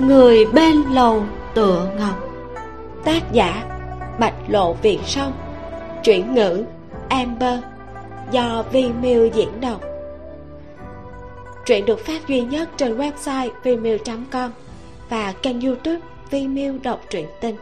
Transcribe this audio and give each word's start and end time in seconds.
người 0.00 0.46
bên 0.46 0.82
lầu 0.92 1.22
tựa 1.54 1.88
ngọc. 1.98 2.16
Tác 3.04 3.32
giả, 3.32 3.64
bạch 4.20 4.34
lộ 4.48 4.72
việt 4.72 4.98
sông 5.04 5.32
chuyển 6.04 6.34
ngữ, 6.34 6.64
amber. 7.08 7.58
Do 8.30 8.64
vi 8.72 8.88
miu 9.02 9.26
diễn 9.26 9.60
đọc. 9.60 9.80
Truyện 11.66 11.84
được 11.84 11.98
phát 11.98 12.28
duy 12.28 12.40
nhất 12.40 12.68
trên 12.76 12.98
website 12.98 13.50
vimeo 13.62 13.98
com 14.30 14.50
và 15.08 15.34
kênh 15.42 15.60
youtube 15.60 16.00
vimeo 16.30 16.74
đọc 16.82 17.00
truyện 17.10 17.26
tinh 17.40 17.56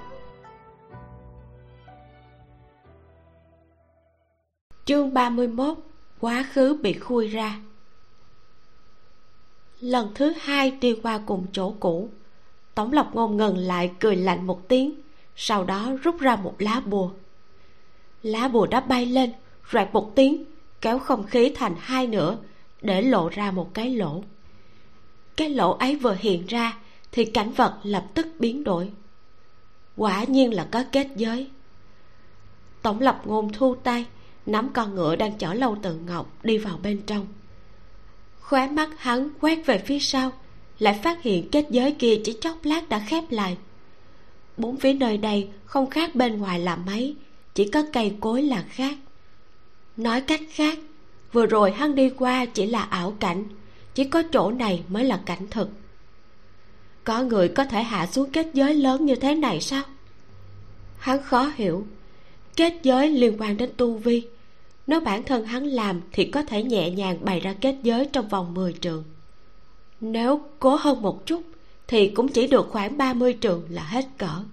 chương 4.85 5.15
31 5.15 5.79
quá 6.25 6.45
khứ 6.53 6.79
bị 6.83 6.93
khui 6.93 7.29
ra. 7.29 7.61
Lần 9.81 10.13
thứ 10.15 10.33
hai 10.41 10.71
đi 10.71 10.97
qua 11.03 11.21
cùng 11.27 11.47
chỗ 11.53 11.75
cũ, 11.81 12.09
tống 12.75 12.93
lộc 12.93 13.15
ngôn 13.15 13.37
ngừng 13.37 13.57
lại 13.57 13.91
cười 14.01 14.17
lạnh 14.17 14.47
một 14.47 14.69
tiếng, 14.69 14.95
sau 15.37 15.65
đó 15.65 15.93
rút 16.03 16.21
ra 16.21 16.37
một 16.37 16.55
lá 16.59 16.81
bùa. 16.87 17.11
Lá 18.23 18.49
bùa 18.49 18.67
đã 18.67 18.81
bay 18.81 19.07
lên, 19.07 19.33
rạc 19.73 19.93
một 19.93 20.13
tiếng, 20.15 20.45
kéo 20.81 20.99
không 20.99 21.27
khí 21.27 21.53
thành 21.55 21.75
hai 21.79 22.07
nửa, 22.07 22.37
để 22.83 23.03
lộ 23.03 23.29
ra 23.29 23.51
một 23.51 23.75
cái 23.75 23.91
lỗ. 23.91 24.25
Cái 25.37 25.51
lỗ 25.51 25.73
ấy 25.73 25.97
vừa 25.97 26.17
hiện 26.19 26.47
ra 26.47 26.79
thì 27.13 27.25
cảnh 27.25 27.51
vật 27.51 27.79
lập 27.83 28.07
tức 28.15 28.27
biến 28.39 28.65
đổi. 28.65 28.93
Quả 29.97 30.25
nhiên 30.25 30.55
là 30.55 30.69
có 30.71 30.85
kết 30.93 31.09
giới. 31.17 31.51
Tổng 32.83 33.01
lập 33.01 33.23
ngôn 33.25 33.53
thu 33.53 33.75
tay 33.75 34.07
nắm 34.47 34.69
con 34.73 34.95
ngựa 34.95 35.17
đang 35.17 35.39
chở 35.39 35.55
lâu 35.55 35.77
tự 35.83 35.95
ngọc 35.95 36.45
đi 36.45 36.59
vào 36.59 36.79
bên 36.83 37.03
trong. 37.07 37.27
Khóe 38.41 38.69
mắt 38.69 38.91
hắn 38.99 39.29
quét 39.41 39.67
về 39.67 39.79
phía 39.79 39.99
sau, 39.99 40.33
lại 40.79 41.01
phát 41.03 41.23
hiện 41.23 41.49
kết 41.51 41.67
giới 41.71 41.93
kia 41.93 42.21
chỉ 42.25 42.39
chốc 42.41 42.59
lát 42.63 42.89
đã 42.89 42.99
khép 42.99 43.25
lại. 43.31 43.57
Bốn 44.57 44.77
phía 44.77 44.93
nơi 44.93 45.19
đây 45.19 45.49
không 45.65 45.91
khác 45.91 46.15
bên 46.15 46.39
ngoài 46.39 46.61
là 46.61 46.77
mấy, 46.77 47.17
chỉ 47.55 47.69
có 47.69 47.83
cây 47.93 48.17
cối 48.21 48.43
là 48.43 48.65
khác. 48.69 48.97
Nói 49.97 50.21
cách 50.21 50.41
khác, 50.51 50.79
vừa 51.33 51.47
rồi 51.47 51.73
hắn 51.73 51.95
đi 51.95 52.11
qua 52.11 52.47
chỉ 52.47 52.67
là 52.67 52.83
ảo 52.83 53.17
cảnh, 53.21 53.45
chỉ 53.95 54.05
có 54.05 54.23
chỗ 54.33 54.51
này 54.51 54.83
mới 54.89 55.05
là 55.05 55.21
cảnh 55.27 55.47
thực. 55.51 55.69
Có 57.05 57.23
người 57.23 57.49
có 57.49 57.65
thể 57.65 57.83
hạ 57.83 58.07
xuống 58.07 58.31
kết 58.31 58.47
giới 58.55 58.75
lớn 58.75 59.07
như 59.07 59.15
thế 59.15 59.35
này 59.35 59.61
sao? 59.61 59.83
Hắn 60.99 61.23
khó 61.23 61.53
hiểu. 61.57 61.87
Kết 62.57 62.75
giới 62.83 63.09
liên 63.09 63.37
quan 63.39 63.57
đến 63.57 63.71
tu 63.77 63.95
vi 63.95 64.23
nếu 64.87 65.01
bản 65.01 65.23
thân 65.23 65.45
hắn 65.45 65.67
làm 65.67 66.01
thì 66.13 66.25
có 66.25 66.43
thể 66.43 66.63
nhẹ 66.63 66.91
nhàng 66.91 67.19
bày 67.25 67.41
ra 67.41 67.55
kết 67.61 67.77
giới 67.83 68.07
trong 68.13 68.29
vòng 68.29 68.55
10 68.55 68.73
trường. 68.73 69.05
Nếu 70.01 70.41
cố 70.59 70.77
hơn 70.77 71.03
một 71.03 71.27
chút 71.27 71.43
thì 71.87 72.09
cũng 72.09 72.29
chỉ 72.29 72.47
được 72.47 72.69
khoảng 72.71 72.99
30 72.99 73.33
trường 73.33 73.63
là 73.69 73.83
hết 73.83 74.05
cỡ. 74.19 74.45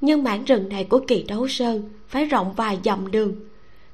Nhưng 0.00 0.22
mảng 0.22 0.44
rừng 0.44 0.68
này 0.68 0.84
của 0.84 1.00
kỳ 1.08 1.22
đấu 1.22 1.48
sơn 1.48 1.88
phải 2.08 2.24
rộng 2.24 2.52
vài 2.52 2.78
dặm 2.84 3.10
đường. 3.10 3.34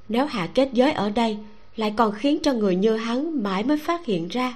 Nếu 0.09 0.25
hạ 0.25 0.49
kết 0.53 0.69
giới 0.73 0.91
ở 0.91 1.09
đây 1.09 1.37
lại 1.75 1.93
còn 1.97 2.11
khiến 2.11 2.39
cho 2.43 2.53
người 2.53 2.75
như 2.75 2.95
hắn 2.95 3.43
mãi 3.43 3.63
mới 3.63 3.77
phát 3.77 4.05
hiện 4.05 4.27
ra, 4.27 4.55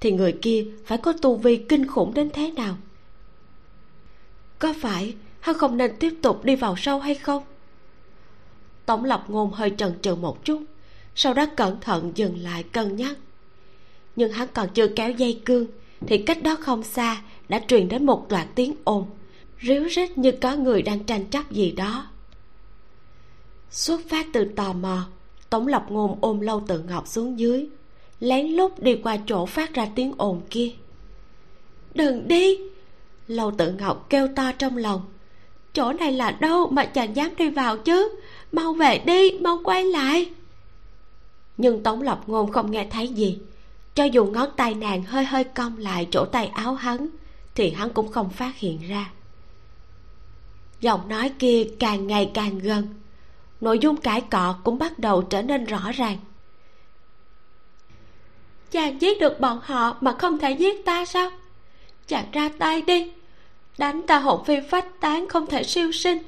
thì 0.00 0.12
người 0.12 0.38
kia 0.42 0.66
phải 0.84 0.98
có 0.98 1.12
tu 1.12 1.36
vi 1.36 1.56
kinh 1.56 1.86
khủng 1.86 2.14
đến 2.14 2.30
thế 2.32 2.50
nào? 2.50 2.76
Có 4.58 4.74
phải 4.80 5.14
hắn 5.40 5.58
không 5.58 5.76
nên 5.76 5.96
tiếp 5.98 6.14
tục 6.22 6.44
đi 6.44 6.56
vào 6.56 6.74
sâu 6.76 6.98
hay 6.98 7.14
không? 7.14 7.42
Tổng 8.90 9.04
lập 9.04 9.24
ngôn 9.28 9.50
hơi 9.52 9.72
chần 9.76 9.92
chừ 10.02 10.14
một 10.14 10.44
chút, 10.44 10.62
sau 11.14 11.34
đó 11.34 11.46
cẩn 11.56 11.80
thận 11.80 12.12
dừng 12.14 12.38
lại 12.38 12.62
cân 12.62 12.96
nhắc. 12.96 13.16
Nhưng 14.16 14.32
hắn 14.32 14.48
còn 14.54 14.68
chưa 14.74 14.88
kéo 14.88 15.10
dây 15.10 15.40
cương, 15.44 15.66
thì 16.06 16.18
cách 16.18 16.42
đó 16.42 16.56
không 16.60 16.82
xa 16.82 17.22
đã 17.48 17.60
truyền 17.68 17.88
đến 17.88 18.06
một 18.06 18.26
loạt 18.32 18.46
tiếng 18.54 18.74
ồn, 18.84 19.06
ríu 19.60 19.84
rít 19.84 20.18
như 20.18 20.32
có 20.32 20.56
người 20.56 20.82
đang 20.82 21.04
tranh 21.04 21.24
chấp 21.24 21.50
gì 21.50 21.72
đó. 21.72 22.06
Xuất 23.70 24.00
phát 24.08 24.26
từ 24.32 24.44
tò 24.56 24.72
mò, 24.72 25.06
tống 25.50 25.66
lập 25.66 25.86
ngôn 25.88 26.18
ôm 26.20 26.40
lâu 26.40 26.62
tự 26.68 26.80
ngọc 26.80 27.08
xuống 27.08 27.38
dưới, 27.38 27.68
lén 28.20 28.46
lút 28.46 28.78
đi 28.78 28.94
qua 29.02 29.16
chỗ 29.26 29.46
phát 29.46 29.74
ra 29.74 29.88
tiếng 29.94 30.12
ồn 30.18 30.40
kia. 30.50 30.70
Đừng 31.94 32.28
đi! 32.28 32.58
Lâu 33.26 33.50
tự 33.50 33.72
ngọc 33.72 34.06
kêu 34.10 34.28
to 34.36 34.52
trong 34.52 34.76
lòng. 34.76 35.02
Chỗ 35.72 35.92
này 35.92 36.12
là 36.12 36.30
đâu 36.30 36.66
mà 36.70 36.84
chàng 36.84 37.16
dám 37.16 37.30
đi 37.36 37.50
vào 37.50 37.78
chứ? 37.78 38.14
Mau 38.52 38.72
về 38.72 38.98
đi, 38.98 39.30
mau 39.40 39.60
quay 39.64 39.84
lại. 39.84 40.30
Nhưng 41.56 41.82
tống 41.82 42.02
lập 42.02 42.20
ngôn 42.26 42.52
không 42.52 42.70
nghe 42.70 42.86
thấy 42.90 43.08
gì. 43.08 43.38
Cho 43.94 44.04
dù 44.04 44.24
ngón 44.24 44.48
tay 44.56 44.74
nàng 44.74 45.02
hơi 45.02 45.24
hơi 45.24 45.44
cong 45.44 45.78
lại 45.78 46.08
chỗ 46.10 46.24
tay 46.24 46.46
áo 46.46 46.74
hắn, 46.74 47.08
thì 47.54 47.70
hắn 47.70 47.90
cũng 47.90 48.12
không 48.12 48.30
phát 48.30 48.56
hiện 48.56 48.80
ra. 48.88 49.10
Giọng 50.80 51.08
nói 51.08 51.32
kia 51.38 51.66
càng 51.78 52.06
ngày 52.06 52.30
càng 52.34 52.58
gần. 52.58 52.88
Nội 53.60 53.78
dung 53.78 53.96
cãi 53.96 54.20
cọ 54.20 54.56
cũng 54.64 54.78
bắt 54.78 54.98
đầu 54.98 55.22
trở 55.22 55.42
nên 55.42 55.64
rõ 55.64 55.92
ràng. 55.92 56.18
Chàng 58.70 59.00
giết 59.00 59.20
được 59.20 59.40
bọn 59.40 59.60
họ 59.62 59.96
mà 60.00 60.12
không 60.18 60.38
thể 60.38 60.52
giết 60.52 60.84
ta 60.84 61.04
sao? 61.04 61.30
Chàng 62.06 62.30
ra 62.32 62.50
tay 62.58 62.82
đi. 62.82 63.12
Đánh 63.78 64.02
ta 64.06 64.18
hồn 64.18 64.44
phi 64.44 64.54
phách 64.70 65.00
tán 65.00 65.28
không 65.28 65.46
thể 65.46 65.62
siêu 65.62 65.92
sinh 65.92 66.18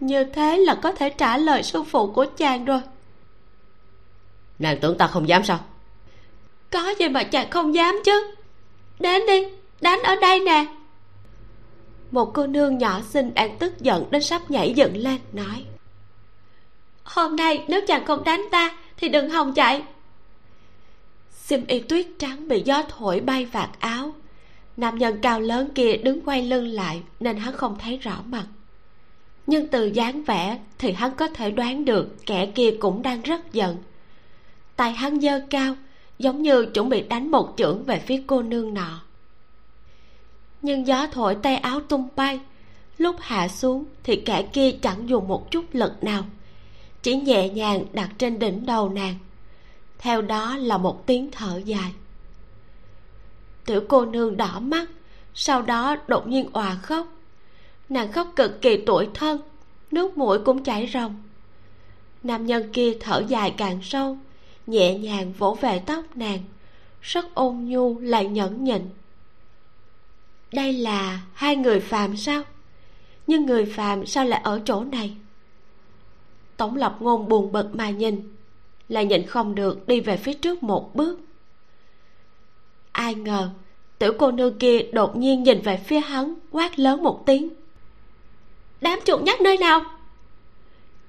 như 0.00 0.24
thế 0.24 0.58
là 0.58 0.74
có 0.74 0.92
thể 0.92 1.10
trả 1.10 1.36
lời 1.36 1.62
sư 1.62 1.82
phụ 1.82 2.12
của 2.12 2.26
chàng 2.36 2.64
rồi. 2.64 2.80
Nàng 4.58 4.78
tưởng 4.80 4.98
ta 4.98 5.06
không 5.06 5.28
dám 5.28 5.44
sao? 5.44 5.60
Có 6.70 6.94
gì 6.98 7.08
mà 7.08 7.22
chàng 7.22 7.50
không 7.50 7.74
dám 7.74 8.00
chứ? 8.04 8.34
Đến 8.98 9.22
đi 9.26 9.44
đánh 9.80 10.02
ở 10.02 10.16
đây 10.20 10.40
nè. 10.40 10.66
Một 12.10 12.30
cô 12.34 12.46
nương 12.46 12.78
nhỏ 12.78 13.00
xinh 13.08 13.34
đang 13.34 13.58
tức 13.58 13.80
giận 13.80 14.06
đến 14.10 14.22
sắp 14.22 14.50
nhảy 14.50 14.72
dựng 14.76 14.96
lên 14.96 15.18
nói 15.32 15.64
hôm 17.06 17.36
nay 17.36 17.64
nếu 17.68 17.80
chàng 17.86 18.04
không 18.04 18.24
đánh 18.24 18.46
ta 18.50 18.76
thì 18.96 19.08
đừng 19.08 19.30
hòng 19.30 19.54
chạy. 19.54 19.82
Xiêm 21.30 21.66
y 21.66 21.80
tuyết 21.80 22.06
trắng 22.18 22.48
bị 22.48 22.62
gió 22.64 22.82
thổi 22.88 23.20
bay 23.20 23.44
vạt 23.44 23.70
áo. 23.78 24.12
Nam 24.76 24.98
nhân 24.98 25.18
cao 25.22 25.40
lớn 25.40 25.68
kia 25.74 25.96
đứng 25.96 26.20
quay 26.20 26.42
lưng 26.42 26.66
lại 26.66 27.02
nên 27.20 27.36
hắn 27.36 27.56
không 27.56 27.78
thấy 27.78 27.96
rõ 27.96 28.22
mặt 28.26 28.46
nhưng 29.46 29.68
từ 29.68 29.86
dáng 29.86 30.22
vẻ 30.24 30.58
thì 30.78 30.92
hắn 30.92 31.14
có 31.16 31.28
thể 31.28 31.50
đoán 31.50 31.84
được 31.84 32.26
kẻ 32.26 32.46
kia 32.46 32.70
cũng 32.80 33.02
đang 33.02 33.22
rất 33.22 33.52
giận. 33.52 33.76
Tay 34.76 34.92
hắn 34.92 35.20
giơ 35.20 35.40
cao, 35.50 35.76
giống 36.18 36.42
như 36.42 36.66
chuẩn 36.74 36.88
bị 36.88 37.02
đánh 37.02 37.30
một 37.30 37.54
chưởng 37.56 37.84
về 37.84 38.02
phía 38.06 38.22
cô 38.26 38.42
nương 38.42 38.74
nọ. 38.74 39.00
Nhưng 40.62 40.86
gió 40.86 41.06
thổi 41.12 41.34
tay 41.34 41.56
áo 41.56 41.80
tung 41.80 42.08
bay, 42.16 42.40
lúc 42.98 43.16
hạ 43.20 43.48
xuống 43.48 43.84
thì 44.02 44.16
kẻ 44.16 44.42
kia 44.52 44.70
chẳng 44.82 45.08
dùng 45.08 45.28
một 45.28 45.50
chút 45.50 45.64
lực 45.72 46.04
nào, 46.04 46.24
chỉ 47.02 47.16
nhẹ 47.16 47.48
nhàng 47.48 47.84
đặt 47.92 48.10
trên 48.18 48.38
đỉnh 48.38 48.66
đầu 48.66 48.88
nàng. 48.88 49.14
Theo 49.98 50.22
đó 50.22 50.56
là 50.56 50.78
một 50.78 51.06
tiếng 51.06 51.30
thở 51.30 51.60
dài. 51.64 51.92
Tiểu 53.66 53.82
cô 53.88 54.04
nương 54.04 54.36
đỏ 54.36 54.60
mắt, 54.60 54.88
sau 55.34 55.62
đó 55.62 55.96
đột 56.08 56.28
nhiên 56.28 56.48
òa 56.52 56.74
khóc 56.74 57.15
nàng 57.88 58.12
khóc 58.12 58.32
cực 58.36 58.62
kỳ 58.62 58.76
tuổi 58.76 59.08
thân, 59.14 59.40
nước 59.90 60.18
mũi 60.18 60.38
cũng 60.38 60.64
chảy 60.64 60.90
ròng. 60.92 61.22
Nam 62.22 62.46
nhân 62.46 62.72
kia 62.72 62.96
thở 63.00 63.22
dài 63.28 63.54
càng 63.56 63.78
sâu, 63.82 64.18
nhẹ 64.66 64.98
nhàng 64.98 65.32
vỗ 65.32 65.58
về 65.60 65.82
tóc 65.86 66.04
nàng, 66.14 66.38
rất 67.02 67.34
ôn 67.34 67.56
nhu 67.64 68.00
lại 68.00 68.26
nhẫn 68.26 68.64
nhịn. 68.64 68.82
Đây 70.52 70.72
là 70.72 71.20
hai 71.34 71.56
người 71.56 71.80
phàm 71.80 72.16
sao? 72.16 72.42
Nhưng 73.26 73.46
người 73.46 73.64
phàm 73.64 74.06
sao 74.06 74.24
lại 74.24 74.40
ở 74.44 74.60
chỗ 74.64 74.84
này? 74.84 75.16
Tổng 76.56 76.76
lập 76.76 76.96
ngôn 77.00 77.28
buồn 77.28 77.52
bực 77.52 77.74
mà 77.74 77.90
nhìn, 77.90 78.32
lại 78.88 79.06
nhịn 79.06 79.26
không 79.26 79.54
được 79.54 79.86
đi 79.86 80.00
về 80.00 80.16
phía 80.16 80.34
trước 80.34 80.62
một 80.62 80.94
bước. 80.94 81.20
Ai 82.92 83.14
ngờ, 83.14 83.50
tiểu 83.98 84.12
cô 84.18 84.30
nương 84.30 84.58
kia 84.58 84.78
đột 84.92 85.16
nhiên 85.16 85.42
nhìn 85.42 85.60
về 85.60 85.80
phía 85.86 86.00
hắn, 86.00 86.34
quát 86.50 86.78
lớn 86.78 87.02
một 87.02 87.26
tiếng 87.26 87.48
đám 88.80 88.98
chuột 89.04 89.22
nhắt 89.22 89.40
nơi 89.40 89.58
nào? 89.58 89.80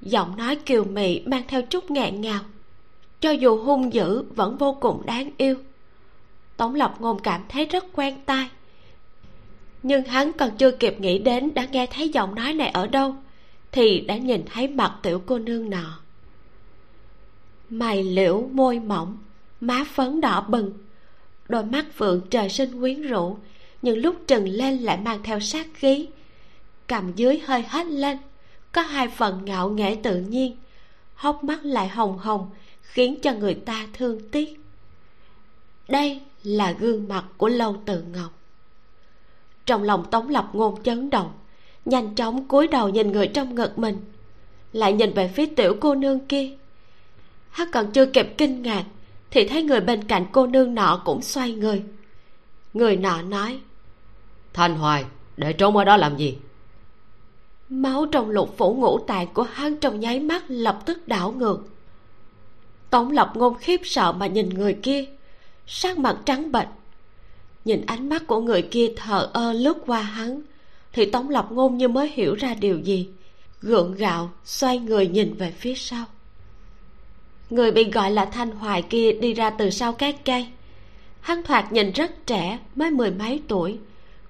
Giọng 0.02 0.38
nói 0.38 0.56
kiều 0.56 0.84
mị 0.84 1.22
mang 1.26 1.44
theo 1.48 1.62
chút 1.62 1.92
ngạn 1.92 2.22
ngào. 2.22 2.42
Cho 3.20 3.32
dù 3.32 3.64
hung 3.64 3.94
dữ 3.94 4.24
vẫn 4.36 4.58
vô 4.58 4.78
cùng 4.82 5.06
đáng 5.06 5.32
yêu. 5.38 5.56
Tống 6.58 6.76
lộc 6.76 7.02
ngôn 7.02 7.20
cảm 7.20 7.42
thấy 7.50 7.66
rất 7.66 7.86
quen 7.94 8.16
tai. 8.26 8.50
Nhưng 9.84 10.04
hắn 10.04 10.32
còn 10.34 10.50
chưa 10.58 10.72
kịp 10.72 11.00
nghĩ 11.00 11.20
đến 11.20 11.54
đã 11.54 11.68
nghe 11.72 11.86
thấy 11.86 12.10
giọng 12.10 12.36
nói 12.36 12.54
này 12.54 12.70
ở 12.70 12.88
đâu, 12.88 13.16
thì 13.72 14.00
đã 14.00 14.18
nhìn 14.18 14.44
thấy 14.54 14.68
mặt 14.68 14.94
tiểu 15.04 15.22
cô 15.26 15.40
nương 15.40 15.70
nọ. 15.70 16.00
Mày 17.70 18.04
liễu 18.04 18.50
môi 18.52 18.80
mỏng, 18.80 19.18
má 19.62 19.84
phấn 19.94 20.22
đỏ 20.22 20.42
bừng, 20.42 20.74
đôi 21.50 21.64
mắt 21.64 21.86
phượng 21.94 22.22
trời 22.30 22.50
sinh 22.50 22.80
quyến 22.80 23.02
rũ, 23.02 23.38
nhưng 23.82 23.98
lúc 23.98 24.16
trừng 24.28 24.48
lên 24.48 24.78
lại 24.78 24.98
mang 24.98 25.24
theo 25.24 25.40
sát 25.40 25.68
khí 25.74 26.08
cầm 26.88 27.12
dưới 27.16 27.40
hơi 27.40 27.62
hết 27.62 27.88
lên. 27.88 28.18
Có 28.72 28.82
hai 28.82 29.08
phần 29.08 29.46
ngạo 29.46 29.70
nghễ 29.70 29.96
tự 30.04 30.20
nhiên. 30.20 30.58
Hốc 31.16 31.44
mắt 31.44 31.66
lại 31.66 31.88
hồng 31.88 32.18
hồng, 32.18 32.50
khiến 32.82 33.20
cho 33.22 33.34
người 33.34 33.54
ta 33.54 33.88
thương 33.94 34.30
tiếc. 34.30 34.60
Đây 35.88 36.22
là 36.44 36.72
gương 36.72 37.08
mặt 37.08 37.26
của 37.38 37.50
lâu 37.50 37.76
tự 37.86 38.04
ngọc. 38.14 38.32
Trong 39.66 39.84
lòng 39.84 40.06
tống 40.12 40.30
lập 40.30 40.50
ngôn 40.54 40.84
chấn 40.84 41.10
động, 41.10 41.32
nhanh 41.86 42.16
chóng 42.16 42.48
cúi 42.48 42.68
đầu 42.68 42.90
nhìn 42.90 43.12
người 43.12 43.28
trong 43.28 43.56
ngực 43.56 43.80
mình. 43.80 43.98
Lại 44.74 44.94
nhìn 44.94 45.14
về 45.14 45.28
phía 45.28 45.46
tiểu 45.46 45.78
cô 45.82 45.96
nương 45.96 46.20
kia. 46.20 46.50
Hắn 47.50 47.72
còn 47.72 47.92
chưa 47.92 48.06
kịp 48.06 48.34
kinh 48.38 48.62
ngạc, 48.62 48.84
thì 49.32 49.48
thấy 49.48 49.64
người 49.64 49.82
bên 49.82 50.04
cạnh 50.04 50.26
cô 50.32 50.48
nương 50.48 50.76
nọ 50.76 51.02
cũng 51.06 51.22
xoay 51.22 51.52
người. 51.52 51.84
Người 52.74 52.98
nọ 52.98 53.22
nói, 53.22 53.60
thanh 54.54 54.76
hoài, 54.76 55.06
để 55.38 55.54
trốn 55.54 55.78
ở 55.78 55.84
đó 55.84 55.98
làm 55.98 56.18
gì? 56.18 56.38
Máu 57.70 58.06
trong 58.06 58.30
lục 58.30 58.58
phủ 58.58 58.74
ngũ 58.74 59.00
tạng 59.00 59.28
của 59.34 59.44
hắn 59.44 59.78
trong 59.78 60.00
nháy 60.00 60.20
mắt 60.20 60.44
lập 60.48 60.80
tức 60.86 61.08
đảo 61.08 61.32
ngược. 61.32 61.68
Tống 62.90 63.12
lập 63.12 63.32
ngôn 63.36 63.58
khiếp 63.58 63.82
sợ 63.84 64.12
mà 64.12 64.28
nhìn 64.28 64.50
người 64.50 64.74
kia, 64.74 65.06
sắc 65.68 65.98
mặt 65.98 66.18
trắng 66.26 66.52
bệch. 66.52 66.68
Nhìn 67.66 67.86
ánh 67.86 68.10
mắt 68.10 68.28
của 68.28 68.42
người 68.42 68.62
kia 68.62 68.94
thờ 68.96 69.30
ơ 69.34 69.54
lướt 69.54 69.78
qua 69.86 70.02
hắn, 70.02 70.42
thì 70.94 71.06
tống 71.06 71.30
lập 71.30 71.48
ngôn 71.52 71.78
như 71.78 71.88
mới 71.88 72.10
hiểu 72.10 72.36
ra 72.36 72.54
điều 72.54 72.80
gì, 72.80 73.10
gượng 73.62 73.96
gạo, 73.96 74.30
xoay 74.46 74.80
người 74.80 75.08
nhìn 75.08 75.34
về 75.34 75.52
phía 75.52 75.76
sau. 75.76 76.06
Người 77.50 77.72
bị 77.72 77.92
gọi 77.92 78.12
là 78.12 78.26
thanh 78.26 78.52
hoài 78.52 78.82
kia 78.82 79.12
đi 79.12 79.34
ra 79.34 79.50
từ 79.50 79.70
sau 79.70 79.94
cái 79.94 80.14
cây. 80.14 80.48
Hắn 81.22 81.44
thoạt 81.44 81.72
nhìn 81.72 81.92
rất 81.92 82.26
trẻ, 82.26 82.60
mới 82.76 82.92
mười 82.92 83.12
mấy 83.12 83.42
tuổi 83.48 83.78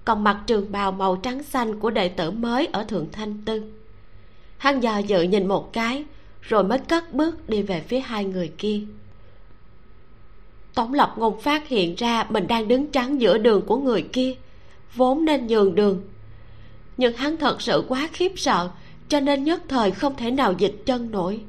còn 0.08 0.24
mặc 0.24 0.38
trường 0.48 0.72
bào 0.72 0.92
màu 0.92 1.16
trắng 1.16 1.44
xanh 1.44 1.80
của 1.80 1.90
đệ 1.90 2.10
tử 2.10 2.32
mới 2.32 2.66
ở 2.66 2.84
thượng 2.84 3.08
thanh 3.12 3.42
tư. 3.46 3.64
Hắn 4.58 4.80
dò 4.80 4.98
dự 4.98 5.22
nhìn 5.22 5.48
một 5.48 5.74
cái, 5.74 6.06
rồi 6.42 6.64
mới 6.64 6.80
cất 6.80 7.14
bước 7.14 7.50
đi 7.50 7.62
về 7.62 7.82
phía 7.88 8.00
hai 8.00 8.26
người 8.26 8.52
kia. 8.58 8.82
Tống 10.74 10.94
lập 10.94 11.14
ngôn 11.18 11.42
phát 11.42 11.68
hiện 11.68 11.96
ra 11.96 12.26
mình 12.30 12.48
đang 12.48 12.68
đứng 12.68 12.92
chắn 12.92 13.22
giữa 13.22 13.38
đường 13.38 13.66
của 13.66 13.78
người 13.78 14.02
kia, 14.14 14.36
vốn 14.96 15.26
nên 15.26 15.48
nhường 15.48 15.76
đường. 15.76 16.02
Nhưng 16.98 17.18
hắn 17.18 17.38
thật 17.38 17.62
sự 17.62 17.84
quá 17.88 18.10
khiếp 18.14 18.32
sợ, 18.36 18.70
cho 19.10 19.20
nên 19.20 19.44
nhất 19.44 19.64
thời 19.68 19.92
không 19.92 20.16
thể 20.16 20.32
nào 20.32 20.54
dịch 20.58 20.76
chân 20.86 21.12
nổi. 21.12 21.42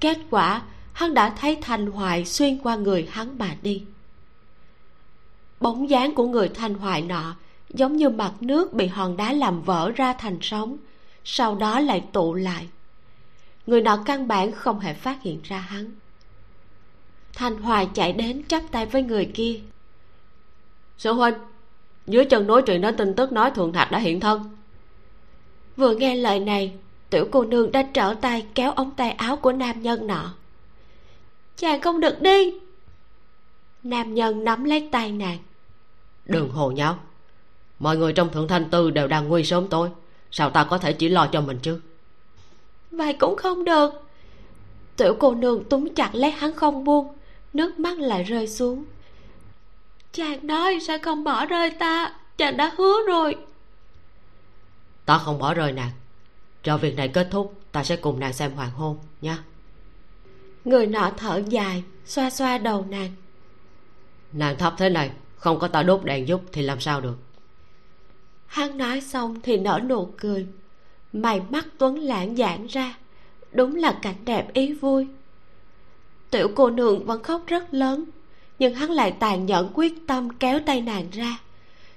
Kết 0.00 0.18
quả, 0.30 0.62
hắn 0.92 1.14
đã 1.14 1.30
thấy 1.30 1.56
thanh 1.62 1.86
hoài 1.86 2.24
xuyên 2.24 2.58
qua 2.58 2.76
người 2.76 3.08
hắn 3.10 3.38
mà 3.38 3.56
đi. 3.62 3.82
Bóng 5.60 5.90
dáng 5.90 6.14
của 6.14 6.26
người 6.26 6.48
thanh 6.48 6.74
hoài 6.74 7.02
nọ 7.02 7.34
giống 7.74 7.96
như 7.96 8.08
mặt 8.08 8.32
nước 8.40 8.72
bị 8.72 8.86
hòn 8.86 9.16
đá 9.16 9.32
làm 9.32 9.62
vỡ 9.62 9.92
ra 9.96 10.12
thành 10.12 10.38
sóng, 10.40 10.76
sau 11.24 11.54
đó 11.54 11.80
lại 11.80 12.04
tụ 12.12 12.34
lại. 12.34 12.68
Người 13.66 13.80
nọ 13.80 14.02
căn 14.06 14.28
bản 14.28 14.52
không 14.52 14.80
hề 14.80 14.94
phát 14.94 15.22
hiện 15.22 15.40
ra 15.44 15.58
hắn. 15.58 15.90
Thanh 17.34 17.56
hoài 17.56 17.88
chạy 17.94 18.12
đến 18.12 18.42
chắp 18.48 18.62
tay 18.70 18.86
với 18.86 19.02
người 19.02 19.30
kia. 19.34 19.60
Sư 20.98 21.12
huynh, 21.12 21.34
dưới 22.06 22.24
chân 22.24 22.46
núi 22.46 22.62
truyền 22.66 22.80
đến 22.80 22.96
tin 22.96 23.14
tức 23.14 23.32
nói 23.32 23.50
thượng 23.50 23.72
thạch 23.72 23.90
đã 23.90 23.98
hiện 23.98 24.20
thân. 24.20 24.56
Vừa 25.76 25.94
nghe 25.94 26.16
lời 26.16 26.40
này, 26.40 26.72
tiểu 27.10 27.28
cô 27.32 27.44
nương 27.44 27.72
đã 27.72 27.82
trở 27.82 28.14
tay 28.20 28.46
kéo 28.54 28.72
ống 28.72 28.90
tay 28.90 29.10
áo 29.10 29.36
của 29.36 29.52
nam 29.52 29.82
nhân 29.82 30.06
nọ. 30.06 30.34
Chàng 31.56 31.80
không 31.80 32.00
được 32.00 32.22
đi. 32.22 32.54
Nam 33.82 34.14
nhân 34.14 34.44
nắm 34.44 34.64
lấy 34.64 34.88
tay 34.92 35.12
nàng. 35.12 35.38
Đừng 36.26 36.50
hồ 36.50 36.70
nhau 36.70 36.98
mọi 37.84 37.96
người 37.96 38.12
trong 38.12 38.32
thượng 38.32 38.48
thanh 38.48 38.70
tư 38.70 38.90
đều 38.90 39.08
đang 39.08 39.28
nguy 39.28 39.44
sớm 39.44 39.68
tối. 39.68 39.88
Sao 40.30 40.50
ta 40.50 40.64
có 40.64 40.78
thể 40.78 40.92
chỉ 40.92 41.08
lo 41.08 41.26
cho 41.26 41.40
mình 41.40 41.58
chứ? 41.62 41.80
Vậy 42.90 43.12
cũng 43.12 43.36
không 43.36 43.64
được. 43.64 43.90
Tiểu 44.96 45.16
cô 45.20 45.34
nương 45.34 45.64
túm 45.64 45.88
chặt 45.94 46.14
lấy 46.14 46.30
hắn 46.30 46.52
không 46.54 46.84
buông 46.84 47.14
nước 47.52 47.78
mắt 47.78 47.98
lại 47.98 48.22
rơi 48.22 48.48
xuống. 48.48 48.84
Chàng 50.12 50.46
nói 50.46 50.78
sẽ 50.86 50.98
không 50.98 51.24
bỏ 51.24 51.46
rơi 51.46 51.70
ta 51.70 52.14
chàng 52.36 52.56
đã 52.56 52.72
hứa 52.76 52.96
rồi. 53.06 53.36
Ta 55.04 55.18
không 55.18 55.38
bỏ 55.38 55.54
rơi 55.54 55.72
nàng. 55.72 55.90
Cho 56.62 56.76
việc 56.76 56.96
này 56.96 57.08
kết 57.08 57.28
thúc 57.30 57.54
ta 57.72 57.84
sẽ 57.84 57.96
cùng 57.96 58.20
nàng 58.20 58.32
xem 58.32 58.52
hoàng 58.52 58.70
hôn 58.70 58.98
nha 59.20 59.38
người 60.64 60.86
nọ 60.86 61.10
thở 61.16 61.42
dài 61.48 61.82
xoa 62.06 62.30
xoa 62.30 62.58
đầu 62.58 62.86
nàng. 62.88 63.10
Nàng 64.32 64.58
thấp 64.58 64.74
thế 64.78 64.88
này 64.88 65.10
không 65.36 65.58
có 65.58 65.68
ta 65.68 65.82
đốt 65.82 66.04
đèn 66.04 66.28
giúp 66.28 66.40
thì 66.52 66.62
làm 66.62 66.80
sao 66.80 67.00
được 67.00 67.23
hắn 68.54 68.78
nói 68.78 69.00
xong 69.00 69.40
thì 69.42 69.56
nở 69.56 69.80
nụ 69.88 70.08
cười. 70.16 70.46
Mày 71.12 71.40
mắt 71.50 71.66
tuấn 71.78 71.98
lãng 71.98 72.36
giãn 72.36 72.66
ra. 72.66 72.94
Đúng 73.52 73.76
là 73.76 73.98
cảnh 74.02 74.14
đẹp 74.24 74.52
ý 74.52 74.72
vui. 74.72 75.06
Tiểu 76.30 76.48
cô 76.54 76.70
nương 76.70 77.04
vẫn 77.04 77.22
khóc 77.22 77.42
rất 77.46 77.74
lớn, 77.74 78.04
nhưng 78.58 78.74
hắn 78.74 78.90
lại 78.90 79.12
tàn 79.12 79.46
nhẫn 79.46 79.70
quyết 79.74 79.94
tâm 80.06 80.30
kéo 80.30 80.60
tay 80.66 80.80
nàng 80.80 81.10
ra. 81.12 81.38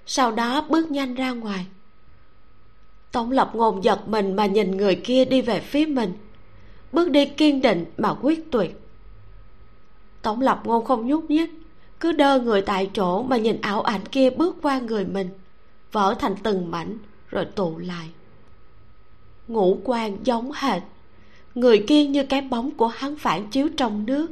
Sau 0.05 0.31
đó 0.31 0.65
bước 0.69 0.91
nhanh 0.91 1.15
ra 1.15 1.31
ngoài. 1.31 1.65
Tống 3.11 3.31
lập 3.31 3.51
ngôn 3.53 3.83
giật 3.83 4.07
mình 4.07 4.35
mà 4.35 4.45
nhìn 4.45 4.77
người 4.77 4.95
kia 4.95 5.25
đi 5.25 5.41
về 5.41 5.59
phía 5.59 5.85
mình. 5.85 6.13
Bước 6.91 7.11
đi 7.11 7.25
kiên 7.25 7.61
định 7.61 7.85
mà 7.97 8.15
quyết 8.21 8.51
tuyệt. 8.51 8.81
Tống 10.21 10.41
lập 10.41 10.61
ngôn 10.63 10.85
không 10.85 11.07
nhúc 11.07 11.31
nhích, 11.31 11.51
cứ 11.99 12.11
đơ 12.11 12.39
người 12.39 12.61
tại 12.61 12.89
chỗ 12.93 13.23
mà 13.23 13.37
nhìn 13.37 13.61
ảo 13.61 13.81
ảnh 13.81 14.05
kia 14.11 14.29
bước 14.29 14.55
qua 14.61 14.79
người 14.79 15.05
mình 15.05 15.29
vỡ 15.91 16.15
thành 16.19 16.35
từng 16.43 16.71
mảnh, 16.71 16.97
rồi 17.29 17.45
tụ 17.45 17.77
lại. 17.77 18.09
Ngũ 19.47 19.79
quan 19.83 20.17
giống 20.23 20.51
hệt. 20.51 20.83
Người 21.55 21.85
kia 21.87 22.05
như 22.05 22.23
cái 22.23 22.41
bóng 22.41 22.71
của 22.71 22.87
hắn 22.87 23.15
phản 23.15 23.47
chiếu 23.49 23.69
trong 23.77 24.05
nước. 24.05 24.31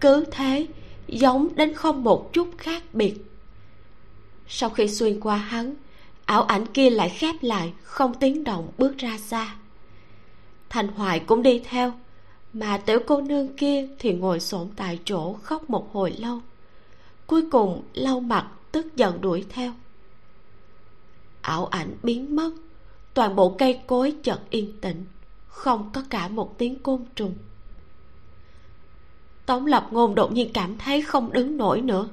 Cứ 0.00 0.24
thế, 0.30 0.66
giống 1.08 1.48
đến 1.56 1.74
không 1.74 2.04
một 2.04 2.32
chút 2.32 2.48
khác 2.58 2.82
biệt. 2.92 3.14
Sau 4.48 4.70
khi 4.70 4.88
xuyên 4.88 5.20
qua 5.20 5.36
hắn, 5.36 5.74
ảo 6.24 6.42
ảnh 6.42 6.66
kia 6.66 6.90
lại 6.90 7.08
khép 7.08 7.34
lại, 7.40 7.72
không 7.82 8.14
tiếng 8.20 8.44
động 8.44 8.68
bước 8.78 8.98
ra 8.98 9.18
xa. 9.18 9.56
Thành 10.68 10.88
hoài 10.88 11.20
cũng 11.20 11.42
đi 11.42 11.62
theo, 11.64 11.92
mà 12.52 12.78
tiểu 12.78 12.98
cô 13.06 13.20
nương 13.20 13.56
kia 13.56 13.88
thì 13.98 14.12
ngồi 14.12 14.40
xổm 14.40 14.68
tại 14.76 14.98
chỗ 15.04 15.32
khóc 15.32 15.70
một 15.70 15.92
hồi 15.92 16.14
lâu. 16.18 16.40
Cuối 17.26 17.42
cùng 17.50 17.82
lau 17.94 18.20
mặt, 18.20 18.46
tức 18.72 18.96
giận 18.96 19.20
đuổi 19.20 19.44
theo 19.50 19.72
ảo 21.46 21.66
ảnh 21.66 21.94
biến 22.02 22.36
mất. 22.36 22.50
Toàn 23.14 23.36
bộ 23.36 23.54
cây 23.58 23.80
cối 23.86 24.14
chợt 24.22 24.40
yên 24.50 24.80
tĩnh, 24.80 25.04
không 25.48 25.90
có 25.94 26.02
cả 26.10 26.28
một 26.28 26.58
tiếng 26.58 26.78
côn 26.78 27.04
trùng. 27.14 27.34
Tống 29.46 29.66
lập 29.66 29.88
ngôn 29.90 30.14
đột 30.14 30.32
nhiên 30.32 30.50
cảm 30.54 30.78
thấy 30.78 31.02
không 31.02 31.32
đứng 31.32 31.56
nổi 31.56 31.80
nữa. 31.80 32.08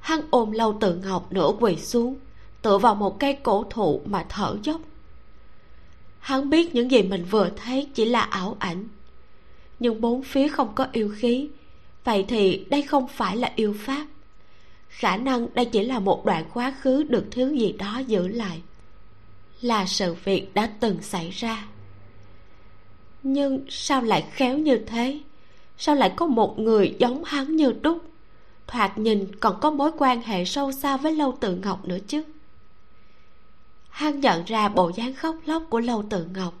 Hắn 0.00 0.20
ôm 0.30 0.52
lâu 0.52 0.76
tự 0.80 0.94
ngọc 0.94 1.32
nửa 1.32 1.50
quỳ 1.60 1.76
xuống, 1.76 2.14
tựa 2.62 2.78
vào 2.78 2.94
một 2.94 3.20
cây 3.20 3.34
cổ 3.42 3.64
thụ 3.70 4.00
mà 4.04 4.26
thở 4.28 4.56
dốc. 4.62 4.80
Hắn 6.18 6.50
biết 6.50 6.74
những 6.74 6.90
gì 6.90 7.02
mình 7.02 7.24
vừa 7.30 7.50
thấy 7.56 7.88
chỉ 7.94 8.04
là 8.04 8.20
ảo 8.20 8.56
ảnh, 8.58 8.88
nhưng 9.78 10.00
bốn 10.00 10.22
phía 10.22 10.48
không 10.48 10.74
có 10.74 10.86
yêu 10.92 11.14
khí, 11.16 11.48
vậy 12.04 12.24
thì 12.28 12.64
đây 12.70 12.82
không 12.82 13.08
phải 13.08 13.36
là 13.36 13.52
yêu 13.56 13.74
pháp 13.78 14.06
khả 14.90 15.16
năng 15.16 15.54
đây 15.54 15.64
chỉ 15.64 15.84
là 15.84 15.98
một 15.98 16.24
đoạn 16.24 16.44
quá 16.54 16.74
khứ 16.80 17.02
được 17.02 17.24
thứ 17.30 17.50
gì 17.50 17.72
đó 17.72 17.98
giữ 18.06 18.28
lại. 18.28 18.62
Là 19.60 19.86
sự 19.86 20.14
việc 20.24 20.54
đã 20.54 20.70
từng 20.80 21.02
xảy 21.02 21.30
ra. 21.30 21.66
Nhưng 23.22 23.64
sao 23.68 24.02
lại 24.02 24.24
khéo 24.30 24.58
như 24.58 24.76
thế? 24.76 25.20
Sao 25.78 25.94
lại 25.94 26.12
có 26.16 26.26
một 26.26 26.58
người 26.58 26.96
giống 26.98 27.24
hắn 27.24 27.56
như 27.56 27.72
đúc? 27.82 27.98
Thoạt 28.66 28.98
nhìn 28.98 29.36
còn 29.40 29.60
có 29.60 29.70
mối 29.70 29.90
quan 29.98 30.22
hệ 30.22 30.44
sâu 30.44 30.72
xa 30.72 30.96
với 30.96 31.14
lâu 31.14 31.38
tự 31.40 31.54
ngọc 31.54 31.84
nữa 31.84 31.98
chứ. 32.06 32.22
Hắn 33.88 34.20
nhận 34.20 34.44
ra 34.44 34.68
bộ 34.68 34.92
dáng 34.96 35.14
khóc 35.14 35.36
lóc 35.46 35.62
của 35.70 35.80
lâu 35.80 36.04
tự 36.10 36.26
ngọc. 36.34 36.54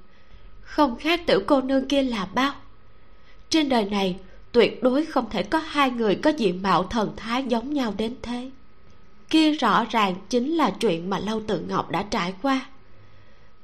Không 0.60 0.96
khác 0.96 1.20
tiểu 1.26 1.40
cô 1.46 1.60
nương 1.60 1.88
kia 1.88 2.02
là 2.02 2.28
bao. 2.34 2.52
Trên 3.48 3.68
đời 3.68 3.84
này 3.84 4.18
tuyệt 4.52 4.82
đối 4.82 5.06
không 5.06 5.30
thể 5.30 5.42
có 5.42 5.58
hai 5.58 5.90
người 5.90 6.14
có 6.14 6.30
diện 6.30 6.62
mạo 6.62 6.84
thần 6.84 7.12
thái 7.16 7.44
giống 7.44 7.74
nhau 7.74 7.94
đến 7.96 8.16
thế. 8.22 8.50
Kia 9.28 9.52
rõ 9.52 9.84
ràng 9.90 10.14
chính 10.28 10.56
là 10.56 10.70
chuyện 10.70 11.10
mà 11.10 11.18
lâu 11.18 11.42
tự 11.46 11.60
ngọc 11.60 11.90
đã 11.90 12.02
trải 12.02 12.34
qua. 12.42 12.66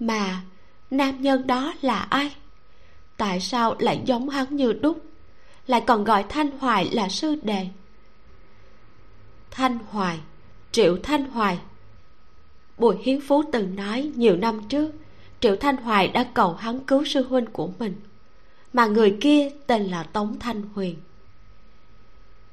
Mà, 0.00 0.42
nam 0.90 1.22
nhân 1.22 1.46
đó 1.46 1.74
là 1.80 1.98
ai? 1.98 2.34
Tại 3.16 3.40
sao 3.40 3.76
lại 3.78 4.02
giống 4.04 4.28
hắn 4.28 4.56
như 4.56 4.72
đúc? 4.72 5.04
Lại 5.66 5.82
còn 5.86 6.04
gọi 6.04 6.24
thanh 6.28 6.58
hoài 6.58 6.90
là 6.92 7.08
sư 7.08 7.36
đề 7.42 7.68
thanh 9.56 9.78
hoài, 9.90 10.18
triệu 10.72 10.96
thanh 11.02 11.24
hoài. 11.24 11.58
Bùi 12.78 12.96
hiến 13.02 13.20
phú 13.20 13.42
từng 13.52 13.76
nói 13.76 14.10
nhiều 14.14 14.36
năm 14.36 14.60
trước, 14.68 14.90
triệu 15.40 15.56
thanh 15.56 15.76
hoài 15.76 16.08
đã 16.08 16.24
cầu 16.34 16.54
hắn 16.54 16.80
cứu 16.80 17.04
sư 17.04 17.26
huynh 17.28 17.46
của 17.46 17.68
mình 17.78 17.94
mà 18.76 18.86
người 18.86 19.16
kia 19.20 19.50
tên 19.66 19.82
là 19.82 20.02
tống 20.02 20.38
thanh 20.38 20.62
huyền. 20.74 20.96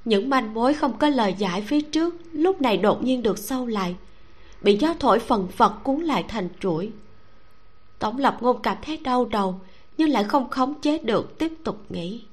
Những 0.06 0.30
manh 0.30 0.54
mối 0.54 0.74
không 0.74 0.98
có 0.98 1.10
lời 1.10 1.36
giải 1.38 1.62
phía 1.68 1.82
trước 1.82 2.16
lúc 2.32 2.62
này 2.62 2.78
đột 2.78 3.04
nhiên 3.04 3.24
được 3.24 3.38
sâu 3.38 3.68
lại, 3.68 3.96
bị 4.62 4.78
gió 4.78 4.94
thổi 5.00 5.20
phần 5.20 5.48
phật 5.48 5.74
cuốn 5.84 6.02
lại 6.02 6.24
thành 6.28 6.50
chuỗi 6.60 6.92
tổng 8.04 8.18
lập 8.18 8.38
ngôn 8.42 8.62
cảm 8.62 8.78
thấy 8.82 8.98
đau 8.98 9.26
đầu, 9.26 9.60
nhưng 9.98 10.10
lại 10.10 10.24
không 10.24 10.50
khống 10.50 10.82
chế 10.82 10.98
được, 10.98 11.38
tiếp 11.38 11.54
tục 11.64 11.86
nghĩ. 11.90 12.24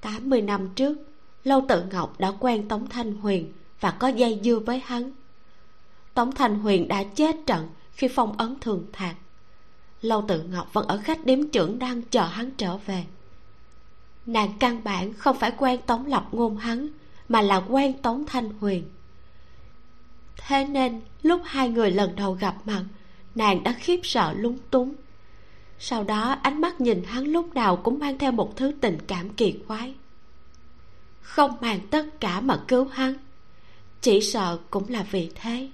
80 0.00 0.42
năm 0.42 0.68
trước, 0.74 0.98
lâu 1.44 1.64
tự 1.68 1.84
ngọc 1.92 2.20
đã 2.20 2.32
quen 2.40 2.68
tống 2.68 2.88
thanh 2.88 3.12
huyền 3.12 3.52
và 3.80 3.90
có 3.90 4.08
dây 4.08 4.40
dưa 4.44 4.58
với 4.58 4.82
hắn. 4.84 5.12
Tống 6.14 6.32
thanh 6.32 6.58
huyền 6.58 6.88
đã 6.88 7.04
chết 7.04 7.36
trận 7.46 7.68
khi 7.92 8.08
phong 8.08 8.36
ấn 8.38 8.54
thường 8.60 8.84
thạc 8.92 9.16
lâu 10.06 10.24
tự 10.28 10.42
ngọc 10.42 10.72
vẫn 10.72 10.86
ở 10.86 11.00
khách 11.04 11.26
điếm 11.26 11.48
trưởng 11.48 11.78
đang 11.78 12.02
chờ 12.02 12.22
hắn 12.22 12.50
trở 12.50 12.76
về. 12.76 13.04
Nàng 14.26 14.52
căn 14.60 14.84
bản 14.84 15.12
không 15.12 15.38
phải 15.38 15.50
quen 15.50 15.80
tống 15.86 16.06
lập 16.06 16.28
ngôn 16.32 16.56
hắn, 16.56 16.88
mà 17.28 17.42
là 17.42 17.62
quen 17.68 18.02
tống 18.02 18.24
thanh 18.26 18.50
huyền. 18.60 18.84
Thế 20.36 20.64
nên, 20.64 21.00
lúc 21.22 21.40
hai 21.44 21.68
người 21.68 21.90
lần 21.90 22.16
đầu 22.16 22.32
gặp 22.32 22.54
mặt, 22.64 22.84
nàng 23.34 23.62
đã 23.64 23.72
khiếp 23.72 24.00
sợ 24.02 24.32
lúng 24.36 24.58
túng. 24.70 24.94
Sau 25.78 26.04
đó, 26.04 26.36
ánh 26.42 26.60
mắt 26.60 26.80
nhìn 26.80 27.02
hắn 27.04 27.24
lúc 27.24 27.54
nào 27.54 27.76
cũng 27.76 27.98
mang 27.98 28.18
theo 28.18 28.32
một 28.32 28.56
thứ 28.56 28.72
tình 28.80 28.98
cảm 29.06 29.30
kỳ 29.30 29.58
quái. 29.68 29.94
Không 31.20 31.52
màng 31.60 31.80
tất 31.90 32.20
cả 32.20 32.40
mà 32.40 32.60
cứu 32.68 32.84
hắn, 32.84 33.14
chỉ 34.00 34.20
sợ 34.20 34.58
cũng 34.70 34.88
là 34.88 35.06
vì 35.10 35.30
thế. 35.34 35.68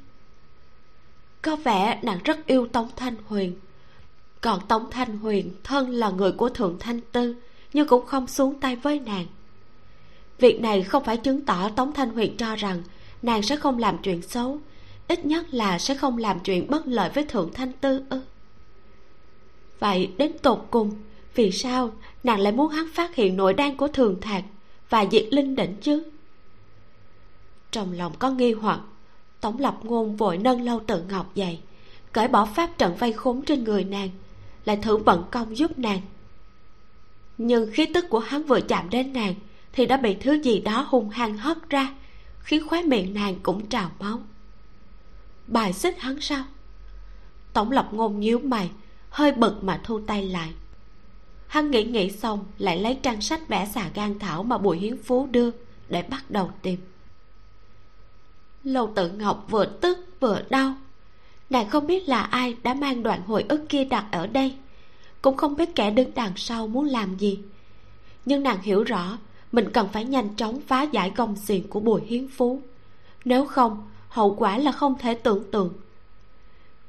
Có 1.42 1.56
vẻ 1.56 1.98
nàng 2.02 2.18
rất 2.24 2.46
yêu 2.46 2.66
tống 2.66 2.88
thanh 2.96 3.14
huyền 3.26 3.56
còn 4.42 4.66
tống 4.68 4.90
thanh 4.90 5.18
huyền, 5.18 5.50
thân 5.64 5.90
là 5.90 6.11
người 6.11 6.32
của 6.32 6.49
thượng 6.49 6.76
thanh 6.80 7.00
tư, 7.12 7.34
nhưng 7.72 7.88
cũng 7.88 8.06
không 8.06 8.26
xuống 8.26 8.61
tay 8.61 8.76
với 8.76 9.00
nàng. 9.00 9.26
Việc 10.38 10.61
này 10.61 10.82
không 10.82 11.04
phải 11.04 11.16
chứng 11.16 11.40
tỏ 11.40 11.68
tống 11.68 11.92
thanh 11.92 12.11
huyền 12.11 12.37
cho 12.37 12.56
rằng 12.56 12.82
nàng 13.22 13.42
sẽ 13.42 13.56
không 13.56 13.78
làm 13.78 13.99
chuyện 14.02 14.22
xấu, 14.22 14.58
ít 15.08 15.26
nhất 15.26 15.54
là 15.54 15.78
sẽ 15.78 15.94
không 15.94 16.18
làm 16.18 16.40
chuyện 16.40 16.70
bất 16.70 16.87
lợi 16.87 17.11
với 17.14 17.25
thượng 17.25 17.52
thanh 17.52 17.72
tư 17.72 18.02
ư. 18.11 18.20
Vậy 19.78 20.11
đến 20.16 20.32
tột 20.42 20.66
cùng, 20.70 20.90
vì 21.34 21.50
sao 21.50 21.90
nàng 22.25 22.40
lại 22.40 22.52
muốn 22.52 22.68
hắn 22.68 22.87
phát 22.94 23.14
hiện 23.14 23.37
nội 23.37 23.54
đan 23.54 23.76
của 23.76 23.88
thường 23.88 24.20
thạc 24.20 24.44
và 24.90 25.04
diệt 25.11 25.26
linh 25.30 25.56
đỉnh 25.56 25.76
chứ? 25.80 26.02
Trong 27.70 27.92
lòng 27.92 28.12
có 28.18 28.30
nghi 28.30 28.52
hoặc 28.52 28.80
tổng 29.40 29.58
lập 29.58 29.78
ngôn 29.82 30.16
vội 30.16 30.38
nâng 30.38 30.61
lâu 30.61 30.80
tự 30.87 31.02
ngọc 31.08 31.34
dậy, 31.34 31.58
cởi 32.12 32.28
bỏ 32.28 32.44
pháp 32.44 32.78
trận 32.78 32.96
vây 32.96 33.12
khốn 33.12 33.42
trên 33.42 33.64
người 33.64 33.84
nàng 33.84 34.08
lại 34.64 34.76
thử 34.76 34.97
vận 34.97 35.25
công 35.31 35.57
giúp 35.57 35.78
nàng. 35.78 36.00
Nhưng 37.38 37.71
khí 37.73 37.87
tức 37.95 38.04
của 38.11 38.19
hắn 38.19 38.42
vừa 38.42 38.61
chạm 38.61 38.90
đến 38.90 39.12
nàng, 39.12 39.35
thì 39.73 39.87
đã 39.87 39.97
bị 39.97 40.14
thứ 40.14 40.42
gì 40.42 40.61
đó 40.61 40.87
hung 40.88 41.09
hăng 41.09 41.37
hất 41.37 41.71
ra, 41.71 41.95
khiến 42.38 42.69
khóe 42.69 42.83
miệng 42.83 43.14
nàng 43.14 43.35
cũng 43.42 43.66
trào 43.66 43.90
máu. 44.00 44.21
Bài 45.47 45.73
xích 45.73 46.00
hắn 46.00 46.21
sao? 46.21 46.45
Tổng 47.52 47.71
lập 47.71 47.88
ngôn 47.92 48.21
nhíu 48.21 48.38
mày, 48.38 48.71
hơi 49.11 49.33
bực 49.33 49.64
mà 49.64 49.81
thu 49.85 50.00
tay 50.07 50.28
lại. 50.28 50.52
Hắn 51.47 51.71
nghĩ 51.71 51.85
nghĩ 51.85 52.11
xong, 52.11 52.45
lại 52.59 52.78
lấy 52.78 52.99
trang 53.02 53.21
sách 53.21 53.49
vẽ 53.49 53.69
xà 53.75 53.90
gan 53.95 54.19
thảo 54.19 54.42
mà 54.42 54.59
bùi 54.59 54.78
hiến 54.78 55.02
phú 55.02 55.28
đưa, 55.31 55.50
để 55.88 56.02
bắt 56.02 56.31
đầu 56.31 56.50
tìm. 56.62 56.81
Lâu 58.64 58.92
tự 58.97 59.11
ngọc 59.11 59.47
vừa 59.50 59.64
tức 59.64 59.99
vừa 60.21 60.42
đau 60.50 60.75
nàng 61.50 61.68
không 61.70 61.87
biết 61.87 62.08
là 62.08 62.22
ai 62.22 62.56
đã 62.62 62.75
mang 62.75 63.02
đoạn 63.02 63.22
hồi 63.26 63.44
ức 63.49 63.64
kia 63.68 63.84
đặt 63.84 64.06
ở 64.11 64.26
đây. 64.26 64.54
Cũng 65.22 65.37
không 65.37 65.56
biết 65.56 65.75
kẻ 65.75 65.90
đứng 65.90 66.14
đằng 66.14 66.32
sau 66.37 66.66
muốn 66.66 66.87
làm 66.87 67.16
gì. 67.16 67.38
Nhưng 68.25 68.42
nàng 68.42 68.62
hiểu 68.62 68.84
rõ, 68.84 69.18
mình 69.52 69.70
cần 69.72 69.88
phải 69.92 70.04
nhanh 70.04 70.37
chóng 70.37 70.61
phá 70.61 70.82
giải 70.82 71.11
công 71.11 71.37
xiềng 71.37 71.68
của 71.68 71.80
bùi 71.80 72.00
hiến 72.02 72.28
phú. 72.28 72.62
Nếu 73.25 73.44
không, 73.44 73.90
hậu 74.08 74.34
quả 74.34 74.58
là 74.58 74.72
không 74.72 74.99
thể 74.99 75.14
tưởng 75.14 75.50
tượng. 75.50 75.72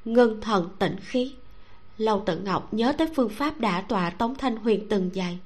Ngưng 0.05 0.41
thần 0.41 0.69
tịnh 0.79 0.95
khí. 1.01 1.33
Lâu 1.97 2.23
tự 2.25 2.37
ngọc 2.37 2.73
nhớ 2.73 2.93
tới 2.97 3.07
phương 3.15 3.29
pháp 3.29 3.59
đã 3.59 3.81
tọa 3.81 4.09
tống 4.09 4.35
thanh 4.35 4.55
huyền 4.55 4.87
từng 4.89 5.09
dạy. 5.13 5.39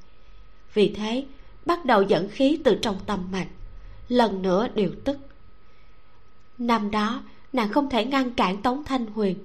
Vì 0.73 0.93
thế, 0.93 1.25
bắt 1.65 1.85
đầu 1.85 2.01
dẫn 2.01 2.29
khí 2.29 2.59
từ 2.63 2.75
trong 2.81 2.95
tâm 3.05 3.19
mạch, 3.31 3.47
lần 4.07 4.41
nữa 4.41 4.67
điều 4.75 4.91
tức. 5.05 5.17
Năm 6.57 6.91
đó 6.91 7.23
nàng 7.57 7.71
không 7.71 7.89
thể 7.89 8.05
ngăn 8.05 8.31
cản 8.31 8.61
tống 8.61 8.83
thanh 8.83 9.05
huyền. 9.05 9.37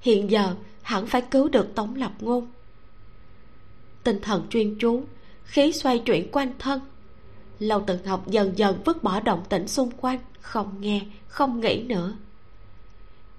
Hiện 0.00 0.30
giờ, 0.30 0.54
hẳn 0.82 1.06
phải 1.06 1.22
cứu 1.22 1.48
được 1.48 1.74
tống 1.74 1.94
lập 1.94 2.12
ngôn. 2.20 2.48
Tinh 4.02 4.18
thần 4.22 4.46
chuyên 4.50 4.78
chú, 4.78 5.04
khí 5.44 5.72
xoay 5.72 5.98
chuyển 5.98 6.30
quanh 6.32 6.52
thân. 6.58 6.80
Lâu 7.58 7.84
tự 7.86 7.98
ngọc 8.04 8.30
dần 8.30 8.52
dần 8.56 8.76
vứt 8.84 9.02
bỏ 9.02 9.20
động 9.20 9.42
tĩnh 9.48 9.68
xung 9.68 9.90
quanh, 9.90 10.18
không 10.40 10.80
nghe, 10.80 11.00
không 11.26 11.60
nghĩ 11.60 11.82
nữa. 11.82 12.16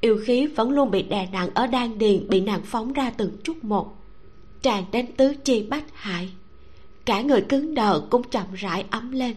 Yêu 0.01 0.19
khí 0.25 0.47
vẫn 0.47 0.71
luôn 0.71 0.91
bị 0.91 1.03
đè 1.03 1.29
nặng 1.31 1.49
ở 1.53 1.67
đan 1.67 1.97
điền 1.97 2.29
bị 2.29 2.41
nàng 2.41 2.61
phóng 2.63 2.93
ra 2.93 3.09
từng 3.17 3.37
chút 3.43 3.63
một. 3.63 3.97
Tràn 4.61 4.83
đến 4.91 5.15
tứ 5.17 5.33
chi 5.43 5.67
bách 5.69 5.85
hại 5.93 6.29
cả 7.05 7.21
người 7.21 7.41
cứng 7.41 7.75
đờ 7.75 8.01
cũng 8.09 8.23
chậm 8.23 8.45
rãi 8.53 8.85
ấm 8.91 9.11
lên. 9.11 9.35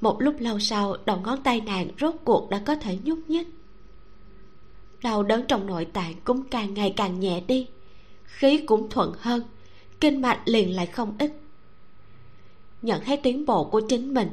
Một 0.00 0.22
lúc 0.22 0.34
lâu 0.38 0.58
sau, 0.58 0.96
đầu 1.06 1.20
ngón 1.24 1.42
tay 1.42 1.60
nàng 1.60 1.88
rốt 2.00 2.14
cuộc 2.24 2.50
đã 2.50 2.62
có 2.66 2.76
thể 2.76 2.98
nhúc 3.04 3.18
nhích 3.28 3.48
đau 5.02 5.22
đớn 5.22 5.44
trong 5.48 5.66
nội 5.66 5.84
tạng 5.84 6.14
cũng 6.24 6.44
càng 6.44 6.74
ngày 6.74 6.94
càng 6.96 7.20
nhẹ 7.20 7.40
đi. 7.40 7.68
Khí 8.24 8.58
cũng 8.66 8.90
thuận 8.90 9.12
hơn, 9.18 9.42
kinh 10.00 10.22
mạch 10.22 10.40
liền 10.44 10.76
lại 10.76 10.86
không 10.86 11.14
ít. 11.18 11.32
Nhận 12.82 13.04
thấy 13.04 13.16
tiến 13.16 13.46
bộ 13.46 13.64
của 13.64 13.80
chính 13.80 14.14
mình, 14.14 14.28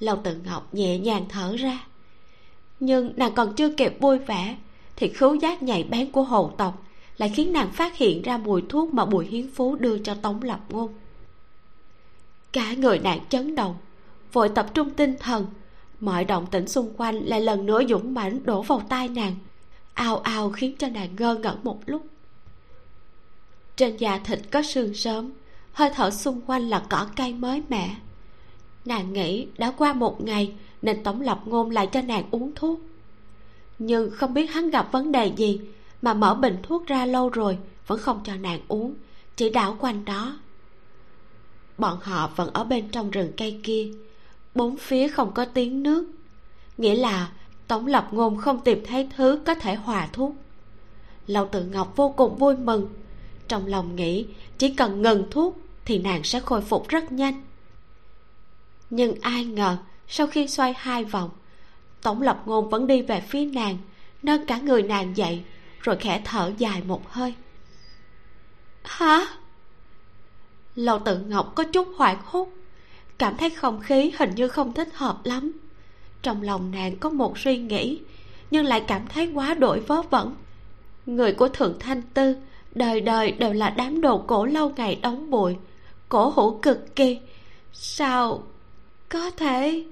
lâu 0.00 0.16
tự 0.24 0.36
ngọc 0.44 0.74
nhẹ 0.74 0.98
nhàng 0.98 1.24
thở 1.28 1.56
ra. 1.56 1.86
Nhưng 2.80 3.12
nàng 3.16 3.34
còn 3.34 3.54
chưa 3.54 3.70
kịp 3.70 3.96
vui 4.00 4.18
vẻ, 4.18 4.56
thì 4.96 5.08
khứu 5.08 5.34
giác 5.34 5.62
nhạy 5.62 5.84
bén 5.84 6.12
của 6.12 6.22
hồ 6.22 6.52
tộc 6.56 6.82
lại 7.16 7.32
khiến 7.34 7.52
nàng 7.52 7.70
phát 7.70 7.96
hiện 7.96 8.22
ra 8.22 8.38
mùi 8.38 8.62
thuốc 8.68 8.94
mà 8.94 9.04
bùi 9.04 9.26
hiến 9.26 9.50
phú 9.54 9.76
đưa 9.76 9.98
cho 9.98 10.14
tống 10.14 10.42
lập 10.42 10.60
ngôn. 10.68 10.94
Cả 12.52 12.74
người 12.74 12.98
nàng 12.98 13.20
chấn 13.28 13.54
động, 13.54 13.76
vội 14.32 14.48
tập 14.48 14.66
trung 14.74 14.90
tinh 14.90 15.14
thần, 15.20 15.46
mọi 16.00 16.24
động 16.24 16.46
tĩnh 16.46 16.68
xung 16.68 16.94
quanh 16.96 17.14
lại 17.16 17.40
lần 17.40 17.66
nữa 17.66 17.80
dũng 17.88 18.14
mãnh 18.14 18.44
đổ 18.44 18.62
vào 18.62 18.82
tai 18.88 19.08
nàng 19.08 19.34
ào 19.94 20.18
ào 20.18 20.50
khiến 20.50 20.74
cho 20.78 20.88
nàng 20.88 21.16
ngơ 21.18 21.34
ngẩn 21.34 21.58
một 21.62 21.80
lúc. 21.86 22.06
Trên 23.76 23.96
da 23.96 24.18
thịt 24.18 24.38
có 24.50 24.62
sương 24.62 24.94
sớm, 24.94 25.32
hơi 25.72 25.90
thở 25.94 26.10
xung 26.10 26.40
quanh 26.46 26.68
là 26.68 26.82
cỏ 26.90 27.06
cây 27.16 27.34
mới 27.34 27.62
mẻ. 27.68 27.96
Nàng 28.84 29.12
nghĩ 29.12 29.46
đã 29.58 29.70
qua 29.70 29.92
một 29.92 30.20
ngày 30.20 30.54
nên 30.82 31.02
tổng 31.02 31.20
lập 31.20 31.40
ngôn 31.44 31.70
lại 31.70 31.88
cho 31.92 32.02
nàng 32.02 32.24
uống 32.30 32.52
thuốc. 32.54 32.80
Nhưng 33.78 34.10
không 34.10 34.34
biết 34.34 34.46
hắn 34.46 34.70
gặp 34.70 34.92
vấn 34.92 35.12
đề 35.12 35.26
gì 35.36 35.60
mà 36.02 36.14
mở 36.14 36.34
bình 36.34 36.56
thuốc 36.62 36.86
ra 36.86 37.06
lâu 37.06 37.28
rồi 37.28 37.58
vẫn 37.86 37.98
không 37.98 38.20
cho 38.24 38.36
nàng 38.36 38.60
uống, 38.68 38.94
chỉ 39.36 39.50
đảo 39.50 39.76
quanh 39.80 40.04
đó. 40.04 40.38
Bọn 41.78 41.98
họ 42.02 42.30
vẫn 42.36 42.50
ở 42.52 42.64
bên 42.64 42.88
trong 42.88 43.10
rừng 43.10 43.32
cây 43.36 43.60
kia, 43.62 43.90
bốn 44.54 44.76
phía 44.76 45.08
không 45.08 45.34
có 45.34 45.44
tiếng 45.44 45.82
nước. 45.82 46.06
Nghĩa 46.78 46.94
là 46.94 47.32
tổng 47.72 47.86
lập 47.86 48.08
ngôn 48.10 48.36
không 48.36 48.60
tìm 48.60 48.84
thấy 48.86 49.08
thứ 49.16 49.40
có 49.46 49.54
thể 49.54 49.74
hòa 49.74 50.08
thuốc. 50.12 50.34
Lâu 51.26 51.48
tự 51.52 51.64
ngọc 51.64 51.92
vô 51.96 52.14
cùng 52.16 52.36
vui 52.36 52.56
mừng. 52.56 52.88
Trong 53.48 53.66
lòng 53.66 53.96
nghĩ, 53.96 54.26
chỉ 54.58 54.74
cần 54.74 55.02
ngừng 55.02 55.30
thuốc 55.30 55.58
thì 55.84 55.98
nàng 55.98 56.22
sẽ 56.22 56.40
khôi 56.40 56.60
phục 56.60 56.88
rất 56.88 57.12
nhanh. 57.12 57.42
Nhưng 58.90 59.20
ai 59.20 59.44
ngờ, 59.44 59.76
sau 60.08 60.26
khi 60.26 60.48
xoay 60.48 60.74
hai 60.76 61.04
vòng 61.04 61.30
tổng 62.02 62.22
lập 62.22 62.42
ngôn 62.46 62.70
vẫn 62.70 62.86
đi 62.86 63.02
về 63.02 63.20
phía 63.20 63.44
nàng 63.44 63.78
nâng 64.22 64.46
cả 64.46 64.58
người 64.58 64.82
nàng 64.82 65.16
dậy, 65.16 65.44
rồi 65.80 65.96
khẽ 65.96 66.22
thở 66.24 66.52
dài 66.58 66.82
một 66.86 67.10
hơi. 67.10 67.34
Hả? 68.84 69.26
Lầu 70.74 70.98
tự 70.98 71.18
ngọc 71.18 71.52
có 71.54 71.64
chút 71.64 71.88
hoảng 71.96 72.18
hốt, 72.24 72.48
cảm 73.18 73.36
thấy 73.36 73.50
không 73.50 73.80
khí 73.80 74.12
hình 74.18 74.30
như 74.34 74.48
không 74.48 74.72
thích 74.72 74.88
hợp 74.94 75.20
lắm 75.24 75.52
trong 76.22 76.42
lòng 76.42 76.70
nàng 76.70 76.96
có 76.96 77.10
một 77.10 77.38
suy 77.38 77.58
nghĩ, 77.58 78.00
nhưng 78.50 78.64
lại 78.64 78.80
cảm 78.86 79.06
thấy 79.08 79.30
quá 79.34 79.54
đổi 79.54 79.80
vớ 79.80 80.02
vẩn. 80.02 80.34
Người 81.06 81.32
của 81.32 81.48
thượng 81.48 81.78
thanh 81.80 82.02
tư, 82.14 82.36
đời 82.74 83.00
đời 83.00 83.32
đều 83.32 83.52
là 83.52 83.70
đám 83.70 84.00
đồ 84.00 84.18
cổ 84.18 84.44
lâu 84.44 84.72
ngày 84.76 84.98
đóng 85.02 85.30
bụi, 85.30 85.56
cổ 86.08 86.32
hủ 86.36 86.58
cực 86.62 86.96
kỳ. 86.96 87.18
Sao 87.72 88.42
có 89.08 89.30
thể? 89.30 89.84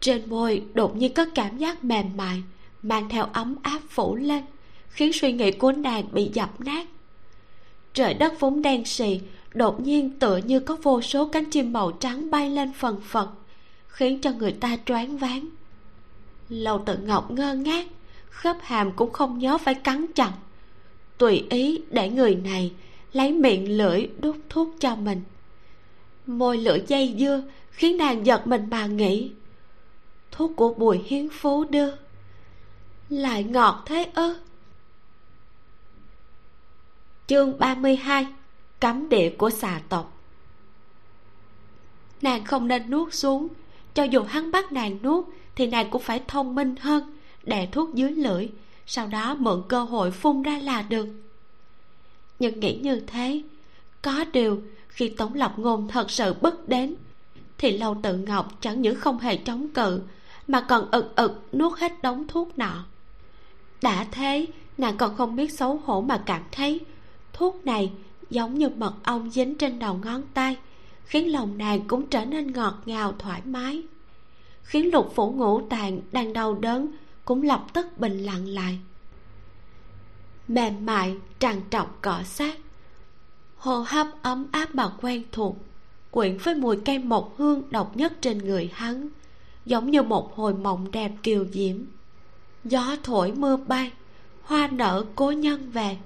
Trên 0.00 0.30
môi 0.30 0.62
đột 0.74 0.96
nhiên 0.96 1.14
có 1.14 1.26
cảm 1.34 1.58
giác 1.58 1.84
mềm 1.84 2.16
mại, 2.16 2.42
mang 2.82 3.08
theo 3.08 3.26
ấm 3.32 3.56
áp 3.62 3.80
phủ 3.88 4.16
lên, 4.16 4.44
khiến 4.88 5.12
suy 5.12 5.32
nghĩ 5.32 5.52
của 5.52 5.72
nàng 5.72 6.04
bị 6.12 6.30
dập 6.34 6.60
nát. 6.60 6.86
Trời 7.94 8.14
đất 8.14 8.40
vốn 8.40 8.62
đen 8.62 8.84
sì 8.84 9.20
đột 9.54 9.80
nhiên 9.80 10.18
tựa 10.18 10.36
như 10.36 10.60
có 10.60 10.76
vô 10.82 11.00
số 11.00 11.28
cánh 11.28 11.50
chim 11.50 11.72
màu 11.72 11.92
trắng 11.92 12.30
bay 12.30 12.50
lên 12.50 12.72
phần 12.72 13.00
phật 13.04 13.30
khiến 14.00 14.20
cho 14.20 14.32
người 14.32 14.52
ta 14.52 14.76
choáng 14.86 15.18
váng. 15.18 15.48
Lâu 16.48 16.82
tự 16.86 16.96
ngọc 16.96 17.30
ngơ 17.30 17.54
ngác, 17.54 17.86
khớp 18.30 18.56
hàm 18.60 18.92
cũng 18.92 19.12
không 19.12 19.38
nhớ 19.38 19.58
phải 19.58 19.74
cắn 19.74 20.06
chặt. 20.14 20.32
Tùy 21.18 21.46
ý 21.50 21.82
để 21.90 22.10
người 22.10 22.34
này 22.34 22.72
lấy 23.12 23.32
miệng 23.32 23.76
lưỡi 23.76 24.08
đút 24.18 24.36
thuốc 24.48 24.68
cho 24.80 24.96
mình. 24.96 25.22
Môi 26.26 26.58
lưỡi 26.58 26.82
dây 26.86 27.16
dưa 27.18 27.42
khiến 27.70 27.96
nàng 27.96 28.26
giật 28.26 28.46
mình 28.46 28.66
mà 28.70 28.86
nghĩ. 28.86 29.32
Thuốc 30.30 30.52
của 30.56 30.74
bùi 30.74 30.98
hiến 30.98 31.28
phú 31.28 31.64
đưa. 31.64 31.90
Lại 33.08 33.44
ngọt 33.44 33.82
thế 33.86 34.10
ư? 34.14 34.36
Chương 37.26 37.58
32 37.58 38.26
cấm 38.80 39.08
địa 39.08 39.30
của 39.38 39.50
xà 39.50 39.80
tộc. 39.88 40.16
Nàng 42.22 42.44
không 42.44 42.68
nên 42.68 42.90
nuốt 42.90 43.14
xuống 43.14 43.48
cho 44.00 44.04
dù 44.04 44.22
hắn 44.22 44.50
bắt 44.50 44.72
nàng 44.72 44.98
nuốt, 45.02 45.24
thì 45.54 45.66
nàng 45.66 45.90
cũng 45.90 46.02
phải 46.02 46.22
thông 46.28 46.54
minh 46.54 46.74
hơn, 46.80 47.18
đè 47.44 47.66
thuốc 47.66 47.94
dưới 47.94 48.10
lưỡi, 48.10 48.48
sau 48.86 49.06
đó 49.06 49.34
mượn 49.38 49.62
cơ 49.68 49.84
hội 49.84 50.10
phun 50.10 50.42
ra 50.42 50.58
là 50.58 50.82
được. 50.82 51.06
Nhưng 52.38 52.60
nghĩ 52.60 52.78
như 52.82 53.00
thế, 53.00 53.42
có 54.02 54.24
điều 54.32 54.62
khi 54.88 55.08
tống 55.08 55.34
lộc 55.34 55.58
ngôn 55.58 55.88
thật 55.88 56.10
sự 56.10 56.34
bất 56.40 56.68
đến, 56.68 56.94
thì 57.58 57.78
lâu 57.78 57.96
tự 58.02 58.16
ngọc 58.16 58.52
chẳng 58.60 58.82
những 58.82 58.96
không 58.96 59.18
hề 59.18 59.36
chống 59.36 59.68
cự, 59.68 60.00
mà 60.48 60.60
còn 60.60 60.90
ực 60.90 61.16
ực 61.16 61.54
nuốt 61.54 61.78
hết 61.78 62.02
đống 62.02 62.26
thuốc 62.28 62.58
nọ. 62.58 62.84
Đã 63.82 64.06
thế, 64.10 64.46
nàng 64.78 64.96
còn 64.96 65.16
không 65.16 65.36
biết 65.36 65.52
xấu 65.52 65.80
hổ 65.84 66.00
mà 66.00 66.22
cảm 66.26 66.42
thấy, 66.52 66.80
thuốc 67.32 67.66
này 67.66 67.92
giống 68.30 68.54
như 68.54 68.68
mật 68.68 68.94
ong 69.02 69.30
dính 69.30 69.54
trên 69.54 69.78
đầu 69.78 70.00
ngón 70.04 70.22
tay 70.34 70.56
khiến 71.10 71.32
lòng 71.32 71.58
nàng 71.58 71.80
cũng 71.88 72.06
trở 72.06 72.24
nên 72.24 72.52
ngọt 72.52 72.74
ngào, 72.86 73.14
thoải 73.18 73.42
mái. 73.44 73.82
Khiến 74.62 74.92
lục 74.92 75.12
phủ 75.14 75.30
ngũ 75.30 75.60
tàng 75.68 76.00
đang 76.12 76.32
đau 76.32 76.54
đớn 76.54 76.86
cũng 77.24 77.42
lập 77.42 77.66
tức 77.72 77.98
bình 77.98 78.18
lặng 78.18 78.46
lại. 78.48 78.78
Mềm 80.48 80.86
mại 80.86 81.16
tràn 81.38 81.60
trọc, 81.70 81.98
cọ 82.02 82.22
sát. 82.24 82.58
Hô 83.56 83.84
hấp 83.86 84.06
ấm 84.22 84.46
áp 84.52 84.74
mà 84.74 84.90
quen 85.00 85.22
thuộc, 85.32 85.56
quyện 86.10 86.38
với 86.38 86.54
mùi 86.54 86.76
cây 86.84 86.98
mộc 86.98 87.34
hương 87.36 87.62
độc 87.70 87.96
nhất 87.96 88.12
trên 88.20 88.38
người 88.38 88.70
hắn, 88.74 89.08
giống 89.66 89.90
như 89.90 90.02
một 90.02 90.36
hồi 90.36 90.54
mộng 90.54 90.90
đẹp 90.90 91.12
kiều 91.22 91.46
diễm. 91.52 91.76
Gió 92.64 92.96
thổi 93.02 93.32
mưa 93.32 93.56
bay, 93.56 93.92
hoa 94.42 94.68
nở 94.72 95.04
cố 95.14 95.30
nhân 95.30 95.70
về. 95.70 95.96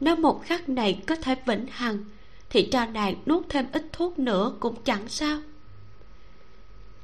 Nếu 0.00 0.16
một 0.16 0.42
khắc 0.44 0.68
này 0.68 1.02
có 1.06 1.16
thể 1.16 1.36
vĩnh 1.46 1.66
hằng 1.70 2.04
thì 2.50 2.68
cho 2.72 2.86
nàng 2.86 3.14
nuốt 3.26 3.48
thêm 3.48 3.66
ít 3.72 3.86
thuốc 3.92 4.18
nữa 4.18 4.52
cũng 4.60 4.74
chẳng 4.84 5.08
sao. 5.08 5.38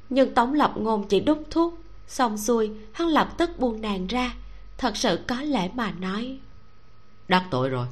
Nhưng 0.09 0.33
tống 0.33 0.53
lập 0.53 0.73
ngôn 0.77 1.07
chỉ 1.07 1.19
đút 1.19 1.37
thuốc 1.49 1.79
xong 2.07 2.37
xuôi 2.37 2.71
hắn 2.93 3.07
lập 3.07 3.33
tức 3.37 3.59
buông 3.59 3.81
nàng 3.81 4.07
ra. 4.07 4.35
Thật 4.77 4.97
sự 4.97 5.19
có 5.27 5.41
lẽ 5.41 5.69
mà 5.73 5.91
nói 5.91 6.37
đắc 7.27 7.45
tội 7.51 7.69
rồi. 7.69 7.87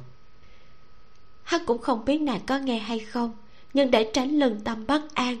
Hắn 1.42 1.66
cũng 1.66 1.78
không 1.78 2.04
biết 2.04 2.18
nàng 2.18 2.40
có 2.46 2.58
nghe 2.58 2.78
hay 2.78 2.98
không 2.98 3.32
nhưng 3.74 3.90
để 3.90 4.10
tránh 4.14 4.30
lưng 4.38 4.60
tâm 4.64 4.86
bất 4.86 5.14
an 5.14 5.40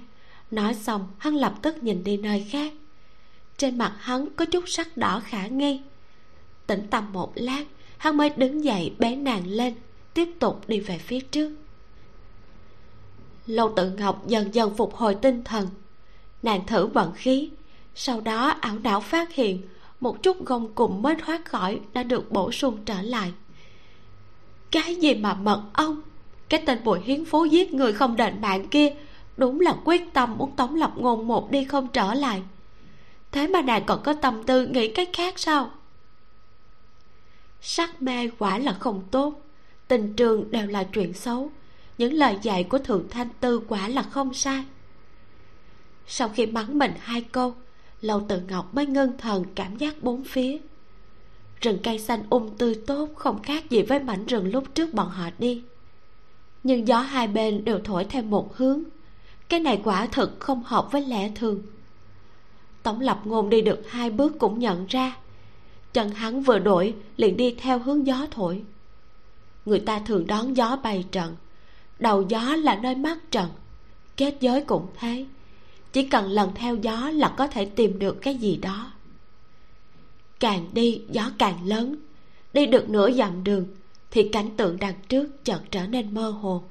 nói 0.50 0.74
xong 0.74 1.08
hắn 1.18 1.34
lập 1.34 1.54
tức 1.62 1.82
nhìn 1.82 2.04
đi 2.04 2.16
nơi 2.16 2.46
khác. 2.50 2.72
Trên 3.58 3.78
mặt 3.78 3.96
hắn 3.98 4.28
có 4.36 4.44
chút 4.44 4.64
sắc 4.66 4.96
đỏ 4.96 5.22
khả 5.24 5.46
nghi. 5.46 5.80
Tĩnh 6.66 6.86
tâm 6.90 7.12
một 7.12 7.32
lát 7.34 7.64
hắn 7.98 8.16
mới 8.16 8.30
đứng 8.30 8.64
dậy 8.64 8.94
bế 8.98 9.16
nàng 9.16 9.46
lên 9.46 9.74
tiếp 10.14 10.28
tục 10.38 10.68
đi 10.68 10.80
về 10.80 10.98
phía 10.98 11.20
trước 11.20 11.56
lâu 13.46 13.72
tự 13.76 13.90
ngọc 13.90 14.26
dần 14.26 14.54
dần 14.54 14.74
phục 14.74 14.94
hồi 14.94 15.14
tinh 15.14 15.44
thần. 15.44 15.68
Nàng 16.42 16.66
thử 16.66 16.86
vận 16.86 17.12
khí, 17.12 17.50
sau 17.94 18.20
đó 18.20 18.54
ảo 18.60 18.78
đảo 18.78 19.00
phát 19.00 19.34
hiện 19.34 19.62
một 20.00 20.22
chút 20.22 20.44
gông 20.44 20.72
cùng 20.74 21.02
mới 21.02 21.14
thoát 21.14 21.44
khỏi 21.44 21.80
đã 21.92 22.02
được 22.02 22.32
bổ 22.32 22.52
sung 22.52 22.78
trở 22.84 23.02
lại. 23.02 23.32
Cái 24.70 24.94
gì 24.94 25.14
mà 25.14 25.34
mật 25.34 25.62
ong? 25.72 26.02
Cái 26.48 26.62
tên 26.66 26.84
bùi 26.84 27.00
hiến 27.00 27.24
phú 27.24 27.44
giết 27.44 27.74
người 27.74 27.92
không 27.92 28.16
đền 28.16 28.40
mạng 28.40 28.68
kia, 28.68 28.94
đúng 29.36 29.60
là 29.60 29.76
quyết 29.84 30.02
tâm 30.12 30.38
muốn 30.38 30.56
tống 30.56 30.74
lập 30.74 30.92
ngôn 30.96 31.28
một 31.28 31.50
đi 31.50 31.64
không 31.64 31.88
trở 31.92 32.14
lại. 32.14 32.42
Thế 33.32 33.46
mà 33.46 33.62
nàng 33.62 33.84
còn 33.86 34.02
có 34.02 34.12
tâm 34.12 34.42
tư 34.42 34.66
nghĩ 34.66 34.88
cái 34.88 35.06
khác 35.12 35.38
sao? 35.38 35.70
Sắc 37.60 38.02
mê 38.02 38.30
quả 38.38 38.58
là 38.58 38.72
không 38.72 39.02
tốt, 39.10 39.42
tình 39.88 40.14
trường 40.14 40.50
đều 40.50 40.66
là 40.66 40.84
chuyện 40.84 41.12
xấu 41.12 41.50
những 41.98 42.12
lời 42.12 42.38
dạy 42.42 42.64
của 42.64 42.78
thượng 42.78 43.08
thanh 43.10 43.28
tư 43.40 43.60
quả 43.68 43.88
là 43.88 44.02
không 44.02 44.34
sai. 44.34 44.64
Sau 46.06 46.28
khi 46.28 46.46
mắng 46.46 46.78
mình 46.78 46.92
hai 46.98 47.20
câu, 47.20 47.54
lâu 48.00 48.24
tự 48.28 48.40
ngọc 48.40 48.74
mới 48.74 48.86
ngưng 48.86 49.18
thần 49.18 49.44
cảm 49.54 49.76
giác 49.76 50.02
bốn 50.02 50.24
phía. 50.24 50.58
Rừng 51.60 51.78
cây 51.82 51.98
xanh 51.98 52.22
um 52.30 52.56
tươi 52.58 52.74
tốt 52.86 53.08
không 53.14 53.42
khác 53.42 53.70
gì 53.70 53.82
với 53.82 54.00
mảnh 54.00 54.26
rừng 54.26 54.52
lúc 54.52 54.74
trước 54.74 54.94
bọn 54.94 55.08
họ 55.08 55.30
đi. 55.38 55.62
Nhưng 56.62 56.88
gió 56.88 57.00
hai 57.00 57.28
bên 57.28 57.64
đều 57.64 57.80
thổi 57.84 58.04
theo 58.04 58.22
một 58.22 58.56
hướng. 58.56 58.82
Cái 59.48 59.60
này 59.60 59.80
quả 59.84 60.06
thực 60.06 60.40
không 60.40 60.62
hợp 60.62 60.92
với 60.92 61.06
lẽ 61.06 61.32
thường. 61.34 61.62
Tổng 62.82 63.00
lập 63.00 63.20
ngôn 63.24 63.50
đi 63.50 63.60
được 63.62 63.82
hai 63.88 64.10
bước 64.10 64.38
cũng 64.38 64.58
nhận 64.58 64.86
ra. 64.86 65.16
Chân 65.92 66.10
hắn 66.10 66.42
vừa 66.42 66.58
đổi, 66.58 66.94
liền 67.16 67.36
đi 67.36 67.54
theo 67.58 67.78
hướng 67.78 68.06
gió 68.06 68.26
thổi. 68.30 68.62
Người 69.64 69.80
ta 69.80 69.98
thường 69.98 70.26
đón 70.26 70.56
gió 70.56 70.76
bày 70.82 71.04
trận 71.10 71.36
đầu 71.98 72.22
gió 72.28 72.56
là 72.56 72.76
nơi 72.76 72.94
mắt 72.94 73.18
trận 73.30 73.48
kết 74.16 74.36
giới 74.40 74.60
cũng 74.60 74.86
thế. 74.98 75.26
Chỉ 75.92 76.08
cần 76.08 76.30
lần 76.30 76.50
theo 76.54 76.76
gió 76.76 77.10
là 77.10 77.34
có 77.36 77.46
thể 77.46 77.64
tìm 77.64 77.98
được 77.98 78.18
cái 78.22 78.34
gì 78.34 78.56
đó. 78.56 78.92
Càng 80.40 80.68
đi, 80.72 81.02
gió 81.10 81.30
càng 81.38 81.66
lớn. 81.66 81.96
Đi 82.52 82.66
được 82.66 82.88
nửa 82.88 83.12
dặm 83.12 83.44
đường, 83.44 83.66
thì 84.10 84.28
cảnh 84.28 84.56
tượng 84.56 84.76
đằng 84.80 84.94
trước 85.08 85.44
chợt 85.44 85.60
trở 85.70 85.86
nên 85.86 86.14
mơ 86.14 86.30
hồ. 86.30 86.62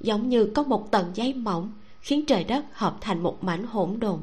Giống 0.00 0.28
như 0.28 0.50
có 0.54 0.62
một 0.62 0.90
tầng 0.90 1.10
giấy 1.14 1.34
mỏng 1.34 1.72
khiến 2.00 2.24
trời 2.26 2.44
đất 2.44 2.64
hợp 2.72 2.96
thành 3.00 3.22
một 3.22 3.44
mảnh 3.44 3.66
hỗn 3.66 4.00
độn. 4.00 4.20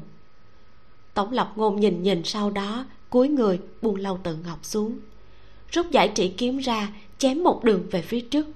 Tổng 1.14 1.32
lập 1.32 1.52
ngôn 1.56 1.80
nhìn 1.80 2.02
nhìn 2.02 2.24
sau 2.24 2.50
đó, 2.50 2.84
cúi 3.10 3.28
người 3.28 3.60
buông 3.82 3.96
lâu 3.96 4.18
tự 4.22 4.36
ngọc 4.36 4.58
xuống. 4.62 4.98
Rút 5.70 5.90
giải 5.90 6.12
chỉ 6.14 6.28
kiếm 6.28 6.58
ra, 6.58 6.88
chém 7.18 7.42
một 7.42 7.64
đường 7.64 7.86
về 7.90 8.02
phía 8.02 8.20
trước 8.20 8.46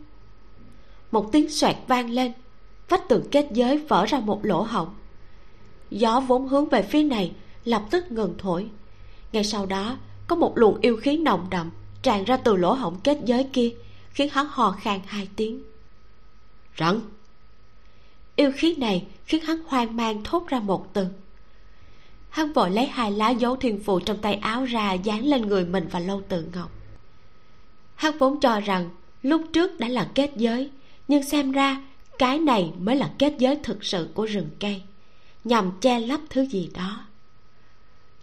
một 1.10 1.32
tiếng 1.32 1.50
xoẹt 1.50 1.76
vang 1.86 2.10
lên. 2.10 2.32
Vách 2.88 3.08
tường 3.08 3.24
kết 3.30 3.46
giới 3.52 3.78
vỡ 3.78 4.06
ra 4.06 4.20
một 4.20 4.44
lỗ 4.44 4.62
hổng. 4.62 4.88
Gió 5.90 6.20
vốn 6.20 6.48
hướng 6.48 6.68
về 6.68 6.82
phía 6.82 7.02
này, 7.02 7.32
lập 7.64 7.82
tức 7.90 8.12
ngừng 8.12 8.34
thổi. 8.38 8.70
Ngay 9.32 9.44
sau 9.44 9.66
đó, 9.66 9.96
có 10.26 10.36
một 10.36 10.58
luồng 10.58 10.80
yêu 10.80 10.96
khí 10.96 11.16
nồng 11.16 11.46
đậm 11.50 11.70
tràn 12.02 12.24
ra 12.24 12.36
từ 12.36 12.56
lỗ 12.56 12.72
hổng 12.72 13.00
kết 13.04 13.18
giới 13.24 13.44
kia, 13.52 13.70
khiến 14.10 14.28
hắn 14.32 14.46
hò 14.50 14.70
khan 14.80 15.00
hai 15.06 15.28
tiếng. 15.36 15.62
Rắn! 16.78 17.00
Yêu 18.36 18.52
khí 18.56 18.74
này 18.78 19.06
khiến 19.26 19.44
hắn 19.44 19.58
hoang 19.66 19.96
mang 19.96 20.24
thốt 20.24 20.46
ra 20.48 20.60
một 20.60 20.86
từ. 20.92 21.06
Hắn 22.28 22.52
vội 22.52 22.70
lấy 22.70 22.86
hai 22.86 23.12
lá 23.12 23.30
dấu 23.30 23.56
thiên 23.56 23.80
phù 23.84 24.00
trong 24.00 24.18
tay 24.18 24.34
áo 24.34 24.64
ra 24.64 24.92
dán 24.92 25.26
lên 25.26 25.42
người 25.42 25.64
mình 25.64 25.88
và 25.90 25.98
lâu 25.98 26.22
tự 26.28 26.46
ngọc. 26.54 26.70
Hắn 27.94 28.18
vốn 28.18 28.40
cho 28.40 28.60
rằng 28.60 28.90
lúc 29.22 29.42
trước 29.52 29.80
đã 29.80 29.88
là 29.88 30.08
kết 30.14 30.30
giới 30.36 30.70
nhưng 31.08 31.22
xem 31.22 31.52
ra, 31.52 31.80
cái 32.18 32.38
này 32.38 32.72
mới 32.78 32.96
là 32.96 33.10
kết 33.18 33.34
giới 33.38 33.56
thực 33.56 33.84
sự 33.84 34.08
của 34.14 34.24
rừng 34.24 34.50
cây, 34.60 34.82
nhằm 35.44 35.72
che 35.80 36.00
lấp 36.00 36.20
thứ 36.30 36.42
gì 36.42 36.70
đó. 36.74 37.04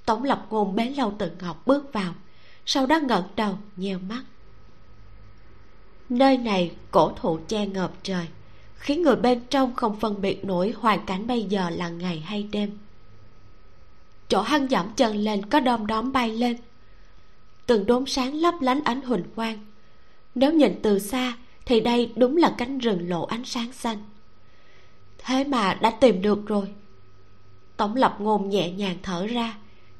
Tổng 0.05 0.23
lập 0.23 0.45
ngôn 0.49 0.75
bế 0.75 0.89
lâu 0.89 1.13
tự 1.17 1.31
ngọc 1.41 1.67
bước 1.67 1.93
vào, 1.93 2.13
sau 2.65 2.85
đó 2.85 2.99
ngẩng 2.99 3.27
đầu, 3.35 3.57
nheo 3.75 3.99
mắt. 3.99 4.23
Nơi 6.09 6.37
này 6.37 6.71
cổ 6.91 7.11
thụ 7.15 7.39
che 7.47 7.65
ngợp 7.67 7.91
trời, 8.03 8.27
khiến 8.75 9.01
người 9.01 9.15
bên 9.15 9.41
trong 9.49 9.75
không 9.75 9.99
phân 9.99 10.21
biệt 10.21 10.45
nổi 10.45 10.73
hoàn 10.77 11.05
cảnh 11.05 11.27
bây 11.27 11.43
giờ 11.43 11.69
là 11.69 11.89
ngày 11.89 12.19
hay 12.19 12.43
đêm. 12.51 12.77
Chỗ 14.27 14.41
hăng 14.41 14.71
dẫm 14.71 14.89
chân 14.95 15.17
lên 15.17 15.45
có 15.45 15.59
đom 15.59 15.87
đóm 15.87 16.11
bay 16.11 16.29
lên, 16.29 16.57
từng 17.65 17.85
đốm 17.85 18.05
sáng 18.05 18.35
lấp 18.35 18.53
lánh 18.61 18.83
ánh 18.83 19.01
huỳnh 19.01 19.23
quang. 19.35 19.65
Nếu 20.35 20.53
nhìn 20.53 20.79
từ 20.81 20.99
xa 20.99 21.33
thì 21.65 21.79
đây 21.79 22.13
đúng 22.15 22.37
là 22.37 22.55
cánh 22.57 22.77
rừng 22.77 23.09
lộ 23.09 23.25
ánh 23.25 23.45
sáng 23.45 23.71
xanh. 23.71 23.97
Thế 25.17 25.43
mà 25.43 25.73
đã 25.73 25.89
tìm 25.89 26.21
được 26.21 26.47
rồi. 26.47 26.73
Tổng 27.77 27.95
lập 27.95 28.15
ngôn 28.19 28.49
nhẹ 28.49 28.71
nhàng 28.71 28.97
thở 29.03 29.27
ra 29.27 29.57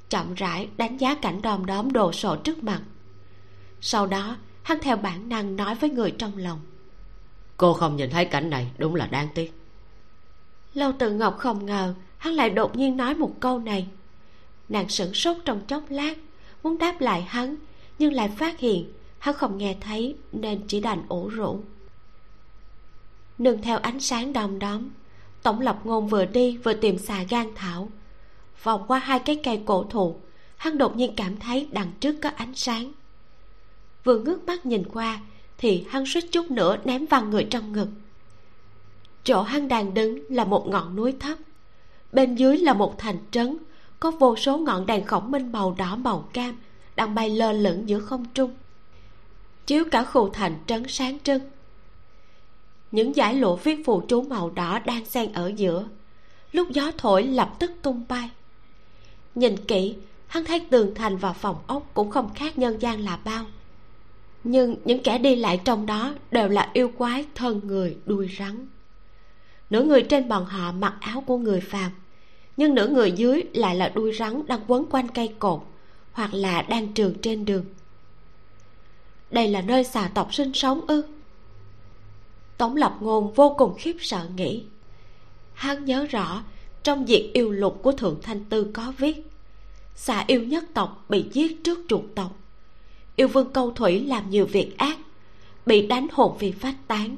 chậm 0.10 0.34
rãi 0.34 0.70
đánh 0.78 0.98
giá 0.98 1.16
cảnh 1.16 1.42
đom 1.42 1.66
đóm 1.66 1.92
đồ 1.92 2.12
sộ 2.12 2.36
trước 2.36 2.64
mặt. 2.64 2.82
Sau 3.82 4.08
đó 4.08 4.38
hắn 4.64 4.78
theo 4.82 4.98
bản 4.98 5.30
năng 5.30 5.56
nói 5.56 5.76
với 5.76 5.90
người 5.90 6.12
trong 6.12 6.38
lòng. 6.38 6.60
Cô 7.58 7.74
không 7.74 7.96
nhìn 7.96 8.10
thấy 8.10 8.26
cảnh 8.26 8.50
này 8.50 8.72
đúng 8.78 8.96
là 8.96 9.08
đáng 9.08 9.28
tiếc. 9.36 9.54
Lâu 10.74 10.92
tự 11.00 11.12
ngọc 11.12 11.38
không 11.38 11.66
ngờ 11.66 11.94
hắn 12.18 12.34
lại 12.34 12.50
đột 12.50 12.76
nhiên 12.76 12.98
nói 12.98 13.16
một 13.16 13.32
câu 13.40 13.60
này. 13.60 13.88
Nàng 14.70 14.90
sửng 14.90 15.14
sốt 15.14 15.38
trong 15.46 15.62
chốc 15.68 15.84
lát 15.90 16.18
muốn 16.64 16.78
đáp 16.78 17.02
lại 17.02 17.22
hắn 17.22 17.56
nhưng 18.00 18.14
lại 18.14 18.30
phát 18.38 18.60
hiện 18.60 18.92
hắn 19.26 19.36
không 19.36 19.58
nghe 19.58 19.76
thấy, 19.82 20.16
nên 20.32 20.62
chỉ 20.68 20.80
đành 20.80 21.04
ủ 21.10 21.28
rũ. 21.28 21.60
Nương 23.38 23.62
theo 23.62 23.78
ánh 23.78 24.00
sáng 24.00 24.34
đom 24.34 24.60
đóm, 24.60 24.90
tổng 25.44 25.62
lộc 25.62 25.86
ngôn 25.86 26.08
vừa 26.08 26.26
đi 26.26 26.58
vừa 26.58 26.74
tìm 26.74 26.98
xà 26.98 27.24
gan 27.24 27.48
thảo. 27.56 27.90
Vòng 28.64 28.86
qua 28.88 29.00
hai 29.00 29.20
cái 29.20 29.42
cây 29.44 29.62
cổ 29.66 29.84
thụ, 29.84 30.16
hắn 30.58 30.78
đột 30.78 30.96
nhiên 30.96 31.14
cảm 31.18 31.38
thấy 31.38 31.68
đằng 31.72 31.92
trước 32.00 32.16
có 32.22 32.30
ánh 32.36 32.56
sáng. 32.56 32.92
Vừa 34.04 34.20
ngước 34.20 34.46
mắt 34.46 34.66
nhìn 34.66 34.84
qua, 34.94 35.20
thì 35.58 35.86
hắn 35.90 36.04
suýt 36.06 36.24
chút 36.32 36.52
nữa 36.52 36.78
ném 36.84 37.06
văng 37.06 37.30
người 37.30 37.48
trong 37.50 37.74
ngực. 37.74 37.90
Chỗ 39.24 39.42
hắn 39.42 39.68
đang 39.68 39.94
đứng 39.94 40.24
là 40.30 40.46
một 40.46 40.68
ngọn 40.68 40.96
núi 40.96 41.14
thấp. 41.20 41.38
Bên 42.12 42.36
dưới 42.36 42.58
là 42.58 42.74
một 42.74 42.96
thành 42.98 43.18
trấn, 43.32 43.58
có 44.00 44.12
vô 44.12 44.36
số 44.36 44.58
ngọn 44.58 44.86
đèn 44.86 45.06
khổng 45.06 45.32
minh 45.32 45.52
màu 45.52 45.76
đỏ 45.78 45.96
màu 45.96 46.30
cam 46.34 46.58
đang 46.96 47.16
bay 47.16 47.30
lơ 47.30 47.52
lửng 47.52 47.90
giữa 47.90 48.00
không 48.00 48.26
trung 48.34 48.52
chiếu 49.66 49.86
cả 49.92 50.04
khu 50.04 50.30
thành 50.30 50.56
trấn 50.68 50.84
sáng 50.88 51.18
trưng. 51.24 51.42
Những 52.92 53.14
dải 53.14 53.36
lụa 53.36 53.56
viết 53.56 53.86
phù 53.86 54.02
chú 54.08 54.22
màu 54.22 54.50
đỏ 54.50 54.80
đang 54.86 55.06
xen 55.06 55.34
ở 55.34 55.52
giữa. 55.56 55.88
Lúc 56.52 56.70
gió 56.72 56.92
thổi 56.98 57.24
lập 57.24 57.56
tức 57.60 57.72
tung 57.82 58.06
bay. 58.10 58.30
Nhìn 59.36 59.58
kỹ, 59.58 59.96
hắn 60.28 60.46
thấy 60.46 60.60
tường 60.60 60.96
thành 60.96 61.18
và 61.18 61.34
phòng 61.34 61.56
ốc 61.68 61.84
cũng 61.94 62.10
không 62.10 62.34
khác 62.36 62.58
nhân 62.58 62.82
gian 62.82 63.00
là 63.00 63.20
bao. 63.24 63.46
Nhưng 64.44 64.76
những 64.86 65.04
kẻ 65.04 65.18
đi 65.18 65.36
lại 65.36 65.62
trong 65.64 65.86
đó 65.86 66.14
đều 66.32 66.50
là 66.50 66.70
yêu 66.74 66.92
quái 66.98 67.26
thân 67.36 67.62
người 67.64 67.98
đuôi 68.06 68.30
rắn. 68.40 68.68
Nửa 69.70 69.84
người 69.84 70.02
trên 70.04 70.28
bọn 70.28 70.46
họ 70.46 70.72
mặc 70.72 70.94
áo 71.00 71.24
của 71.28 71.38
người 71.38 71.62
phàm, 71.62 71.92
nhưng 72.58 72.76
nửa 72.76 72.88
người 72.88 73.12
dưới 73.12 73.44
lại 73.54 73.76
là 73.76 73.90
đuôi 73.90 74.14
rắn 74.20 74.48
đang 74.48 74.60
quấn 74.68 74.86
quanh 74.90 75.08
cây 75.08 75.34
cột 75.40 75.62
hoặc 76.12 76.34
là 76.34 76.62
đang 76.62 76.94
trường 76.94 77.14
trên 77.22 77.46
đường 77.46 77.66
đây 79.36 79.48
là 79.48 79.62
nơi 79.62 79.84
xà 79.84 80.08
tộc 80.14 80.34
sinh 80.34 80.54
sống 80.54 80.82
ư? 80.88 81.04
Tống 82.58 82.76
lập 82.76 82.98
ngôn 83.00 83.34
vô 83.34 83.56
cùng 83.58 83.76
khiếp 83.78 83.96
sợ 84.00 84.28
nghĩ. 84.36 84.64
Hắn 85.54 85.86
nhớ 85.86 86.06
rõ, 86.10 86.44
trong 86.84 87.06
việc 87.06 87.32
yêu 87.34 87.52
lục 87.52 87.80
của 87.84 87.92
thượng 87.92 88.20
thanh 88.22 88.46
tư 88.46 88.72
có 88.74 88.94
viết, 88.98 89.28
xà 89.96 90.24
yêu 90.28 90.44
nhất 90.44 90.64
tộc 90.74 91.06
bị 91.10 91.26
giết 91.32 91.64
trước 91.64 91.80
chuột 91.88 92.02
tộc. 92.16 92.36
Yêu 93.16 93.28
vương 93.28 93.54
câu 93.54 93.72
thủy 93.72 94.06
làm 94.06 94.30
nhiều 94.30 94.46
việc 94.46 94.78
ác, 94.78 94.98
bị 95.66 95.88
đánh 95.88 96.08
hồn 96.12 96.38
vì 96.40 96.52
phát 96.52 96.76
tán. 96.88 97.16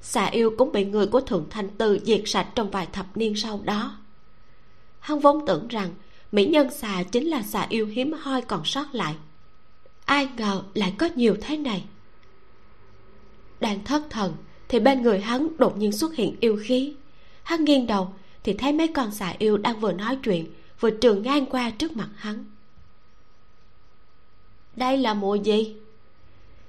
Xà 0.00 0.26
yêu 0.26 0.54
cũng 0.58 0.72
bị 0.72 0.84
người 0.84 1.06
của 1.06 1.20
thượng 1.20 1.46
thanh 1.50 1.68
tư 1.68 1.98
diệt 2.04 2.22
sạch 2.26 2.48
trong 2.54 2.70
vài 2.70 2.86
thập 2.92 3.16
niên 3.16 3.36
sau 3.36 3.60
đó. 3.64 3.96
Hắn 5.00 5.18
vốn 5.18 5.46
tưởng 5.46 5.68
rằng 5.68 5.90
mỹ 6.32 6.46
nhân 6.46 6.70
xà 6.70 7.02
chính 7.02 7.28
là 7.28 7.42
xà 7.42 7.66
yêu 7.68 7.86
hiếm 7.86 8.12
hoi 8.12 8.40
còn 8.40 8.64
sót 8.64 8.94
lại 8.94 9.14
ai 10.04 10.28
ngờ 10.36 10.62
lại 10.74 10.94
có 10.98 11.08
nhiều 11.14 11.36
thế 11.40 11.56
này. 11.56 11.84
Đang 13.60 13.84
thất 13.84 14.02
thần, 14.10 14.36
thì 14.68 14.80
bên 14.80 15.02
người 15.02 15.20
hắn 15.20 15.48
đột 15.58 15.76
nhiên 15.76 15.92
xuất 15.92 16.14
hiện 16.14 16.36
yêu 16.40 16.58
khí. 16.62 16.94
Hắn 17.42 17.64
nghiêng 17.64 17.86
đầu, 17.86 18.14
thì 18.42 18.52
thấy 18.52 18.72
mấy 18.72 18.88
con 18.88 19.10
xà 19.10 19.34
yêu 19.38 19.56
đang 19.56 19.80
vừa 19.80 19.92
nói 19.92 20.18
chuyện, 20.24 20.52
vừa 20.80 20.90
trường 20.90 21.22
ngang 21.22 21.46
qua 21.46 21.70
trước 21.70 21.96
mặt 21.96 22.08
hắn. 22.16 22.44
Đây 24.76 24.98
là 24.98 25.14
mùi 25.14 25.40
gì? 25.40 25.76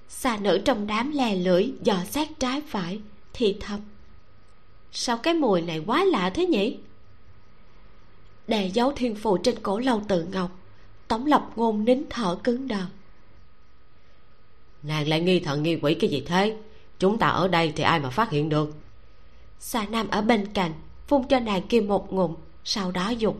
Xà 0.10 0.38
nữ 0.38 0.62
trong 0.66 0.88
đám 0.88 1.12
lè 1.12 1.36
lưỡi, 1.36 1.72
dò 1.84 1.98
xét 2.10 2.28
trái 2.40 2.62
phải, 2.68 3.02
thì 3.34 3.58
thầm. 3.60 3.80
Sao 4.92 5.18
cái 5.18 5.34
mùi 5.34 5.62
này 5.62 5.84
quá 5.86 6.04
lạ 6.04 6.30
thế 6.30 6.46
nhỉ? 6.46 6.78
Đè 8.48 8.68
dấu 8.68 8.92
thiên 8.92 9.16
phụ 9.16 9.38
trên 9.38 9.56
cổ 9.64 9.80
lâu 9.80 10.02
tự 10.08 10.26
ngọc, 10.32 10.52
tống 11.08 11.26
lập 11.26 11.50
ngôn 11.56 11.86
nín 11.86 12.04
thở 12.10 12.38
cứng 12.44 12.68
đờ 12.68 12.86
nàng 14.88 15.08
lại 15.08 15.22
nghi 15.22 15.40
thần 15.40 15.64
nghi 15.64 15.76
quỷ 15.76 15.94
cái 15.94 16.10
gì 16.10 16.24
thế? 16.26 16.58
Chúng 17.00 17.18
ta 17.18 17.28
ở 17.28 17.48
đây 17.48 17.74
thì 17.76 17.84
ai 17.84 18.00
mà 18.00 18.10
phát 18.10 18.30
hiện 18.30 18.50
được? 18.50 18.76
Xà 19.60 19.86
nam 19.86 20.08
ở 20.08 20.22
bên 20.22 20.46
cạnh 20.54 20.72
phun 21.08 21.24
cho 21.28 21.40
nàng 21.40 21.62
kia 21.62 21.82
một 21.82 22.14
ngụm 22.14 22.36
sau 22.64 22.92
đó 22.92 23.10
dục 23.10 23.38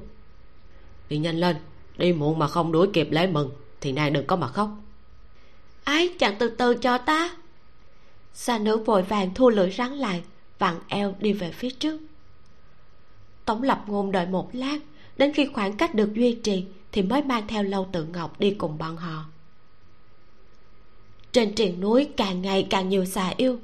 đi 1.10 1.18
nhanh 1.18 1.40
lên 1.40 1.56
đi 1.98 2.14
muộn 2.14 2.40
mà 2.40 2.48
không 2.48 2.72
đuổi 2.72 2.90
kịp 2.94 3.08
lễ 3.12 3.28
mừng 3.28 3.52
thì 3.82 3.92
nàng 3.92 4.14
đừng 4.14 4.28
có 4.28 4.36
mà 4.36 4.48
khóc. 4.48 4.70
Ái 5.84 6.10
chàng 6.20 6.36
từ 6.40 6.50
từ 6.50 6.76
cho 6.76 6.98
ta. 6.98 7.36
Xà 8.34 8.58
nữ 8.58 8.78
vội 8.78 9.02
vàng 9.02 9.34
thu 9.34 9.50
lưỡi 9.50 9.72
rắn 9.72 9.92
lại 9.92 10.24
vặn 10.60 10.76
eo 10.88 11.16
đi 11.20 11.34
về 11.34 11.52
phía 11.52 11.70
trước. 11.70 12.00
Tổng 13.46 13.64
lập 13.64 13.84
ngôn 13.88 14.12
đợi 14.12 14.26
một 14.26 14.50
lát 14.54 14.78
đến 15.18 15.34
khi 15.34 15.50
khoảng 15.54 15.78
cách 15.78 15.96
được 15.96 16.14
duy 16.14 16.40
trì 16.44 16.66
thì 16.92 17.02
mới 17.02 17.24
mang 17.24 17.48
theo 17.48 17.64
lâu 17.64 17.88
tự 17.92 18.06
ngọc 18.06 18.40
đi 18.40 18.52
cùng 18.52 18.78
bọn 18.78 18.98
họ 18.98 19.26
trên 21.36 21.56
triền 21.56 21.82
núi 21.82 22.10
càng 22.18 22.42
ngày 22.42 22.68
càng 22.70 22.90
nhiều 22.90 23.06
xà 23.06 23.34
yêu. 23.38 23.60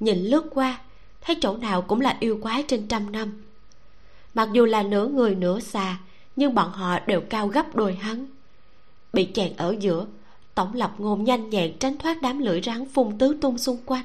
Nhìn 0.00 0.18
lướt 0.18 0.46
qua, 0.50 0.80
thấy 1.20 1.36
chỗ 1.40 1.56
nào 1.56 1.82
cũng 1.82 2.00
là 2.00 2.16
yêu 2.20 2.38
quái 2.42 2.62
trên 2.62 2.88
trăm 2.88 3.12
năm. 3.12 3.42
Mặc 4.34 4.48
dù 4.52 4.64
là 4.64 4.82
nửa 4.82 5.06
người 5.06 5.34
nửa 5.34 5.60
xà, 5.60 5.98
nhưng 6.36 6.54
bọn 6.54 6.70
họ 6.72 6.98
đều 7.06 7.20
cao 7.20 7.48
gấp 7.48 7.76
đôi 7.76 7.94
hắn. 7.94 8.26
Bị 9.12 9.28
chèn 9.34 9.56
ở 9.56 9.76
giữa, 9.80 10.06
tổng 10.54 10.74
lập 10.74 10.94
ngôn 10.98 11.24
nhanh 11.24 11.50
nhẹn 11.50 11.78
tránh 11.78 11.98
thoát 11.98 12.22
đám 12.22 12.38
lưỡi 12.38 12.60
rắn 12.62 12.88
phun 12.88 13.18
tứ 13.18 13.36
tung 13.40 13.58
xung 13.58 13.78
quanh. 13.86 14.04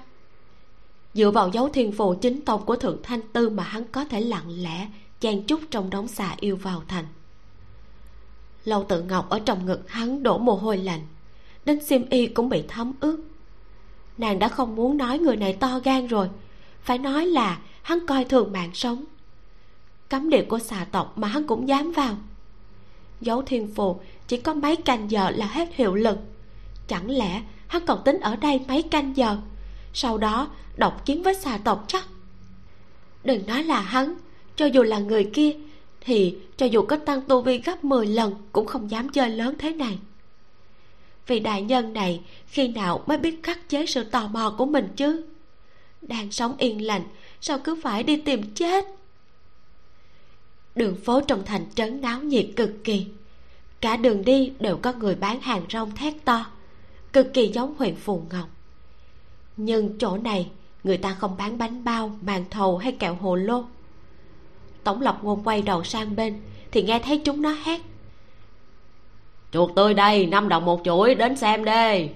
Dựa 1.13 1.31
vào 1.31 1.49
dấu 1.49 1.69
thiên 1.69 1.91
phù 1.91 2.15
chính 2.15 2.41
tông 2.45 2.65
của 2.65 2.75
thượng 2.75 2.97
thanh 3.03 3.21
tư 3.33 3.49
mà 3.49 3.63
hắn 3.63 3.83
có 3.91 4.05
thể 4.05 4.21
lặng 4.21 4.63
lẽ 4.63 4.87
chen 5.19 5.43
chúc 5.43 5.61
trong 5.71 5.89
đống 5.89 6.07
xà 6.07 6.35
yêu 6.39 6.55
vào 6.55 6.83
thành. 6.87 7.05
Lâu 8.65 8.85
tự 8.89 9.03
ngọc 9.03 9.29
ở 9.29 9.39
trong 9.39 9.65
ngực 9.65 9.89
hắn 9.89 10.23
đổ 10.23 10.37
mồ 10.37 10.55
hôi 10.55 10.77
lạnh 10.77 11.01
đến 11.65 11.79
xiêm 11.85 12.09
y 12.09 12.27
cũng 12.27 12.49
bị 12.49 12.63
thấm 12.67 12.93
ướt. 12.99 13.17
Nàng 14.17 14.39
đã 14.39 14.47
không 14.47 14.75
muốn 14.75 14.97
nói 14.97 15.19
người 15.19 15.35
này 15.35 15.53
to 15.53 15.79
gan 15.83 16.07
rồi. 16.07 16.29
Phải 16.81 16.97
nói 16.97 17.25
là 17.25 17.59
hắn 17.81 18.05
coi 18.07 18.25
thường 18.25 18.51
mạng 18.51 18.71
sống. 18.73 19.05
Cấm 20.09 20.29
địa 20.29 20.43
của 20.43 20.59
xà 20.59 20.85
tộc 20.91 21.17
mà 21.17 21.27
hắn 21.27 21.47
cũng 21.47 21.67
dám 21.67 21.91
vào. 21.91 22.17
Dấu 23.21 23.41
thiên 23.41 23.73
phù, 23.75 23.99
chỉ 24.27 24.37
có 24.37 24.53
mấy 24.53 24.75
canh 24.75 25.11
giờ 25.11 25.29
là 25.29 25.45
hết 25.45 25.75
hiệu 25.75 25.95
lực. 25.95 26.17
Chẳng 26.87 27.09
lẽ 27.09 27.41
hắn 27.67 27.85
còn 27.85 28.03
tính 28.05 28.19
ở 28.19 28.35
đây 28.35 28.59
mấy 28.67 28.81
canh 28.81 29.17
giờ? 29.17 29.37
Sau 29.93 30.17
đó, 30.17 30.47
độc 30.77 31.05
chiến 31.05 31.23
với 31.23 31.33
xà 31.33 31.57
tộc 31.57 31.85
chắc. 31.87 32.03
Đừng 33.23 33.47
nói 33.47 33.63
là 33.63 33.81
hắn, 33.81 34.15
cho 34.55 34.65
dù 34.65 34.83
là 34.83 34.99
người 34.99 35.29
kia, 35.33 35.55
thì 36.01 36.37
cho 36.57 36.65
dù 36.65 36.81
có 36.81 36.97
tăng 36.97 37.21
tu 37.21 37.41
vi 37.41 37.57
gấp 37.57 37.83
10 37.83 38.07
lần 38.07 38.35
cũng 38.51 38.65
không 38.65 38.91
dám 38.91 39.09
chơi 39.09 39.29
lớn 39.29 39.55
thế 39.59 39.73
này 39.73 39.99
vì 41.27 41.39
đại 41.39 41.61
nhân 41.61 41.93
này 41.93 42.21
khi 42.47 42.67
nào 42.67 43.03
mới 43.07 43.17
biết 43.17 43.43
khắc 43.43 43.69
chế 43.69 43.85
sự 43.85 44.03
tò 44.03 44.27
mò 44.27 44.55
của 44.57 44.65
mình 44.65 44.87
chứ? 44.95 45.25
Đang 46.01 46.31
sống 46.31 46.55
yên 46.57 46.85
lành, 46.85 47.03
sao 47.41 47.59
cứ 47.59 47.79
phải 47.83 48.03
đi 48.03 48.17
tìm 48.17 48.43
chết? 48.55 48.85
Đường 50.75 50.95
phố 50.95 51.21
trong 51.21 51.45
thành 51.45 51.65
trấn 51.75 52.01
náo 52.01 52.21
nhiệt 52.21 52.47
cực 52.55 52.83
kỳ. 52.83 53.05
Cả 53.81 53.97
đường 53.97 54.25
đi 54.25 54.53
đều 54.59 54.77
có 54.77 54.93
người 54.93 55.15
bán 55.15 55.41
hàng 55.41 55.65
rong 55.69 55.95
thét 55.95 56.13
to, 56.25 56.45
cực 57.13 57.33
kỳ 57.33 57.47
giống 57.47 57.75
huyện 57.77 57.95
phù 57.95 58.23
ngọc. 58.31 58.49
Nhưng 59.57 59.97
chỗ 59.97 60.17
này, 60.17 60.51
người 60.83 60.97
ta 60.97 61.13
không 61.13 61.37
bán 61.37 61.57
bánh 61.57 61.83
bao, 61.83 62.17
màn 62.21 62.45
thầu 62.49 62.77
hay 62.77 62.91
kẹo 62.91 63.15
hồ 63.15 63.35
lô. 63.35 63.63
Tổng 64.83 65.01
lộc 65.01 65.23
ngôn 65.23 65.43
quay 65.43 65.61
đầu 65.61 65.83
sang 65.83 66.15
bên 66.15 66.41
thì 66.71 66.83
nghe 66.83 66.99
thấy 66.99 67.17
chúng 67.17 67.41
nó 67.41 67.57
hét 67.63 67.81
chuột 69.51 69.75
tươi 69.75 69.93
đây, 69.93 70.25
năm 70.25 70.49
đồng 70.49 70.65
một 70.65 70.81
chuỗi, 70.83 71.15
đến 71.15 71.35
xem 71.35 71.65
đi. 71.65 72.09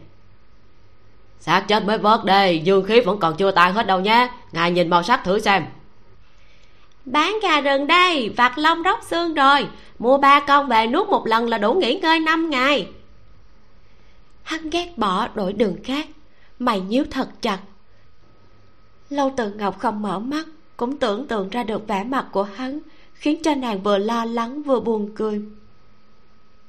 Xác 1.39 1.65
chết 1.67 1.85
mới 1.85 1.97
vớt 1.97 2.25
đây 2.25 2.59
dương 2.59 2.85
khí 2.85 3.01
vẫn 3.01 3.19
còn 3.19 3.35
chưa 3.35 3.51
tan 3.51 3.73
hết 3.73 3.87
đâu 3.87 3.99
nhé. 3.99 4.29
Ngài 4.51 4.71
nhìn 4.71 4.89
màu 4.89 5.03
sắc 5.03 5.23
thử 5.23 5.39
xem. 5.39 5.65
Bán 7.05 7.39
gà 7.43 7.61
rừng 7.61 7.87
đây, 7.87 8.29
vặt 8.37 8.57
lông 8.57 8.83
róc 8.83 8.99
xương 9.03 9.33
rồi. 9.33 9.67
Mua 9.99 10.17
ba 10.17 10.39
con 10.39 10.67
về 10.67 10.87
nuốt 10.87 11.07
một 11.07 11.27
lần 11.27 11.49
là 11.49 11.57
đủ 11.57 11.73
nghỉ 11.73 11.99
ngơi 11.99 12.19
năm 12.19 12.49
ngày. 12.49 12.87
Hắn 14.43 14.69
ghét 14.69 14.97
bỏ 14.97 15.27
đổi 15.35 15.53
đường 15.53 15.77
khác, 15.83 16.07
mày 16.59 16.79
nhíu 16.79 17.03
thật 17.11 17.27
chặt. 17.41 17.59
Lâu 19.09 19.33
từ 19.37 19.51
ngọc 19.51 19.79
không 19.79 20.01
mở 20.01 20.19
mắt, 20.19 20.45
cũng 20.77 20.97
tưởng 20.97 21.27
tượng 21.27 21.49
ra 21.49 21.63
được 21.63 21.87
vẻ 21.87 22.03
mặt 22.03 22.25
của 22.31 22.43
hắn, 22.43 22.79
khiến 23.13 23.41
cho 23.43 23.55
nàng 23.55 23.83
vừa 23.83 23.97
lo 23.97 24.25
lắng 24.25 24.63
vừa 24.63 24.79
buồn 24.79 25.11
cười 25.15 25.41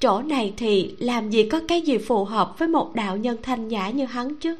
chỗ 0.00 0.22
này 0.22 0.54
thì 0.56 0.94
làm 0.98 1.30
gì 1.30 1.48
có 1.48 1.60
cái 1.68 1.80
gì 1.80 1.98
phù 1.98 2.24
hợp 2.24 2.58
với 2.58 2.68
một 2.68 2.94
đạo 2.94 3.16
nhân 3.16 3.36
thanh 3.42 3.68
nhã 3.68 3.90
như 3.90 4.04
hắn 4.04 4.34
chứ? 4.34 4.56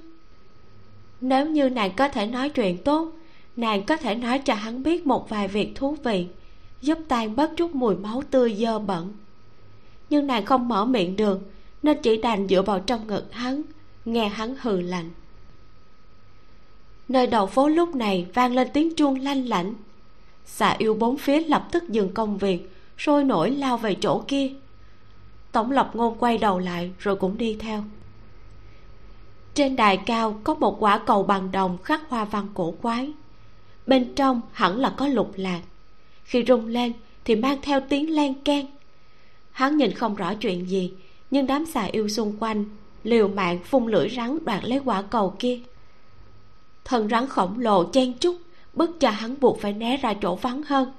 Nếu 1.21 1.47
như 1.47 1.69
nàng 1.69 1.93
có 1.97 2.09
thể 2.09 2.27
nói 2.27 2.51
chuyện 2.51 2.79
tốt, 2.79 3.13
nàng 3.57 3.85
có 3.85 3.97
thể 3.97 4.15
nói 4.15 4.39
cho 4.39 4.55
hắn 4.55 4.83
biết 4.83 5.07
một 5.07 5.29
vài 5.29 5.49
việc 5.49 5.73
thú 5.75 5.97
vị, 6.05 6.27
giúp 6.83 6.99
tan 7.09 7.37
bớt 7.37 7.57
chút 7.57 7.75
mùi 7.75 7.97
máu 7.97 8.23
tươi 8.31 8.55
dơ 8.55 8.79
bẩn. 8.79 9.13
Nhưng 10.11 10.27
nàng 10.27 10.45
không 10.45 10.69
mở 10.69 10.85
miệng 10.85 11.17
được, 11.17 11.41
nên 11.83 12.03
chỉ 12.03 12.17
đành 12.17 12.49
dựa 12.49 12.63
vào 12.63 12.81
trong 12.81 13.07
ngực 13.07 13.33
hắn, 13.33 13.63
nghe 14.05 14.29
hắn 14.29 14.55
hừ 14.61 14.81
lạnh. 14.81 15.11
Nơi 17.09 17.27
đầu 17.27 17.47
phố 17.47 17.69
lúc 17.69 17.95
này 17.95 18.27
vang 18.35 18.55
lên 18.55 18.69
tiếng 18.73 18.95
chuông 18.95 19.21
lanh 19.21 19.49
lảnh. 19.49 19.75
Xà 20.45 20.75
yêu 20.79 20.95
bốn 20.95 21.17
phía 21.17 21.41
lập 21.41 21.69
tức 21.73 21.89
dừng 21.89 22.15
công 22.15 22.39
việc, 22.39 22.71
sôi 22.99 23.25
nổi 23.25 23.51
lao 23.51 23.77
về 23.77 23.97
chỗ 24.01 24.23
kia 24.29 24.51
tổng 25.57 25.71
lộc 25.71 25.97
ngôn 25.97 26.17
quay 26.19 26.39
đầu 26.39 26.59
lại 26.59 26.91
rồi 26.99 27.17
cũng 27.17 27.39
đi 27.39 27.57
theo. 27.61 27.85
Trên 29.55 29.77
đài 29.77 29.97
cao 29.97 30.41
có 30.45 30.55
một 30.55 30.77
quả 30.81 30.99
cầu 30.99 31.23
bằng 31.23 31.53
đồng 31.53 31.79
khắc 31.83 32.01
hoa 32.09 32.25
văn 32.25 32.49
cổ 32.55 32.75
quái. 32.83 33.13
Bên 33.87 34.15
trong 34.15 34.41
hẳn 34.53 34.79
là 34.79 34.95
có 34.97 35.07
lục 35.07 35.33
lạc. 35.37 35.61
Khi 36.25 36.45
rung 36.49 36.67
lên 36.67 36.93
thì 37.25 37.37
mang 37.37 37.59
theo 37.63 37.81
tiếng 37.89 38.15
len 38.15 38.35
keng. 38.35 38.67
Hắn 39.51 39.77
nhìn 39.77 39.93
không 39.93 40.15
rõ 40.15 40.35
chuyện 40.35 40.69
gì, 40.69 40.93
nhưng 41.31 41.47
đám 41.47 41.67
xà 41.67 41.83
yêu 41.85 42.09
xung 42.09 42.37
quanh 42.41 42.65
liều 43.03 43.29
mạng 43.29 43.59
phun 43.65 43.87
lưỡi 43.87 44.09
rắn 44.09 44.39
đoạt 44.45 44.65
lấy 44.65 44.81
quả 44.85 45.03
cầu 45.03 45.35
kia. 45.39 45.61
Thân 46.85 47.09
rắn 47.09 47.27
khổng 47.27 47.61
lồ 47.61 47.85
chen 47.85 48.13
chúc 48.19 48.37
bức 48.73 49.01
cho 49.01 49.11
hắn 49.11 49.35
buộc 49.41 49.61
phải 49.61 49.73
né 49.73 49.97
ra 49.97 50.15
chỗ 50.23 50.35
vắng 50.35 50.63
hơn. 50.63 50.93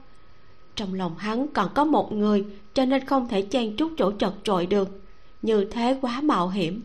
Trong 0.75 0.93
lòng 0.93 1.17
hắn 1.17 1.47
còn 1.47 1.69
có 1.73 1.85
một 1.85 2.11
người 2.11 2.45
cho 2.77 2.85
nên 2.85 3.05
không 3.05 3.27
thể 3.27 3.41
chen 3.41 3.75
chút 3.75 3.91
chỗ 3.97 4.11
chật 4.11 4.33
trội 4.43 4.65
được. 4.65 5.01
Như 5.41 5.65
thế 5.65 5.97
quá 6.01 6.21
mạo 6.21 6.49
hiểm. 6.49 6.81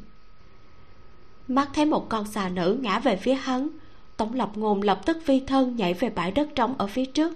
Mắt 1.48 1.68
thấy 1.74 1.84
một 1.84 2.08
con 2.08 2.26
xà 2.26 2.48
nữ 2.48 2.78
ngã 2.80 2.98
về 2.98 3.16
phía 3.16 3.34
hắn 3.34 3.68
tổng 4.16 4.34
lập 4.34 4.50
ngôn 4.54 4.82
lập 4.82 5.00
tức 5.06 5.18
phi 5.24 5.40
thân 5.40 5.76
nhảy 5.76 5.94
về 5.94 6.10
bãi 6.10 6.30
đất 6.30 6.48
trống 6.54 6.74
ở 6.78 6.86
phía 6.86 7.04
trước. 7.04 7.32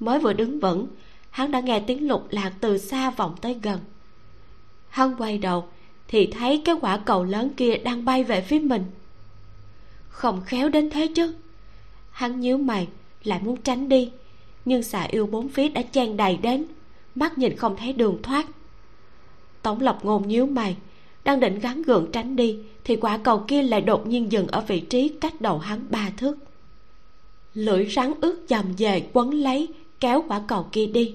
Mới 0.00 0.18
vừa 0.18 0.32
đứng 0.32 0.60
vững, 0.60 0.86
hắn 1.30 1.50
đã 1.50 1.60
nghe 1.60 1.80
tiếng 1.80 2.08
lục 2.08 2.26
lạc 2.30 2.52
từ 2.60 2.78
xa 2.78 3.10
vọng 3.10 3.34
tới 3.40 3.56
gần. 3.62 3.80
Hắn 4.88 5.14
quay 5.18 5.38
đầu, 5.38 5.68
thì 6.08 6.26
thấy 6.26 6.62
cái 6.64 6.74
quả 6.80 6.96
cầu 6.96 7.24
lớn 7.24 7.50
kia 7.56 7.76
đang 7.76 8.04
bay 8.04 8.24
về 8.24 8.40
phía 8.40 8.58
mình. 8.58 8.84
Không 10.08 10.42
khéo 10.46 10.68
đến 10.68 10.90
thế 10.90 11.06
chứ. 11.14 11.34
Hắn 12.10 12.40
nhíu 12.40 12.58
mày, 12.58 12.88
lại 13.24 13.40
muốn 13.42 13.56
tránh 13.56 13.88
đi, 13.88 14.10
nhưng 14.64 14.82
xà 14.82 15.02
yêu 15.02 15.26
bốn 15.26 15.48
phía 15.48 15.68
đã 15.68 15.82
chen 15.82 16.16
đầy 16.16 16.36
đến 16.36 16.64
mắt 17.14 17.38
nhìn 17.38 17.56
không 17.56 17.76
thấy 17.76 17.92
đường 17.92 18.22
thoát. 18.22 18.46
Tổng 19.62 19.80
lộc 19.80 20.04
ngôn 20.04 20.28
nhíu 20.28 20.46
mày, 20.46 20.76
đang 21.24 21.40
định 21.40 21.58
gắn 21.58 21.82
gượng 21.82 22.12
tránh 22.12 22.36
đi, 22.36 22.58
thì 22.84 22.96
quả 22.96 23.18
cầu 23.18 23.44
kia 23.48 23.62
lại 23.62 23.80
đột 23.80 24.06
nhiên 24.06 24.32
dừng 24.32 24.46
ở 24.46 24.60
vị 24.60 24.80
trí 24.80 25.08
cách 25.08 25.40
đầu 25.40 25.58
hắn 25.58 25.86
ba 25.90 26.10
thước. 26.16 26.36
Lưỡi 27.54 27.86
rắn 27.86 28.12
ướt 28.20 28.44
dầm 28.48 28.64
về 28.78 29.08
quấn 29.12 29.34
lấy, 29.34 29.68
kéo 30.00 30.24
quả 30.28 30.42
cầu 30.48 30.66
kia 30.72 30.86
đi. 30.86 31.14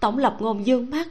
Tổng 0.00 0.18
lộc 0.18 0.42
ngôn 0.42 0.66
dương 0.66 0.90
mắt, 0.90 1.08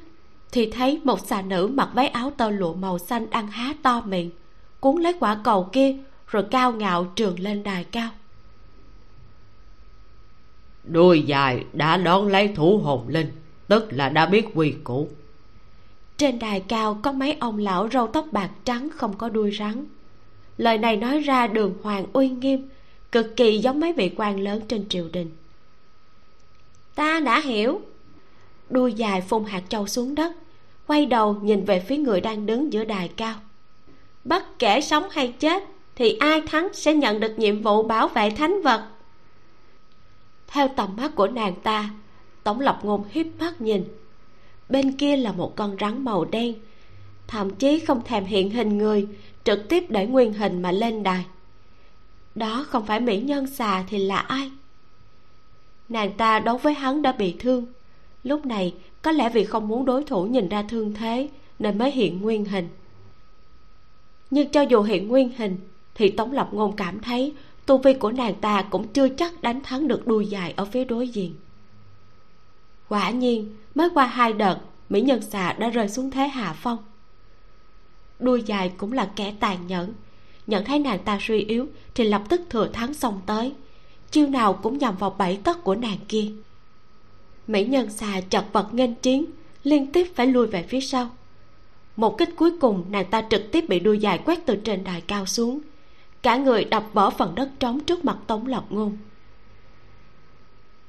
thì 0.52 0.72
thấy 0.72 1.00
một 1.04 1.20
xà 1.28 1.42
nữ 1.42 1.68
mặc 1.68 1.90
váy 1.94 2.08
áo 2.08 2.32
tơ 2.38 2.50
lụa 2.50 2.74
màu 2.74 3.00
xanh 3.00 3.30
đang 3.30 3.48
há 3.48 3.74
to 3.84 4.02
miệng, 4.02 4.32
cuốn 4.80 5.02
lấy 5.02 5.14
quả 5.20 5.38
cầu 5.44 5.70
kia, 5.72 5.96
rồi 6.28 6.44
cao 6.52 6.72
ngạo 6.72 7.12
trường 7.16 7.40
lên 7.40 7.64
đài 7.64 7.84
cao. 7.84 8.10
Đuôi 10.84 11.22
dài 11.22 11.66
đã 11.74 11.98
đón 11.98 12.28
lấy 12.28 12.48
thủ 12.48 12.78
hồn 12.78 13.08
linh 13.08 13.32
tức 13.72 13.94
là 13.94 14.10
đã 14.10 14.26
biết 14.26 14.46
quy 14.54 14.74
củ. 14.84 15.08
Trên 16.18 16.40
đài 16.40 16.60
cao 16.60 17.00
có 17.04 17.12
mấy 17.12 17.38
ông 17.40 17.58
lão 17.58 17.90
râu 17.90 18.08
tóc 18.08 18.26
bạc 18.32 18.50
trắng 18.64 18.90
không 18.96 19.18
có 19.18 19.30
đuôi 19.30 19.56
rắn. 19.60 19.86
Lời 20.58 20.78
này 20.78 20.98
nói 20.98 21.20
ra 21.20 21.48
đường 21.48 21.74
hoàng 21.84 22.06
uy 22.14 22.30
nghiêm, 22.30 22.70
cực 23.12 23.36
kỳ 23.36 23.58
giống 23.58 23.80
mấy 23.80 23.94
vị 23.94 24.12
quan 24.18 24.40
lớn 24.40 24.62
trên 24.68 24.90
triều 24.90 25.08
đình. 25.14 25.32
Ta 26.96 27.20
đã 27.20 27.40
hiểu. 27.40 27.82
Đuôi 28.70 28.94
dài 28.94 29.22
phun 29.22 29.44
hạt 29.44 29.64
châu 29.70 29.88
xuống 29.88 30.16
đất, 30.16 30.32
quay 30.88 31.06
đầu 31.06 31.34
nhìn 31.42 31.66
về 31.66 31.80
phía 31.80 31.98
người 31.98 32.22
đang 32.22 32.46
đứng 32.46 32.74
giữa 32.74 32.84
đài 32.84 33.08
cao. 33.08 33.36
Bất 34.24 34.60
kể 34.60 34.82
sống 34.82 35.04
hay 35.12 35.34
chết, 35.40 35.64
thì 35.96 36.18
ai 36.18 36.42
thắng 36.42 36.68
sẽ 36.74 36.94
nhận 36.94 37.20
được 37.20 37.40
nhiệm 37.40 37.62
vụ 37.62 37.84
bảo 37.84 38.08
vệ 38.08 38.30
thánh 38.30 38.62
vật. 38.62 38.88
Theo 40.48 40.68
tầm 40.68 40.96
mắt 40.98 41.12
của 41.16 41.28
nàng 41.28 41.54
ta 41.64 41.90
tống 42.44 42.60
lập 42.60 42.80
ngôn 42.84 43.04
hiếp 43.10 43.26
mắt 43.40 43.62
nhìn. 43.62 43.84
Bên 44.70 44.92
kia 44.92 45.18
là 45.18 45.32
một 45.32 45.56
con 45.56 45.76
rắn 45.80 46.04
màu 46.04 46.26
đen, 46.26 46.54
thậm 47.28 47.56
chí 47.56 47.80
không 47.80 48.02
thèm 48.04 48.26
hiện 48.26 48.50
hình 48.50 48.78
người, 48.78 49.08
trực 49.44 49.70
tiếp 49.70 49.84
để 49.90 50.08
nguyên 50.08 50.34
hình 50.34 50.62
mà 50.62 50.72
lên 50.72 51.04
đài. 51.04 51.26
Đó 52.36 52.66
không 52.70 52.86
phải 52.86 53.00
mỹ 53.00 53.22
nhân 53.22 53.48
xà 53.48 53.84
thì 53.88 53.98
là 53.98 54.18
ai? 54.18 54.52
Nàng 55.90 56.12
ta 56.18 56.40
đấu 56.40 56.58
với 56.58 56.74
hắn 56.74 57.02
đã 57.02 57.12
bị 57.12 57.36
thương. 57.40 57.66
Lúc 58.24 58.46
này, 58.46 58.74
có 59.02 59.12
lẽ 59.12 59.30
vì 59.30 59.44
không 59.44 59.68
muốn 59.68 59.86
đối 59.86 60.04
thủ 60.04 60.26
nhìn 60.26 60.50
ra 60.50 60.64
thương 60.70 60.94
thế, 60.94 61.30
nên 61.60 61.78
mới 61.78 61.92
hiện 61.92 62.22
nguyên 62.22 62.46
hình. 62.46 62.70
Nhưng 64.30 64.50
cho 64.50 64.62
dù 64.62 64.82
hiện 64.82 65.08
nguyên 65.08 65.32
hình, 65.38 65.58
thì 65.96 66.10
tống 66.10 66.32
lập 66.32 66.50
ngôn 66.52 66.76
cảm 66.76 67.00
thấy 67.00 67.34
tu 67.66 67.78
vi 67.78 67.94
của 67.94 68.12
nàng 68.12 68.36
ta 68.42 68.62
cũng 68.62 68.88
chưa 68.88 69.10
chắc 69.10 69.42
đánh 69.42 69.62
thắng 69.64 69.88
được 69.88 70.08
đuôi 70.08 70.26
dài 70.26 70.54
ở 70.58 70.66
phía 70.66 70.86
đối 70.86 71.08
diện 71.08 71.36
quả 72.92 73.10
nhiên, 73.10 73.56
mới 73.76 73.90
qua 73.94 74.06
hai 74.06 74.34
đợt, 74.34 74.58
mỹ 74.90 75.02
nhân 75.02 75.22
xà 75.22 75.54
đã 75.54 75.70
rơi 75.70 75.90
xuống 75.90 76.12
thế 76.12 76.28
hạ 76.28 76.56
phong. 76.58 76.78
Đuôi 78.20 78.44
dài 78.46 78.72
cũng 78.78 78.94
là 78.94 79.10
kẻ 79.16 79.34
tàn 79.40 79.68
nhẫn. 79.68 79.94
Nhận 80.48 80.66
thấy 80.66 80.80
nàng 80.80 81.00
ta 81.00 81.18
suy 81.22 81.40
yếu 81.40 81.68
thì 81.96 82.04
lập 82.04 82.24
tức 82.30 82.42
thừa 82.50 82.68
thắng 82.68 82.94
xông 82.94 83.22
tới. 83.26 83.54
Chiêu 84.12 84.28
nào 84.28 84.54
cũng 84.54 84.78
nhằm 84.78 84.98
vào 84.98 85.10
bảy 85.10 85.40
tấc 85.44 85.64
của 85.64 85.76
nàng 85.76 85.98
kia. 86.08 86.32
Mỹ 87.48 87.66
nhân 87.66 87.90
xà 87.90 88.22
chật 88.30 88.46
vật 88.54 88.74
nghênh 88.74 88.96
chiến, 88.96 89.26
liên 89.64 89.92
tiếp 89.92 90.08
phải 90.16 90.28
lui 90.28 90.48
về 90.48 90.64
phía 90.64 90.82
sau. 90.82 91.10
Một 91.96 92.18
kích 92.18 92.30
cuối 92.36 92.58
cùng, 92.62 92.86
nàng 92.90 93.06
ta 93.12 93.24
trực 93.30 93.52
tiếp 93.52 93.66
bị 93.70 93.80
đuôi 93.80 94.00
dài 94.00 94.18
quét 94.26 94.46
từ 94.46 94.56
trên 94.56 94.84
đài 94.84 95.02
cao 95.02 95.26
xuống. 95.26 95.60
Cả 96.22 96.38
người 96.38 96.64
đập 96.64 96.84
bỏ 96.94 97.10
phần 97.10 97.36
đất 97.36 97.50
trống 97.60 97.80
trước 97.80 98.06
mặt 98.06 98.18
tống 98.28 98.48
lộc 98.48 98.72
ngôn. 98.72 98.98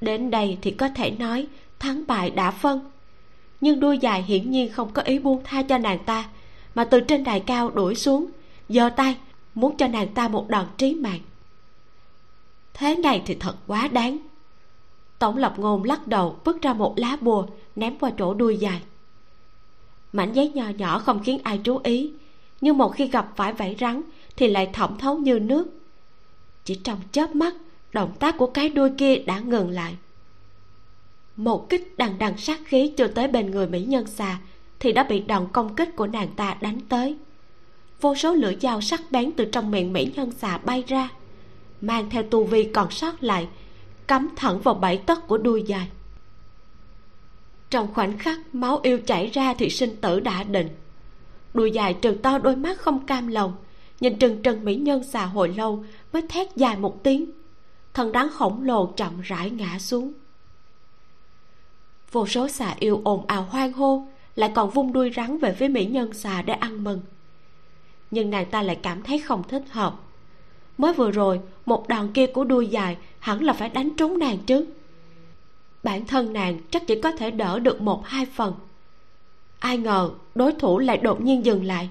Đến 0.03 0.31
đây 0.31 0.57
thì 0.61 0.71
có 0.71 0.89
thể 0.89 1.11
nói 1.11 1.47
thắng 1.83 2.03
bại 2.07 2.29
đã 2.29 2.51
phân. 2.51 2.79
Nhưng 3.61 3.79
đuôi 3.79 3.97
dài 3.97 4.23
hiển 4.23 4.51
nhiên 4.51 4.71
không 4.71 4.93
có 4.93 5.01
ý 5.01 5.19
buông 5.19 5.41
tha 5.43 5.63
cho 5.63 5.77
nàng 5.77 5.99
ta, 6.05 6.29
mà 6.75 6.83
từ 6.83 6.99
trên 6.99 7.23
đài 7.23 7.39
cao 7.39 7.69
đuổi 7.69 7.95
xuống, 7.95 8.25
giơ 8.69 8.89
tay, 8.89 9.17
muốn 9.55 9.77
cho 9.77 9.87
nàng 9.87 10.07
ta 10.07 10.27
một 10.27 10.49
đòn 10.49 10.65
trí 10.77 10.95
mạng. 10.95 11.19
Thế 12.73 12.95
này 12.95 13.21
thì 13.25 13.35
thật 13.35 13.55
quá 13.67 13.87
đáng. 13.87 14.17
Tổng 15.19 15.37
lập 15.37 15.53
ngôn 15.57 15.83
lắc 15.83 16.07
đầu 16.07 16.35
vứt 16.43 16.61
ra 16.61 16.73
một 16.73 16.93
lá 16.97 17.17
bùa, 17.21 17.45
ném 17.75 17.97
qua 17.97 18.11
chỗ 18.17 18.33
đuôi 18.33 18.57
dài 18.57 18.81
mảnh 20.13 20.33
giấy 20.33 20.51
nhỏ 20.53 20.65
nhỏ 20.77 20.99
không 20.99 21.23
khiến 21.23 21.39
ai 21.43 21.57
chú 21.63 21.79
ý, 21.83 22.11
nhưng 22.61 22.77
một 22.77 22.89
khi 22.89 23.07
gặp 23.07 23.33
phải 23.35 23.53
vảy 23.53 23.75
rắn 23.79 24.01
thì 24.35 24.47
lại 24.47 24.69
thẩm 24.73 24.97
thấu 24.97 25.17
như 25.17 25.39
nước. 25.39 25.67
Chỉ 26.65 26.75
trong 26.75 26.99
chớp 27.11 27.35
mắt, 27.35 27.53
động 27.93 28.11
tác 28.19 28.37
của 28.37 28.47
cái 28.47 28.69
đuôi 28.69 28.89
kia 28.97 29.15
đã 29.15 29.39
ngừng 29.39 29.69
lại 29.69 29.95
một 31.35 31.69
kích 31.69 31.93
đằng 31.97 32.15
đằng 32.19 32.37
sát 32.37 32.59
khí 32.65 32.93
chưa 32.97 33.07
tới 33.07 33.27
bên 33.27 33.51
người 33.51 33.67
mỹ 33.67 33.81
nhân 33.81 34.07
xà 34.07 34.39
thì 34.79 34.91
đã 34.91 35.03
bị 35.03 35.19
đòn 35.19 35.47
công 35.53 35.75
kích 35.75 35.95
của 35.95 36.07
nàng 36.07 36.27
ta 36.35 36.57
đánh 36.61 36.79
tới. 36.89 37.15
Vô 38.01 38.15
số 38.15 38.33
lưỡi 38.33 38.55
dao 38.61 38.81
sắc 38.81 39.01
bén 39.11 39.31
từ 39.31 39.45
trong 39.45 39.71
miệng 39.71 39.93
mỹ 39.93 40.11
nhân 40.15 40.31
xà 40.31 40.57
bay 40.57 40.83
ra, 40.87 41.09
mang 41.81 42.09
theo 42.09 42.23
tu 42.23 42.43
vi 42.43 42.63
còn 42.63 42.91
sót 42.91 43.23
lại, 43.23 43.47
cắm 44.07 44.29
thẳng 44.35 44.59
vào 44.59 44.73
bảy 44.75 44.97
tấc 44.97 45.27
của 45.27 45.37
đuôi 45.37 45.63
dài. 45.67 45.87
Trong 47.69 47.93
khoảnh 47.93 48.17
khắc 48.17 48.55
máu 48.55 48.79
yêu 48.83 48.99
chảy 49.05 49.27
ra 49.27 49.53
thì 49.53 49.69
sinh 49.69 49.95
tử 49.95 50.19
đã 50.19 50.43
định. 50.43 50.69
Đuôi 51.53 51.71
dài 51.71 51.93
trừng 51.93 52.21
to 52.21 52.37
đôi 52.37 52.55
mắt 52.55 52.79
không 52.79 53.05
cam 53.05 53.27
lòng, 53.27 53.53
nhìn 53.99 54.19
trừng 54.19 54.41
trừng 54.41 54.65
mỹ 54.65 54.75
nhân 54.75 55.03
xà 55.03 55.25
hồi 55.25 55.53
lâu 55.57 55.85
mới 56.13 56.21
thét 56.21 56.55
dài 56.55 56.77
một 56.77 57.03
tiếng. 57.03 57.31
Thân 57.93 58.11
rắn 58.13 58.27
khổng 58.29 58.63
lồ 58.63 58.85
chậm 58.85 59.21
rãi 59.21 59.49
ngã 59.49 59.79
xuống 59.79 60.13
vô 62.13 62.27
số 62.27 62.47
xà 62.47 62.75
yêu 62.79 63.01
ồn 63.03 63.25
ào 63.27 63.43
hoang 63.43 63.73
hô, 63.73 64.07
lại 64.35 64.51
còn 64.55 64.69
vung 64.69 64.93
đuôi 64.93 65.11
rắn 65.15 65.37
về 65.37 65.53
phía 65.53 65.67
mỹ 65.67 65.85
nhân 65.85 66.13
xà 66.13 66.41
để 66.41 66.53
ăn 66.53 66.83
mừng. 66.83 67.01
Nhưng 68.11 68.29
nàng 68.29 68.45
ta 68.45 68.61
lại 68.61 68.79
cảm 68.83 69.03
thấy 69.03 69.19
không 69.19 69.43
thích 69.47 69.63
hợp. 69.69 69.99
Mới 70.77 70.93
vừa 70.93 71.11
rồi, 71.11 71.39
một 71.65 71.87
đòn 71.87 72.11
kia 72.13 72.27
của 72.27 72.43
đuôi 72.43 72.67
dài 72.67 72.97
hẳn 73.19 73.43
là 73.43 73.53
phải 73.53 73.69
đánh 73.69 73.89
trúng 73.97 74.19
nàng 74.19 74.37
chứ. 74.37 74.65
Bản 75.83 76.05
thân 76.05 76.33
nàng 76.33 76.59
chắc 76.71 76.87
chỉ 76.87 77.01
có 77.01 77.11
thể 77.11 77.31
đỡ 77.31 77.59
được 77.59 77.81
một 77.81 78.05
hai 78.05 78.25
phần. 78.25 78.53
Ai 79.59 79.77
ngờ 79.77 80.11
đối 80.35 80.51
thủ 80.51 80.79
lại 80.79 80.97
đột 80.97 81.21
nhiên 81.21 81.45
dừng 81.45 81.63
lại. 81.63 81.89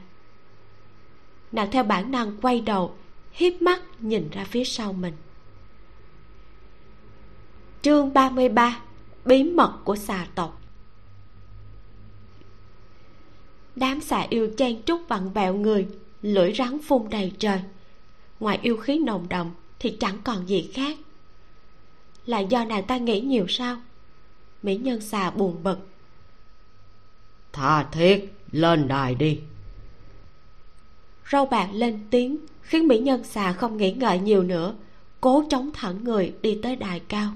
Nàng 1.52 1.70
theo 1.70 1.84
bản 1.84 2.10
năng 2.10 2.36
quay 2.42 2.60
đầu, 2.60 2.94
hiếp 3.32 3.62
mắt 3.62 3.82
nhìn 3.98 4.28
ra 4.32 4.44
phía 4.44 4.64
sau 4.64 4.92
mình. 4.92 5.14
Chương 7.82 8.12
33 8.14 8.80
bí 9.24 9.44
mật 9.44 9.78
của 9.84 9.96
xà 9.96 10.26
tộc. 10.34 10.60
Đám 13.76 14.00
xà 14.00 14.26
yêu 14.30 14.50
chen 14.56 14.82
trúc 14.82 15.00
vặn 15.08 15.30
vẹo 15.30 15.54
người 15.54 15.88
lưỡi 16.22 16.52
rắn 16.52 16.78
phun 16.82 17.10
đầy 17.10 17.32
trời. 17.38 17.60
Ngoài 18.40 18.58
yêu 18.62 18.76
khí 18.76 18.98
nồng 18.98 19.28
đậm 19.28 19.50
thì 19.78 19.96
chẳng 20.00 20.18
còn 20.24 20.48
gì 20.48 20.70
khác. 20.74 20.98
Là 22.26 22.38
do 22.38 22.64
nàng 22.64 22.84
ta 22.86 22.96
nghĩ 22.96 23.20
nhiều 23.20 23.46
sao? 23.48 23.76
Mỹ 24.62 24.76
nhân 24.76 25.00
xà 25.00 25.30
buồn 25.30 25.62
bực. 25.62 25.88
Tha 27.52 27.82
thiết 27.82 28.34
lên 28.52 28.88
đài 28.88 29.14
đi. 29.14 29.40
Râu 31.32 31.46
bạc 31.46 31.68
lên 31.72 32.06
tiếng 32.10 32.36
khiến 32.62 32.88
mỹ 32.88 32.98
nhân 32.98 33.24
xà 33.24 33.52
không 33.52 33.76
nghĩ 33.76 33.92
ngợi 33.92 34.18
nhiều 34.18 34.42
nữa 34.42 34.74
cố 35.20 35.44
chống 35.50 35.70
thẳng 35.74 36.04
người 36.04 36.34
đi 36.42 36.58
tới 36.62 36.76
đài 36.76 37.00
cao 37.00 37.32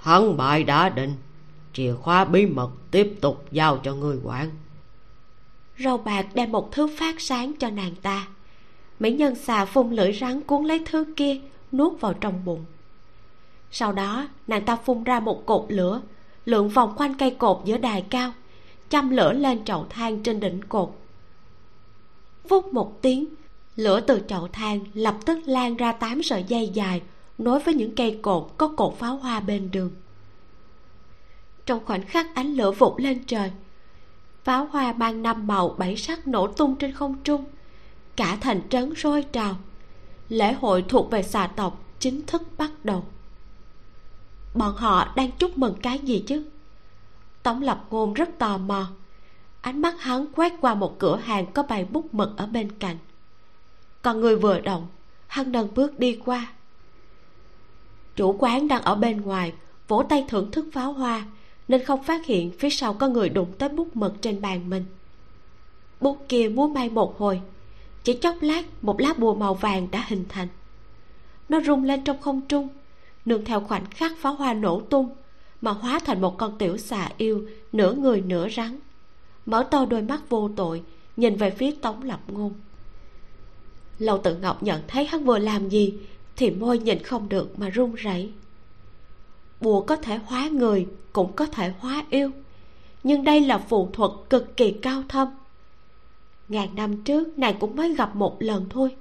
hắn 0.00 0.36
bại 0.36 0.64
đã 0.64 0.88
định 0.88 1.14
chìa 1.72 1.94
khóa 1.94 2.24
bí 2.24 2.46
mật 2.46 2.70
tiếp 2.90 3.14
tục 3.20 3.44
giao 3.52 3.78
cho 3.78 3.94
người 3.94 4.18
quản. 4.24 4.50
Râu 5.78 5.98
bạc 5.98 6.26
đem 6.34 6.52
một 6.52 6.72
thứ 6.72 6.88
phát 6.98 7.20
sáng 7.20 7.52
cho 7.58 7.70
nàng 7.70 7.94
ta. 8.02 8.26
Mỹ 8.98 9.12
nhân 9.12 9.34
xà 9.34 9.64
phun 9.64 9.90
lưỡi 9.90 10.12
rắn 10.12 10.40
cuốn 10.40 10.64
lấy 10.64 10.82
thứ 10.86 11.04
kia, 11.16 11.40
nuốt 11.72 12.00
vào 12.00 12.14
trong 12.14 12.44
bụng. 12.44 12.64
Sau 13.70 13.92
đó, 13.92 14.28
nàng 14.46 14.64
ta 14.64 14.76
phun 14.76 15.04
ra 15.04 15.20
một 15.20 15.46
cột 15.46 15.66
lửa 15.68 16.00
lượn 16.44 16.68
vòng 16.68 16.94
quanh 16.96 17.14
cây 17.14 17.30
cột 17.30 17.60
giữa 17.64 17.78
đài 17.78 18.04
cao, 18.10 18.32
châm 18.88 19.10
lửa 19.10 19.32
lên 19.32 19.64
chậu 19.64 19.86
than 19.90 20.22
trên 20.22 20.40
đỉnh 20.40 20.60
cột. 20.68 20.90
Phút 22.48 22.74
một 22.74 23.02
tiếng, 23.02 23.26
lửa 23.76 24.00
từ 24.00 24.20
chậu 24.28 24.48
than 24.48 24.80
lập 24.94 25.16
tức 25.26 25.38
lan 25.46 25.76
ra 25.76 25.92
tám 25.92 26.22
sợi 26.22 26.44
dây 26.48 26.68
dài 26.68 27.02
nối 27.40 27.60
với 27.60 27.74
những 27.74 27.94
cây 27.94 28.18
cột 28.22 28.50
có 28.56 28.68
cột 28.68 28.96
pháo 28.98 29.16
hoa 29.16 29.40
bên 29.40 29.70
đường. 29.70 29.90
Trong 31.66 31.84
khoảnh 31.84 32.06
khắc 32.06 32.34
ánh 32.34 32.54
lửa 32.54 32.70
vụt 32.70 33.00
lên 33.00 33.24
trời, 33.26 33.50
pháo 34.44 34.64
hoa 34.64 34.92
mang 34.92 35.22
năm 35.22 35.46
màu 35.46 35.68
bảy 35.68 35.96
sắc 35.96 36.26
nổ 36.26 36.46
tung 36.46 36.76
trên 36.76 36.92
không 36.92 37.16
trung, 37.24 37.44
cả 38.16 38.38
thành 38.40 38.68
trấn 38.68 38.94
sôi 38.94 39.22
trào. 39.32 39.56
Lễ 40.28 40.52
hội 40.52 40.84
thuộc 40.88 41.10
về 41.10 41.22
xà 41.22 41.46
tộc 41.46 41.82
chính 41.98 42.26
thức 42.26 42.42
bắt 42.58 42.70
đầu. 42.84 43.04
Bọn 44.54 44.76
họ 44.76 45.12
đang 45.16 45.30
chúc 45.32 45.58
mừng 45.58 45.74
cái 45.82 45.98
gì 45.98 46.24
chứ? 46.26 46.44
Tống 47.42 47.62
lập 47.62 47.84
ngôn 47.90 48.14
rất 48.14 48.38
tò 48.38 48.58
mò. 48.58 48.86
Ánh 49.60 49.82
mắt 49.82 50.00
hắn 50.00 50.26
quét 50.36 50.52
qua 50.60 50.74
một 50.74 50.98
cửa 50.98 51.16
hàng 51.16 51.52
có 51.52 51.62
bài 51.62 51.84
bút 51.84 52.14
mực 52.14 52.36
ở 52.36 52.46
bên 52.46 52.72
cạnh. 52.78 52.96
Còn 54.02 54.20
người 54.20 54.36
vừa 54.36 54.60
động, 54.60 54.86
hắn 55.26 55.52
nâng 55.52 55.74
bước 55.74 55.98
đi 55.98 56.20
qua 56.24 56.52
chủ 58.20 58.36
quán 58.38 58.68
đang 58.68 58.82
ở 58.82 58.94
bên 58.94 59.20
ngoài, 59.20 59.52
vỗ 59.88 60.02
tay 60.08 60.24
thưởng 60.28 60.50
thức 60.50 60.66
pháo 60.72 60.92
hoa, 60.92 61.24
nên 61.68 61.84
không 61.84 62.02
phát 62.02 62.26
hiện 62.26 62.50
phía 62.58 62.70
sau 62.70 62.94
có 62.94 63.08
người 63.08 63.28
đụng 63.28 63.52
tới 63.58 63.68
bút 63.68 63.96
mực 63.96 64.22
trên 64.22 64.40
bàn 64.40 64.70
mình. 64.70 64.84
Bút 66.00 66.18
kia 66.28 66.48
múa 66.48 66.68
bay 66.68 66.90
một 66.90 67.18
hồi, 67.18 67.40
chỉ 68.04 68.12
chốc 68.12 68.36
lát 68.40 68.62
một 68.82 69.00
lá 69.00 69.14
bùa 69.18 69.34
màu 69.34 69.54
vàng 69.54 69.88
đã 69.90 70.04
hình 70.08 70.24
thành. 70.28 70.48
Nó 71.48 71.60
rung 71.60 71.84
lên 71.84 72.04
trong 72.04 72.20
không 72.20 72.40
trung, 72.40 72.68
nương 73.24 73.44
theo 73.44 73.60
khoảnh 73.60 73.84
khắc 73.90 74.12
pháo 74.18 74.34
hoa 74.34 74.54
nổ 74.54 74.80
tung, 74.80 75.08
mà 75.60 75.70
hóa 75.70 75.98
thành 75.98 76.20
một 76.20 76.38
con 76.38 76.58
tiểu 76.58 76.76
xà 76.76 77.08
yêu 77.16 77.46
nửa 77.72 77.92
người 77.92 78.20
nửa 78.20 78.48
rắn. 78.48 78.78
Mở 79.46 79.66
to 79.70 79.84
đôi 79.84 80.02
mắt 80.02 80.28
vô 80.28 80.50
tội, 80.56 80.82
nhìn 81.16 81.36
về 81.36 81.50
phía 81.50 81.70
tống 81.70 82.02
lập 82.02 82.20
ngôn. 82.26 82.52
Lâu 83.98 84.18
tự 84.18 84.36
ngọc 84.36 84.62
nhận 84.62 84.82
thấy 84.88 85.06
hắn 85.06 85.24
vừa 85.24 85.38
làm 85.38 85.68
gì 85.68 85.94
thì 86.40 86.50
môi 86.50 86.78
nhìn 86.78 87.02
không 87.02 87.28
được 87.28 87.58
mà 87.58 87.68
run 87.68 87.94
rẩy. 87.94 88.32
Bùa 89.60 89.80
có 89.80 89.96
thể 89.96 90.16
hóa 90.16 90.48
người, 90.48 90.86
cũng 91.12 91.32
có 91.32 91.46
thể 91.46 91.72
hóa 91.78 92.04
yêu, 92.10 92.30
nhưng 93.02 93.24
đây 93.24 93.40
là 93.40 93.58
phù 93.58 93.90
thuật 93.92 94.10
cực 94.30 94.56
kỳ 94.56 94.70
cao 94.70 95.02
thâm. 95.08 95.28
Ngàn 96.48 96.74
năm 96.74 97.02
trước, 97.02 97.38
nàng 97.38 97.56
cũng 97.60 97.76
mới 97.76 97.94
gặp 97.94 98.16
một 98.16 98.42
lần 98.42 98.66
thôi. 98.70 98.96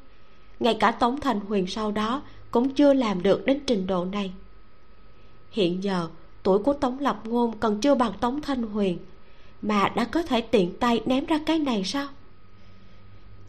Ngay 0.60 0.78
cả 0.80 0.92
tống 0.92 1.20
thành 1.20 1.40
huyền 1.40 1.68
sau 1.68 1.92
đó 1.92 2.22
cũng 2.52 2.74
chưa 2.74 2.94
làm 2.94 3.24
được 3.24 3.46
đến 3.46 3.60
trình 3.68 3.88
độ 3.88 4.06
này. 4.06 4.32
Hiện 5.52 5.84
giờ, 5.84 6.08
tuổi 6.44 6.60
của 6.60 6.74
tống 6.74 7.00
lập 7.00 7.22
ngôn 7.24 7.58
còn 7.60 7.82
chưa 7.82 7.96
bằng 7.96 8.14
tống 8.20 8.42
thanh 8.42 8.64
huyền, 8.64 8.98
mà 9.62 9.90
đã 9.96 10.06
có 10.06 10.24
thể 10.24 10.42
tiện 10.42 10.78
tay 10.80 11.02
ném 11.06 11.26
ra 11.26 11.40
cái 11.46 11.60
này 11.60 11.84
sao? 11.86 12.08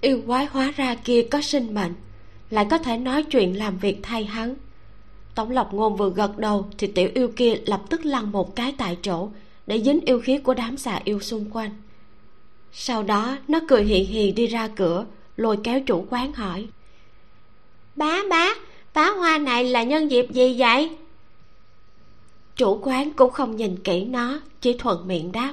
Yêu 0.01 0.23
quái 0.27 0.47
hóa 0.47 0.73
ra 0.77 0.95
kia 0.95 1.27
có 1.31 1.41
sinh 1.41 1.75
mệnh 1.75 1.93
lại 2.51 2.67
có 2.71 2.79
thể 2.79 2.97
nói 2.97 3.23
chuyện 3.23 3.59
làm 3.59 3.79
việc 3.79 3.99
thay 4.03 4.25
hắn. 4.25 4.55
Tống 5.35 5.51
lộc 5.51 5.75
ngôn 5.75 5.97
vừa 5.97 6.11
gật 6.11 6.39
đầu 6.39 6.67
thì 6.79 6.87
tiểu 6.87 7.11
yêu 7.15 7.29
kia 7.37 7.55
lập 7.67 7.83
tức 7.91 8.05
lăn 8.05 8.33
một 8.33 8.57
cái 8.57 8.75
tại 8.79 8.99
chỗ 9.03 9.29
để 9.67 9.83
dính 9.83 10.01
yêu 10.01 10.21
khí 10.21 10.39
của 10.39 10.55
đám 10.55 10.77
xà 10.77 11.01
yêu 11.05 11.21
xung 11.21 11.51
quanh. 11.53 11.71
Sau 12.73 13.03
đó 13.03 13.37
nó 13.49 13.61
cười 13.69 13.85
hì 13.85 13.99
hì 13.99 14.33
đi 14.33 14.47
ra 14.47 14.69
cửa 14.69 15.05
lôi 15.37 15.59
kéo 15.65 15.81
chủ 15.81 16.07
quán 16.11 16.33
hỏi. 16.33 16.67
Bá 17.97 18.19
bá 18.31 18.55
pháo 18.93 19.19
hoa 19.19 19.39
này 19.39 19.65
là 19.65 19.83
nhân 19.83 20.11
dịp 20.11 20.27
gì 20.31 20.57
vậy? 20.59 20.91
Chủ 22.57 22.81
quán 22.83 23.13
cũng 23.13 23.31
không 23.31 23.57
nhìn 23.57 23.77
kỹ 23.77 24.05
nó 24.05 24.41
chỉ 24.61 24.77
thuận 24.79 25.09
miệng 25.09 25.33
đáp. 25.33 25.53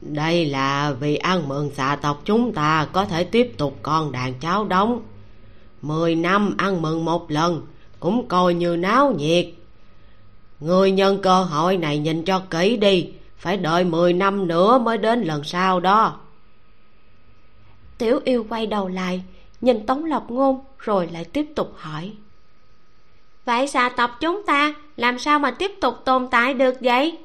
Đây 0.00 0.46
là 0.46 0.92
vì 1.00 1.16
ăn 1.16 1.48
mừng 1.48 1.70
xà 1.76 1.96
tộc 2.02 2.22
chúng 2.24 2.52
ta 2.52 2.88
có 2.92 3.04
thể 3.04 3.24
tiếp 3.24 3.52
tục 3.58 3.78
con 3.82 4.12
đàn 4.12 4.34
cháu 4.40 4.64
đóng 4.64 5.02
mười 5.82 6.14
năm 6.14 6.54
ăn 6.58 6.82
mừng 6.82 7.04
một 7.04 7.30
lần 7.30 7.66
cũng 8.00 8.28
coi 8.28 8.54
như 8.54 8.76
náo 8.76 9.12
nhiệt. 9.12 9.46
Người 10.60 10.90
nhân 10.90 11.18
cơ 11.22 11.42
hội 11.42 11.76
này 11.76 11.98
nhìn 11.98 12.24
cho 12.24 12.42
kỹ 12.50 12.76
đi 12.76 13.12
phải 13.36 13.56
đợi 13.56 13.84
mười 13.84 14.12
năm 14.12 14.48
nữa 14.48 14.78
mới 14.78 14.98
đến 14.98 15.22
lần 15.22 15.44
sau 15.44 15.80
đó. 15.80 16.20
Tiểu 17.98 18.20
yêu 18.24 18.46
quay 18.48 18.66
đầu 18.66 18.88
lại 18.88 19.22
nhìn 19.60 19.86
tống 19.86 20.04
lộc 20.04 20.30
ngôn 20.30 20.64
rồi 20.78 21.08
lại 21.12 21.24
tiếp 21.24 21.46
tục 21.56 21.72
hỏi. 21.76 22.12
Vậy 23.44 23.68
xà 23.68 23.88
tộc 23.88 24.10
chúng 24.20 24.46
ta 24.46 24.74
làm 24.96 25.18
sao 25.18 25.38
mà 25.38 25.50
tiếp 25.50 25.70
tục 25.80 25.94
tồn 26.04 26.28
tại 26.30 26.54
được 26.54 26.74
vậy? 26.80 27.18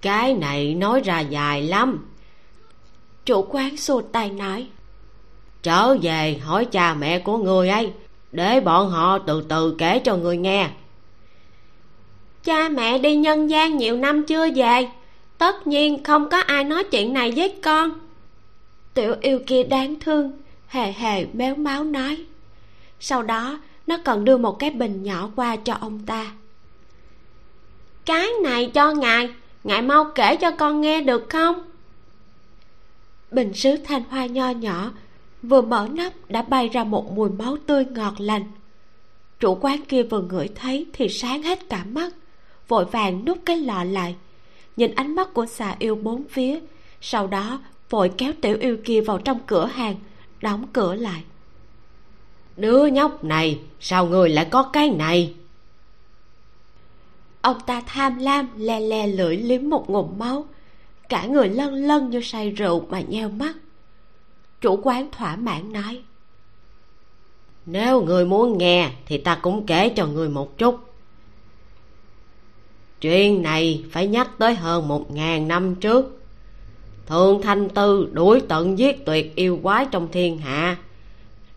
Cái 0.00 0.34
này 0.34 0.74
nói 0.74 1.00
ra 1.00 1.20
dài 1.20 1.62
lắm. 1.62 2.06
Chủ 3.24 3.46
quán 3.50 3.76
xô 3.76 4.02
tay 4.12 4.30
nói 4.30 4.66
trở 5.66 5.96
về 6.02 6.38
hỏi 6.44 6.64
cha 6.64 6.94
mẹ 6.94 7.18
của 7.18 7.38
người 7.38 7.68
ấy 7.68 7.92
để 8.32 8.60
bọn 8.60 8.90
họ 8.90 9.18
từ 9.18 9.44
từ 9.48 9.74
kể 9.78 9.98
cho 9.98 10.16
người 10.16 10.36
nghe. 10.36 10.68
Cha 12.44 12.68
mẹ 12.68 12.98
đi 12.98 13.16
nhân 13.16 13.50
gian 13.50 13.76
nhiều 13.76 13.96
năm 13.96 14.22
chưa 14.26 14.50
về? 14.54 14.88
Tất 15.38 15.66
nhiên 15.66 16.04
không 16.04 16.28
có 16.28 16.40
ai 16.40 16.64
nói 16.64 16.84
chuyện 16.84 17.12
này 17.12 17.32
với 17.36 17.54
con. 17.62 17.90
Tiểu 18.94 19.14
yêu 19.20 19.40
kia 19.46 19.62
đáng 19.62 20.00
thương 20.00 20.32
hề 20.66 20.92
hề 20.92 21.26
méo 21.32 21.54
máu 21.54 21.84
nói. 21.84 22.24
Sau 23.00 23.22
đó 23.22 23.58
nó 23.86 23.96
còn 24.04 24.24
đưa 24.24 24.36
một 24.36 24.58
cái 24.58 24.70
bình 24.70 25.02
nhỏ 25.02 25.30
qua 25.36 25.56
cho 25.56 25.74
ông 25.74 26.06
ta. 26.06 26.32
Cái 28.04 28.28
này 28.42 28.70
cho 28.74 28.92
ngài 28.92 29.28
ngài 29.64 29.82
mau 29.82 30.04
kể 30.14 30.36
cho 30.36 30.50
con 30.50 30.80
nghe 30.80 31.00
được 31.00 31.26
không? 31.30 31.62
Bình 33.30 33.54
sứ 33.54 33.76
thanh 33.76 34.02
hoa 34.10 34.26
nho 34.26 34.50
nhỏ 34.50 34.90
vừa 35.48 35.60
mở 35.60 35.88
nắp 35.92 36.12
đã 36.28 36.42
bay 36.42 36.68
ra 36.68 36.84
một 36.84 37.12
mùi 37.12 37.30
máu 37.30 37.56
tươi 37.66 37.84
ngọt 37.84 38.14
lành. 38.18 38.44
Chủ 39.40 39.54
quán 39.54 39.84
kia 39.88 40.02
vừa 40.02 40.22
ngửi 40.22 40.48
thấy 40.54 40.86
thì 40.92 41.08
sáng 41.08 41.42
hết 41.42 41.68
cả 41.68 41.84
mắt 41.84 42.12
vội 42.68 42.84
vàng 42.84 43.24
nút 43.24 43.38
cái 43.46 43.56
lọ 43.56 43.84
lại. 43.84 44.14
Nhìn 44.76 44.94
ánh 44.94 45.14
mắt 45.14 45.34
của 45.34 45.46
xà 45.46 45.76
yêu 45.78 45.94
bốn 45.94 46.24
phía 46.30 46.60
sau 47.00 47.26
đó 47.26 47.60
vội 47.90 48.10
kéo 48.18 48.32
tiểu 48.40 48.56
yêu 48.60 48.76
kia 48.84 49.00
vào 49.00 49.18
trong 49.18 49.38
cửa 49.46 49.66
hàng 49.66 49.94
đóng 50.40 50.66
cửa 50.72 50.94
lại. 50.94 51.22
Đứa 52.56 52.86
nhóc 52.86 53.24
này 53.24 53.60
sao 53.80 54.06
người 54.06 54.28
lại 54.28 54.48
có 54.50 54.62
cái 54.62 54.90
này? 54.90 55.34
Ông 57.40 57.56
ta 57.66 57.82
tham 57.86 58.18
lam 58.18 58.48
le 58.56 58.80
le 58.80 59.06
lưỡi 59.06 59.36
liếm 59.36 59.68
một 59.68 59.90
ngụm 59.90 60.18
máu. 60.18 60.46
Cả 61.08 61.26
người 61.26 61.48
lân 61.48 61.74
lân 61.74 62.10
như 62.10 62.20
say 62.20 62.50
rượu 62.50 62.86
mà 62.90 63.00
nheo 63.00 63.28
mắt 63.28 63.56
chủ 64.60 64.80
quán 64.82 65.08
thỏa 65.10 65.36
mãn 65.36 65.72
nói. 65.72 66.02
Nếu 67.66 68.02
người 68.02 68.24
muốn 68.24 68.58
nghe 68.58 68.90
thì 69.06 69.18
ta 69.18 69.38
cũng 69.42 69.66
kể 69.66 69.88
cho 69.88 70.06
người 70.06 70.28
một 70.28 70.58
chút. 70.58 70.80
Chuyện 73.00 73.42
này 73.42 73.84
phải 73.90 74.06
nhắc 74.06 74.30
tới 74.38 74.54
hơn 74.54 74.88
một 74.88 75.10
ngàn 75.10 75.48
năm 75.48 75.74
trước. 75.74 76.22
Thường 77.06 77.42
thanh 77.42 77.68
tư 77.68 78.10
đuổi 78.12 78.40
tận 78.48 78.78
giết 78.78 79.06
tuyệt 79.06 79.34
yêu 79.34 79.60
quái 79.62 79.86
trong 79.90 80.08
thiên 80.12 80.38
hạ. 80.38 80.76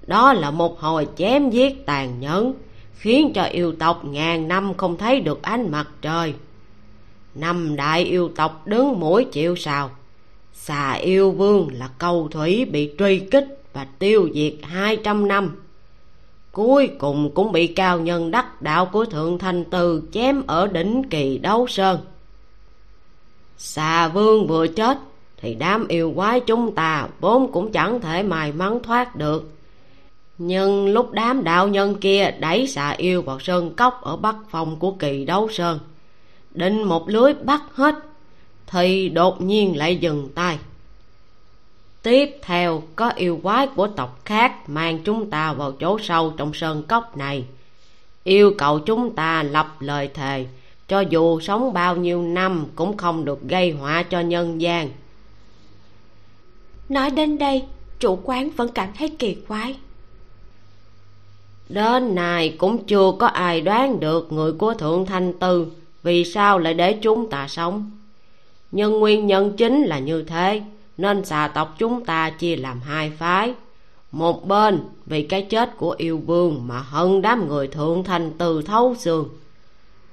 Đó 0.08 0.34
là 0.34 0.52
một 0.52 0.80
hồi 0.80 1.08
chém 1.18 1.50
giết 1.50 1.86
tàn 1.86 2.20
nhẫn, 2.20 2.54
khiến 2.96 3.32
cho 3.36 3.44
yêu 3.44 3.76
tộc 3.80 4.06
ngàn 4.06 4.48
năm 4.48 4.74
không 4.78 4.98
thấy 4.98 5.22
được 5.22 5.42
ánh 5.42 5.72
mặt 5.72 5.88
trời. 6.02 6.34
Năm 7.36 7.76
đại 7.76 8.04
yêu 8.04 8.32
tộc 8.36 8.68
đứng 8.68 9.00
mũi 9.00 9.26
chịu 9.32 9.56
sào 9.56 9.92
xà 10.62 10.94
yêu 10.94 11.32
vương 11.32 11.70
là 11.74 11.90
câu 11.98 12.28
thủy 12.32 12.66
bị 12.66 12.92
truy 13.00 13.20
kích 13.20 13.64
và 13.74 13.88
tiêu 14.00 14.30
diệt 14.34 14.54
hai 14.64 14.96
trăm 14.96 15.28
năm. 15.28 15.56
Cuối 16.52 16.90
cùng 17.00 17.32
cũng 17.34 17.52
bị 17.52 17.68
cao 17.68 18.00
nhân 18.00 18.32
đắc 18.32 18.62
đạo 18.62 18.86
của 18.86 19.06
thượng 19.06 19.40
thanh 19.40 19.64
từ 19.66 20.04
chém 20.12 20.44
ở 20.48 20.68
đỉnh 20.68 21.04
kỳ 21.10 21.38
đấu 21.38 21.68
sơn. 21.68 22.00
Xà 23.58 24.08
vương 24.08 24.48
vừa 24.48 24.68
chết 24.68 24.98
thì 25.38 25.56
đám 25.56 25.88
yêu 25.88 26.14
quái 26.16 26.40
chúng 26.40 26.76
ta 26.76 27.08
vốn 27.20 27.52
cũng 27.52 27.72
chẳng 27.72 28.02
thể 28.02 28.24
mài 28.24 28.52
mắn 28.52 28.80
thoát 28.84 29.16
được. 29.16 29.52
Nhưng 30.38 30.94
lúc 30.94 31.12
đám 31.12 31.44
đạo 31.44 31.68
nhân 31.68 31.96
kia 31.96 32.32
đẩy 32.40 32.68
xà 32.68 32.90
yêu 32.90 33.22
vào 33.22 33.40
sơn 33.40 33.76
cốc 33.76 34.02
ở 34.02 34.16
bắc 34.16 34.36
phòng 34.50 34.76
của 34.80 34.92
kỳ 34.92 35.26
đấu 35.26 35.50
sơn 35.52 35.80
định 36.52 36.84
một 36.84 37.10
lưới 37.10 37.34
bắt 37.34 37.62
hết 37.74 37.96
thì 38.70 39.10
đột 39.10 39.42
nhiên 39.42 39.78
lại 39.78 39.96
dừng 39.98 40.30
tay. 40.36 40.58
Tiếp 42.04 42.38
theo 42.42 42.84
có 42.96 43.10
yêu 43.10 43.40
quái 43.44 43.68
của 43.68 43.88
tộc 43.88 44.22
khác 44.26 44.70
mang 44.70 45.00
chúng 45.04 45.30
ta 45.30 45.54
vào 45.54 45.72
chỗ 45.72 46.00
sâu 46.00 46.34
trong 46.38 46.54
sơn 46.54 46.84
cốc 46.84 47.18
này. 47.18 47.46
Yêu 48.24 48.54
cầu 48.58 48.80
chúng 48.80 49.16
ta 49.16 49.44
lập 49.44 49.76
lời 49.80 50.10
thề 50.14 50.46
cho 50.88 51.00
dù 51.00 51.40
sống 51.40 51.74
bao 51.74 51.96
nhiêu 51.96 52.22
năm 52.22 52.66
cũng 52.76 52.98
không 52.98 53.26
được 53.26 53.42
gây 53.42 53.72
họa 53.72 54.04
cho 54.04 54.20
nhân 54.20 54.62
gian. 54.62 54.90
Nói 56.90 57.10
đến 57.10 57.38
đây 57.38 57.64
chủ 58.00 58.20
quán 58.24 58.50
vẫn 58.50 58.70
cảm 58.72 58.90
thấy 58.98 59.10
kỳ 59.20 59.38
quái. 59.48 59.76
Đến 61.70 62.16
nay 62.16 62.56
cũng 62.58 62.86
chưa 62.86 63.12
có 63.20 63.28
ai 63.28 63.62
đoán 63.62 64.00
được 64.00 64.32
người 64.32 64.54
của 64.54 64.74
thượng 64.74 65.06
thanh 65.06 65.34
tư 65.40 65.68
vì 66.04 66.26
sao 66.26 66.60
lại 66.60 66.74
để 66.74 66.94
chúng 66.94 67.30
ta 67.30 67.48
sống 67.48 67.92
nhưng 68.72 69.00
nguyên 69.00 69.28
nhân 69.28 69.54
chính 69.58 69.84
là 69.84 70.00
như 70.00 70.24
thế, 70.24 70.62
nên 70.98 71.26
xà 71.26 71.48
tộc 71.48 71.76
chúng 71.78 72.06
ta 72.06 72.30
chia 72.30 72.56
làm 72.56 72.80
hai 72.82 73.10
phái. 73.10 73.54
Một 74.12 74.48
bên, 74.48 74.80
vì 75.06 75.24
cái 75.24 75.42
chết 75.42 75.78
của 75.78 75.96
yêu 75.98 76.18
vương 76.18 76.68
mà 76.68 76.80
hận 76.80 77.22
đám 77.22 77.48
người 77.48 77.68
thượng 77.68 78.04
thành 78.04 78.32
từ 78.38 78.62
thấu 78.62 78.96
xương. 78.96 79.30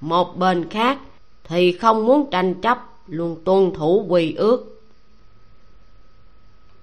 Một 0.01 0.39
bên 0.39 0.69
khác, 0.69 0.99
thì 1.45 1.73
không 1.73 2.07
muốn 2.07 2.31
tranh 2.31 2.55
chấp, 2.55 2.79
luôn 3.07 3.37
tuân 3.45 3.71
thủ 3.75 4.07
quy 4.09 4.35
ước. 4.35 4.83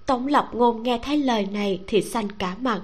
Tổng 0.05 0.27
lộc 0.27 0.55
ngôn 0.55 0.83
nghe 0.83 0.99
thấy 1.03 1.17
lời 1.17 1.47
này 1.51 1.81
thì 1.87 2.01
xanh 2.01 2.31
cả 2.31 2.55
mặt. 2.61 2.81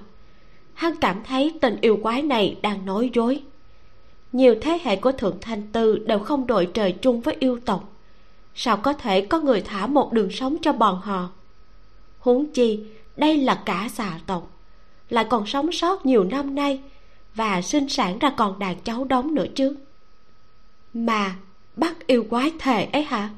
Hắn 0.74 0.96
cảm 1.02 1.24
thấy 1.24 1.54
tình 1.62 1.78
yêu 1.82 2.00
quái 2.04 2.22
này 2.22 2.58
đang 2.62 2.86
nói 2.86 3.10
dối. 3.14 3.42
Nhiều 4.32 4.56
thế 4.62 4.80
hệ 4.84 4.96
của 4.96 5.12
thượng 5.12 5.38
thanh 5.42 5.68
tư 5.72 5.98
đều 5.98 6.20
không 6.20 6.48
đội 6.48 6.66
trời 6.74 6.92
chung 6.92 7.22
với 7.22 7.36
yêu 7.40 7.60
tộc 7.66 7.94
sao 8.56 8.78
có 8.78 8.93
thể 8.93 9.22
có 9.22 9.39
người 9.39 9.62
thả 9.62 9.88
một 9.88 10.14
đường 10.14 10.32
sống 10.32 10.58
cho 10.62 10.74
bọn 10.74 11.02
họ? 11.02 11.30
Huống 12.20 12.54
chi, 12.54 12.86
đây 13.18 13.38
là 13.38 13.64
cả 13.66 13.88
xà 13.93 14.20
tộc, 14.26 14.52
lại 15.10 15.26
còn 15.30 15.45
sống 15.45 15.72
sót 15.72 16.06
nhiều 16.06 16.24
năm 16.24 16.56
nay 16.56 16.82
và 17.36 17.62
sinh 17.62 17.89
sản 17.89 18.20
ra 18.20 18.30
còn 18.38 18.60
đàn 18.60 18.80
cháu 18.80 19.04
đống 19.04 19.36
nữa 19.36 19.45
chứ. 19.56 19.76
Mà 20.93 21.36
bắt 21.76 22.08
yêu 22.08 22.26
quái 22.30 22.52
thề 22.60 22.86
ấy 22.86 23.04
hả? 23.04 23.30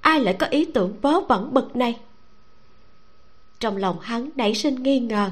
Ai 0.00 0.20
lại 0.20 0.36
có 0.38 0.46
ý 0.46 0.64
tưởng 0.64 1.00
vớ 1.00 1.20
vẩn 1.20 1.54
bực 1.54 1.76
này? 1.76 2.00
Trong 3.60 3.76
lòng 3.76 4.00
hắn 4.00 4.30
nảy 4.36 4.54
sinh 4.54 4.82
nghi 4.82 5.00
ngờ, 5.00 5.30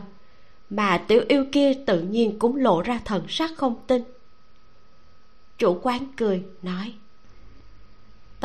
mà 0.71 0.99
tiểu 0.99 1.23
yêu 1.29 1.47
kia 1.53 1.75
tự 1.87 2.01
nhiên 2.01 2.39
cũng 2.39 2.57
lộ 2.57 2.83
ra 2.83 3.01
thần 3.05 3.25
sắc 3.29 3.51
không 3.57 3.75
tin. 3.87 4.03
Chủ 5.59 5.79
quán 5.83 6.07
cười, 6.17 6.43
nói 6.63 6.95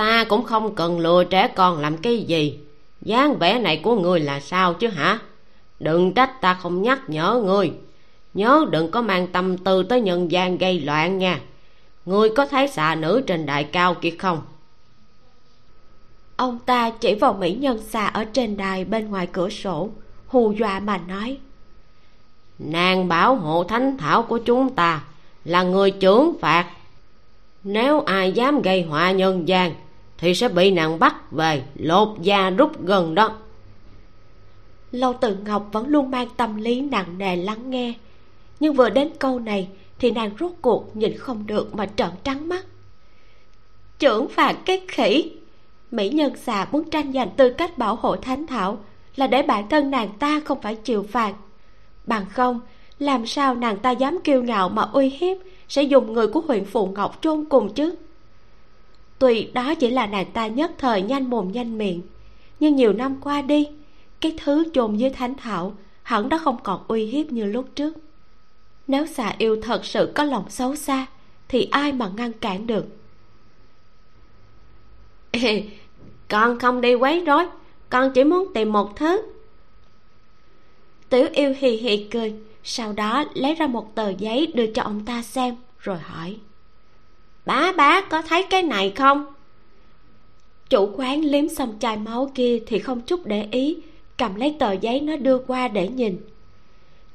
ta 0.02 0.24
cũng 0.24 0.44
không 0.44 0.76
cần 0.76 1.00
lừa 1.00 1.24
trẻ 1.24 1.48
con 1.48 1.80
làm 1.80 1.98
cái 1.98 2.18
gì. 2.18 2.60
Dáng 3.02 3.38
vẻ 3.40 3.60
này 3.60 3.82
của 3.84 3.96
người 3.96 4.20
là 4.20 4.40
sao 4.40 4.74
chứ 4.74 4.88
hả? 4.88 5.20
Đừng 5.80 6.14
trách 6.14 6.42
ta 6.42 6.54
không 6.54 6.82
nhắc 6.82 7.00
nhở 7.08 7.42
ngươi 7.46 7.72
nhớ 8.34 8.66
đừng 8.70 8.92
có 8.92 9.02
mang 9.02 9.28
tâm 9.28 9.58
tư 9.58 9.84
tới 9.84 10.02
nhân 10.02 10.32
gian 10.32 10.58
gây 10.58 10.80
loạn 10.80 11.18
nha. 11.18 11.40
Ngươi 12.06 12.30
có 12.30 12.46
thấy 12.46 12.68
xà 12.68 12.96
nữ 12.96 13.22
trên 13.28 13.46
đại 13.46 13.64
cao 13.64 13.94
kia 13.94 14.10
không? 14.10 14.42
Ông 16.36 16.60
ta 16.66 16.90
chỉ 16.90 17.16
vào 17.16 17.34
mỹ 17.34 17.54
nhân 17.54 17.82
xà 17.90 18.08
ở 18.08 18.24
trên 18.24 18.58
đài 18.58 18.86
bên 18.86 19.10
ngoài 19.10 19.28
cửa 19.32 19.50
sổ 19.50 19.90
hù 20.28 20.52
dọa 20.52 20.80
mà 20.80 20.98
nói. 20.98 21.38
Nàng 22.60 23.08
bảo 23.08 23.36
hộ 23.36 23.64
thánh 23.64 23.98
thảo 23.98 24.24
của 24.24 24.38
chúng 24.38 24.76
ta 24.76 25.04
là 25.46 25.64
người 25.64 25.92
trưởng 25.92 26.34
phạt. 26.42 26.66
Nếu 27.64 28.02
ai 28.02 28.32
dám 28.32 28.62
gây 28.62 28.82
họa 28.82 29.12
nhân 29.12 29.48
gian 29.48 29.74
thì 30.22 30.36
sẽ 30.36 30.50
bị 30.50 30.72
nàng 30.72 31.00
bắt 31.00 31.32
về 31.32 31.64
lột 31.76 32.22
da 32.22 32.50
rút 32.50 32.86
gần 32.86 33.16
đó. 33.16 33.38
Lâu 34.92 35.14
tự 35.14 35.38
ngọc 35.46 35.70
vẫn 35.72 35.88
luôn 35.88 36.12
mang 36.12 36.28
tâm 36.38 36.56
lý 36.58 36.82
nặng 36.82 37.18
nề 37.18 37.36
lắng 37.36 37.70
nghe. 37.70 37.94
Nhưng 38.60 38.74
vừa 38.74 38.90
đến 38.90 39.10
câu 39.20 39.40
này 39.40 39.68
thì 40.00 40.12
nàng 40.12 40.32
rốt 40.40 40.52
cuộc 40.62 40.96
nhìn 40.96 41.18
không 41.18 41.48
được 41.48 41.76
mà 41.76 41.86
trợn 41.96 42.10
trắng 42.24 42.50
mắt. 42.50 42.66
Trưởng 44.00 44.30
phạt 44.30 44.54
cái 44.66 44.82
khỉ! 44.88 45.32
Mỹ 45.92 46.10
nhân 46.10 46.34
xà 46.36 46.68
muốn 46.72 46.90
tranh 46.90 47.14
giành 47.14 47.30
tư 47.38 47.50
cách 47.50 47.78
bảo 47.78 47.96
hộ 47.96 48.16
thánh 48.16 48.48
thảo 48.48 48.78
là 49.16 49.28
để 49.28 49.42
bản 49.42 49.70
thân 49.70 49.92
nàng 49.92 50.10
ta 50.20 50.42
không 50.46 50.62
phải 50.62 50.76
chịu 50.76 51.04
phạt. 51.04 51.34
Bằng 52.06 52.26
không, 52.30 52.60
làm 53.00 53.26
sao 53.26 53.56
nàng 53.56 53.78
ta 53.78 53.92
dám 53.92 54.20
kiêu 54.24 54.44
ngạo 54.44 54.70
mà 54.70 54.82
uy 54.82 55.10
hiếp, 55.10 55.38
sẽ 55.68 55.84
dùng 55.84 56.14
người 56.14 56.28
của 56.28 56.42
huyện 56.42 56.66
phụ 56.66 56.88
ngọc 56.88 57.18
chôn 57.22 57.46
cùng 57.50 57.74
chứ? 57.74 57.96
Tuy 59.22 59.52
đó 59.54 59.76
chỉ 59.76 59.90
là 59.90 60.06
nàng 60.06 60.32
ta 60.32 60.48
nhất 60.48 60.72
thời 60.78 61.02
nhanh 61.02 61.30
mồm 61.30 61.52
nhanh 61.52 61.78
miệng 61.78 62.02
nhưng 62.60 62.76
nhiều 62.76 62.94
năm 62.94 63.18
qua 63.22 63.42
đi 63.42 63.68
cái 64.22 64.38
thứ 64.44 64.64
chôn 64.74 64.96
dưới 64.96 65.10
thánh 65.10 65.36
thảo 65.36 65.74
hẳn 66.04 66.30
đã 66.30 66.38
không 66.38 66.58
còn 66.64 66.84
uy 66.88 67.06
hiếp 67.06 67.32
như 67.32 67.46
lúc 67.46 67.66
trước. 67.76 67.94
Nếu 68.88 69.06
xà 69.06 69.36
yêu 69.38 69.62
thật 69.62 69.86
sự 69.86 70.12
có 70.16 70.24
lòng 70.24 70.50
xấu 70.50 70.76
xa 70.76 71.06
thì 71.48 71.68
ai 71.72 71.94
mà 71.94 72.12
ngăn 72.18 72.34
cản 72.34 72.68
được? 72.68 72.86
Ê, 75.32 75.64
con 76.28 76.60
không 76.60 76.82
đi 76.82 76.96
quấy 76.96 77.26
rối 77.26 77.46
con 77.90 78.12
chỉ 78.14 78.24
muốn 78.24 78.54
tìm 78.54 78.72
một 78.72 78.96
thứ. 78.96 79.22
Tiểu 81.10 81.28
yêu 81.34 81.54
hì 81.58 81.70
hì 81.70 82.08
cười 82.12 82.34
sau 82.64 82.94
đó 82.94 83.26
lấy 83.34 83.56
ra 83.56 83.68
một 83.68 83.96
tờ 83.96 84.10
giấy 84.10 84.52
đưa 84.56 84.68
cho 84.68 84.84
ông 84.84 85.06
ta 85.06 85.22
xem 85.22 85.56
rồi 85.80 85.98
hỏi 85.98 86.38
bá 87.46 87.72
bá, 87.78 88.02
có 88.02 88.22
thấy 88.22 88.44
cái 88.50 88.64
này 88.64 88.94
không? 88.96 89.26
Chủ 90.70 90.90
quán 90.96 91.22
liếm 91.26 91.50
xong 91.50 91.78
chai 91.80 91.98
máu 91.98 92.32
kia 92.36 92.60
thì 92.68 92.80
không 92.80 93.02
chút 93.02 93.26
để 93.26 93.48
ý, 93.52 93.78
cầm 94.18 94.36
lấy 94.36 94.56
tờ 94.60 94.72
giấy 94.72 95.00
nó 95.00 95.18
đưa 95.18 95.38
qua 95.38 95.68
để 95.68 95.88
nhìn. 95.88 96.22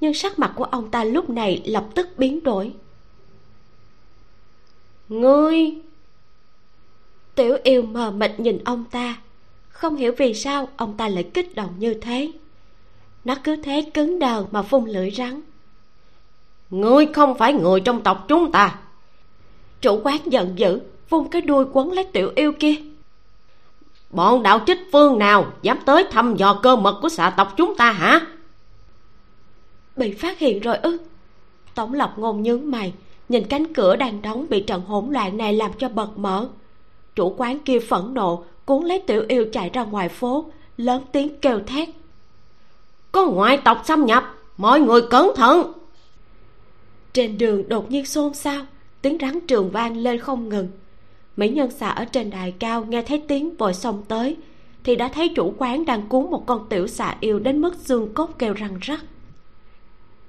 Nhưng 0.00 0.14
sắc 0.14 0.38
mặt 0.38 0.52
của 0.56 0.64
ông 0.64 0.90
ta 0.90 1.04
lúc 1.04 1.30
này 1.30 1.62
lập 1.64 1.86
tức 1.94 2.08
biến 2.16 2.42
đổi. 2.42 2.72
Ngươi! 5.08 5.74
Tiểu 7.34 7.56
yêu 7.62 7.82
mờ 7.82 8.10
mịt 8.10 8.40
nhìn 8.40 8.58
ông 8.64 8.84
ta. 8.90 9.18
Không 9.68 9.96
hiểu 9.96 10.12
vì 10.18 10.34
sao 10.34 10.68
ông 10.76 10.96
ta 10.96 11.08
lại 11.08 11.30
kích 11.34 11.54
động 11.54 11.74
như 11.78 11.94
thế. 11.94 12.32
Nó 13.24 13.34
cứ 13.44 13.56
thế 13.56 13.90
cứng 13.94 14.18
đờ 14.18 14.44
mà 14.50 14.62
phun 14.62 14.84
lưỡi 14.84 15.10
rắn. 15.10 15.40
Ngươi 16.70 17.06
không 17.06 17.38
phải 17.38 17.52
người 17.52 17.80
trong 17.80 18.02
tộc 18.02 18.24
chúng 18.28 18.52
ta 18.52 18.78
chủ 19.86 20.00
quán 20.04 20.20
giận 20.26 20.52
dữ 20.56 20.80
vung 21.08 21.30
cái 21.30 21.42
đuôi 21.42 21.64
quấn 21.72 21.92
lấy 21.92 22.04
tiểu 22.04 22.32
yêu 22.36 22.52
kia. 22.52 22.74
Bọn 24.10 24.42
đạo 24.42 24.60
trích 24.66 24.78
phương 24.92 25.18
nào 25.18 25.46
dám 25.62 25.78
tới 25.86 26.04
thăm 26.10 26.36
dò 26.36 26.60
cơ 26.62 26.76
mật 26.76 26.98
của 27.02 27.08
xạ 27.08 27.30
tộc 27.36 27.54
chúng 27.56 27.76
ta 27.76 27.92
hả? 27.92 28.26
Bị 29.96 30.12
phát 30.12 30.38
hiện 30.38 30.60
rồi 30.60 30.76
ư? 30.76 30.98
Tổng 31.74 31.94
lộc 31.94 32.18
ngôn 32.18 32.42
nhướng 32.42 32.70
mày 32.70 32.92
nhìn 33.28 33.44
cánh 33.44 33.74
cửa 33.74 33.96
đang 33.96 34.22
đóng 34.22 34.46
bị 34.50 34.60
trận 34.60 34.82
hỗn 34.86 35.10
loạn 35.10 35.36
này 35.36 35.52
làm 35.52 35.70
cho 35.78 35.88
bật 35.88 36.18
mở. 36.18 36.48
Chủ 37.14 37.34
quán 37.36 37.58
kia 37.58 37.78
phẫn 37.78 38.14
nộ 38.14 38.44
cuốn 38.64 38.84
lấy 38.84 39.02
tiểu 39.06 39.24
yêu 39.28 39.46
chạy 39.52 39.70
ra 39.72 39.84
ngoài 39.84 40.08
phố 40.08 40.44
lớn 40.76 41.02
tiếng 41.12 41.40
kêu 41.40 41.60
thét. 41.66 41.88
Có 43.12 43.26
ngoại 43.26 43.56
tộc 43.64 43.82
xâm 43.84 44.06
nhập 44.06 44.34
mọi 44.56 44.80
người 44.80 45.02
cẩn 45.10 45.32
thận. 45.36 45.72
Trên 47.12 47.38
đường 47.38 47.68
đột 47.68 47.90
nhiên 47.90 48.06
xôn 48.06 48.34
xao 48.34 48.66
tiếng 49.06 49.18
rắn 49.20 49.40
trường 49.46 49.70
vang 49.70 49.96
lên 49.96 50.18
không 50.18 50.48
ngừng. 50.48 50.68
Mỹ 51.36 51.48
nhân 51.48 51.70
xà 51.70 51.88
ở 51.88 52.04
trên 52.04 52.30
đài 52.30 52.52
cao 52.52 52.84
nghe 52.84 53.02
thấy 53.02 53.22
tiếng 53.28 53.56
vội 53.56 53.74
xông 53.74 54.02
tới, 54.08 54.36
thì 54.84 54.96
đã 54.96 55.08
thấy 55.08 55.28
chủ 55.28 55.54
quán 55.58 55.84
đang 55.84 56.08
cuốn 56.08 56.30
một 56.30 56.46
con 56.46 56.66
tiểu 56.68 56.86
xà 56.86 57.16
yêu 57.20 57.38
đến 57.38 57.60
mức 57.60 57.74
xương 57.76 58.14
cốt 58.14 58.30
kêu 58.38 58.54
răng 58.54 58.78
rắc. 58.80 59.00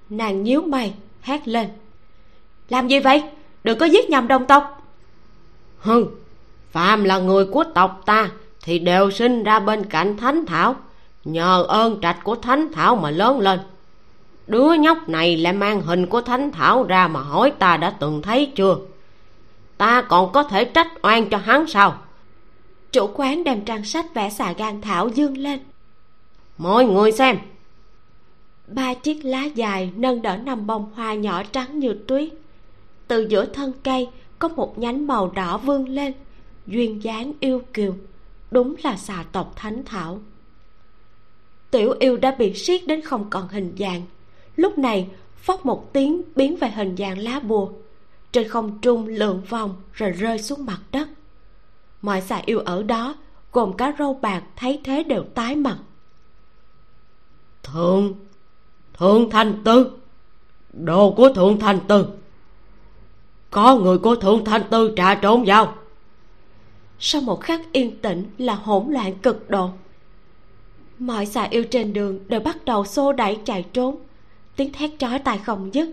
Nàng 0.10 0.44
nhíu 0.44 0.62
mày, 0.62 0.94
hét 1.22 1.48
lên. 1.48 1.68
Làm 2.70 2.88
gì 2.88 3.00
vậy? 3.00 3.24
Đừng 3.64 3.80
có 3.80 3.86
giết 3.86 4.10
nhầm 4.10 4.28
đồng 4.28 4.46
tộc. 4.46 4.92
Hừ, 5.80 6.06
phàm 6.72 7.04
là 7.04 7.20
người 7.20 7.46
của 7.46 7.64
tộc 7.64 8.02
ta 8.06 8.32
thì 8.64 8.80
đều 8.80 9.12
sinh 9.12 9.44
ra 9.44 9.60
bên 9.60 9.84
cạnh 9.84 10.18
thánh 10.18 10.46
thảo. 10.46 10.76
Nhờ 11.26 11.66
ơn 11.68 12.02
trạch 12.02 12.24
của 12.24 12.36
thánh 12.36 12.72
thảo 12.74 12.96
mà 12.96 13.12
lớn 13.12 13.40
lên 13.40 13.60
đứa 14.48 14.74
nhóc 14.74 15.10
này 15.10 15.38
lại 15.38 15.54
mang 15.54 15.82
hình 15.82 16.06
của 16.06 16.22
thánh 16.22 16.52
thảo 16.52 16.84
ra 16.84 17.08
mà 17.08 17.20
hỏi 17.20 17.52
ta 17.60 17.78
đã 17.78 17.90
từng 17.90 18.22
thấy 18.22 18.52
chưa? 18.56 18.78
Ta 19.78 20.02
còn 20.02 20.32
có 20.32 20.44
thể 20.44 20.66
trách 20.66 20.88
oan 21.02 21.30
cho 21.30 21.38
hắn 21.38 21.68
sao? 21.68 21.98
Chủ 22.92 23.10
quán 23.14 23.44
đem 23.44 23.66
trang 23.66 23.84
sách 23.86 24.06
vẽ 24.14 24.30
xà 24.30 24.52
gan 24.52 24.82
thảo 24.82 25.08
dương 25.08 25.38
lên. 25.38 25.60
Mọi 26.58 26.86
người 26.86 27.12
xem. 27.12 27.38
Ba 28.68 28.94
chiếc 28.94 29.26
lá 29.26 29.44
dài 29.44 29.92
nâng 29.96 30.22
đỡ 30.22 30.38
năm 30.38 30.68
bông 30.68 30.92
hoa 30.96 31.14
nhỏ 31.14 31.44
trắng 31.44 31.80
như 31.80 31.94
tuyết. 32.08 32.30
Từ 33.08 33.28
giữa 33.30 33.46
thân 33.46 33.72
cây 33.84 34.08
có 34.40 34.48
một 34.48 34.78
nhánh 34.78 35.08
màu 35.08 35.30
đỏ 35.30 35.58
vươn 35.58 35.90
lên 35.90 36.14
duyên 36.68 37.04
dáng 37.04 37.34
yêu 37.40 37.62
kiều 37.74 37.96
đúng 38.52 38.76
là 38.84 38.98
xà 38.98 39.24
tộc 39.32 39.54
thánh 39.56 39.86
thảo. 39.86 40.20
Tiểu 41.72 41.96
yêu 42.00 42.18
đã 42.18 42.36
bị 42.40 42.54
siết 42.54 42.88
đến 42.88 43.02
không 43.02 43.30
còn 43.30 43.48
hình 43.48 43.76
dạng 43.80 44.02
lúc 44.58 44.78
này 44.78 45.10
phốc 45.36 45.66
một 45.66 45.94
tiếng 45.94 46.22
biến 46.36 46.58
về 46.58 46.70
hình 46.70 46.96
dạng 46.98 47.18
lá 47.18 47.40
bùa. 47.40 47.70
Trên 48.32 48.48
không 48.48 48.80
trung 48.82 49.08
lượn 49.08 49.42
vòng 49.50 49.76
rồi 49.94 50.12
rơi 50.12 50.40
xuống 50.40 50.66
mặt 50.66 50.80
đất. 50.92 51.08
Mọi 52.02 52.22
xà 52.22 52.42
yêu 52.46 52.60
ở 52.60 52.84
đó 52.84 53.16
gồm 53.52 53.74
cả 53.78 53.94
râu 54.00 54.14
bạc 54.14 54.44
thấy 54.56 54.82
thế 54.84 55.04
đều 55.04 55.24
tái 55.24 55.56
mặt. 55.56 55.78
Thượng 57.64 58.14
thượng 58.94 59.30
thành 59.30 59.62
tư. 59.64 59.92
Đồ 60.74 61.14
của 61.18 61.34
thượng 61.34 61.60
thành 61.60 61.80
tư. 61.88 62.08
Có 63.52 63.76
người 63.76 63.98
của 63.98 64.16
thượng 64.16 64.46
thành 64.46 64.62
tư 64.70 64.94
trà 64.96 65.16
trốn 65.16 65.44
vào. 65.48 65.74
Sau 67.00 67.22
một 67.22 67.42
khắc 67.42 67.62
yên 67.72 68.02
tĩnh 68.02 68.26
là 68.38 68.56
hỗn 68.56 68.92
loạn 68.92 69.14
cực 69.16 69.50
độ. 69.50 69.70
Mọi 71.00 71.26
xà 71.26 71.44
yêu 71.44 71.64
trên 71.64 71.94
đường 71.94 72.20
đều 72.28 72.40
bắt 72.40 72.66
đầu 72.66 72.86
xô 72.86 73.14
đẩy 73.14 73.40
chạy 73.46 73.66
trốn 73.74 73.96
tiếng 74.58 74.72
thét 74.72 74.92
chói 74.98 75.20
tai 75.20 75.38
không 75.38 75.74
dứt. 75.74 75.90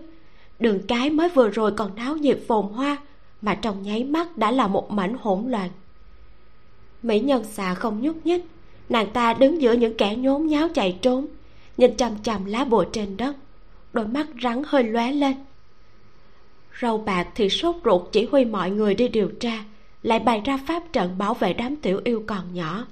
Đường 0.59 0.79
cái 0.87 1.09
mới 1.09 1.29
vừa 1.29 1.49
rồi 1.49 1.71
còn 1.71 1.95
náo 1.95 2.15
nhiệt 2.15 2.39
phồn 2.47 2.65
hoa, 2.65 2.97
mà 3.41 3.55
trong 3.55 3.83
nháy 3.83 4.03
mắt 4.03 4.37
đã 4.37 4.51
là 4.51 4.67
một 4.67 4.91
mảnh 4.91 5.15
hỗn 5.19 5.51
loạn. 5.51 5.69
Mỹ 7.03 7.19
nhân 7.19 7.43
xà 7.43 7.73
không 7.73 8.01
nhúc 8.01 8.25
nhích, 8.25 8.45
nàng 8.89 9.11
ta 9.13 9.33
đứng 9.33 9.61
giữa 9.61 9.73
những 9.73 9.97
kẻ 9.97 10.15
nhốn 10.15 10.47
nháo 10.47 10.67
chạy 10.69 10.97
trốn, 11.01 11.27
nhìn 11.77 11.97
chằm 11.97 12.11
chằm 12.23 12.45
lá 12.45 12.63
bùa 12.65 12.85
trên 12.91 13.17
đất, 13.17 13.35
đôi 13.93 14.07
mắt 14.07 14.27
rắn 14.43 14.63
hơi 14.67 14.83
lóe 14.83 15.11
lên. 15.11 15.33
Râu 16.81 16.97
bạc 16.97 17.27
thì 17.35 17.49
sốt 17.49 17.75
ruột 17.85 18.01
chỉ 18.11 18.25
huy 18.31 18.45
mọi 18.45 18.71
người 18.71 18.95
đi 18.95 19.07
điều 19.07 19.31
tra, 19.39 19.63
lại 20.03 20.19
bày 20.19 20.41
ra 20.45 20.59
pháp 20.67 20.93
trận 20.93 21.17
bảo 21.17 21.33
vệ 21.33 21.53
đám 21.53 21.75
tiểu 21.75 22.01
yêu 22.03 22.23
còn 22.27 22.53
nhỏ, 22.53 22.85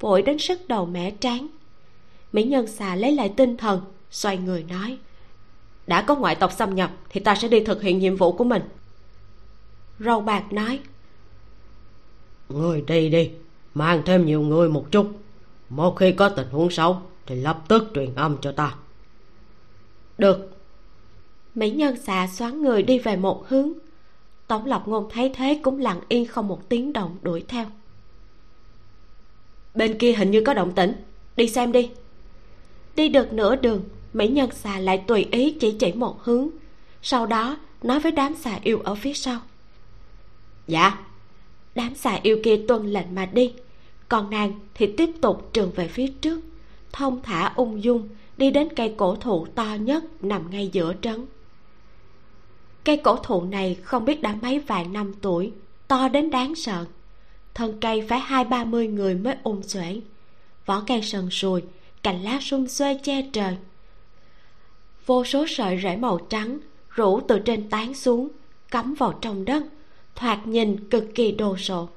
vội 0.00 0.22
đến 0.22 0.38
sức 0.38 0.68
đầu 0.68 0.86
mẻ 0.86 1.12
tráng. 1.20 1.46
Mỹ 2.32 2.42
nhân 2.42 2.66
xà 2.66 2.94
lấy 2.94 3.12
lại 3.12 3.32
tinh 3.36 3.56
thần 3.56 3.80
xoay 4.10 4.36
người 4.36 4.62
nói 4.62 4.98
đã 5.86 6.02
có 6.02 6.16
ngoại 6.16 6.34
tộc 6.34 6.52
xâm 6.52 6.74
nhập 6.74 6.90
thì 7.08 7.20
ta 7.20 7.34
sẽ 7.34 7.48
đi 7.48 7.64
thực 7.64 7.82
hiện 7.82 7.98
nhiệm 7.98 8.16
vụ 8.16 8.32
của 8.32 8.44
mình. 8.44 8.62
Râu 9.98 10.20
bạc 10.20 10.52
nói 10.52 10.80
người 12.48 12.82
đi 12.86 13.08
đi 13.08 13.30
mang 13.74 14.02
thêm 14.06 14.26
nhiều 14.26 14.40
người 14.40 14.68
một 14.68 14.86
chút. 14.90 15.12
Một 15.68 15.96
khi 15.96 16.12
có 16.12 16.28
tình 16.28 16.48
huống 16.50 16.70
xấu 16.70 16.96
thì 17.26 17.34
lập 17.34 17.62
tức 17.68 17.90
truyền 17.94 18.14
âm 18.14 18.36
cho 18.42 18.52
ta. 18.52 18.74
Được. 20.18 20.50
Mỹ 21.54 21.70
nhân 21.70 21.96
xà 21.96 22.26
xoắn 22.26 22.62
người 22.62 22.82
đi 22.82 22.98
về 22.98 23.16
một 23.16 23.48
hướng. 23.48 23.72
Tổng 24.46 24.66
lộc 24.66 24.88
ngôn 24.88 25.08
thấy 25.10 25.32
thế 25.34 25.60
cũng 25.62 25.78
lặng 25.78 26.00
yên 26.08 26.26
không 26.26 26.48
một 26.48 26.68
tiếng 26.68 26.92
động 26.92 27.16
đuổi 27.22 27.44
theo. 27.48 27.66
Bên 29.74 29.98
kia 29.98 30.12
hình 30.12 30.30
như 30.30 30.42
có 30.46 30.54
động 30.54 30.72
tĩnh 30.72 30.92
đi 31.36 31.48
xem 31.48 31.72
đi. 31.72 31.90
Đi 32.96 33.08
được 33.08 33.32
nửa 33.32 33.56
đường 33.56 33.84
mỹ 34.12 34.28
nhân 34.28 34.50
xà 34.50 34.78
lại 34.78 35.04
tùy 35.06 35.26
ý 35.30 35.56
chỉ 35.60 35.72
chỉ 35.78 35.92
một 35.92 36.22
hướng. 36.22 36.48
Sau 37.02 37.26
đó, 37.26 37.56
nói 37.82 38.00
với 38.00 38.12
đám 38.12 38.34
xà 38.34 38.58
yêu 38.62 38.80
ở 38.84 38.94
phía 38.94 39.14
sau. 39.14 39.40
Dạ 40.66 40.98
đám 41.74 41.94
xà 41.94 42.18
yêu 42.22 42.38
kia 42.44 42.60
tuân 42.68 42.86
lệnh 42.86 43.14
mà 43.14 43.26
đi. 43.26 43.52
Còn 44.08 44.30
nàng 44.30 44.52
thì 44.74 44.94
tiếp 44.96 45.10
tục 45.20 45.50
trường 45.52 45.70
về 45.70 45.88
phía 45.88 46.06
trước, 46.06 46.40
thông 46.92 47.22
thả 47.22 47.52
ung 47.56 47.82
dung, 47.82 48.08
đi 48.36 48.50
đến 48.50 48.68
cây 48.76 48.94
cổ 48.96 49.16
thụ 49.16 49.46
to 49.54 49.76
nhất 49.80 50.04
nằm 50.24 50.50
ngay 50.50 50.70
giữa 50.72 50.94
trấn. 51.02 51.26
Cây 52.84 52.96
cổ 52.96 53.16
thụ 53.16 53.44
này 53.44 53.76
không 53.82 54.04
biết 54.04 54.22
đã 54.22 54.36
mấy 54.42 54.58
vạn 54.58 54.92
năm 54.92 55.14
tuổi, 55.20 55.52
to 55.88 56.08
đến 56.08 56.30
đáng 56.30 56.54
sợ. 56.54 56.84
Thân 57.54 57.80
cây 57.80 58.06
phải 58.08 58.20
hai 58.20 58.44
ba 58.44 58.64
mươi 58.64 58.86
người 58.86 59.14
mới 59.14 59.34
ung 59.42 59.62
xuể. 59.62 60.00
Vỏ 60.66 60.82
cây 60.86 61.02
sần 61.02 61.30
sùi, 61.30 61.62
cành 62.02 62.22
lá 62.22 62.38
sum 62.40 62.66
xuê 62.66 62.98
che 63.02 63.22
trời 63.32 63.56
vô 65.06 65.24
số 65.24 65.46
sợi 65.48 65.80
rễ 65.82 65.96
màu 65.96 66.18
trắng 66.18 66.58
rủ 66.90 67.20
từ 67.28 67.38
trên 67.38 67.70
tán 67.70 67.94
xuống, 67.94 68.28
cắm 68.70 68.94
vào 68.94 69.12
trong 69.20 69.44
đất, 69.44 69.62
thoạt 70.14 70.46
nhìn 70.46 70.88
cực 70.88 71.04
kỳ 71.14 71.32
đồ 71.32 71.56
sộ. 71.56 71.88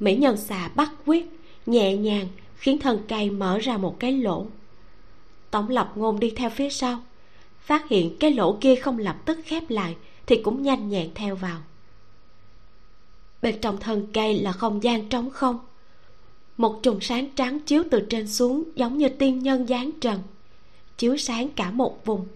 Mỹ 0.00 0.16
nhân 0.16 0.36
xà 0.36 0.68
bắt 0.74 0.90
quyết, 1.06 1.26
nhẹ 1.66 1.96
nhàng 1.96 2.28
khiến 2.56 2.78
thân 2.78 3.02
cây 3.08 3.30
mở 3.30 3.58
ra 3.58 3.76
một 3.76 3.96
cái 4.00 4.12
lỗ. 4.12 4.46
Tổng 5.50 5.68
lập 5.68 5.92
ngôn 5.94 6.20
đi 6.20 6.30
theo 6.30 6.50
phía 6.50 6.70
sau, 6.70 7.02
phát 7.60 7.88
hiện 7.88 8.16
cái 8.20 8.30
lỗ 8.30 8.56
kia 8.60 8.74
không 8.74 8.98
lập 8.98 9.16
tức 9.24 9.38
khép 9.44 9.62
lại 9.68 9.96
thì 10.26 10.36
cũng 10.42 10.62
nhanh 10.62 10.88
nhẹn 10.88 11.10
theo 11.14 11.36
vào. 11.36 11.60
Bên 13.42 13.60
trong 13.60 13.76
thân 13.80 14.06
cây 14.12 14.40
là 14.40 14.52
không 14.52 14.82
gian 14.82 15.08
trống 15.08 15.30
không. 15.30 15.58
Một 16.56 16.80
chùm 16.82 16.98
sáng 17.00 17.28
trắng 17.36 17.60
chiếu 17.60 17.82
từ 17.90 18.06
trên 18.10 18.28
xuống 18.28 18.64
giống 18.74 18.98
như 18.98 19.08
tiên 19.08 19.38
nhân 19.38 19.68
dáng 19.68 19.90
trần 20.00 20.18
chiếu 21.00 21.16
sáng 21.16 21.48
cả 21.48 21.70
một 21.70 22.04
vùng. 22.04 22.26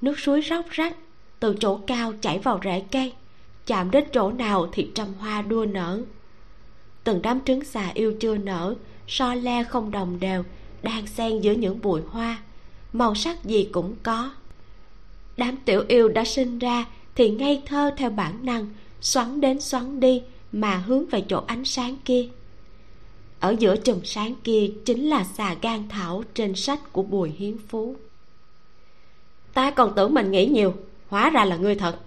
Nước 0.00 0.18
suối 0.18 0.42
róc 0.50 0.70
rách, 0.70 0.96
từ 1.40 1.56
chỗ 1.60 1.80
cao 1.86 2.12
chảy 2.20 2.38
vào 2.38 2.60
rễ 2.64 2.82
cây, 2.90 3.12
chạm 3.66 3.90
đến 3.90 4.04
chỗ 4.12 4.32
nào 4.32 4.68
thì 4.72 4.90
trăm 4.94 5.14
hoa 5.14 5.42
đua 5.42 5.66
nở. 5.66 6.02
Từng 7.04 7.22
đám 7.22 7.40
trứng 7.44 7.64
xà 7.64 7.90
yêu 7.94 8.14
chưa 8.20 8.36
nở, 8.36 8.74
so 9.08 9.34
le 9.34 9.64
không 9.64 9.90
đồng 9.90 10.20
đều, 10.20 10.44
đang 10.82 11.06
xen 11.06 11.40
giữa 11.40 11.52
những 11.52 11.80
bụi 11.80 12.00
hoa. 12.08 12.38
Màu 12.92 13.14
sắc 13.14 13.44
gì 13.44 13.68
cũng 13.72 13.96
có. 14.02 14.30
Đám 15.36 15.56
tiểu 15.64 15.84
yêu 15.88 16.08
đã 16.08 16.24
sinh 16.24 16.58
ra 16.58 16.84
thì 17.14 17.30
ngây 17.30 17.62
thơ 17.66 17.90
theo 17.96 18.10
bản 18.10 18.46
năng, 18.46 18.66
xoắn 19.00 19.40
đến 19.40 19.60
xoắn 19.60 20.00
đi 20.00 20.22
mà 20.52 20.76
hướng 20.76 21.06
về 21.06 21.24
chỗ 21.28 21.44
ánh 21.46 21.64
sáng 21.64 21.96
kia 22.04 22.28
ở 23.44 23.54
giữa 23.58 23.76
chùm 23.76 24.00
sáng 24.04 24.34
kia 24.44 24.70
chính 24.84 25.08
là 25.08 25.24
xà 25.24 25.54
gan 25.62 25.88
thảo 25.88 26.22
trên 26.34 26.54
sách 26.54 26.92
của 26.92 27.02
bùi 27.02 27.30
hiến 27.30 27.56
phú. 27.68 27.96
Ta 29.54 29.70
còn 29.70 29.92
tưởng 29.96 30.14
mình 30.14 30.30
nghĩ 30.30 30.46
nhiều, 30.46 30.74
hóa 31.08 31.30
ra 31.30 31.44
là 31.44 31.56
ngươi 31.56 31.74
thật. 31.74 31.98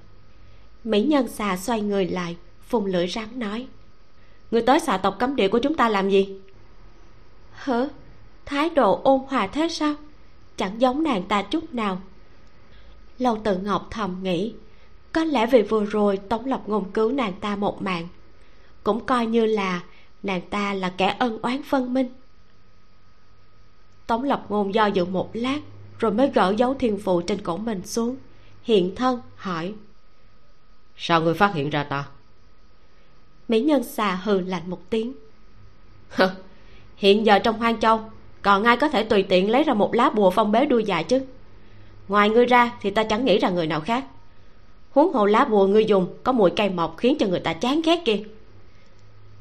Mỹ 0.83 1.03
nhân 1.03 1.27
xà 1.27 1.57
xoay 1.57 1.81
người 1.81 2.07
lại, 2.07 2.35
phùng 2.67 2.85
lưỡi 2.85 3.07
rắn 3.07 3.39
nói, 3.39 3.67
ngươi 4.51 4.61
tới 4.61 4.79
xà 4.79 4.97
tộc 4.97 5.15
cấm 5.19 5.35
địa 5.35 5.47
của 5.47 5.59
chúng 5.59 5.73
ta 5.73 5.89
làm 5.89 6.09
gì? 6.09 6.39
Hả 7.51 7.87
thái 8.45 8.69
độ 8.69 9.01
ôn 9.03 9.21
hòa 9.27 9.47
thế 9.47 9.67
sao? 9.69 9.95
Chẳng 10.57 10.81
giống 10.81 11.03
nàng 11.03 11.23
ta 11.23 11.41
chút 11.41 11.73
nào. 11.73 12.01
Lâu 13.19 13.37
tự 13.43 13.57
ngọc 13.57 13.87
thầm 13.91 14.15
nghĩ, 14.23 14.53
có 15.13 15.23
lẽ 15.23 15.45
vì 15.45 15.61
vừa 15.61 15.85
rồi 15.85 16.17
tống 16.17 16.45
lộc 16.45 16.69
ngôn 16.69 16.91
cứu 16.91 17.11
nàng 17.11 17.33
ta 17.41 17.55
một 17.55 17.81
mạng, 17.81 18.07
cũng 18.83 19.05
coi 19.05 19.25
như 19.25 19.45
là 19.45 19.81
nàng 20.23 20.41
ta 20.49 20.73
là 20.73 20.93
kẻ 20.97 21.15
ân 21.19 21.39
oán 21.41 21.63
phân 21.63 21.93
minh. 21.93 22.09
Tống 24.07 24.23
lập 24.23 24.45
ngôn 24.49 24.73
do 24.73 24.85
dự 24.85 25.05
một 25.05 25.29
lát 25.33 25.59
rồi 25.99 26.11
mới 26.11 26.31
gỡ 26.33 26.53
dấu 26.57 26.73
thiên 26.73 26.99
phụ 26.99 27.21
trên 27.21 27.41
cổ 27.41 27.57
mình 27.57 27.85
xuống 27.85 28.15
hiện 28.63 28.95
thân 28.95 29.21
hỏi. 29.35 29.73
Sao 30.97 31.21
ngươi 31.21 31.33
phát 31.33 31.53
hiện 31.53 31.69
ra 31.69 31.83
ta? 31.83 32.07
Mỹ 33.47 33.61
nhân 33.61 33.83
xà 33.83 34.15
hừ 34.15 34.39
lạnh 34.39 34.69
một 34.69 34.89
tiếng. 34.89 35.13
Hiện 36.95 37.25
giờ 37.25 37.39
trong 37.39 37.59
hoang 37.59 37.79
châu 37.79 38.01
còn 38.41 38.63
ai 38.63 38.77
có 38.77 38.89
thể 38.89 39.03
tùy 39.03 39.23
tiện 39.23 39.51
lấy 39.51 39.63
ra 39.63 39.73
một 39.73 39.93
lá 39.95 40.09
bùa 40.09 40.29
phong 40.29 40.51
bế 40.51 40.65
đuôi 40.65 40.83
dài 40.83 41.03
chứ? 41.03 41.21
Ngoài 42.07 42.29
ngươi 42.29 42.45
ra 42.45 42.71
thì 42.81 42.91
ta 42.91 43.03
chẳng 43.03 43.25
nghĩ 43.25 43.37
ra 43.37 43.49
người 43.49 43.67
nào 43.67 43.81
khác. 43.81 44.05
Huống 44.91 45.13
hồ 45.13 45.25
lá 45.25 45.45
bùa 45.45 45.67
ngươi 45.67 45.85
dùng 45.85 46.07
có 46.23 46.31
mùi 46.31 46.49
cây 46.49 46.69
mọc 46.69 46.97
khiến 46.97 47.17
cho 47.19 47.27
người 47.27 47.39
ta 47.39 47.53
chán 47.53 47.81
ghét 47.85 48.01
kia 48.05 48.19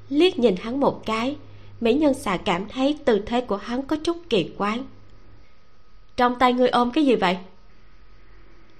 liếc 0.08 0.38
nhìn 0.38 0.56
hắn 0.56 0.80
một 0.80 1.06
cái 1.06 1.36
mỹ 1.80 1.94
nhân 1.94 2.14
xà 2.14 2.36
cảm 2.36 2.68
thấy 2.68 2.98
tư 3.04 3.22
thế 3.26 3.40
của 3.40 3.56
hắn 3.56 3.82
có 3.82 3.96
chút 4.04 4.16
kỳ 4.30 4.50
quái. 4.58 4.80
Trong 6.16 6.38
tay 6.38 6.52
ngươi 6.52 6.68
ôm 6.68 6.90
cái 6.90 7.06
gì 7.06 7.14
vậy? 7.14 7.38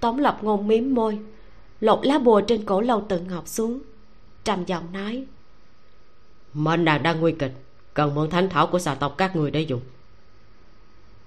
Tống 0.00 0.18
lập 0.18 0.38
ngôn 0.42 0.68
miếm 0.68 0.94
môi 0.94 1.18
lột 1.80 2.06
lá 2.06 2.18
bùa 2.18 2.40
trên 2.40 2.64
cổ 2.64 2.80
lâu 2.80 3.06
tự 3.08 3.20
ngọc 3.20 3.48
xuống 3.48 3.78
trầm 4.44 4.64
giọng 4.64 4.92
nói. 4.92 5.24
Mệnh 6.54 6.84
nàng 6.84 7.02
đang 7.02 7.20
nguy 7.20 7.32
kịch 7.32 7.52
cần 7.94 8.14
mượn 8.14 8.30
thánh 8.30 8.48
thảo 8.48 8.66
của 8.66 8.78
xà 8.78 8.94
tộc 8.94 9.14
các 9.18 9.36
người 9.36 9.50
để 9.50 9.60
dùng. 9.60 9.80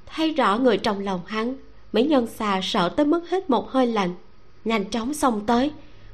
Thấy 0.06 0.34
rõ 0.34 0.58
người 0.58 0.78
trong 0.78 1.00
lòng 1.00 1.22
hắn 1.26 1.56
mỹ 1.93 2.04
nhân 2.04 2.28
xà 2.28 2.60
sợ 2.64 2.89
tới 2.89 3.06
mức 3.06 3.30
hít 3.30 3.50
một 3.50 3.72
hơi 3.72 3.88
lạnh 3.88 4.16
nhanh 4.66 4.89
chóng 4.89 5.14
xông 5.14 5.45
tới 5.45 5.72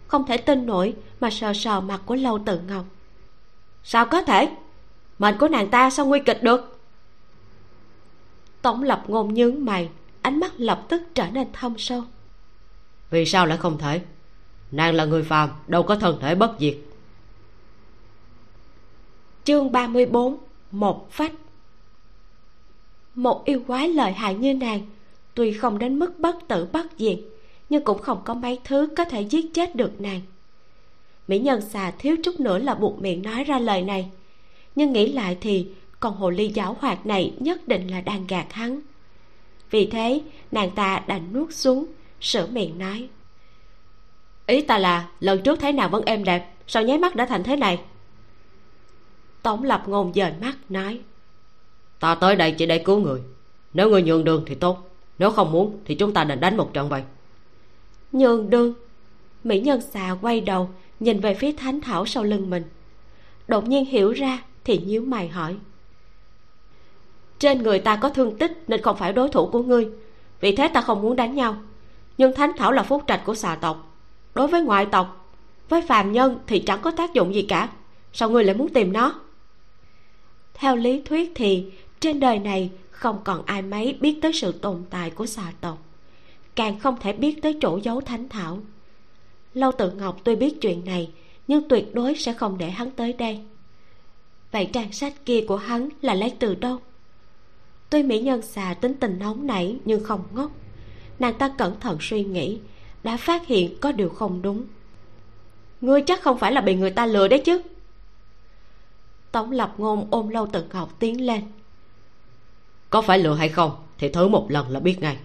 không 0.07 0.25
thể 0.25 0.37
tin 0.37 0.65
nổi 0.65 0.93
mà 1.19 1.29
sờ 1.29 1.53
sờ 1.53 1.81
mặt 1.81 2.01
của 2.05 2.15
lâu 2.15 2.39
tự 2.45 2.59
ngọc 2.67 2.85
sao 3.87 4.05
có 4.05 4.21
thể? 4.21 4.49
Mệnh 5.19 5.37
của 5.37 5.47
nàng 5.47 5.69
ta 5.69 5.89
sao 5.89 6.05
nguy 6.05 6.19
kịch 6.25 6.43
được? 6.43 6.79
Tổng 8.61 8.83
lập 8.83 9.03
ngôn 9.07 9.33
nhướng 9.33 9.65
mày 9.65 9.89
ánh 10.21 10.39
mắt 10.39 10.51
lập 10.57 10.85
tức 10.89 11.01
trở 11.15 11.29
nên 11.29 11.47
thâm 11.53 11.73
sâu. 11.77 12.03
Vì 13.09 13.25
sao 13.25 13.45
lại 13.45 13.57
không 13.57 13.77
thể? 13.77 14.01
Nàng 14.71 14.95
là 14.95 15.05
người 15.05 15.23
phàm 15.23 15.49
đâu 15.67 15.83
có 15.83 15.95
thân 15.95 16.17
thể 16.21 16.35
bất 16.35 16.55
diệt. 16.59 16.77
Chương 19.43 19.71
34 19.71 20.37
một 20.71 21.11
phách. 21.11 21.31
Một 23.15 23.45
yêu 23.45 23.63
quái 23.67 23.89
lợi 23.89 24.11
hại 24.11 24.35
như 24.35 24.53
nàng 24.53 24.81
tuy 25.33 25.53
không 25.53 25.79
đến 25.79 25.99
mức 25.99 26.19
bất 26.19 26.35
tử 26.47 26.67
bất 26.73 26.85
diệt 26.97 27.19
nhưng 27.69 27.83
cũng 27.83 28.01
không 28.01 28.21
có 28.25 28.33
mấy 28.33 28.59
thứ 28.63 28.89
có 28.97 29.05
thể 29.05 29.21
giết 29.21 29.53
chết 29.53 29.75
được 29.75 30.01
nàng 30.01 30.21
mỹ 31.27 31.39
nhân 31.39 31.61
xà 31.61 31.91
thiếu 31.91 32.15
chút 32.23 32.39
nữa 32.39 32.57
là 32.57 32.75
buộc 32.75 33.01
miệng 33.01 33.21
nói 33.21 33.43
ra 33.43 33.59
lời 33.59 33.81
này. 33.81 34.09
Nhưng 34.75 34.93
nghĩ 34.93 35.13
lại 35.13 35.37
thì 35.41 35.67
con 35.99 36.15
hồ 36.15 36.29
ly 36.29 36.47
giáo 36.47 36.77
hoạt 36.79 37.05
này 37.05 37.33
nhất 37.39 37.67
định 37.67 37.87
là 37.87 38.01
đang 38.01 38.27
gạt 38.27 38.53
hắn. 38.53 38.79
Vì 39.71 39.85
thế 39.85 40.21
nàng 40.51 40.71
ta 40.71 41.03
đành 41.07 41.33
nuốt 41.33 41.53
xuống 41.53 41.85
sửa 42.21 42.47
miệng 42.47 42.79
nói. 42.79 43.09
Ý 44.47 44.61
ta 44.61 44.77
là 44.77 45.09
lần 45.19 45.41
trước 45.41 45.59
thấy 45.59 45.71
nào 45.71 45.89
vẫn 45.89 46.05
êm 46.05 46.23
đẹp 46.23 46.53
sao 46.67 46.83
nháy 46.83 46.97
mắt 46.97 47.15
đã 47.15 47.25
thành 47.25 47.43
thế 47.43 47.55
này? 47.55 47.79
Tổng 49.41 49.63
lập 49.63 49.83
ngôn 49.87 50.13
dời 50.13 50.31
mắt 50.41 50.57
nói. 50.69 50.99
Ta 51.99 52.15
tới 52.15 52.35
đây 52.35 52.51
chỉ 52.51 52.65
để 52.65 52.77
cứu 52.77 52.99
người. 52.99 53.21
Nếu 53.73 53.89
người 53.89 54.03
nhường 54.03 54.23
đường 54.23 54.43
thì 54.47 54.55
tốt 54.55 54.89
nếu 55.19 55.31
không 55.31 55.51
muốn 55.51 55.79
thì 55.85 55.95
chúng 55.95 56.13
ta 56.13 56.23
định 56.23 56.39
đánh 56.39 56.57
một 56.57 56.73
trận 56.73 56.89
vậy. 56.89 57.03
Nhường 58.11 58.49
đường. 58.49 58.73
Mỹ 59.43 59.59
nhân 59.59 59.81
xà 59.81 60.15
quay 60.21 60.41
đầu 60.41 60.69
nhìn 60.99 61.19
về 61.19 61.33
phía 61.33 61.51
thánh 61.51 61.81
thảo 61.81 62.05
sau 62.05 62.23
lưng 62.23 62.49
mình. 62.49 62.63
Đột 63.47 63.67
nhiên 63.67 63.85
hiểu 63.85 64.11
ra 64.11 64.41
thì 64.63 64.77
nhíu 64.77 65.01
mày 65.01 65.27
hỏi. 65.27 65.55
Trên 67.39 67.63
người 67.63 67.79
ta 67.79 67.95
có 67.95 68.09
thương 68.09 68.37
tích 68.37 68.63
nên 68.67 68.81
không 68.81 68.97
phải 68.97 69.13
đối 69.13 69.29
thủ 69.29 69.47
của 69.47 69.63
ngươi. 69.63 69.89
Vì 70.39 70.55
thế 70.55 70.67
ta 70.67 70.81
không 70.81 71.01
muốn 71.01 71.15
đánh 71.15 71.35
nhau. 71.35 71.57
Nhưng 72.17 72.35
thánh 72.35 72.51
thảo 72.57 72.71
là 72.71 72.83
phúc 72.83 73.03
trạch 73.07 73.21
của 73.25 73.35
xà 73.35 73.55
tộc. 73.55 73.91
Đối 74.35 74.47
với 74.47 74.61
ngoại 74.61 74.85
tộc, 74.85 75.31
với 75.69 75.81
phàm 75.81 76.11
nhân 76.11 76.39
thì 76.47 76.59
chẳng 76.59 76.81
có 76.81 76.91
tác 76.91 77.13
dụng 77.13 77.35
gì 77.35 77.41
cả. 77.41 77.69
Sao 78.13 78.29
ngươi 78.29 78.43
lại 78.43 78.55
muốn 78.55 78.69
tìm 78.69 78.93
nó? 78.93 79.19
Theo 80.53 80.75
lý 80.75 81.01
thuyết 81.01 81.31
thì, 81.35 81.71
trên 81.99 82.19
đời 82.19 82.39
này 82.39 82.71
không 82.91 83.19
còn 83.23 83.45
ai 83.45 83.61
mấy 83.61 83.97
biết 84.01 84.19
tới 84.21 84.33
sự 84.33 84.51
tồn 84.51 84.83
tại 84.89 85.09
của 85.09 85.25
xà 85.25 85.51
tộc. 85.61 85.77
Càng 86.55 86.79
không 86.79 86.95
thể 86.99 87.13
biết 87.13 87.41
tới 87.41 87.57
chỗ 87.61 87.79
giấu 87.83 88.01
thánh 88.01 88.29
thảo 88.29 88.59
lâu 89.55 89.71
tự 89.71 89.91
ngọc 89.91 90.17
tuy 90.23 90.35
biết 90.35 90.61
chuyện 90.61 90.85
này 90.85 91.11
nhưng 91.47 91.67
tuyệt 91.69 91.95
đối 91.95 92.15
sẽ 92.15 92.33
không 92.33 92.57
để 92.57 92.69
hắn 92.69 92.91
tới 92.91 93.13
đây. 93.13 93.41
Vậy 94.51 94.69
trang 94.73 94.91
sách 94.91 95.13
kia 95.25 95.45
của 95.47 95.57
hắn 95.57 95.89
là 96.01 96.13
lấy 96.13 96.33
từ 96.39 96.55
đâu? 96.55 96.79
Tuy 97.89 98.03
mỹ 98.03 98.19
nhân 98.19 98.41
xà 98.41 98.75
tính 98.81 98.93
tình 98.93 99.19
nóng 99.19 99.47
nảy 99.47 99.77
nhưng 99.85 100.03
không 100.03 100.23
ngốc. 100.33 100.51
Nàng 101.19 101.33
ta 101.33 101.49
cẩn 101.57 101.79
thận 101.79 101.97
suy 102.01 102.23
nghĩ 102.23 102.59
đã 103.03 103.17
phát 103.17 103.47
hiện 103.47 103.77
có 103.81 103.91
điều 103.91 104.09
không 104.09 104.41
đúng. 104.41 104.65
Ngươi 105.81 106.01
chắc 106.01 106.21
không 106.21 106.37
phải 106.37 106.51
là 106.51 106.61
bị 106.61 106.75
người 106.75 106.91
ta 106.91 107.05
lừa 107.05 107.27
đấy 107.27 107.41
chứ? 107.45 107.61
Tống 109.31 109.51
lập 109.51 109.73
ngôn 109.77 110.07
ôm 110.11 110.29
lâu 110.29 110.47
tự 110.47 110.63
ngọc 110.73 110.99
tiến 110.99 111.25
lên. 111.25 111.41
Có 112.89 113.01
phải 113.01 113.19
lừa 113.19 113.33
hay 113.33 113.49
không 113.49 113.71
thì 113.97 114.09
thử 114.09 114.27
một 114.27 114.51
lần 114.51 114.69
là 114.69 114.79
biết 114.79 114.99
ngay. 114.99 115.17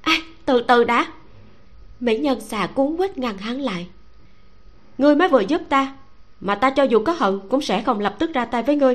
À, 0.00 0.16
từ 0.44 0.62
từ 0.62 0.84
đã 0.84 1.12
mỹ 2.00 2.18
nhân 2.18 2.40
xà 2.40 2.66
cuốn 2.66 2.96
quýt 2.96 3.18
ngăn 3.18 3.38
hắn 3.38 3.60
lại. 3.60 3.86
Ngươi 4.98 5.16
mới 5.16 5.28
vừa 5.28 5.40
giúp 5.40 5.62
ta, 5.68 5.94
mà 6.40 6.54
ta 6.54 6.70
cho 6.70 6.82
dù 6.82 7.04
có 7.04 7.12
hận 7.12 7.40
cũng 7.48 7.60
sẽ 7.60 7.82
không 7.82 8.00
lập 8.00 8.16
tức 8.18 8.30
ra 8.34 8.44
tay 8.44 8.62
với 8.62 8.76
ngươi. 8.76 8.94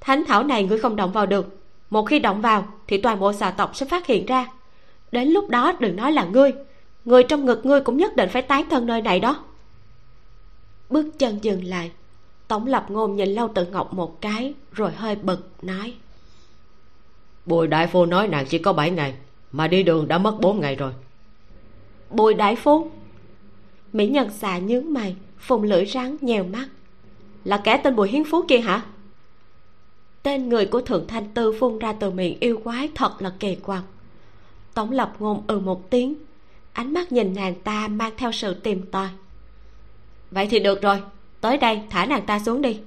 Thánh 0.00 0.24
thảo 0.24 0.42
này 0.42 0.64
ngươi 0.64 0.78
không 0.78 0.96
động 0.96 1.12
vào 1.12 1.26
được. 1.26 1.60
Một 1.90 2.02
khi 2.02 2.18
động 2.18 2.40
vào, 2.40 2.66
thì 2.86 2.98
toàn 2.98 3.20
bộ 3.20 3.32
xà 3.32 3.50
tộc 3.50 3.76
sẽ 3.76 3.86
phát 3.86 4.06
hiện 4.06 4.26
ra. 4.26 4.46
Đến 5.12 5.28
lúc 5.28 5.48
đó 5.48 5.72
đừng 5.80 5.96
nói 5.96 6.12
là 6.12 6.24
ngươi. 6.24 6.52
Người 7.04 7.22
trong 7.22 7.46
ngực 7.46 7.66
ngươi 7.66 7.80
cũng 7.80 7.96
nhất 7.96 8.16
định 8.16 8.28
phải 8.28 8.42
tán 8.42 8.68
thân 8.70 8.86
nơi 8.86 9.02
này 9.02 9.20
đó. 9.20 9.44
Bước 10.90 11.18
chân 11.18 11.38
dừng 11.42 11.64
lại. 11.64 11.90
Tổng 12.48 12.66
lập 12.66 12.86
ngôn 12.88 13.16
nhìn 13.16 13.28
lâu 13.28 13.48
tự 13.54 13.66
ngọc 13.66 13.94
một 13.94 14.20
cái, 14.20 14.54
rồi 14.72 14.92
hơi 14.92 15.16
bực, 15.16 15.50
nói. 15.62 15.94
Bùi 17.46 17.66
đại 17.66 17.86
phu 17.86 18.06
nói 18.06 18.28
nàng 18.28 18.46
chỉ 18.46 18.58
có 18.58 18.72
7 18.72 18.90
ngày, 18.90 19.14
mà 19.52 19.68
đi 19.68 19.82
đường 19.82 20.08
đã 20.08 20.18
mất 20.18 20.36
4 20.40 20.60
ngày 20.60 20.76
rồi 20.76 20.92
bùi 22.10 22.34
đại 22.34 22.56
phu 22.56 22.90
mỹ 23.94 24.06
nhân 24.06 24.30
xà 24.30 24.58
nhướng 24.58 24.92
mày, 24.92 25.16
phùng 25.38 25.62
lưỡi 25.62 25.86
rắn 25.86 26.16
nhèo 26.20 26.44
mắt. 26.44 26.68
Là 27.44 27.60
kẻ 27.64 27.76
tên 27.76 27.96
bùi 27.96 28.08
hiến 28.08 28.24
phú 28.24 28.44
kia 28.48 28.58
hả? 28.58 28.82
Tên 30.22 30.48
người 30.48 30.66
của 30.66 30.80
thượng 30.80 31.06
thanh 31.08 31.28
tư 31.34 31.54
phun 31.60 31.78
ra 31.78 31.92
từ 31.92 32.10
miệng 32.10 32.36
yêu 32.40 32.60
quái 32.64 32.88
thật 32.94 33.22
là 33.22 33.32
kỳ 33.40 33.54
quặc. 33.54 33.82
Tổng 34.74 34.90
lập 34.90 35.14
ngôn 35.18 35.42
ừ 35.46 35.60
một 35.60 35.90
tiếng, 35.90 36.14
ánh 36.72 36.92
mắt 36.92 37.12
nhìn 37.12 37.34
nàng 37.34 37.54
ta 37.54 37.88
mang 37.88 38.12
theo 38.16 38.32
sự 38.32 38.54
tìm 38.54 38.82
tòi. 38.90 39.08
Vậy 40.30 40.46
thì 40.50 40.58
được 40.58 40.82
rồi, 40.82 41.02
tới 41.40 41.56
đây 41.56 41.82
thả 41.90 42.06
nàng 42.06 42.26
ta 42.26 42.38
xuống 42.38 42.62
đi. 42.62 42.80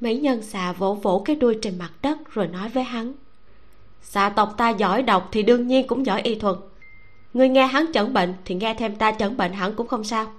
Mỹ 0.00 0.18
nhân 0.18 0.42
xà 0.42 0.72
vỗ 0.72 0.94
vỗ 0.94 1.22
cái 1.24 1.36
đuôi 1.36 1.58
trên 1.62 1.78
mặt 1.78 1.90
đất 2.02 2.18
rồi 2.30 2.46
nói 2.46 2.68
với 2.68 2.84
hắn. 2.84 3.12
Xà 4.02 4.28
tộc 4.28 4.54
ta 4.56 4.70
giỏi 4.70 5.02
độc 5.02 5.28
thì 5.32 5.42
đương 5.42 5.66
nhiên 5.66 5.86
cũng 5.86 6.06
giỏi 6.06 6.22
y 6.22 6.34
thuật 6.34 6.56
người 7.34 7.48
nghe 7.48 7.66
hắn 7.66 7.86
chẩn 7.92 8.12
bệnh 8.12 8.34
thì 8.44 8.54
nghe 8.54 8.74
thêm 8.74 8.96
ta 8.96 9.12
chẩn 9.12 9.36
bệnh 9.36 9.52
hẳn 9.52 9.74
cũng 9.74 9.86
không 9.86 10.04
sao. 10.04 10.32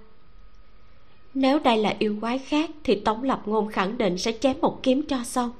Nếu 1.33 1.59
đây 1.59 1.77
là 1.77 1.95
yêu 1.99 2.17
quái 2.21 2.37
khác 2.37 2.69
thì 2.83 2.95
tống 2.95 3.23
lập 3.23 3.41
ngôn 3.45 3.71
khẳng 3.71 3.97
định 3.97 4.17
sẽ 4.17 4.31
chém 4.31 4.61
một 4.61 4.83
kiếm 4.83 5.03
cho 5.03 5.23
xong. 5.23 5.51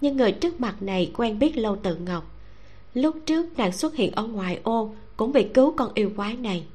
Nhưng 0.00 0.16
người 0.16 0.32
trước 0.32 0.60
mặt 0.60 0.82
này 0.82 1.12
quen 1.16 1.38
biết 1.38 1.56
lâu 1.56 1.76
tự 1.76 1.96
ngọc. 1.96 2.30
Lúc 2.94 3.16
trước 3.26 3.58
nàng 3.58 3.72
xuất 3.72 3.94
hiện 3.94 4.12
ở 4.12 4.22
ngoài 4.22 4.60
ô 4.62 4.94
cũng 5.16 5.32
vì 5.32 5.42
cứu 5.54 5.74
con 5.76 5.90
yêu 5.94 6.10
quái 6.16 6.36
này. 6.36 6.66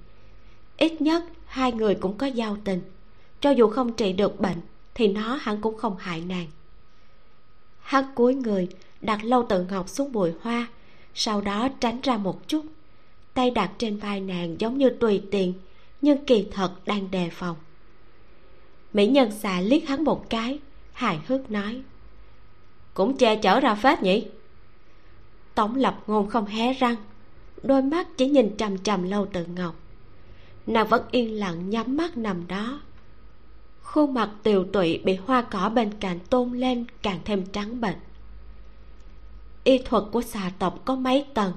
Ít 0.78 1.02
nhất 1.02 1.24
hai 1.46 1.72
người 1.72 1.96
cũng 1.96 2.18
có 2.18 2.28
giao 2.28 2.58
tình. 2.64 2.82
Cho 3.42 3.50
dù 3.50 3.70
không 3.70 3.94
trị 3.94 4.14
được 4.14 4.40
bệnh 4.40 4.58
thì 4.96 5.08
nó 5.08 5.40
hắn 5.42 5.62
cũng 5.62 5.78
không 5.78 5.98
hại 5.98 6.22
nàng. 6.22 6.48
Hắn 7.80 8.06
cúi 8.16 8.36
người, 8.36 8.68
đặt 9.02 9.24
lâu 9.24 9.46
tự 9.50 9.64
ngọc 9.64 9.90
xuống 9.90 10.12
bụi 10.12 10.32
hoa, 10.42 10.68
sau 11.14 11.42
đó 11.42 11.68
tránh 11.80 12.02
ra 12.04 12.18
một 12.18 12.48
chút 12.48 12.66
tay 13.34 13.52
đặt 13.52 13.72
trên 13.78 13.98
vai 13.98 14.20
nàng 14.20 14.56
giống 14.60 14.78
như 14.78 14.90
tùy 14.90 15.24
tiện, 15.32 15.54
nhưng 16.02 16.26
kỳ 16.26 16.48
thật 16.52 16.72
đang 16.86 17.12
đề 17.12 17.30
phòng. 17.32 17.56
Mỹ 18.94 19.08
nhân 19.08 19.32
xà 19.32 19.62
liếc 19.62 19.88
hắn 19.88 20.04
một 20.04 20.30
cái, 20.30 20.60
hài 20.94 21.20
hước 21.28 21.52
nói, 21.52 21.82
cũng 22.94 23.18
che 23.18 23.36
chở 23.36 23.60
ra 23.60 23.76
phết 23.76 24.02
nhỉ? 24.02 24.26
Tổng 25.56 25.76
lập 25.76 26.00
ngôn 26.08 26.30
không 26.30 26.46
hé 26.46 26.74
răng, 26.74 26.96
đôi 27.64 27.82
mắt 27.82 28.08
chỉ 28.18 28.30
nhìn 28.30 28.58
trầm 28.58 28.78
trầm 28.78 29.04
lâu 29.04 29.26
tự 29.26 29.46
ngọc. 29.46 29.76
Nàng 30.68 30.88
vẫn 30.88 31.04
yên 31.12 31.40
lặng 31.40 31.70
nhắm 31.70 31.98
mắt 31.98 32.18
nằm 32.18 32.48
đó. 32.48 32.82
Khuôn 33.82 34.14
mặt 34.14 34.30
tiều 34.44 34.64
tụy 34.64 34.98
bị 34.98 35.16
hoa 35.16 35.42
cỏ 35.42 35.70
bên 35.70 35.92
cạnh 36.00 36.20
tôn 36.30 36.52
lên 36.52 36.86
càng 37.02 37.20
thêm 37.26 37.46
trắng 37.46 37.82
bệch. 37.82 37.96
Y 39.64 39.78
thuật 39.78 40.04
của 40.12 40.22
xà 40.22 40.52
tộc 40.60 40.82
có 40.86 40.96
mấy 40.96 41.26
tầng 41.34 41.54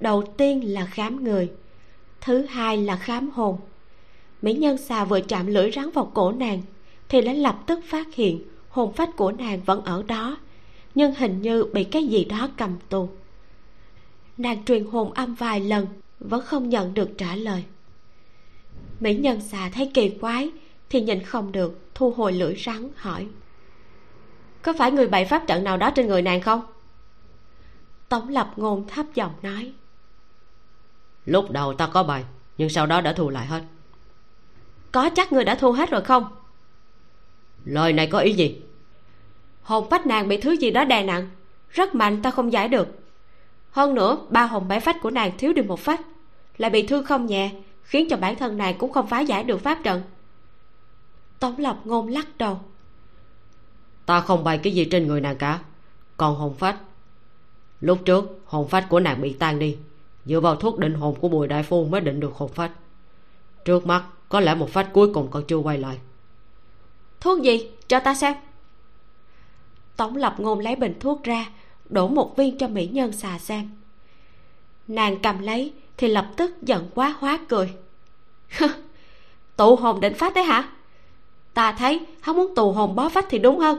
đầu 0.00 0.22
tiên 0.36 0.72
là 0.72 0.86
khám 0.86 1.24
người, 1.24 1.50
thứ 2.20 2.42
hai 2.42 2.76
là 2.76 2.96
khám 2.96 3.30
hồn. 3.30 3.58
Mỹ 4.42 4.54
nhân 4.54 4.78
xà 4.78 5.04
vừa 5.04 5.20
chạm 5.20 5.46
lưỡi 5.46 5.70
rắn 5.70 5.90
vào 5.90 6.10
cổ 6.14 6.32
nàng, 6.32 6.62
thì 7.08 7.20
đã 7.20 7.32
lập 7.32 7.58
tức 7.66 7.80
phát 7.84 8.14
hiện 8.14 8.42
hồn 8.68 8.92
phách 8.92 9.16
của 9.16 9.32
nàng 9.32 9.60
vẫn 9.60 9.84
ở 9.84 10.02
đó, 10.02 10.36
nhưng 10.94 11.14
hình 11.14 11.42
như 11.42 11.64
bị 11.64 11.84
cái 11.84 12.06
gì 12.06 12.24
đó 12.24 12.48
cầm 12.56 12.76
tù. 12.88 13.08
Nàng 14.38 14.64
truyền 14.64 14.84
hồn 14.84 15.12
âm 15.12 15.34
vài 15.34 15.60
lần, 15.60 15.86
vẫn 16.20 16.44
không 16.44 16.68
nhận 16.68 16.94
được 16.94 17.10
trả 17.18 17.36
lời. 17.36 17.64
Mỹ 19.00 19.14
nhân 19.14 19.40
xà 19.40 19.70
thấy 19.74 19.90
kỳ 19.94 20.08
quái, 20.08 20.50
thì 20.90 21.00
nhìn 21.00 21.22
không 21.22 21.52
được 21.52 21.80
thu 21.94 22.10
hồi 22.10 22.32
lưỡi 22.32 22.54
rắn, 22.66 22.88
hỏi, 22.96 23.26
có 24.62 24.72
phải 24.72 24.92
người 24.92 25.08
bày 25.08 25.24
pháp 25.24 25.46
trận 25.46 25.64
nào 25.64 25.76
đó 25.76 25.90
trên 25.90 26.06
người 26.06 26.22
nàng 26.22 26.40
không? 26.40 26.60
Tống 28.08 28.28
lập 28.28 28.52
ngôn 28.56 28.86
thấp 28.88 29.06
giọng 29.14 29.32
nói 29.42 29.72
lúc 31.26 31.50
đầu 31.50 31.74
ta 31.74 31.86
có 31.86 32.02
bày 32.02 32.24
nhưng 32.58 32.68
sau 32.68 32.86
đó 32.86 33.00
đã 33.00 33.12
thu 33.12 33.30
lại 33.30 33.46
hết. 33.46 33.62
Có 34.92 35.10
chắc 35.14 35.32
người 35.32 35.44
đã 35.44 35.54
thu 35.54 35.72
hết 35.72 35.90
rồi 35.90 36.00
không? 36.00 36.24
Lời 37.64 37.92
này 37.92 38.06
có 38.06 38.18
ý 38.18 38.32
gì? 38.32 38.60
Hồn 39.62 39.90
phách 39.90 40.06
nàng 40.06 40.28
bị 40.28 40.36
thứ 40.36 40.52
gì 40.52 40.70
đó 40.70 40.84
đè 40.84 41.02
nặng 41.02 41.30
rất 41.70 41.94
mạnh 41.94 42.22
ta 42.22 42.30
không 42.30 42.52
giải 42.52 42.68
được. 42.68 42.88
Hơn 43.70 43.94
nữa 43.94 44.18
ba 44.30 44.44
hồn 44.44 44.68
bảy 44.68 44.80
phách 44.80 44.96
của 45.02 45.10
nàng 45.10 45.32
thiếu 45.38 45.52
đi 45.52 45.62
một 45.62 45.80
phách 45.80 46.00
lại 46.58 46.70
bị 46.70 46.86
thương 46.86 47.04
không 47.04 47.26
nhẹ 47.26 47.50
khiến 47.82 48.08
cho 48.10 48.16
bản 48.16 48.36
thân 48.36 48.56
nàng 48.56 48.78
cũng 48.78 48.92
không 48.92 49.06
phá 49.06 49.20
giải 49.20 49.44
được 49.44 49.60
pháp 49.60 49.78
trận. 49.84 50.02
Tống 51.38 51.58
lập 51.58 51.80
ngôn 51.84 52.08
lắc 52.08 52.38
đầu. 52.38 52.60
Ta 54.06 54.20
không 54.20 54.44
bày 54.44 54.58
cái 54.58 54.72
gì 54.72 54.84
trên 54.84 55.06
người 55.06 55.20
nàng 55.20 55.36
cả 55.36 55.58
còn 56.16 56.36
hồn 56.36 56.54
phách. 56.58 56.76
Lúc 57.80 57.98
trước 58.04 58.40
hồn 58.44 58.68
phách 58.68 58.86
của 58.88 59.00
nàng 59.00 59.20
bị 59.20 59.32
tan 59.32 59.58
đi 59.58 59.76
dựa 60.26 60.40
vào 60.40 60.56
thuốc 60.56 60.78
định 60.78 60.94
hồn 60.94 61.14
của 61.20 61.28
bùi 61.28 61.48
đại 61.48 61.62
phu 61.62 61.84
mới 61.84 62.00
định 62.00 62.20
được 62.20 62.34
hồn 62.34 62.50
phách. 62.54 62.72
Trước 63.64 63.86
mắt, 63.86 64.04
có 64.28 64.40
lẽ 64.40 64.54
một 64.54 64.70
phách 64.70 64.88
cuối 64.92 65.14
cùng 65.14 65.28
còn 65.30 65.44
chưa 65.44 65.56
quay 65.56 65.78
lại. 65.78 65.98
Thuốc 67.20 67.42
gì? 67.42 67.70
Cho 67.88 68.00
ta 68.00 68.14
xem. 68.14 68.34
Tống 69.96 70.16
lập 70.16 70.34
ngôn 70.38 70.60
lấy 70.60 70.76
bình 70.76 70.94
thuốc 71.00 71.24
ra, 71.24 71.46
đổ 71.88 72.08
một 72.08 72.36
viên 72.36 72.58
cho 72.58 72.68
mỹ 72.68 72.86
nhân 72.86 73.12
xà 73.12 73.38
xem. 73.38 73.70
Nàng 74.88 75.22
cầm 75.22 75.38
lấy 75.38 75.72
thì 75.96 76.08
lập 76.08 76.30
tức 76.36 76.62
giận 76.62 76.90
quá 76.94 77.14
hóa 77.18 77.38
cười. 77.48 77.74
Tụ 79.56 79.76
hồn 79.76 80.00
định 80.00 80.14
phát 80.14 80.34
đấy 80.34 80.44
hả? 80.44 80.68
Ta 81.54 81.72
thấy 81.72 82.06
hắn 82.20 82.36
muốn 82.36 82.54
tù 82.54 82.72
hồn 82.72 82.94
bó 82.94 83.08
phách 83.08 83.26
thì 83.30 83.38
đúng 83.38 83.58
hơn. 83.58 83.78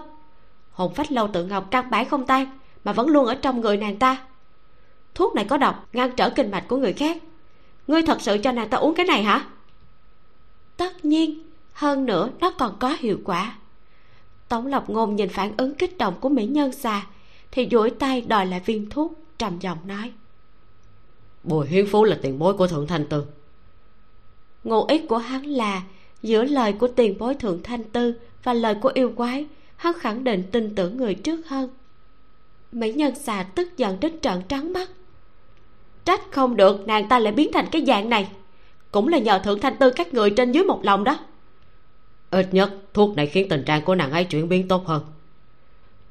Hồn 0.71 0.93
phách 0.93 1.11
lâu 1.11 1.27
tự 1.27 1.45
ngọc 1.45 1.67
căn 1.71 1.89
bản 1.89 2.09
không 2.09 2.25
tan, 2.25 2.59
mà 2.83 2.93
vẫn 2.93 3.07
luôn 3.07 3.25
ở 3.25 3.35
trong 3.35 3.61
người 3.61 3.77
nàng 3.77 3.97
ta 3.97 4.26
thuốc 5.17 5.35
này 5.35 5.45
có 5.45 5.57
độc 5.57 5.87
ngăn 5.93 6.11
trở 6.15 6.29
kinh 6.29 6.51
mạch 6.51 6.67
của 6.67 6.77
người 6.77 6.93
khác. 6.93 7.17
Ngươi 7.87 8.01
thật 8.03 8.21
sự 8.21 8.37
cho 8.37 8.51
nàng 8.51 8.69
ta 8.69 8.77
uống 8.77 8.93
cái 8.95 9.05
này 9.05 9.23
hả? 9.23 9.45
Tất 10.77 11.05
nhiên 11.05 11.43
hơn 11.73 12.05
nữa 12.05 12.29
nó 12.39 12.51
còn 12.51 12.77
có 12.79 12.95
hiệu 12.99 13.19
quả. 13.25 13.57
Tống 14.49 14.67
lộc 14.67 14.89
ngôn 14.89 15.15
nhìn 15.15 15.29
phản 15.29 15.57
ứng 15.57 15.75
kích 15.75 15.97
động 15.97 16.13
của 16.21 16.29
mỹ 16.29 16.45
nhân 16.45 16.71
xà 16.71 17.07
thì 17.51 17.67
duỗi 17.71 17.89
tay 17.89 18.21
đòi 18.21 18.45
lại 18.45 18.61
viên 18.65 18.89
thuốc 18.89 19.13
trầm 19.37 19.59
giọng 19.59 19.77
nói. 19.85 20.11
Bùi 21.43 21.67
hiến 21.67 21.87
phú 21.91 22.03
là 22.03 22.19
tiền 22.21 22.39
bối 22.39 22.53
của 22.53 22.67
thượng 22.67 22.87
thanh 22.87 23.05
tư. 23.05 23.25
Ngụ 24.63 24.85
ý 24.85 24.97
của 24.97 25.17
hắn 25.17 25.43
là 25.43 25.83
giữa 26.21 26.43
lời 26.43 26.73
của 26.73 26.87
tiền 26.87 27.17
bối 27.17 27.35
thượng 27.35 27.63
thanh 27.63 27.83
tư 27.83 28.13
và 28.43 28.53
lời 28.53 28.75
của 28.81 28.91
yêu 28.93 29.11
quái 29.15 29.45
hắn 29.75 29.93
khẳng 29.99 30.23
định 30.23 30.43
tin 30.51 30.75
tưởng 30.75 30.97
người 30.97 31.15
trước 31.15 31.47
hơn. 31.47 31.69
Mỹ 32.71 32.93
nhân 32.93 33.15
xà 33.15 33.43
tức 33.55 33.77
giận 33.77 33.99
đến 33.99 34.19
trợn 34.21 34.41
trắng 34.47 34.73
mắt 34.73 34.89
trách 36.07 36.21
không 36.31 36.55
được 36.55 36.87
nàng 36.87 37.09
ta 37.09 37.19
lại 37.19 37.33
biến 37.33 37.51
thành 37.53 37.65
cái 37.71 37.85
dạng 37.87 38.09
này. 38.09 38.29
Cũng 38.91 39.07
là 39.07 39.17
nhờ 39.17 39.39
thượng 39.39 39.59
thanh 39.59 39.77
tư 39.77 39.89
các 39.89 40.13
người 40.13 40.29
trên 40.29 40.51
dưới 40.51 40.63
một 40.63 40.79
lòng 40.83 41.03
đó. 41.03 41.19
Ít 42.31 42.47
nhất 42.51 42.73
thuốc 42.93 43.15
này 43.15 43.27
khiến 43.27 43.49
tình 43.49 43.63
trạng 43.63 43.81
của 43.81 43.95
nàng 43.95 44.11
ấy 44.11 44.23
chuyển 44.23 44.49
biến 44.49 44.67
tốt 44.67 44.87
hơn. 44.87 45.03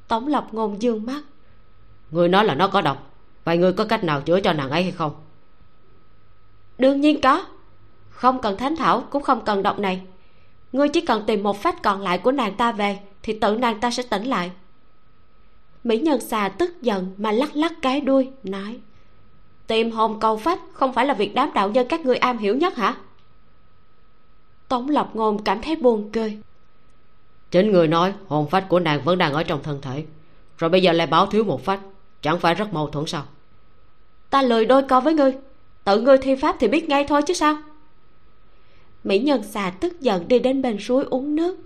Tống 0.08 0.26
lập 0.26 0.46
ngôn 0.52 0.82
dương 0.82 1.06
mắt. 1.06 1.22
Người 2.10 2.28
nói 2.28 2.44
là 2.44 2.54
nó 2.54 2.68
có 2.68 2.80
độc. 2.80 3.12
Vậy 3.44 3.58
ngươi 3.58 3.72
có 3.72 3.84
cách 3.84 4.04
nào 4.04 4.20
chữa 4.20 4.40
cho 4.40 4.52
nàng 4.52 4.70
ấy 4.70 4.82
hay 4.82 4.92
không? 4.92 5.12
Đương 6.78 7.00
nhiên 7.00 7.20
có. 7.20 7.44
Không 8.10 8.40
cần 8.40 8.56
thánh 8.56 8.76
thảo 8.76 9.04
cũng 9.10 9.22
không 9.22 9.44
cần 9.44 9.62
độc 9.62 9.78
này. 9.78 10.02
Ngươi 10.72 10.88
chỉ 10.88 11.00
cần 11.00 11.24
tìm 11.26 11.42
một 11.42 11.62
phách 11.62 11.82
còn 11.82 12.00
lại 12.00 12.18
của 12.18 12.32
nàng 12.32 12.54
ta 12.54 12.72
về 12.72 12.98
thì 13.22 13.38
tự 13.38 13.56
nàng 13.56 13.80
ta 13.80 13.90
sẽ 13.90 14.02
tỉnh 14.02 14.24
lại. 14.24 14.50
Mỹ 15.84 15.98
nhân 15.98 16.20
xà 16.20 16.48
tức 16.48 16.82
giận 16.82 17.14
mà 17.16 17.32
lắc 17.32 17.56
lắc 17.56 17.72
cái 17.82 18.00
đuôi 18.00 18.30
nói 18.42 18.80
tìm 19.66 19.90
hồn 19.90 20.20
cầu 20.20 20.36
phách 20.36 20.60
không 20.72 20.92
phải 20.92 21.06
là 21.06 21.14
việc 21.14 21.34
đám 21.34 21.50
đạo 21.54 21.70
nhân 21.70 21.86
các 21.88 22.00
ngươi 22.00 22.16
am 22.16 22.38
hiểu 22.38 22.56
nhất 22.56 22.76
hả? 22.76 22.96
Tống 24.68 24.88
lập 24.88 25.10
ngôn 25.14 25.42
cảm 25.42 25.62
thấy 25.62 25.76
buồn 25.76 26.10
cười. 26.12 26.38
Chính 27.50 27.72
người 27.72 27.88
nói 27.88 28.12
hồn 28.28 28.46
phách 28.50 28.66
của 28.68 28.80
nàng 28.80 29.00
vẫn 29.04 29.18
đang 29.18 29.32
ở 29.32 29.42
trong 29.42 29.62
thân 29.62 29.80
thể. 29.82 30.04
Rồi 30.58 30.70
bây 30.70 30.82
giờ 30.82 30.92
lại 30.92 31.06
báo 31.06 31.26
thiếu 31.26 31.44
một 31.44 31.64
phách 31.64 31.80
chẳng 32.22 32.40
phải 32.40 32.54
rất 32.54 32.72
mâu 32.72 32.88
thuẫn 32.88 33.06
sao? 33.06 33.24
Ta 34.30 34.42
lười 34.42 34.66
đôi 34.66 34.82
co 34.82 35.00
với 35.00 35.14
ngươi 35.14 35.32
tự 35.84 36.00
ngươi 36.00 36.18
thi 36.18 36.34
pháp 36.34 36.56
thì 36.60 36.68
biết 36.68 36.88
ngay 36.88 37.04
thôi 37.04 37.22
chứ 37.22 37.34
sao? 37.34 37.56
Mỹ 39.04 39.18
nhân 39.18 39.42
xà 39.42 39.72
tức 39.80 40.00
giận 40.00 40.28
đi 40.28 40.38
đến 40.38 40.62
bên 40.62 40.78
suối 40.80 41.04
uống 41.04 41.36
nước. 41.36 41.58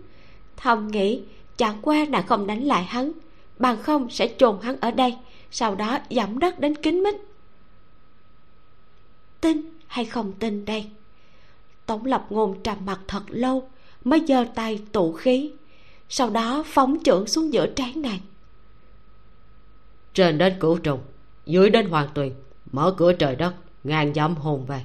Thầm 0.57 0.89
nghĩ 0.89 1.23
chẳng 1.57 1.77
qua 1.83 2.07
là 2.11 2.23
không 2.23 2.47
đánh 2.47 2.65
lại 2.65 2.85
hắn 2.85 3.13
bằng 3.59 3.83
không 3.83 4.11
sẽ 4.11 4.29
trồn 4.39 4.57
hắn 4.63 4.77
ở 4.81 4.91
đây 4.91 5.17
sau 5.51 5.75
đó 5.75 5.99
dẫm 6.09 6.39
đất 6.39 6.61
đến 6.61 6.75
kín 6.75 7.03
mít 7.03 7.15
tin 9.41 9.62
hay 9.86 10.05
không 10.05 10.32
tin 10.32 10.64
đây? 10.64 10.86
Tống 11.86 12.07
lập 12.07 12.26
ngôn 12.30 12.62
trầm 12.62 12.76
mặt 12.86 13.01
thật 13.09 13.22
lâu 13.28 13.68
mới 14.05 14.22
giơ 14.28 14.45
tay 14.55 14.80
tụ 14.93 15.12
khí 15.12 15.53
sau 16.09 16.30
đó 16.30 16.64
phóng 16.66 16.99
trưởng 17.05 17.26
xuống 17.26 17.53
giữa 17.53 17.66
trán 17.66 18.03
nàng. 18.03 18.18
Trên 20.14 20.38
đến 20.38 20.55
cửu 20.61 20.78
trùng 20.78 21.01
dưới 21.47 21.70
đến 21.70 21.88
hoàng 21.88 22.09
tuyền 22.14 22.32
mở 22.72 22.95
cửa 22.97 23.12
trời 23.12 23.36
đất 23.36 23.55
ngàn 23.84 24.14
dặm 24.14 24.36
hồn 24.36 24.66
về. 24.66 24.80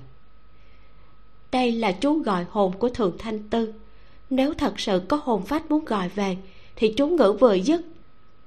Đây 1.51 1.71
là 1.71 1.91
chú 1.91 2.19
gọi 2.19 2.45
hồn 2.49 2.73
của 2.79 2.89
thường 2.89 3.15
thanh 3.19 3.49
tư. 3.49 3.73
Nếu 4.29 4.53
thật 4.53 4.79
sự 4.79 5.01
có 5.07 5.19
hồn 5.23 5.45
phách 5.45 5.71
muốn 5.71 5.85
gọi 5.85 6.09
về 6.09 6.37
thì 6.75 6.93
chú 6.97 7.07
ngữ 7.07 7.37
vừa 7.39 7.53
dứt. 7.53 7.81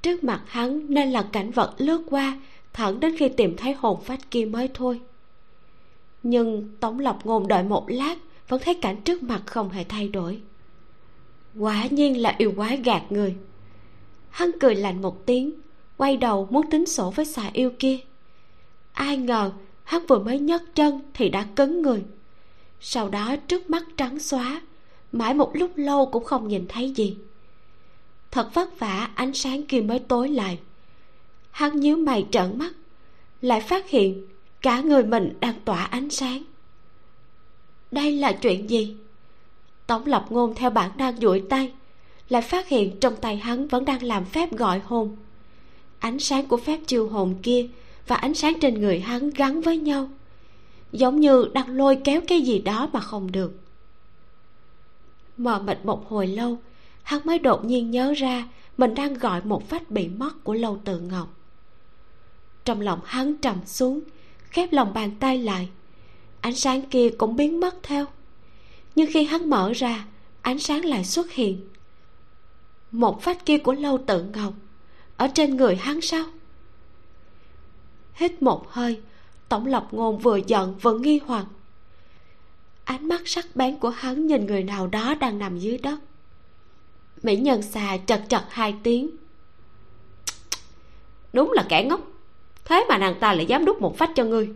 Trước 0.02 0.24
mặt 0.24 0.42
hắn 0.46 0.86
nên 0.88 1.10
là 1.10 1.22
cảnh 1.22 1.50
vật 1.50 1.74
lướt 1.78 2.02
qua 2.10 2.40
thẳng 2.72 3.00
đến 3.00 3.16
khi 3.18 3.28
tìm 3.28 3.56
thấy 3.56 3.72
hồn 3.72 4.00
phách 4.04 4.30
kia 4.30 4.44
mới 4.44 4.68
thôi 4.74 5.00
nhưng 6.30 6.68
tống 6.80 6.98
lộc 6.98 7.26
ngôn 7.26 7.48
đợi 7.48 7.62
một 7.62 7.84
lát, 7.88 8.14
vẫn 8.48 8.60
thấy 8.64 8.74
cảnh 8.74 8.96
trước 9.04 9.22
mặt 9.22 9.42
không 9.46 9.70
hề 9.70 9.84
thay 9.84 10.08
đổi. 10.08 10.40
Quả 11.58 11.86
nhiên 11.90 12.22
là 12.22 12.34
yêu 12.38 12.52
quái 12.56 12.76
gạt 12.76 13.02
người. 13.12 13.36
Hắn 14.30 14.50
cười 14.60 14.74
lạnh 14.74 15.02
một 15.02 15.26
tiếng, 15.26 15.52
quay 15.96 16.16
đầu 16.16 16.48
muốn 16.50 16.70
tính 16.70 16.86
sổ 16.86 17.10
với 17.10 17.24
xà 17.24 17.50
yêu 17.52 17.70
kia. 17.78 17.98
Ai 18.92 19.16
ngờ, 19.16 19.52
hắn 19.84 20.06
vừa 20.06 20.18
mới 20.18 20.38
nhấc 20.38 20.74
chân 20.74 21.00
thì 21.14 21.28
đã 21.28 21.46
cứng 21.56 21.82
người. 21.82 22.04
Sau 22.80 23.08
đó 23.08 23.36
trước 23.36 23.70
mắt 23.70 23.82
trắng 23.96 24.18
xóa, 24.18 24.62
mãi 25.12 25.34
một 25.34 25.50
lúc 25.54 25.70
lâu 25.76 26.06
cũng 26.06 26.24
không 26.24 26.48
nhìn 26.48 26.66
thấy 26.68 26.90
gì. 26.90 27.16
Thật 28.30 28.54
vất 28.54 28.78
vả, 28.78 29.10
ánh 29.14 29.34
sáng 29.34 29.66
kia 29.66 29.80
mới 29.80 29.98
tối 29.98 30.28
lại. 30.28 30.58
Hắn 31.50 31.80
nhíu 31.80 31.96
mày 31.96 32.26
trợn 32.30 32.58
mắt, 32.58 32.72
lại 33.40 33.60
phát 33.60 33.90
hiện 33.90 34.26
cả 34.62 34.80
người 34.80 35.04
mình 35.04 35.36
đang 35.40 35.54
tỏa 35.64 35.84
ánh 35.84 36.10
sáng. 36.10 36.42
Đây 37.90 38.12
là 38.12 38.32
chuyện 38.32 38.70
gì? 38.70 38.96
Tống 39.86 40.06
lập 40.06 40.26
ngôn 40.30 40.54
theo 40.54 40.70
bản 40.70 40.90
năng 40.96 41.16
duỗi 41.16 41.42
tay, 41.50 41.72
lại 42.28 42.42
phát 42.42 42.68
hiện 42.68 43.00
trong 43.00 43.16
tay 43.16 43.36
hắn 43.36 43.68
vẫn 43.68 43.84
đang 43.84 44.02
làm 44.02 44.24
phép 44.24 44.52
gọi 44.52 44.80
hồn. 44.84 45.16
Ánh 45.98 46.18
sáng 46.18 46.46
của 46.46 46.56
phép 46.56 46.80
chiêu 46.86 47.08
hồn 47.08 47.34
kia 47.42 47.68
và 48.06 48.16
ánh 48.16 48.34
sáng 48.34 48.60
trên 48.60 48.80
người 48.80 49.00
hắn 49.00 49.30
gắn 49.30 49.60
với 49.60 49.76
nhau, 49.76 50.10
giống 50.92 51.20
như 51.20 51.50
đang 51.54 51.76
lôi 51.76 51.98
kéo 52.04 52.20
cái 52.28 52.40
gì 52.40 52.58
đó 52.58 52.88
mà 52.92 53.00
không 53.00 53.32
được. 53.32 53.60
Mờ 55.36 55.58
mịt 55.58 55.78
một 55.84 56.08
hồi 56.08 56.26
lâu, 56.26 56.58
hắn 57.02 57.20
mới 57.24 57.38
đột 57.38 57.64
nhiên 57.64 57.90
nhớ 57.90 58.14
ra 58.16 58.48
mình 58.78 58.94
đang 58.94 59.14
gọi 59.14 59.40
một 59.44 59.70
vách 59.70 59.90
bị 59.90 60.08
mất 60.08 60.44
của 60.44 60.54
lâu 60.54 60.78
tự 60.84 61.00
ngọc. 61.00 61.28
Trong 62.64 62.80
lòng 62.80 63.00
hắn 63.04 63.36
trầm 63.36 63.56
xuống 63.66 64.00
khép 64.50 64.72
lòng 64.72 64.94
bàn 64.94 65.10
tay 65.20 65.38
lại. 65.38 65.68
Ánh 66.40 66.54
sáng 66.54 66.82
kia 66.82 67.10
cũng 67.18 67.36
biến 67.36 67.60
mất 67.60 67.82
theo. 67.82 68.06
Nhưng 68.94 69.10
khi 69.12 69.24
hắn 69.24 69.50
mở 69.50 69.72
ra, 69.72 70.06
ánh 70.42 70.58
sáng 70.58 70.84
lại 70.84 71.04
xuất 71.04 71.30
hiện. 71.30 71.68
Một 72.90 73.22
phát 73.22 73.46
kia 73.46 73.58
của 73.58 73.72
lâu 73.72 73.98
tự 74.06 74.22
ngọc, 74.22 74.54
ở 75.16 75.28
trên 75.34 75.56
người 75.56 75.76
hắn 75.76 76.00
sao? 76.00 76.24
Hít 78.14 78.42
một 78.42 78.72
hơi, 78.72 79.00
tổng 79.48 79.66
lộc 79.66 79.94
ngôn 79.94 80.18
vừa 80.18 80.36
giận 80.36 80.74
vừa 80.82 80.98
nghi 80.98 81.20
hoặc. 81.26 81.46
Ánh 82.84 83.08
mắt 83.08 83.20
sắc 83.24 83.56
bén 83.56 83.76
của 83.76 83.90
hắn 83.90 84.26
nhìn 84.26 84.46
người 84.46 84.62
nào 84.62 84.86
đó 84.86 85.14
đang 85.14 85.38
nằm 85.38 85.58
dưới 85.58 85.78
đất. 85.78 85.98
Mỹ 87.22 87.36
nhân 87.36 87.62
xà 87.62 87.96
chật 87.96 88.22
chật 88.28 88.44
hai 88.48 88.74
tiếng. 88.82 89.10
Đúng 91.32 91.52
là 91.52 91.66
kẻ 91.68 91.84
ngốc 91.84 92.00
thế 92.68 92.86
mà 92.88 92.98
nàng 92.98 93.14
ta 93.20 93.34
lại 93.34 93.46
dám 93.46 93.64
đút 93.64 93.80
một 93.80 93.98
phách 93.98 94.10
cho 94.14 94.24
ngươi. 94.24 94.50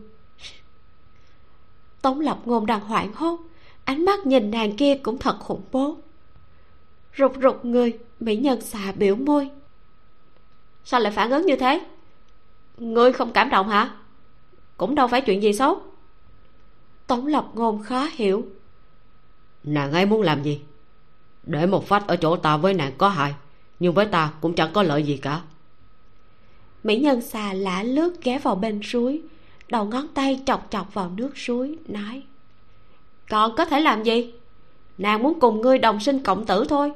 Tống 2.03 2.21
lập 2.21 2.39
ngôn 2.45 2.67
đang 2.67 2.81
hoảng 2.81 3.13
hốt, 3.15 3.41
ánh 3.85 4.05
mắt 4.05 4.27
nhìn 4.27 4.51
nàng 4.51 4.77
kia 4.77 4.99
cũng 5.03 5.19
thật 5.19 5.37
khủng 5.41 5.63
bố. 5.73 5.97
Rụt 7.19 7.33
rụt 7.43 7.65
người, 7.65 7.99
mỹ 8.21 8.37
nhân 8.37 8.61
xà 8.61 8.93
biểu 8.93 9.17
môi. 9.17 9.51
Sao 10.85 11.01
lại 11.01 11.13
phản 11.13 11.31
ứng 11.31 11.47
như 11.47 11.57
thế? 11.57 11.87
Ngươi 12.79 13.13
không 13.13 13.33
cảm 13.33 13.51
động 13.51 13.69
hả? 13.69 13.97
Cũng 14.77 14.95
đâu 14.95 15.09
phải 15.09 15.21
chuyện 15.21 15.43
gì 15.43 15.53
xấu. 15.53 15.81
Tống 17.07 17.27
lập 17.27 17.47
ngôn 17.55 17.83
khó 17.83 18.09
hiểu. 18.13 18.47
Nàng 19.65 19.93
ấy 19.93 20.07
muốn 20.07 20.23
làm 20.23 20.43
gì? 20.43 20.61
Để 21.43 21.67
một 21.67 21.87
phách 21.89 22.07
ở 22.07 22.17
chỗ 22.17 22.37
ta 22.37 22.57
với 22.57 22.75
nàng 22.75 22.93
có 22.99 23.09
hại, 23.09 23.35
nhưng 23.81 23.95
với 23.95 24.07
ta 24.07 24.33
cũng 24.41 24.55
chẳng 24.55 24.73
có 24.73 24.83
lợi 24.83 25.03
gì 25.03 25.17
cả 25.17 25.41
mỹ 26.85 26.97
nhân 26.97 27.21
xà 27.21 27.53
lả 27.53 27.83
lướt 27.83 28.23
ghé 28.23 28.39
vào 28.39 28.55
bên 28.55 28.81
suối, 28.83 29.23
đầu 29.69 29.85
ngón 29.85 30.09
tay 30.09 30.41
chọc 30.47 30.67
chọc 30.71 30.95
vào 30.95 31.11
nước 31.17 31.39
suối, 31.39 31.79
nói 31.89 32.23
còn 33.33 33.57
có 33.57 33.65
thể 33.65 33.81
làm 33.81 34.03
gì? 34.03 34.33
Nàng 34.99 35.23
muốn 35.23 35.41
cùng 35.41 35.61
ngươi 35.61 35.79
đồng 35.79 36.01
sinh 36.01 36.23
cộng 36.23 36.47
tử 36.47 36.65
thôi. 36.69 36.93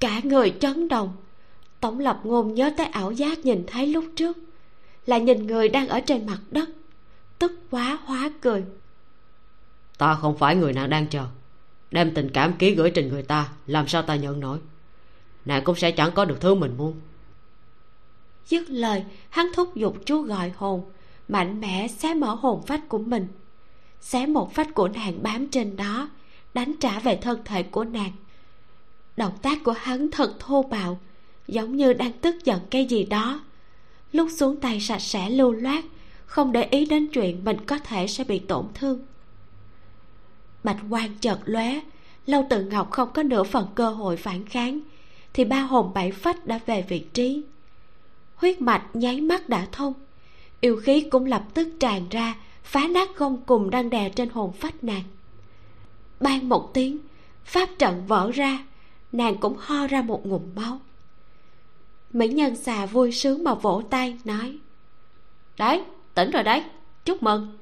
Cả 0.00 0.20
người 0.24 0.54
chấn 0.60 0.88
động 0.88 1.16
tổng 1.80 1.98
lập 1.98 2.20
ngôn 2.24 2.54
nhớ 2.54 2.70
tới 2.76 2.86
ảo 2.86 3.12
giác 3.12 3.38
nhìn 3.38 3.64
thấy 3.66 3.86
lúc 3.86 4.04
trước, 4.16 4.38
là 5.06 5.18
nhìn 5.18 5.46
người 5.46 5.68
đang 5.68 5.88
ở 5.88 6.00
trên 6.00 6.26
mặt 6.26 6.38
đất, 6.50 6.68
tức 7.38 7.52
quá 7.70 7.98
hóa 8.04 8.30
cười. 8.40 8.64
Ta 9.98 10.14
không 10.14 10.38
phải 10.38 10.56
người 10.56 10.72
nàng 10.72 10.90
đang 10.90 11.06
chờ, 11.06 11.26
đem 11.90 12.14
tình 12.14 12.30
cảm 12.30 12.52
ký 12.52 12.74
gửi 12.74 12.90
trình 12.90 13.08
người 13.08 13.22
ta, 13.22 13.48
làm 13.66 13.88
sao 13.88 14.02
ta 14.02 14.16
nhận 14.16 14.40
nổi? 14.40 14.58
Nàng 15.44 15.64
cũng 15.64 15.76
sẽ 15.76 15.90
chẳng 15.90 16.12
có 16.14 16.24
được 16.24 16.40
thứ 16.40 16.54
mình 16.54 16.74
muốn 16.76 16.94
dứt 18.48 18.70
lời, 18.70 19.04
hắn 19.30 19.46
thúc 19.54 19.76
giục 19.76 19.96
chú 20.06 20.22
gọi 20.22 20.52
hồn, 20.56 20.84
mạnh 21.28 21.60
mẽ 21.60 21.88
xé 21.88 22.14
mở 22.14 22.34
hồn 22.34 22.62
phách 22.66 22.88
của 22.88 22.98
mình. 22.98 23.26
Xé 24.00 24.26
một 24.26 24.54
phách 24.54 24.74
của 24.74 24.88
nàng 24.88 25.22
bám 25.22 25.48
trên 25.48 25.76
đó, 25.76 26.08
đánh 26.54 26.72
trả 26.80 26.98
về 26.98 27.16
thân 27.16 27.40
thể 27.44 27.62
của 27.62 27.84
nàng. 27.84 28.12
Động 29.16 29.32
tác 29.42 29.58
của 29.64 29.74
hắn 29.78 30.10
thật 30.10 30.36
thô 30.38 30.62
bạo, 30.62 31.00
giống 31.48 31.76
như 31.76 31.92
đang 31.92 32.12
tức 32.12 32.44
giận 32.44 32.60
cái 32.70 32.84
gì 32.84 33.04
đó. 33.04 33.40
Lúc 34.12 34.28
xuống 34.36 34.56
tay 34.56 34.80
sạch 34.80 35.02
sẽ 35.02 35.30
lưu 35.30 35.52
loát, 35.52 35.84
không 36.26 36.52
để 36.52 36.64
ý 36.64 36.86
đến 36.86 37.06
chuyện 37.06 37.44
mình 37.44 37.56
có 37.66 37.78
thể 37.78 38.06
sẽ 38.06 38.24
bị 38.24 38.38
tổn 38.38 38.66
thương. 38.74 39.00
Bạch 40.64 40.76
quan 40.90 41.18
chợt 41.20 41.38
lóe, 41.44 41.80
lâu 42.26 42.46
tự 42.50 42.64
ngọc 42.64 42.90
không 42.90 43.08
có 43.14 43.22
nửa 43.22 43.44
phần 43.44 43.66
cơ 43.74 43.90
hội 43.90 44.16
phản 44.16 44.44
kháng, 44.44 44.80
thì 45.32 45.44
ba 45.44 45.60
hồn 45.60 45.90
bảy 45.94 46.12
phách 46.12 46.46
đã 46.46 46.60
về 46.66 46.84
vị 46.88 47.04
trí 47.12 47.42
huyết 48.40 48.60
mạch 48.60 48.82
nháy 48.92 49.20
mắt 49.20 49.48
đã 49.48 49.66
thông. 49.72 49.92
Yêu 50.60 50.76
khí 50.76 51.00
cũng 51.10 51.26
lập 51.26 51.44
tức 51.54 51.68
tràn 51.80 52.08
ra, 52.10 52.34
phá 52.62 52.88
nát 52.90 53.08
gông 53.16 53.42
cùng 53.46 53.70
đang 53.70 53.90
đè 53.90 54.08
trên 54.08 54.28
hồn 54.28 54.52
phách 54.52 54.84
nàng. 54.84 55.02
Ban 56.20 56.48
một 56.48 56.70
tiếng, 56.74 56.98
pháp 57.44 57.68
trận 57.78 58.06
vỡ 58.06 58.30
ra, 58.34 58.64
nàng 59.12 59.36
cũng 59.36 59.56
ho 59.58 59.86
ra 59.86 60.02
một 60.02 60.26
ngụm 60.26 60.42
máu. 60.56 60.80
Mỹ 62.12 62.28
nhân 62.28 62.56
xà 62.56 62.86
vui 62.86 63.12
sướng 63.12 63.44
mà 63.44 63.54
vỗ 63.54 63.82
tay, 63.90 64.18
nói, 64.24 64.58
đấy, 65.58 65.82
tỉnh 66.14 66.30
rồi 66.30 66.42
đấy, 66.42 66.62
chúc 67.04 67.22
mừng. 67.22 67.58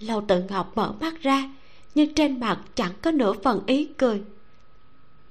Lâu 0.00 0.24
tự 0.28 0.42
ngọc 0.48 0.72
mở 0.76 0.92
mắt 1.00 1.14
ra, 1.22 1.50
nhưng 1.94 2.14
trên 2.14 2.40
mặt 2.40 2.60
chẳng 2.74 2.92
có 3.02 3.10
nửa 3.10 3.32
phần 3.32 3.62
ý 3.66 3.84
cười. 3.84 4.22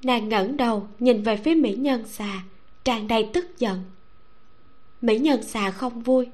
Nàng 0.03 0.29
ngẩng 0.29 0.57
đầu 0.57 0.87
nhìn 0.99 1.23
về 1.23 1.37
phía 1.37 1.55
mỹ 1.55 1.75
nhân 1.75 2.07
xà, 2.07 2.43
tràn 2.83 3.07
đầy 3.07 3.29
tức 3.33 3.59
giận 3.59 3.83
mỹ 5.07 5.19
nhân 5.19 5.43
xà 5.43 5.71
không 5.71 6.01
vui. 6.01 6.27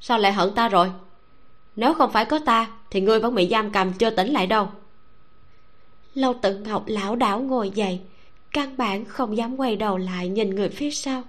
Sao 0.00 0.18
lại 0.18 0.32
hận 0.32 0.54
ta 0.54 0.68
rồi? 0.68 0.90
Nếu 1.76 1.94
không 1.94 2.12
phải 2.12 2.24
có 2.24 2.38
ta, 2.38 2.70
thì 2.90 3.00
ngươi 3.00 3.20
vẫn 3.20 3.34
bị 3.34 3.48
giam 3.48 3.70
cầm 3.70 3.92
chưa 3.92 4.10
tỉnh 4.10 4.32
lại 4.32 4.46
đâu. 4.46 4.68
Lâu 6.14 6.34
tự 6.42 6.58
ngọc 6.58 6.84
lão 6.86 7.16
đảo 7.16 7.40
ngồi 7.40 7.70
dậy, 7.70 8.00
căn 8.50 8.76
bản 8.76 9.04
không 9.04 9.36
dám 9.36 9.56
quay 9.56 9.76
đầu 9.76 9.98
lại 9.98 10.28
nhìn 10.28 10.54
người 10.54 10.68
phía 10.68 10.90
sau. 10.90 11.22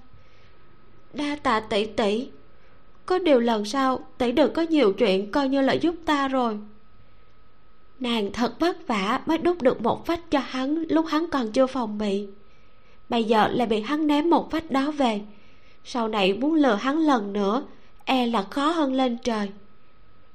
Đa 1.14 1.38
tạ 1.44 1.60
tỷ 1.60 1.86
tỷ, 1.86 2.30
có 3.06 3.20
điều 3.20 3.40
lần 3.40 3.66
sau 3.66 4.00
tỷ 4.18 4.32
đừng 4.32 4.54
có 4.54 4.62
nhiều 4.62 4.94
chuyện 4.94 5.32
coi 5.32 5.50
như 5.50 5.62
là 5.62 5.74
giúp 5.74 5.96
ta 6.06 6.28
rồi. 6.28 6.58
Nàng 8.00 8.32
thật 8.34 8.60
vất 8.60 8.88
vả 8.88 9.22
mới 9.26 9.38
đúc 9.38 9.62
được 9.62 9.82
một 9.82 10.08
vách 10.08 10.32
cho 10.32 10.40
hắn 10.40 10.84
lúc 10.90 11.06
hắn 11.10 11.30
còn 11.32 11.52
chưa 11.52 11.68
phòng 11.68 11.98
bị. 11.98 12.28
Bây 13.10 13.24
giờ 13.24 13.48
lại 13.48 13.68
bị 13.68 13.82
hắn 13.82 14.08
ném 14.08 14.30
một 14.30 14.52
vách 14.52 14.72
đó 14.72 14.92
về 14.92 15.22
sau 15.84 16.08
này 16.08 16.34
muốn 16.34 16.54
lừa 16.54 16.76
hắn 16.76 16.98
lần 16.98 17.34
nữa 17.34 17.64
e 18.06 18.28
là 18.28 18.44
khó 18.44 18.72
hơn 18.72 18.94
lên 18.94 19.18
trời. 19.24 19.50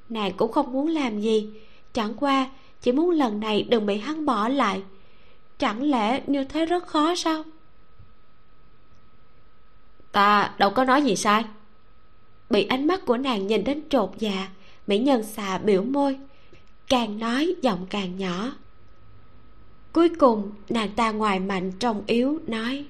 Nàng 0.08 0.32
cũng 0.36 0.52
không 0.52 0.72
muốn 0.72 0.88
làm 0.88 1.20
gì. 1.20 1.50
Chẳng 1.92 2.14
qua 2.14 2.50
chỉ 2.80 2.92
muốn 2.92 3.10
lần 3.10 3.40
này 3.40 3.62
đừng 3.62 3.86
bị 3.86 3.98
hắn 3.98 4.26
bỏ 4.26 4.48
lại. 4.48 4.82
Chẳng 5.58 5.90
lẽ 5.90 6.22
như 6.26 6.44
thế 6.44 6.66
rất 6.66 6.86
khó 6.86 7.14
sao? 7.14 7.42
Ta 10.12 10.54
đâu 10.58 10.70
có 10.70 10.84
nói 10.84 11.02
gì 11.02 11.16
sai. 11.16 11.44
Bị 12.50 12.64
ánh 12.64 12.86
mắt 12.86 13.06
của 13.06 13.16
nàng 13.16 13.46
nhìn 13.46 13.64
đến 13.64 13.82
trột 13.90 14.10
dạ 14.18 14.48
mỹ 14.86 14.98
nhân 14.98 15.22
xà 15.22 15.58
biểu 15.58 15.82
môi 15.82 16.18
càng 16.88 17.18
nói 17.18 17.54
giọng 17.62 17.86
càng 17.90 18.16
nhỏ. 18.16 18.52
Cuối 19.92 20.08
cùng 20.08 20.50
nàng 20.68 20.90
ta 20.96 21.10
ngoài 21.10 21.40
mạnh 21.40 21.72
trong 21.78 22.02
yếu 22.06 22.38
nói 22.46 22.84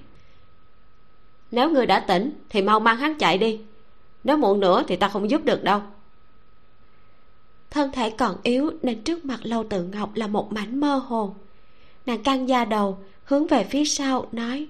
nếu 1.51 1.69
người 1.69 1.85
đã 1.85 1.99
tỉnh 1.99 2.31
thì 2.49 2.61
mau 2.61 2.79
mang 2.79 2.97
hắn 2.97 3.15
chạy 3.17 3.37
đi. 3.37 3.59
Nếu 4.23 4.37
muộn 4.37 4.59
nữa 4.59 4.83
thì 4.87 4.95
ta 4.95 5.09
không 5.09 5.29
giúp 5.29 5.45
được 5.45 5.63
đâu. 5.63 5.81
Thân 7.69 7.91
thể 7.91 8.09
còn 8.09 8.37
yếu 8.43 8.71
nên 8.81 9.03
trước 9.03 9.25
mặt 9.25 9.39
lâu 9.43 9.63
tự 9.69 9.83
ngọc 9.83 10.15
là 10.15 10.27
một 10.27 10.53
mảnh 10.53 10.79
mơ 10.79 10.95
hồ. 10.97 11.35
Nàng 12.05 12.23
căng 12.23 12.49
da 12.49 12.65
đầu 12.65 12.97
hướng 13.23 13.47
về 13.47 13.63
phía 13.63 13.85
sau 13.85 14.27
nói 14.31 14.67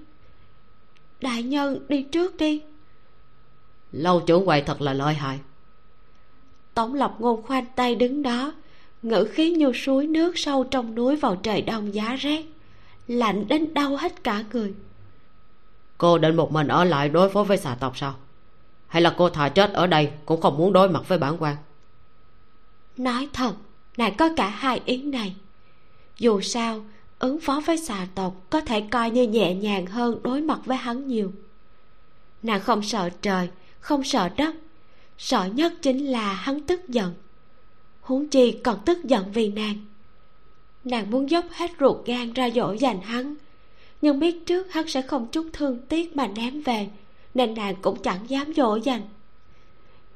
đại 1.21 1.43
nhân 1.43 1.79
đi 1.89 2.03
trước 2.03 2.37
đi. 2.37 2.61
Lâu 3.91 4.19
trưởng 4.19 4.45
quầy 4.45 4.61
thật 4.61 4.81
là 4.81 4.93
lợi 4.93 5.13
hại. 5.13 5.39
Tổng 6.73 6.93
lộc 6.93 7.21
ngôn 7.21 7.41
khoanh 7.41 7.65
tay 7.75 7.95
đứng 7.95 8.23
đó 8.23 8.53
ngữ 9.01 9.27
khí 9.31 9.51
như 9.51 9.71
suối 9.75 10.07
nước 10.07 10.37
sâu 10.37 10.63
trong 10.63 10.95
núi 10.95 11.15
vào 11.15 11.35
trời 11.35 11.61
đông 11.61 11.93
giá 11.93 12.15
rét 12.15 12.45
lạnh 13.07 13.47
đến 13.47 13.73
đau 13.73 13.95
hết 13.95 14.23
cả 14.23 14.43
người 14.53 14.73
cô 15.99 16.17
định 16.17 16.35
một 16.35 16.51
mình 16.51 16.67
ở 16.67 16.83
lại 16.83 17.09
đối 17.09 17.29
phó 17.29 17.43
với 17.43 17.57
xà 17.57 17.75
tộc 17.75 17.97
sao? 17.97 18.15
Hay 18.87 19.01
là 19.01 19.15
cô 19.17 19.29
thà 19.29 19.49
chết 19.49 19.73
ở 19.73 19.87
đây 19.87 20.11
cũng 20.25 20.41
không 20.41 20.57
muốn 20.57 20.73
đối 20.73 20.89
mặt 20.89 21.03
với 21.07 21.17
bản 21.17 21.37
quan? 21.39 21.55
Nói 22.97 23.29
thật 23.33 23.53
nàng 23.97 24.15
có 24.17 24.29
cả 24.35 24.49
hai 24.49 24.81
ý 24.85 25.01
này. 25.01 25.35
Dù 26.17 26.41
sao, 26.41 26.81
ứng 27.19 27.39
phó 27.39 27.61
với 27.65 27.77
xà 27.77 28.07
tộc 28.15 28.33
có 28.49 28.61
thể 28.61 28.81
coi 28.81 29.11
như 29.11 29.27
nhẹ 29.27 29.55
nhàng 29.55 29.85
hơn 29.85 30.19
đối 30.23 30.41
mặt 30.41 30.59
với 30.65 30.77
hắn 30.77 31.07
nhiều. 31.07 31.31
Nàng 32.43 32.61
không 32.61 32.83
sợ 32.83 33.09
trời, 33.21 33.49
không 33.79 34.03
sợ 34.03 34.29
đất. 34.37 34.55
Sợ 35.17 35.45
nhất 35.45 35.73
chính 35.81 36.05
là 36.05 36.33
hắn 36.33 36.61
tức 36.61 36.89
giận. 36.89 37.13
Huống 38.01 38.27
chi 38.27 38.59
còn 38.63 38.79
tức 38.85 39.03
giận 39.03 39.31
vì 39.33 39.49
nàng. 39.51 39.75
Nàng 40.83 41.11
muốn 41.11 41.29
dốc 41.29 41.45
hết 41.51 41.71
ruột 41.79 42.05
gan 42.05 42.33
ra 42.33 42.49
dỗ 42.49 42.73
dành 42.73 43.01
hắn 43.01 43.35
nhưng 44.01 44.19
biết 44.19 44.45
trước 44.45 44.71
hắn 44.71 44.87
sẽ 44.87 45.01
không 45.01 45.27
chút 45.31 45.45
thương 45.53 45.79
tiếc 45.89 46.15
mà 46.15 46.27
ném 46.27 46.61
về, 46.61 46.87
nên 47.33 47.53
nàng 47.53 47.75
cũng 47.81 48.01
chẳng 48.03 48.29
dám 48.29 48.53
dỗ 48.53 48.75
dành. 48.75 49.01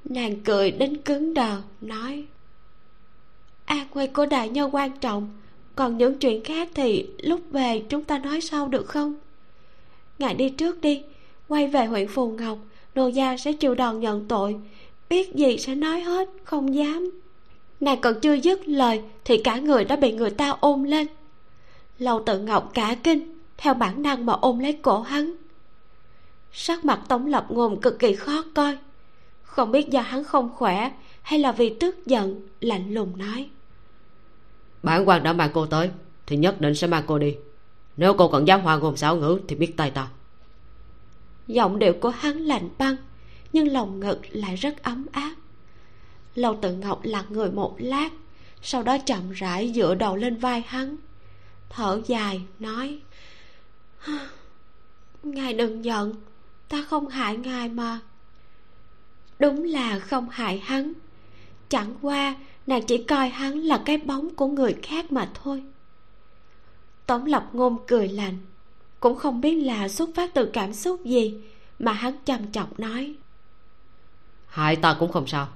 Nàng 0.06 0.40
cười 0.40 0.72
đến 0.72 0.98
cứng 0.98 1.34
đờ, 1.34 1.62
nói 1.82 2.26
an 3.66 3.88
nguy 3.94 4.08
của 4.08 4.26
đại 4.26 4.50
nhân 4.50 4.76
quan 4.76 4.92
trọng, 4.98 5.30
còn 5.76 5.98
những 5.98 6.18
chuyện 6.20 6.44
khác 6.44 6.70
thì 6.74 7.08
lúc 7.18 7.42
về 7.52 7.84
chúng 7.90 8.04
ta 8.04 8.18
nói 8.18 8.42
sau 8.42 8.68
được 8.68 8.88
không? 8.88 9.16
Ngài 10.20 10.34
đi 10.34 10.50
trước 10.50 10.82
đi, 10.82 11.04
quay 11.48 11.68
về 11.68 11.86
huyện 11.86 12.08
phù 12.08 12.28
ngọc, 12.28 12.58
nô 12.96 13.08
gia 13.08 13.38
sẽ 13.38 13.54
chịu 13.54 13.76
đòn 13.76 14.00
nhận 14.00 14.28
tội, 14.28 14.56
biết 15.10 15.36
gì 15.36 15.58
sẽ 15.58 15.76
nói 15.76 16.02
hết, 16.02 16.30
không 16.44 16.76
dám. 16.76 17.10
Nàng 17.80 18.02
còn 18.02 18.20
chưa 18.20 18.34
dứt 18.34 18.68
lời 18.68 19.02
thì 19.26 19.38
cả 19.38 19.58
người 19.58 19.86
đã 19.86 19.96
bị 19.96 20.12
người 20.12 20.30
ta 20.30 20.50
ôm 20.60 20.84
lên. 20.84 21.08
Lâu 22.00 22.24
tự 22.26 22.40
ngọc 22.40 22.72
cả 22.74 22.96
kinh 23.04 23.33
theo 23.58 23.74
bản 23.74 24.02
năng 24.02 24.26
mà 24.26 24.34
ôm 24.34 24.60
lấy 24.60 24.74
cổ 24.82 25.02
hắn. 25.02 25.36
Sắc 26.52 26.86
mặt 26.86 27.00
tống 27.08 27.28
lập 27.28 27.46
ngôn 27.50 27.82
cực 27.82 28.00
kỳ 28.00 28.16
khó 28.16 28.44
coi. 28.56 28.78
Không 29.44 29.72
biết 29.72 29.90
do 29.90 30.02
hắn 30.02 30.24
không 30.24 30.50
khỏe 30.56 30.92
hay 31.22 31.40
là 31.40 31.52
vì 31.52 31.76
tức 31.80 32.06
giận 32.06 32.48
lạnh 32.60 32.94
lùng 32.94 33.18
nói. 33.18 33.50
Bản 34.84 35.08
quan 35.08 35.24
đã 35.24 35.34
mang 35.34 35.50
cô 35.54 35.66
tới 35.66 35.90
thì 36.26 36.38
nhất 36.38 36.62
định 36.62 36.76
sẽ 36.76 36.88
mang 36.88 37.04
cô 37.08 37.20
đi. 37.20 37.36
Nếu 37.98 38.14
cô 38.14 38.28
còn 38.28 38.48
dám 38.48 38.62
hoa 38.62 38.78
ngôn 38.78 38.98
xảo 38.98 39.16
ngữ 39.16 39.40
thì 39.48 39.56
biết 39.56 39.78
tay 39.78 39.92
ta. 39.92 40.08
Giọng 41.48 41.80
điệu 41.80 41.94
của 41.94 42.10
hắn 42.10 42.38
lạnh 42.38 42.70
băng 42.78 42.96
nhưng 43.54 43.68
lòng 43.68 44.00
ngực 44.00 44.20
lại 44.30 44.56
rất 44.56 44.84
ấm 44.84 45.06
áp. 45.12 45.36
Lâu 46.36 46.58
tự 46.62 46.74
ngọc 46.74 47.00
lặng 47.04 47.26
người 47.30 47.52
một 47.52 47.76
lát 47.78 48.10
sau 48.66 48.84
đó 48.84 48.98
chậm 48.98 49.32
rãi 49.32 49.72
dựa 49.76 49.96
đầu 49.96 50.16
lên 50.16 50.36
vai 50.36 50.64
hắn 50.68 50.96
thở 51.70 52.02
dài 52.08 52.42
nói 52.60 53.00
ngài 55.24 55.54
đừng 55.54 55.86
giận, 55.86 56.14
ta 56.70 56.86
không 56.90 57.08
hại 57.08 57.38
ngài 57.38 57.70
mà. 57.70 58.00
Đúng 59.40 59.64
là 59.64 60.00
không 60.00 60.30
hại 60.30 60.60
hắn. 60.60 60.94
Chẳng 61.70 61.96
qua, 62.02 62.36
nàng 62.68 62.86
chỉ 62.86 63.04
coi 63.04 63.30
hắn 63.30 63.60
là 63.60 63.82
cái 63.86 63.98
bóng 63.98 64.36
của 64.36 64.48
người 64.48 64.76
khác 64.84 65.12
mà 65.12 65.30
thôi. 65.44 65.64
Tống 67.06 67.26
lập 67.26 67.50
ngôn 67.54 67.78
cười 67.88 68.08
lạnh, 68.08 68.38
cũng 69.00 69.16
không 69.18 69.42
biết 69.42 69.56
là 69.56 69.88
xuất 69.88 70.10
phát 70.16 70.34
từ 70.34 70.46
cảm 70.54 70.74
xúc 70.74 71.06
gì 71.06 71.42
mà 71.80 71.92
hắn 71.92 72.16
trầm 72.26 72.48
trọng 72.52 72.70
nói. 72.78 73.16
Hại 74.48 74.76
ta 74.76 74.96
cũng 75.00 75.12
không 75.12 75.28
sao. 75.28 75.48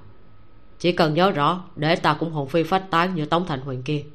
Chỉ 0.80 0.92
cần 0.92 1.14
nhớ 1.14 1.32
rõ, 1.32 1.64
để 1.76 1.96
ta 1.96 2.18
cũng 2.20 2.32
hồn 2.32 2.50
phi 2.50 2.64
phách 2.64 2.86
tán 2.92 3.16
như 3.16 3.26
tống 3.26 3.46
thành 3.46 3.62
huyền 3.62 3.84
kia. 3.84 4.06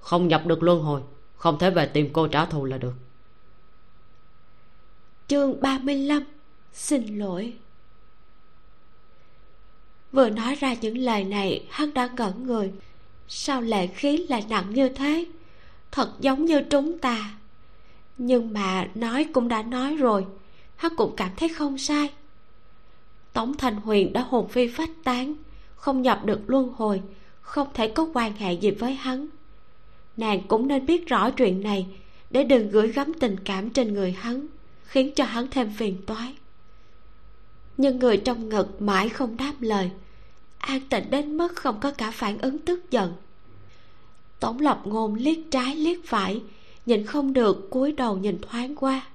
Không 0.00 0.28
nhập 0.28 0.46
được 0.46 0.62
luân 0.62 0.80
hồi, 0.80 1.00
không 1.36 1.58
thể 1.58 1.70
về 1.70 1.86
tìm 1.86 2.10
cô 2.12 2.28
trả 2.28 2.44
thù 2.44 2.64
là 2.64 2.78
được 2.78 2.92
chương 5.28 5.60
35 5.60 6.24
xin 6.72 7.18
lỗi. 7.18 7.54
Vừa 10.12 10.30
nói 10.30 10.54
ra 10.54 10.74
những 10.74 10.98
lời 10.98 11.24
này, 11.24 11.66
hắn 11.70 11.94
đã 11.94 12.08
ngẩn 12.16 12.46
người. 12.46 12.72
Sao 13.28 13.60
lệ 13.60 13.86
khí 13.86 14.26
lại 14.28 14.44
nặng 14.48 14.74
như 14.74 14.88
thế? 14.88 15.24
Thật 15.90 16.12
giống 16.20 16.44
như 16.44 16.60
trúng 16.60 16.98
ta 16.98 17.36
nhưng 18.18 18.52
mà 18.52 18.88
nói 18.94 19.26
cũng 19.32 19.48
đã 19.48 19.62
nói 19.62 19.96
rồi, 19.96 20.26
hắn 20.76 20.92
cũng 20.96 21.16
cảm 21.16 21.30
thấy 21.36 21.48
không 21.48 21.78
sai. 21.78 22.10
Tống 23.32 23.56
thành 23.56 23.76
huyền 23.76 24.12
đã 24.12 24.20
hồn 24.22 24.48
phi 24.48 24.68
phách 24.68 24.90
tán, 25.04 25.34
không 25.76 26.02
nhập 26.02 26.24
được 26.24 26.40
luân 26.46 26.68
hồi, 26.68 27.02
không 27.40 27.68
thể 27.74 27.88
có 27.88 28.08
quan 28.14 28.32
hệ 28.32 28.52
gì 28.52 28.70
với 28.70 28.94
hắn. 28.94 29.26
Nàng 30.16 30.40
cũng 30.48 30.68
nên 30.68 30.86
biết 30.86 31.06
rõ 31.06 31.30
chuyện 31.30 31.62
này, 31.62 31.86
để 32.30 32.44
đừng 32.44 32.70
gửi 32.70 32.92
gắm 32.92 33.12
tình 33.20 33.36
cảm 33.44 33.70
trên 33.70 33.94
người 33.94 34.12
hắn 34.12 34.46
khiến 34.96 35.12
cho 35.14 35.24
hắn 35.24 35.46
thêm 35.50 35.72
phiền 35.76 36.02
toái. 36.06 36.34
Nhưng 37.76 37.98
người 37.98 38.16
trong 38.16 38.48
ngực 38.48 38.82
mãi 38.82 39.08
không 39.08 39.36
đáp 39.36 39.52
lời. 39.60 39.90
An 40.58 40.80
tịnh 40.88 41.10
đến 41.10 41.36
mức 41.36 41.56
không 41.56 41.80
có 41.80 41.90
cả 41.90 42.10
phản 42.10 42.38
ứng 42.38 42.58
tức 42.58 42.90
giận. 42.90 43.12
Tổng 44.40 44.60
lập 44.60 44.80
ngôn 44.84 45.14
liếc 45.14 45.38
trái 45.50 45.76
liếc 45.76 45.98
phải, 46.06 46.42
nhìn 46.86 47.06
không 47.06 47.32
được, 47.32 47.70
cúi 47.70 47.92
đầu 47.92 48.16
nhìn 48.16 48.38
thoáng 48.42 48.76
qua. 48.76 49.06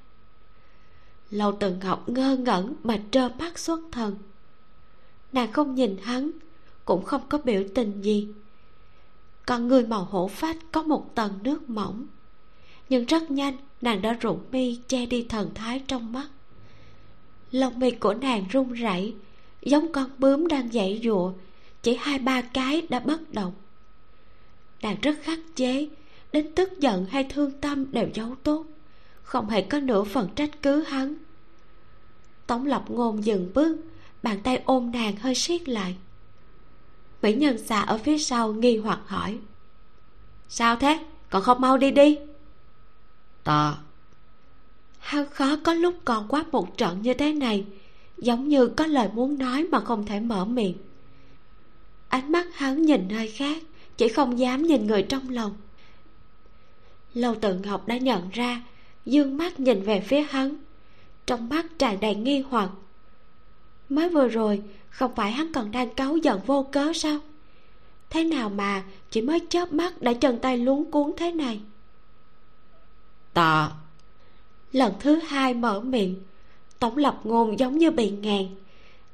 Lâu 1.30 1.58
từng 1.60 1.80
ngọc 1.80 2.10
ngơ 2.10 2.36
ngẩn 2.36 2.76
mà 2.84 3.00
trơ 3.12 3.30
mắt 3.30 3.60
xuất 3.60 3.80
thần. 3.92 4.16
Nàng 5.34 5.52
không 5.52 5.76
nhìn 5.76 5.98
hắn, 6.04 6.32
cũng 6.86 7.06
không 7.06 7.22
có 7.30 7.38
biểu 7.38 7.64
tình 7.76 8.02
gì. 8.02 8.28
Còn 9.46 9.68
người 9.68 9.84
màu 9.84 10.04
hổ 10.04 10.28
phách 10.28 10.58
có 10.72 10.84
một 10.84 11.16
tầng 11.16 11.40
nước 11.44 11.70
mỏng, 11.70 12.08
nhưng 12.90 13.06
rất 13.06 13.32
nhanh 13.32 13.58
nàng 13.82 14.02
đã 14.02 14.14
rụng 14.14 14.40
mi 14.52 14.80
che 14.88 15.06
đi 15.06 15.26
thần 15.30 15.54
thái 15.56 15.82
trong 15.88 16.14
mắt. 16.14 16.28
Lông 17.52 17.80
mi 17.80 17.92
của 17.92 18.14
nàng 18.14 18.46
run 18.50 18.74
rẩy, 18.74 19.16
giống 19.62 19.92
con 19.92 20.10
bướm 20.18 20.48
đang 20.48 20.72
dãy 20.72 21.02
dụa 21.04 21.34
chỉ 21.82 21.98
hai 22.00 22.20
ba 22.20 22.42
cái 22.42 22.88
đã 22.90 23.00
bất 23.00 23.34
động. 23.34 23.54
Nàng 24.82 24.98
rất 25.02 25.16
khắc 25.22 25.40
chế, 25.56 25.88
đến 26.32 26.56
tức 26.56 26.80
giận 26.80 27.06
hay 27.06 27.24
thương 27.24 27.52
tâm 27.52 27.92
đều 27.92 28.08
giấu 28.14 28.36
tốt, 28.44 28.66
không 29.24 29.50
hề 29.50 29.62
có 29.62 29.80
nửa 29.80 30.04
phần 30.04 30.30
trách 30.36 30.62
cứ 30.62 30.84
hắn. 30.84 31.16
Tống 32.48 32.66
lập 32.66 32.86
ngôn 32.88 33.26
dừng 33.26 33.52
bước, 33.54 33.78
bàn 34.24 34.40
tay 34.44 34.62
ôm 34.66 34.92
nàng 34.92 35.16
hơi 35.16 35.36
siết 35.36 35.70
lại. 35.70 35.96
Mỹ 37.22 37.34
nhân 37.34 37.58
xà 37.58 37.82
ở 37.82 37.98
phía 37.98 38.18
sau 38.18 38.54
nghi 38.54 38.78
hoặc 38.78 39.00
hỏi, 39.06 39.38
sao 40.50 40.76
thế? 40.76 41.00
Còn 41.30 41.44
không 41.44 41.62
mau 41.62 41.78
đi 41.78 41.92
đi 41.92 42.18
ta 43.44 43.78
hắn 45.02 45.30
khó 45.30 45.56
có 45.64 45.74
lúc 45.74 45.96
còn 46.06 46.28
quá 46.28 46.46
một 46.52 46.78
trận 46.78 47.02
như 47.02 47.14
thế 47.14 47.34
này, 47.34 47.66
giống 48.18 48.50
như 48.50 48.68
có 48.68 48.86
lời 48.88 49.10
muốn 49.14 49.38
nói 49.38 49.68
mà 49.72 49.80
không 49.80 50.06
thể 50.06 50.20
mở 50.20 50.46
miệng. 50.46 50.78
Ánh 52.08 52.32
mắt 52.32 52.48
hắn 52.54 52.82
nhìn 52.82 53.08
nơi 53.08 53.32
khác, 53.32 53.64
chỉ 53.98 54.08
không 54.08 54.40
dám 54.40 54.64
nhìn 54.64 54.88
người 54.88 55.04
trong 55.04 55.30
lòng. 55.30 55.54
Lâu 57.14 57.36
tự 57.36 57.56
ngọc 57.56 57.88
đã 57.88 57.98
nhận 57.98 58.30
ra, 58.30 58.62
dương 59.06 59.38
mắt 59.38 59.60
nhìn 59.60 59.84
về 59.84 60.00
phía 60.00 60.22
hắn, 60.22 60.56
trong 61.26 61.50
mắt 61.50 61.66
tràn 61.80 62.00
đầy 62.00 62.16
nghi 62.16 62.44
hoặc. 62.50 62.70
Mới 63.90 64.10
vừa 64.10 64.28
rồi, 64.28 64.62
không 64.90 65.16
phải 65.16 65.32
hắn 65.32 65.54
còn 65.54 65.72
đang 65.72 65.94
cáu 65.94 66.18
giận 66.18 66.40
vô 66.46 66.68
cớ 66.72 66.92
sao? 66.96 67.20
Thế 68.10 68.24
nào 68.24 68.50
mà 68.50 68.84
chỉ 69.10 69.22
mới 69.22 69.40
chớp 69.50 69.74
mắt 69.74 70.02
đã 70.02 70.14
chân 70.14 70.40
tay 70.40 70.58
luống 70.58 70.92
cuốn 70.92 71.12
thế 71.18 71.32
này? 71.32 71.62
Ta 73.34 73.72
lần 74.72 74.94
thứ 75.00 75.16
hai 75.16 75.54
mở 75.54 75.80
miệng 75.80 76.16
tổng 76.80 76.98
lập 76.98 77.20
ngôn 77.24 77.60
giống 77.60 77.78
như 77.78 77.92
bị 77.92 78.10
ngàn 78.10 78.56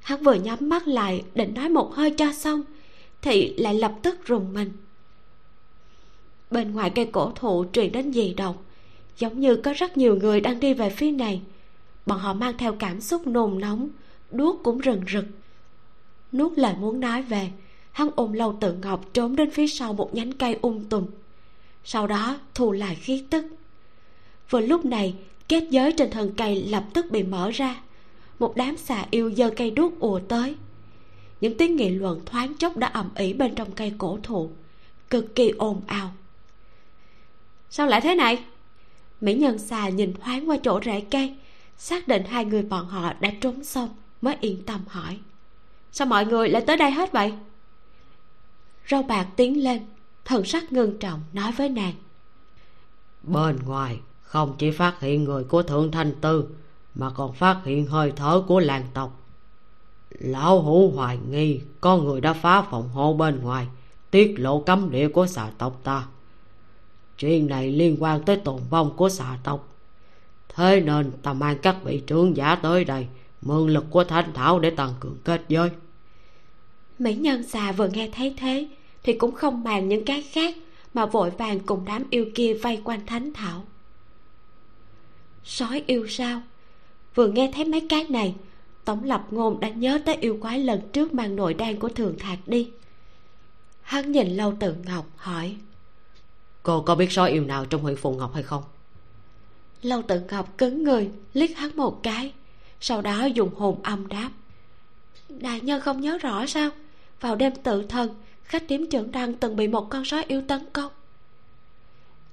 hắn 0.07 0.24
vừa 0.24 0.34
nhắm 0.34 0.57
mắt 0.61 0.88
lại, 0.88 1.24
định 1.36 1.53
nói 1.53 1.70
một 1.70 1.93
hơi 1.93 2.11
cho 2.11 2.32
xong, 2.34 2.63
thì 3.22 3.53
lại 3.57 3.76
lập 3.76 3.93
tức 4.01 4.26
rùng 4.26 4.53
mình. 4.53 4.72
Bên 6.51 6.72
ngoài 6.72 6.89
cây 6.89 7.05
cổ 7.05 7.32
thụ 7.36 7.65
truyền 7.74 7.91
đến 7.91 8.11
gì 8.11 8.34
động, 8.34 8.55
giống 9.18 9.39
như 9.39 9.55
có 9.55 9.74
rất 9.74 9.97
nhiều 9.97 10.15
người 10.15 10.41
đang 10.41 10.59
đi 10.59 10.74
về 10.74 10.89
phía 10.89 11.11
này. 11.11 11.41
Bọn 12.05 12.20
họ 12.20 12.34
mang 12.34 12.57
theo 12.57 12.76
cảm 12.80 13.01
xúc 13.01 13.28
nồn 13.28 13.59
nóng 13.59 13.89
đuốc 14.32 14.63
cũng 14.63 14.78
rừng 14.78 15.01
rực. 15.13 15.26
Nuốt 16.32 16.57
lời 16.57 16.74
muốn 16.80 16.99
nói 16.99 17.22
về, 17.22 17.51
hắn 17.91 18.09
ôm 18.15 18.34
lâu 18.34 18.57
tự 18.61 18.74
ngọc 18.74 19.05
trốn 19.13 19.36
đến 19.36 19.51
phía 19.51 19.68
sau 19.68 19.93
một 19.93 20.15
nhánh 20.15 20.32
cây 20.32 20.59
um 20.61 20.84
tùm. 20.84 21.05
Sau 21.84 22.07
đó 22.07 22.39
thu 22.53 22.72
lại 22.72 22.95
khí 22.95 23.24
tức 23.30 23.45
vừa 24.49 24.61
lúc 24.61 24.85
này, 24.85 25.15
kết 25.47 25.63
giới 25.69 25.91
trên 25.91 26.11
thân 26.11 26.33
cây 26.37 26.55
lập 26.55 26.83
tức 26.93 27.11
bị 27.11 27.23
mở 27.23 27.51
ra. 27.53 27.81
Một 28.39 28.53
đám 28.55 28.77
xà 28.77 29.05
yêu 29.11 29.31
giơ 29.31 29.49
cây 29.49 29.71
đuốc 29.71 29.99
ùa 29.99 30.19
tới. 30.19 30.55
Những 31.41 31.57
tiếng 31.57 31.75
nghị 31.75 31.89
luận 31.89 32.21
thoáng 32.25 32.53
chốc 32.53 32.77
đã 32.77 32.87
ầm 32.87 33.09
ĩ 33.15 33.33
bên 33.33 33.55
trong 33.55 33.71
cây 33.71 33.93
cổ 33.97 34.19
thụ, 34.23 34.51
cực 35.09 35.35
kỳ 35.35 35.49
ồn 35.49 35.81
ào. 35.87 36.11
Sao 37.69 37.87
lại 37.87 38.01
thế 38.01 38.15
này? 38.15 38.43
Mỹ 39.21 39.33
nhân 39.33 39.57
xà 39.57 39.89
nhìn 39.89 40.13
thoáng 40.13 40.49
qua 40.49 40.57
chỗ 40.63 40.79
rễ 40.85 41.01
cây, 41.01 41.35
xác 41.77 42.07
định 42.07 42.23
hai 42.25 42.45
người 42.45 42.61
bọn 42.61 42.87
họ 42.87 43.13
đã 43.19 43.31
trốn 43.41 43.63
xong, 43.63 43.89
mới 44.21 44.35
yên 44.41 44.63
tâm 44.65 44.79
hỏi. 44.87 45.17
Sao 45.91 46.07
mọi 46.07 46.25
người 46.25 46.49
lại 46.49 46.63
tới 46.67 46.77
đây 46.77 46.91
hết 46.91 47.11
vậy? 47.11 47.33
Râu 48.89 49.03
bạc 49.03 49.27
tiến 49.35 49.63
lên, 49.63 49.81
thần 50.25 50.45
sắc 50.45 50.71
ngưng 50.71 50.99
trọng 50.99 51.21
nói 51.33 51.51
với 51.51 51.69
nàng. 51.69 51.93
Bên 53.23 53.59
ngoài 53.65 53.99
không 54.28 54.55
chỉ 54.57 54.71
phát 54.71 54.99
hiện 54.99 55.23
người 55.23 55.43
của 55.43 55.63
thượng 55.63 55.91
thanh 55.91 56.11
tư, 56.21 56.45
mà 56.95 57.09
còn 57.09 57.34
phát 57.34 57.61
hiện 57.65 57.86
hơi 57.86 58.11
thở 58.15 58.43
của 58.47 58.59
làng 58.59 58.86
tộc. 58.93 59.21
Lão 60.09 60.61
hủ 60.61 60.91
hoài 60.95 61.17
nghi 61.30 61.61
có 61.82 61.97
người 61.97 62.21
đã 62.21 62.34
phá 62.34 62.61
phòng 62.61 62.89
hộ 62.89 63.13
bên 63.13 63.39
ngoài, 63.41 63.67
tiết 64.11 64.36
lộ 64.38 64.59
cấm 64.59 64.91
địa 64.91 65.07
của 65.07 65.28
xà 65.28 65.49
tộc 65.57 65.80
ta. 65.84 66.07
Chuyện 67.17 67.47
này 67.47 67.71
liên 67.71 67.97
quan 67.99 68.23
tới 68.23 68.36
tồn 68.36 68.61
vong 68.69 68.97
của 68.97 69.09
xà 69.09 69.38
tộc. 69.43 69.67
Thế 70.55 70.82
nên 70.82 71.11
ta 71.11 71.34
mang 71.34 71.57
các 71.61 71.75
vị 71.84 72.01
trưởng 72.07 72.38
giả 72.38 72.55
tới 72.55 72.86
đây, 72.86 73.07
mượn 73.41 73.69
lực 73.69 73.86
của 73.89 74.03
thanh 74.03 74.34
thảo 74.34 74.59
để 74.59 74.69
tăng 74.69 74.93
cường 74.99 75.17
kết 75.23 75.41
giới. 75.47 75.69
Mỹ 76.99 77.15
nhân 77.15 77.43
xà 77.43 77.71
vừa 77.71 77.88
nghe 77.88 78.09
thấy 78.15 78.36
thế, 78.38 78.67
thì 79.03 79.13
cũng 79.13 79.36
không 79.36 79.63
màng 79.63 79.89
những 79.89 80.05
cái 80.05 80.21
khác, 80.21 80.55
mà 80.93 81.05
vội 81.05 81.30
vàng 81.30 81.59
cùng 81.59 81.86
đám 81.86 82.03
yêu 82.09 82.25
kia 82.36 82.53
vây 82.53 82.82
quanh 82.84 83.05
thánh 83.05 83.34
thảo 83.34 83.63
sói 85.47 85.83
yêu 85.87 86.07
sao? 86.07 86.41
Vừa 87.15 87.27
nghe 87.27 87.51
thấy 87.55 87.65
mấy 87.65 87.85
cái 87.89 88.05
này 88.09 88.35
tổng 88.85 89.03
lập 89.03 89.27
ngôn 89.31 89.59
đã 89.59 89.69
nhớ 89.69 89.99
tới 90.05 90.15
yêu 90.15 90.37
quái 90.41 90.59
lần 90.59 90.81
trước 90.93 91.13
mang 91.13 91.35
nội 91.35 91.53
đan 91.53 91.79
của 91.79 91.89
thường 91.89 92.15
thạc 92.19 92.39
đi. 92.47 92.71
Hắn 93.81 94.11
nhìn 94.11 94.27
lâu 94.27 94.53
tự 94.59 94.75
ngọc 94.85 95.05
hỏi 95.15 95.55
cô 96.63 96.81
có 96.81 96.95
biết 96.95 97.11
sói 97.11 97.31
yêu 97.31 97.43
nào 97.43 97.65
trong 97.65 97.81
huyện 97.81 97.95
phù 97.95 98.15
ngọc 98.15 98.33
hay 98.33 98.43
không? 98.43 98.63
Lâu 99.81 100.01
tự 100.01 100.21
ngọc 100.29 100.57
cứng 100.57 100.83
người 100.83 101.09
liếc 101.33 101.57
hắn 101.57 101.69
một 101.75 102.03
cái 102.03 102.33
sau 102.81 103.01
đó 103.01 103.25
dùng 103.25 103.55
hồn 103.55 103.83
âm 103.83 104.07
đáp. 104.07 104.29
Đại 105.29 105.61
nhân 105.61 105.81
không 105.81 106.01
nhớ 106.01 106.17
rõ 106.17 106.45
sao? 106.45 106.69
Vào 107.21 107.35
đêm 107.35 107.53
tự 107.63 107.83
thân 107.83 108.09
khách 108.43 108.67
điếm 108.67 108.89
trưởng 108.89 109.11
đăng 109.11 109.33
từng 109.33 109.55
bị 109.55 109.67
một 109.67 109.89
con 109.89 110.05
sói 110.05 110.23
yêu 110.27 110.41
tấn 110.47 110.65
công. 110.73 110.91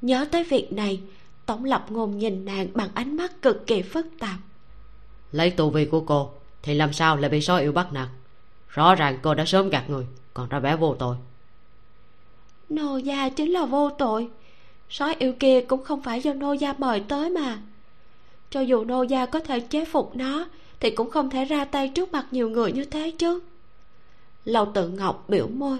Nhớ 0.00 0.26
tới 0.30 0.44
việc 0.44 0.72
này 0.72 1.00
tổng 1.47 1.64
lập 1.64 1.86
ngôn 1.88 2.18
nhìn 2.18 2.45
nàng 2.45 2.68
bằng 2.74 2.88
ánh 2.95 3.16
mắt 3.16 3.42
cực 3.42 3.66
kỳ 3.66 3.82
phức 3.82 4.07
tạp. 4.18 4.36
Lấy 5.32 5.51
tu 5.51 5.70
vi 5.70 5.84
của 5.84 6.01
cô 6.01 6.30
thì 6.62 6.74
làm 6.74 6.92
sao 6.92 7.16
lại 7.16 7.30
bị 7.30 7.40
sói 7.40 7.62
yêu 7.62 7.72
bắt 7.72 7.92
nạt? 7.92 8.09
Rõ 8.68 8.95
ràng 8.95 9.18
cô 9.22 9.34
đã 9.34 9.45
sớm 9.45 9.68
gạt 9.68 9.90
người 9.90 10.07
còn 10.34 10.49
ra 10.49 10.59
vẻ 10.59 10.76
vô 10.76 10.95
tội. 10.99 11.16
Nô 12.68 12.97
gia 12.97 13.28
chính 13.28 13.53
là 13.53 13.64
vô 13.64 13.90
tội. 13.90 14.28
Sói 14.90 15.16
yêu 15.18 15.32
kia 15.40 15.61
cũng 15.61 15.84
không 15.84 16.03
phải 16.03 16.20
do 16.20 16.32
nô 16.32 16.53
gia 16.53 16.72
mời 16.72 17.01
tới 17.01 17.30
mà. 17.30 17.59
Cho 18.51 18.61
dù 18.61 18.84
nô 18.84 19.03
gia 19.03 19.26
có 19.26 19.40
thể 19.40 19.61
chế 19.61 19.84
phục 19.84 20.16
nó 20.16 20.49
thì 20.80 20.90
cũng 20.90 21.11
không 21.11 21.30
thể 21.30 21.45
ra 21.45 21.64
tay 21.64 21.88
trước 21.88 22.12
mặt 22.12 22.26
nhiều 22.30 22.51
người 22.51 22.72
như 22.72 22.84
thế 22.84 23.11
chứ. 23.11 23.40
Lầu 24.45 24.72
tự 24.74 24.88
ngọc 24.88 25.24
biểu 25.28 25.49
môi 25.49 25.78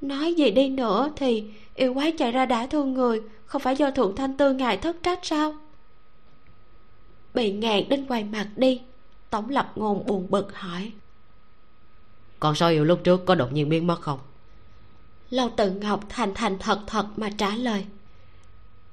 nói 0.00 0.34
gì 0.34 0.50
đi 0.50 0.68
nữa 0.68 1.12
thì 1.16 1.44
yêu 1.74 1.94
quái 1.94 2.12
chạy 2.12 2.32
ra 2.32 2.46
đã 2.46 2.66
thương 2.66 2.94
người 2.94 3.20
không 3.46 3.62
phải 3.62 3.76
do 3.76 3.90
thượng 3.90 4.16
thanh 4.16 4.36
tư 4.36 4.52
ngài 4.52 4.76
thất 4.76 4.96
trách 5.02 5.18
sao? 5.22 5.54
Bị 7.34 7.52
ngàn 7.52 7.88
đến 7.88 8.06
quay 8.08 8.24
mặt 8.24 8.48
đi 8.56 8.80
tổng 9.30 9.50
lập 9.50 9.72
ngôn 9.74 10.06
buồn 10.06 10.26
bực 10.30 10.56
hỏi. 10.56 10.92
Còn 12.40 12.54
sao 12.54 12.70
yêu 12.70 12.84
lúc 12.84 13.00
trước 13.04 13.26
có 13.26 13.34
đột 13.34 13.52
nhiên 13.52 13.68
biến 13.68 13.86
mất 13.86 14.00
không? 14.00 14.18
Lâu 15.30 15.50
tự 15.56 15.70
ngọc 15.70 16.04
thành 16.08 16.34
thành 16.34 16.58
thật 16.58 16.80
thật 16.86 17.06
mà 17.16 17.30
trả 17.38 17.56
lời. 17.56 17.84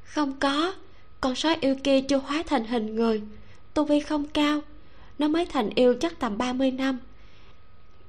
Không 0.03 0.39
có 0.39 0.73
con 1.21 1.35
sói 1.35 1.57
yêu 1.61 1.75
kia 1.83 2.01
chưa 2.01 2.17
hóa 2.17 2.43
thành 2.47 2.65
hình 2.65 2.95
người 2.95 3.21
tu 3.73 3.85
vi 3.85 3.99
không 3.99 4.25
cao 4.25 4.61
nó 5.19 5.27
mới 5.27 5.45
thành 5.45 5.69
yêu 5.75 5.95
chắc 5.99 6.19
tầm 6.19 6.37
30 6.37 6.71
năm 6.71 6.99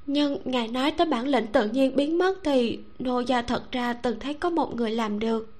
nhưng 0.07 0.39
ngài 0.45 0.69
nói 0.69 0.91
tới 0.91 1.07
bản 1.07 1.27
lĩnh 1.27 1.47
tự 1.47 1.69
nhiên 1.69 1.97
biến 1.97 2.19
mất 2.19 2.39
thì 2.45 2.81
nô 2.99 3.21
gia 3.21 3.43
thật 3.43 3.73
ra 3.73 3.93
từng 3.93 4.21
thấy 4.21 4.35
có 4.35 4.51
một 4.51 4.75
người 4.75 4.91
làm 4.91 5.19
được. 5.19 5.53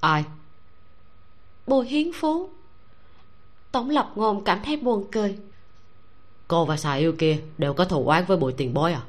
Ai? 0.00 0.24
Bùi 1.66 1.86
hiến 1.86 2.12
phú. 2.12 2.50
Tổng 3.72 3.90
lập 3.90 4.12
ngôn 4.14 4.44
cảm 4.44 4.60
thấy 4.64 4.76
buồn 4.76 5.06
cười. 5.12 5.38
Cô 6.48 6.64
và 6.64 6.76
xà 6.76 6.94
yêu 6.94 7.12
kia 7.18 7.38
đều 7.58 7.74
có 7.74 7.84
thù 7.84 8.06
oán 8.06 8.24
với 8.24 8.36
bùi 8.36 8.52
tiền 8.52 8.74
bối 8.74 8.92
à? 8.92 9.02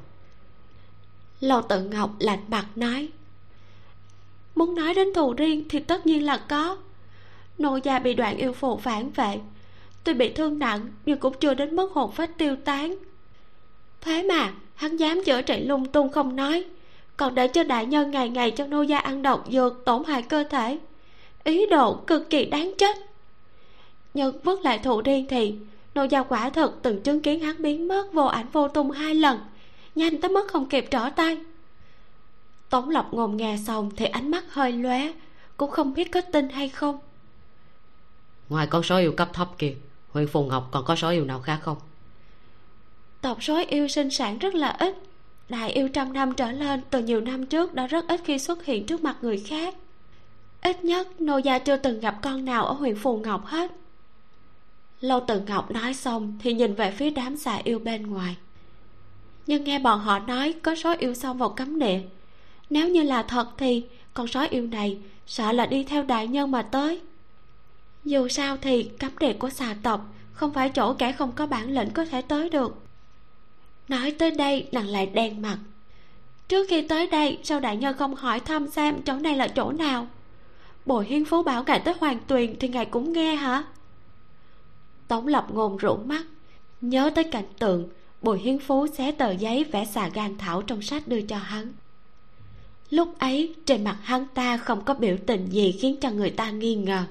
Lầu 1.40 1.62
tự 1.62 1.82
ngọc 1.82 2.10
lạnh 2.18 2.44
mặt 2.48 2.66
nói. 2.76 3.08
Muốn 4.54 4.74
nói 4.74 4.94
đến 4.94 5.08
thù 5.14 5.34
riêng 5.34 5.64
thì 5.68 5.78
tất 5.78 6.06
nhiên 6.06 6.26
là 6.26 6.36
có. 6.48 6.76
Nô 7.58 7.76
gia 7.76 7.98
bị 7.98 8.14
đoạn 8.14 8.36
yêu 8.36 8.52
phụ 8.52 8.76
phản 8.76 9.10
vệ. 9.10 9.40
Tuy 10.04 10.14
bị 10.14 10.32
thương 10.32 10.58
nặng 10.58 10.86
nhưng 11.06 11.18
cũng 11.18 11.34
chưa 11.40 11.54
đến 11.54 11.76
mức 11.76 11.92
hồn 11.92 12.12
phách 12.12 12.38
tiêu 12.38 12.56
tán 12.64 12.96
thế 14.08 14.22
mà, 14.22 14.52
hắn 14.74 14.96
dám 14.96 15.24
chữa 15.24 15.42
trị 15.42 15.60
lung 15.60 15.86
tung 15.86 16.12
không 16.12 16.36
nói. 16.36 16.64
Còn 17.16 17.34
để 17.34 17.48
cho 17.48 17.64
đại 17.64 17.86
nhân 17.86 18.10
ngày 18.10 18.28
ngày 18.28 18.50
cho 18.50 18.66
nô 18.66 18.82
gia 18.82 18.98
ăn 18.98 19.22
độc, 19.22 19.44
dược, 19.52 19.84
tổn 19.84 20.04
hại 20.04 20.22
cơ 20.22 20.44
thể. 20.50 20.78
Ý 21.44 21.66
đồ 21.66 21.94
cực 21.94 22.30
kỳ 22.30 22.44
đáng 22.44 22.72
chết. 22.78 22.96
Nhưng 24.14 24.40
vứt 24.40 24.60
lại 24.60 24.78
thù 24.78 25.00
điên 25.00 25.26
thì, 25.28 25.54
nô 25.94 26.04
gia 26.04 26.22
quả 26.22 26.50
thật 26.50 26.72
từng 26.82 27.02
chứng 27.02 27.20
kiến 27.20 27.40
hắn 27.40 27.62
biến 27.62 27.88
mất 27.88 28.12
vô 28.12 28.24
ảnh 28.24 28.46
vô 28.52 28.68
tung 28.68 28.90
hai 28.90 29.14
lần, 29.14 29.38
nhanh 29.94 30.20
tới 30.20 30.30
mức 30.30 30.48
không 30.48 30.68
kịp 30.68 30.86
trở 30.90 31.10
tay. 31.10 31.38
Tống 32.70 32.90
lộc 32.90 33.14
ngồm 33.14 33.36
nghe 33.36 33.56
xong 33.66 33.90
thì 33.96 34.04
ánh 34.04 34.30
mắt 34.30 34.44
hơi 34.54 34.72
lóe, 34.72 35.12
cũng 35.56 35.70
không 35.70 35.94
biết 35.94 36.12
có 36.12 36.20
tin 36.20 36.48
hay 36.48 36.68
không. 36.68 36.98
Ngoài 38.48 38.66
con 38.66 38.82
số 38.82 38.98
yêu 38.98 39.12
cấp 39.12 39.30
thấp 39.32 39.48
kia 39.58 39.74
huyện 40.10 40.26
phù 40.26 40.44
ngọc 40.44 40.68
còn 40.70 40.84
có 40.84 40.96
số 40.96 41.10
yêu 41.10 41.24
nào 41.24 41.40
khác 41.40 41.58
không? 41.62 41.76
Tộc 43.20 43.42
sói 43.42 43.64
yêu 43.64 43.88
sinh 43.88 44.10
sản 44.10 44.38
rất 44.38 44.54
là 44.54 44.68
ít. 44.68 44.94
Đại 45.48 45.70
yêu 45.70 45.88
trăm 45.88 46.12
năm 46.12 46.32
trở 46.34 46.52
lên 46.52 46.80
từ 46.90 47.02
nhiều 47.02 47.20
năm 47.20 47.46
trước 47.46 47.74
đã 47.74 47.86
rất 47.86 48.08
ít 48.08 48.20
khi 48.24 48.38
xuất 48.38 48.64
hiện 48.64 48.86
trước 48.86 49.02
mặt 49.02 49.16
người 49.22 49.38
khác. 49.46 49.74
Ít 50.60 50.84
nhất, 50.84 51.20
nô 51.20 51.38
gia 51.38 51.58
chưa 51.58 51.76
từng 51.76 52.00
gặp 52.00 52.18
con 52.22 52.44
nào 52.44 52.66
ở 52.66 52.72
huyện 52.72 52.96
phù 52.96 53.18
ngọc 53.18 53.46
hết. 53.46 53.72
Lâu 55.00 55.20
từ 55.26 55.40
ngọc 55.40 55.70
nói 55.70 55.94
xong 55.94 56.38
thì 56.42 56.52
nhìn 56.52 56.74
về 56.74 56.90
phía 56.90 57.10
đám 57.10 57.36
xà 57.36 57.60
yêu 57.64 57.78
bên 57.78 58.06
ngoài. 58.06 58.36
Nhưng 59.46 59.64
nghe 59.64 59.78
bọn 59.78 60.00
họ 60.00 60.18
nói 60.18 60.54
có 60.62 60.74
sói 60.74 60.96
yêu 60.96 61.14
xong 61.14 61.38
vào 61.38 61.48
cấm 61.48 61.78
địa. 61.78 62.00
Nếu 62.70 62.88
như 62.88 63.02
là 63.02 63.22
thật 63.22 63.48
thì 63.58 63.84
con 64.14 64.28
sói 64.28 64.48
yêu 64.48 64.66
này 64.66 64.98
sợ 65.26 65.52
là 65.52 65.66
đi 65.66 65.84
theo 65.84 66.02
đại 66.02 66.26
nhân 66.26 66.50
mà 66.50 66.62
tới. 66.62 67.00
Dù 68.04 68.28
sao 68.28 68.56
thì 68.56 68.82
cấm 68.82 69.18
địa 69.20 69.32
của 69.32 69.50
xà 69.50 69.76
tộc 69.82 70.14
không 70.32 70.52
phải 70.52 70.68
chỗ 70.68 70.94
kẻ 70.94 71.12
không 71.12 71.32
có 71.32 71.46
bản 71.46 71.70
lĩnh 71.70 71.90
có 71.90 72.04
thể 72.04 72.22
tới 72.22 72.50
được 72.50 72.87
nói 73.88 74.10
tới 74.10 74.30
đây, 74.30 74.68
nàng 74.72 74.86
lại 74.86 75.06
đen 75.06 75.42
mặt. 75.42 75.58
Trước 76.48 76.66
khi 76.68 76.82
tới 76.82 77.06
đây, 77.06 77.38
sao 77.42 77.60
đại 77.60 77.76
nhân 77.76 77.96
không 77.96 78.14
hỏi 78.14 78.40
thăm 78.40 78.68
xem 78.68 79.02
chỗ 79.02 79.14
này 79.16 79.36
là 79.36 79.48
chỗ 79.48 79.72
nào? 79.72 80.06
Bồi 80.86 81.06
hiên 81.06 81.24
phú 81.24 81.42
bảo 81.42 81.64
ngài 81.64 81.80
tới 81.80 81.94
hoàng 82.00 82.18
tuyền 82.26 82.58
thì 82.58 82.68
ngài 82.68 82.84
cũng 82.84 83.12
nghe 83.12 83.34
hả? 83.34 83.64
Tống 85.08 85.26
lập 85.26 85.46
ngôn 85.52 85.76
rũ 85.76 85.96
mắt. 85.96 86.24
Nhớ 86.80 87.10
tới 87.14 87.24
cảnh 87.24 87.48
tượng 87.58 87.88
bùi 88.22 88.38
hiến 88.38 88.58
phú 88.58 88.86
xé 88.86 89.12
tờ 89.12 89.30
giấy 89.30 89.64
vẽ 89.64 89.84
xà 89.84 90.08
gan 90.08 90.38
thảo 90.38 90.62
trong 90.62 90.82
sách 90.82 91.08
đưa 91.08 91.20
cho 91.20 91.36
hắn. 91.36 91.72
Lúc 92.90 93.18
ấy, 93.18 93.54
trên 93.66 93.84
mặt 93.84 93.98
hắn 94.02 94.26
ta 94.34 94.56
không 94.56 94.84
có 94.84 94.94
biểu 94.94 95.16
tình 95.26 95.46
gì 95.46 95.72
khiến 95.72 95.96
cho 96.00 96.10
người 96.10 96.30
ta 96.30 96.50
nghi 96.50 96.74
ngờ. 96.74 97.04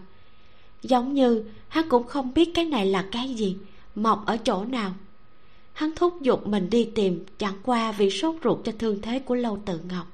Giống 0.81 1.13
như 1.13 1.43
hắn 1.67 1.89
cũng 1.89 2.07
không 2.07 2.33
biết 2.33 2.51
cái 2.53 2.65
này 2.65 2.85
là 2.85 3.05
cái 3.11 3.33
gì, 3.33 3.57
mọc 3.95 4.25
ở 4.25 4.37
chỗ 4.37 4.65
nào 4.65 4.91
hắn 5.77 5.91
thúc 5.95 6.21
giục 6.21 6.47
mình 6.47 6.69
đi 6.69 6.91
tìm, 6.95 7.25
chẳng 7.37 7.53
qua 7.63 7.91
vì 7.91 8.09
sốt 8.09 8.35
ruột 8.43 8.57
cho 8.63 8.71
thương 8.79 9.01
thế 9.01 9.19
của 9.19 9.35
lâu 9.35 9.59
tự 9.65 9.79
ngọc. 9.89 10.07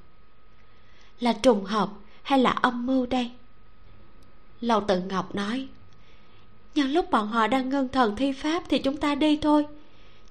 Là 1.20 1.32
trùng 1.32 1.64
hợp 1.64 1.88
hay 2.22 2.38
là 2.38 2.50
âm 2.50 2.86
mưu 2.86 3.06
đây? 3.06 3.30
Lâu 4.60 4.80
tự 4.80 5.00
ngọc 5.00 5.34
nói, 5.34 5.68
nhân 6.74 6.90
lúc 6.90 7.10
bọn 7.10 7.28
họ 7.28 7.46
đang 7.46 7.68
ngưng 7.68 7.88
thần 7.88 8.16
thi 8.16 8.32
pháp 8.32 8.62
thì 8.68 8.78
chúng 8.78 8.96
ta 8.96 9.14
đi 9.14 9.36
thôi. 9.36 9.66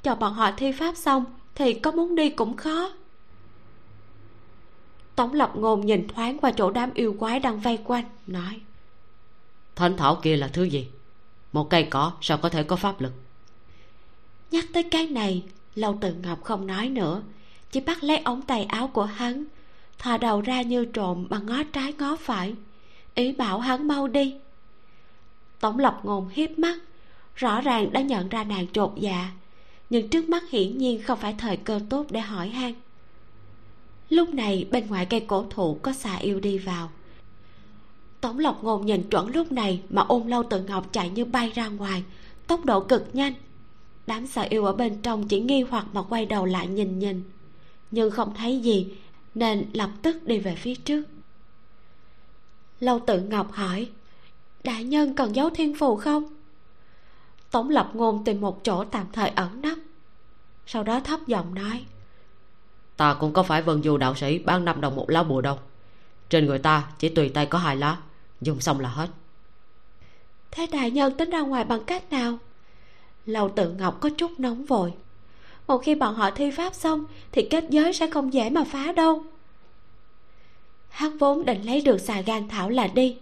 Cho 0.04 0.16
bọn 0.16 0.34
họ 0.34 0.52
thi 0.58 0.72
pháp 0.72 0.98
xong 0.98 1.26
thì 1.56 1.74
có 1.74 1.92
muốn 1.92 2.16
đi 2.16 2.30
cũng 2.30 2.58
khó. 2.58 2.90
Tống 5.16 5.34
lập 5.34 5.52
ngôn 5.56 5.86
nhìn 5.86 6.08
thoáng 6.08 6.38
qua 6.38 6.52
chỗ 6.52 6.72
đám 6.72 6.94
yêu 6.94 7.16
quái 7.20 7.40
đang 7.40 7.60
vây 7.60 7.80
quanh, 7.84 8.06
nói, 8.28 8.62
thánh 9.76 9.98
thảo 9.98 10.20
kia 10.22 10.38
là 10.38 10.48
thứ 10.48 10.64
gì? 10.64 10.88
Một 11.54 11.70
cây 11.70 11.88
cỏ 11.90 12.12
sao 12.22 12.38
có 12.38 12.50
thể 12.50 12.64
có 12.64 12.76
pháp 12.76 13.02
lực? 13.02 13.23
Nhắc 14.54 14.66
tới 14.74 14.84
cái 14.84 15.08
này, 15.08 15.44
lâu 15.76 15.98
tự 16.02 16.14
ngọc 16.14 16.44
không 16.44 16.68
nói 16.68 16.90
nữa. 16.90 17.22
Chỉ 17.72 17.80
bắt 17.80 18.04
lấy 18.04 18.18
ống 18.18 18.42
tay 18.42 18.64
áo 18.64 18.88
của 18.88 19.06
hắn, 19.06 19.46
thò 20.00 20.18
đầu 20.18 20.42
ra 20.42 20.62
như 20.62 20.86
trộm 20.86 21.28
mà 21.30 21.40
ngó 21.40 21.64
trái 21.64 21.94
ngó 21.94 22.16
phải. 22.16 22.56
Ý 23.16 23.32
bảo 23.32 23.60
hắn 23.60 23.88
mau 23.88 24.08
đi. 24.08 24.36
Tổng 25.60 25.80
lộc 25.80 26.06
ngôn 26.06 26.30
hiếp 26.30 26.60
mắt, 26.60 26.80
rõ 27.36 27.62
ràng 27.62 27.94
đã 27.94 28.02
nhận 28.02 28.30
ra 28.30 28.44
nàng 28.44 28.68
trột 28.74 28.92
dạ 28.96 29.32
nhưng 29.90 30.10
trước 30.10 30.30
mắt 30.30 30.50
hiển 30.50 30.78
nhiên 30.78 31.02
không 31.02 31.20
phải 31.20 31.36
thời 31.38 31.58
cơ 31.58 31.80
tốt 31.90 32.06
để 32.10 32.20
hỏi 32.20 32.50
han. 32.50 32.74
Lúc 34.10 34.30
này, 34.30 34.68
bên 34.72 34.88
ngoài 34.88 35.06
cây 35.06 35.20
cổ 35.20 35.46
thụ 35.50 35.80
có 35.82 35.94
xà 35.94 36.16
yêu 36.16 36.40
đi 36.40 36.58
vào. 36.58 36.90
Tổng 38.22 38.40
lộc 38.40 38.64
ngôn 38.64 38.86
nhìn 38.86 39.10
chuẩn 39.10 39.28
lúc 39.36 39.52
này 39.52 39.82
mà 39.90 40.02
ôm 40.08 40.28
lâu 40.28 40.44
tự 40.44 40.64
ngọc 40.64 40.94
chạy 40.94 41.10
như 41.10 41.26
bay 41.26 41.52
ra 41.56 41.68
ngoài, 41.68 42.04
tốc 42.48 42.66
độ 42.66 42.80
cực 42.80 43.16
nhanh 43.16 43.34
đám 44.08 44.28
xà 44.28 44.42
yêu 44.42 44.66
ở 44.66 44.74
bên 44.74 45.02
trong 45.02 45.28
chỉ 45.28 45.40
nghi 45.40 45.62
hoặc 45.62 45.86
mà 45.94 46.04
quay 46.04 46.26
đầu 46.26 46.46
lại 46.46 46.68
nhìn 46.68 47.00
nhìn. 47.00 47.24
Nhưng 47.92 48.12
không 48.12 48.34
thấy 48.36 48.60
gì 48.60 48.94
nên 49.36 49.66
lập 49.74 49.90
tức 50.02 50.24
đi 50.24 50.40
về 50.40 50.56
phía 50.56 50.76
trước. 50.76 51.04
Lâu 52.80 53.00
tự 53.00 53.22
ngọc 53.22 53.52
hỏi 53.52 53.90
đại 54.64 54.84
nhân 54.84 55.16
cần 55.16 55.36
giấu 55.36 55.50
thiên 55.50 55.76
phù 55.76 55.96
không? 55.96 56.24
Tống 57.52 57.70
lập 57.70 57.92
ngôn 57.94 58.24
tìm 58.24 58.42
một 58.42 58.64
chỗ 58.64 58.84
tạm 58.84 59.06
thời 59.14 59.30
ẩn 59.30 59.62
nấp 59.62 59.78
sau 60.66 60.84
đó 60.84 61.00
thấp 61.00 61.20
giọng 61.28 61.56
nói 61.56 61.86
ta 62.98 63.14
cũng 63.14 63.34
có 63.34 63.44
phải 63.44 63.62
vân 63.62 63.84
du 63.84 63.98
đạo 63.98 64.16
sĩ 64.16 64.40
bán 64.40 64.66
năm 64.66 64.82
đồng 64.82 64.96
một 64.96 65.10
lá 65.10 65.24
bùa 65.24 65.42
đâu. 65.42 65.60
Trên 66.30 66.46
người 66.46 66.60
ta 66.60 66.88
chỉ 67.00 67.10
tùy 67.10 67.30
tay 67.30 67.46
có 67.46 67.58
hai 67.58 67.76
lá 67.76 67.98
dùng 68.42 68.60
xong 68.60 68.80
là 68.80 68.90
hết. 68.90 69.10
Thế 70.52 70.68
đại 70.72 70.92
nhân 70.92 71.18
tính 71.18 71.30
ra 71.30 71.42
ngoài 71.42 71.64
bằng 71.64 71.84
cách 71.84 72.12
nào 72.12 72.38
lầu 73.26 73.50
tự 73.50 73.72
ngọc 73.72 73.98
có 74.02 74.10
chút 74.10 74.40
nóng 74.40 74.66
vội. 74.66 74.94
Một 75.68 75.78
khi 75.78 75.96
bọn 75.96 76.16
họ 76.16 76.32
thi 76.32 76.52
pháp 76.52 76.76
xong 76.76 77.06
thì 77.32 77.48
kết 77.50 77.66
giới 77.70 77.94
sẽ 77.94 78.10
không 78.10 78.34
dễ 78.34 78.50
mà 78.50 78.64
phá 78.64 78.92
đâu. 78.92 79.24
Hắn 80.90 81.18
vốn 81.18 81.46
định 81.46 81.62
lấy 81.62 81.82
được 81.82 81.98
xà 81.98 82.22
gan 82.22 82.48
thảo 82.50 82.70
là 82.70 82.88
đi. 82.88 83.18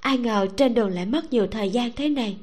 Ai 0.00 0.18
ngờ 0.18 0.46
trên 0.56 0.74
đường 0.74 0.90
lại 0.90 1.06
mất 1.06 1.32
nhiều 1.32 1.46
thời 1.50 1.70
gian 1.70 1.92
thế 1.96 2.08
này. 2.08 2.38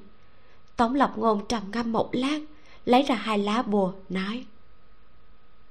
Tống 0.76 0.96
lập 0.96 1.14
ngôn 1.16 1.48
trầm 1.48 1.64
ngâm 1.72 1.92
một 1.92 2.10
lát 2.12 2.40
lấy 2.86 3.04
ra 3.04 3.16
hai 3.16 3.40
lá 3.40 3.62
bùa 3.62 3.94
nói. 4.10 4.46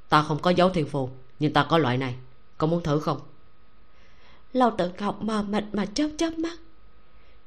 Ta 0.09 0.23
không 0.23 0.39
có 0.43 0.51
dấu 0.51 0.71
thiên 0.71 0.87
phù 0.87 1.09
nhưng 1.39 1.53
ta 1.53 1.67
có 1.69 1.79
loại 1.79 1.99
này. 1.99 2.15
Có 2.59 2.67
muốn 2.67 2.83
thử 2.83 3.01
không? 3.01 3.21
Lâu 4.53 4.71
tự 4.79 4.91
ngọc 4.99 5.23
mờ 5.23 5.43
mịt 5.43 5.65
mà 5.73 5.87
chớp 5.87 6.09
chớp 6.19 6.39
mắt. 6.39 6.59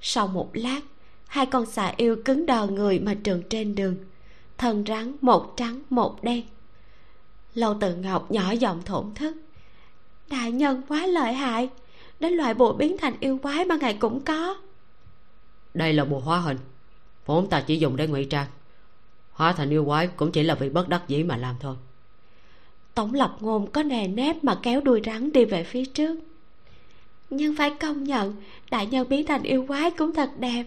Sau 0.01 0.27
một 0.27 0.49
lát 0.53 0.79
hai 1.27 1.45
con 1.45 1.65
xà 1.65 1.93
yêu 1.97 2.17
cứng 2.25 2.45
đờ 2.45 2.67
người 2.67 2.99
mà 2.99 3.13
trường 3.13 3.43
trên 3.49 3.75
đường. 3.75 3.95
Thân 4.57 4.83
rắn 4.87 5.15
một 5.21 5.53
trắng 5.57 5.81
một 5.89 6.23
đen. 6.23 6.43
Lâu 7.53 7.77
tự 7.81 7.95
ngọc 7.95 8.31
nhỏ 8.31 8.51
giọng 8.51 8.81
thổn 8.81 9.13
thức. 9.15 9.35
Đại 10.29 10.51
nhân 10.51 10.81
quá 10.87 11.07
lợi 11.07 11.33
hại. 11.33 11.69
Đến 12.19 12.33
loại 12.33 12.53
bộ 12.53 12.73
biến 12.73 12.97
thành 12.97 13.13
yêu 13.19 13.39
quái 13.43 13.65
mà 13.65 13.75
ngài 13.75 13.93
cũng 13.93 14.21
có. 14.21 14.57
Đây 15.73 15.93
là 15.93 16.05
bùa 16.05 16.19
hóa 16.19 16.39
hình. 16.39 16.57
Vốn 17.25 17.49
ta 17.49 17.61
chỉ 17.61 17.77
dùng 17.77 17.95
để 17.95 18.07
ngụy 18.07 18.25
trang. 18.25 18.47
Hóa 19.31 19.53
thành 19.53 19.69
yêu 19.69 19.85
quái 19.85 20.07
cũng 20.07 20.31
chỉ 20.31 20.43
là 20.43 20.55
vì 20.55 20.69
bất 20.69 20.89
đắc 20.89 21.03
dĩ 21.07 21.23
mà 21.23 21.37
làm 21.37 21.55
thôi. 21.59 21.75
Tổng 22.93 23.13
lập 23.13 23.37
ngôn 23.39 23.71
có 23.71 23.83
nề 23.83 24.07
nếp 24.07 24.43
mà 24.43 24.59
kéo 24.61 24.81
đuôi 24.81 25.01
rắn 25.05 25.31
đi 25.31 25.45
về 25.45 25.63
phía 25.63 25.85
trước. 25.85 26.19
Nhưng 27.29 27.55
phải 27.55 27.69
công 27.69 28.03
nhận 28.03 28.35
đại 28.71 28.85
nhân 28.85 29.09
biến 29.09 29.25
thành 29.25 29.43
yêu 29.43 29.65
quái 29.67 29.91
cũng 29.91 30.13
thật 30.13 30.29
đẹp 30.39 30.65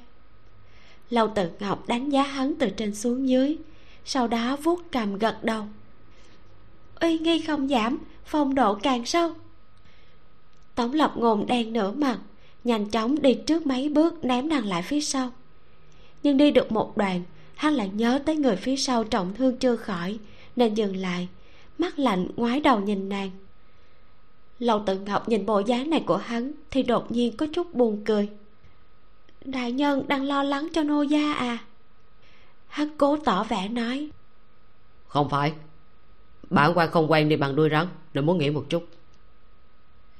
lâu 1.10 1.28
tự 1.34 1.50
ngọc 1.60 1.88
đánh 1.88 2.10
giá 2.10 2.22
hắn 2.22 2.54
từ 2.58 2.70
trên 2.70 2.94
xuống 2.94 3.28
dưới, 3.28 3.56
sau 4.04 4.28
đó 4.28 4.56
vuốt 4.62 4.82
cầm 4.92 5.18
gật 5.18 5.44
đầu. 5.44 5.64
Uy 7.00 7.18
nghi 7.18 7.40
không 7.40 7.68
giảm, 7.68 7.98
phong 8.24 8.54
độ 8.54 8.74
càng 8.74 9.06
sâu. 9.06 9.32
Tống 10.74 10.92
lập 10.92 11.12
ngồm 11.16 11.46
đen 11.46 11.72
nửa 11.72 11.90
mặt, 11.90 12.18
nhanh 12.64 12.90
chóng 12.90 13.22
đi 13.22 13.34
trước 13.34 13.66
mấy 13.66 13.88
bước 13.88 14.24
ném 14.24 14.48
nàng 14.48 14.66
lại 14.66 14.82
phía 14.82 15.00
sau. 15.00 15.32
Nhưng 16.22 16.36
đi 16.36 16.50
được 16.50 16.72
một 16.72 16.96
đoạn, 16.96 17.22
hắn 17.54 17.74
lại 17.74 17.90
nhớ 17.94 18.22
tới 18.26 18.36
người 18.36 18.56
phía 18.56 18.76
sau 18.76 19.04
trọng 19.04 19.34
thương 19.34 19.56
chưa 19.56 19.76
khỏi, 19.76 20.18
nên 20.56 20.74
dừng 20.74 20.96
lại, 20.96 21.28
mắt 21.78 21.98
lạnh 21.98 22.28
ngoái 22.36 22.60
đầu 22.60 22.80
nhìn 22.80 23.08
nàng. 23.08 23.30
Lầu 24.58 24.82
tự 24.86 24.98
ngọc 24.98 25.28
nhìn 25.28 25.46
bộ 25.46 25.60
dáng 25.60 25.90
này 25.90 26.02
của 26.06 26.16
hắn 26.16 26.52
thì 26.70 26.82
đột 26.82 27.12
nhiên 27.12 27.36
có 27.36 27.46
chút 27.52 27.74
buồn 27.74 28.02
cười 28.04 28.28
đại 29.50 29.72
nhân 29.72 30.04
đang 30.08 30.24
lo 30.24 30.42
lắng 30.42 30.68
cho 30.72 30.82
nô 30.82 31.02
gia 31.02 31.32
à? 31.32 31.58
Hắn 32.66 32.88
cố 32.98 33.16
tỏ 33.16 33.44
vẻ 33.44 33.68
nói. 33.68 34.08
Không 35.06 35.28
phải. 35.28 35.52
Bản 36.50 36.72
quan 36.74 36.90
không 36.90 37.10
quen 37.10 37.28
đi 37.28 37.36
bằng 37.36 37.56
đuôi 37.56 37.68
rắn 37.72 37.86
nên 38.14 38.26
muốn 38.26 38.38
nghĩ 38.38 38.50
một 38.50 38.64
chút. 38.68 38.86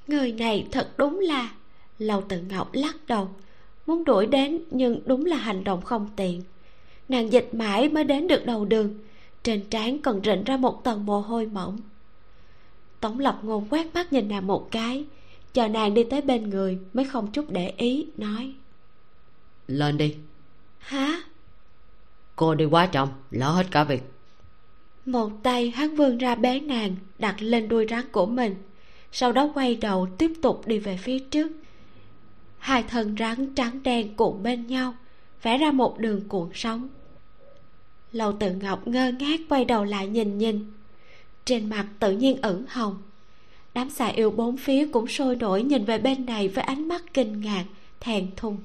Người 0.07 0.33
này 0.33 0.66
thật 0.72 0.91
đúng 0.97 1.20
là 1.20 1.51
lầu 1.99 2.22
tự 2.29 2.41
ngọc 2.41 2.70
lắc 2.72 2.97
đầu 3.07 3.29
muốn 3.87 4.05
đuổi 4.05 4.26
đến 4.26 4.62
nhưng 4.70 5.01
đúng 5.07 5.26
là 5.26 5.37
hành 5.37 5.64
động 5.64 5.83
không 5.83 6.09
tiện. 6.16 6.43
Nàng 7.09 7.33
dịch 7.33 7.49
mãi 7.53 7.89
mới 7.89 8.05
đến 8.05 8.29
được 8.29 8.47
đầu 8.47 8.64
đường 8.64 8.95
trên 9.43 9.64
trán 9.70 9.99
còn 9.99 10.20
rịn 10.24 10.45
ra 10.45 10.57
một 10.57 10.85
tầng 10.85 11.07
mồ 11.07 11.20
hôi 11.20 11.47
mỏng. 11.47 11.79
Tống 13.01 13.18
lập 13.18 13.39
ngôn 13.43 13.66
quét 13.70 13.95
mắt 13.95 14.12
nhìn 14.12 14.29
nàng 14.29 14.47
một 14.47 14.68
cái 14.70 15.05
chờ 15.53 15.68
nàng 15.68 15.95
đi 15.95 16.05
tới 16.05 16.20
bên 16.20 16.51
người 16.51 16.79
mới 16.93 17.05
không 17.05 17.33
chút 17.33 17.51
để 17.51 17.72
ý 17.76 18.07
nói 18.16 18.55
lên 19.69 19.99
đi. 19.99 20.14
Hả? 20.79 21.23
Cô 22.37 22.55
đi 22.55 22.64
quá 22.64 22.87
chậm 22.87 23.09
lỡ 23.31 23.51
hết 23.51 23.66
cả 23.71 23.85
việc. 23.85 24.03
Một 25.07 25.31
tay 25.43 25.71
hắn 25.71 25.97
vươn 25.97 26.19
ra 26.19 26.35
bế 26.35 26.61
nàng 26.61 26.97
đặt 27.19 27.37
lên 27.39 27.69
đuôi 27.69 27.87
rắn 27.91 28.05
của 28.12 28.27
mình. 28.27 28.55
Sau 29.12 29.33
đó 29.33 29.51
quay 29.55 29.75
đầu 29.75 30.09
tiếp 30.19 30.33
tục 30.43 30.66
đi 30.66 30.79
về 30.79 30.97
phía 30.97 31.19
trước. 31.19 31.53
Hai 32.59 32.83
thân 32.83 33.16
rắn 33.19 33.55
trắng 33.55 33.83
đen 33.83 34.14
cuộn 34.14 34.43
bên 34.43 34.66
nhau 34.66 34.95
vẽ 35.43 35.59
ra 35.59 35.73
một 35.73 35.99
đường 35.99 36.29
cuộn 36.29 36.49
sóng. 36.55 36.89
Lầu 38.12 38.33
tự 38.33 38.53
ngọc 38.55 38.87
ngơ 38.87 39.12
ngác 39.19 39.41
quay 39.49 39.64
đầu 39.64 39.85
lại 39.85 40.07
nhìn 40.07 40.39
nhìn. 40.39 40.73
Trên 41.45 41.71
mặt 41.71 41.87
tự 41.99 42.12
nhiên 42.12 42.43
ửng 42.43 42.64
hồng. 42.69 43.03
Đám 43.75 43.91
xà 43.91 44.07
yêu 44.07 44.31
bốn 44.31 44.57
phía 44.57 44.89
cũng 44.93 45.07
sôi 45.07 45.37
nổi 45.37 45.62
nhìn 45.62 45.85
về 45.85 45.99
bên 45.99 46.27
này 46.27 46.49
với 46.49 46.64
ánh 46.64 46.89
mắt 46.89 47.03
kinh 47.14 47.41
ngạc 47.41 47.64
thèn 48.01 48.31
thùng 48.36 48.59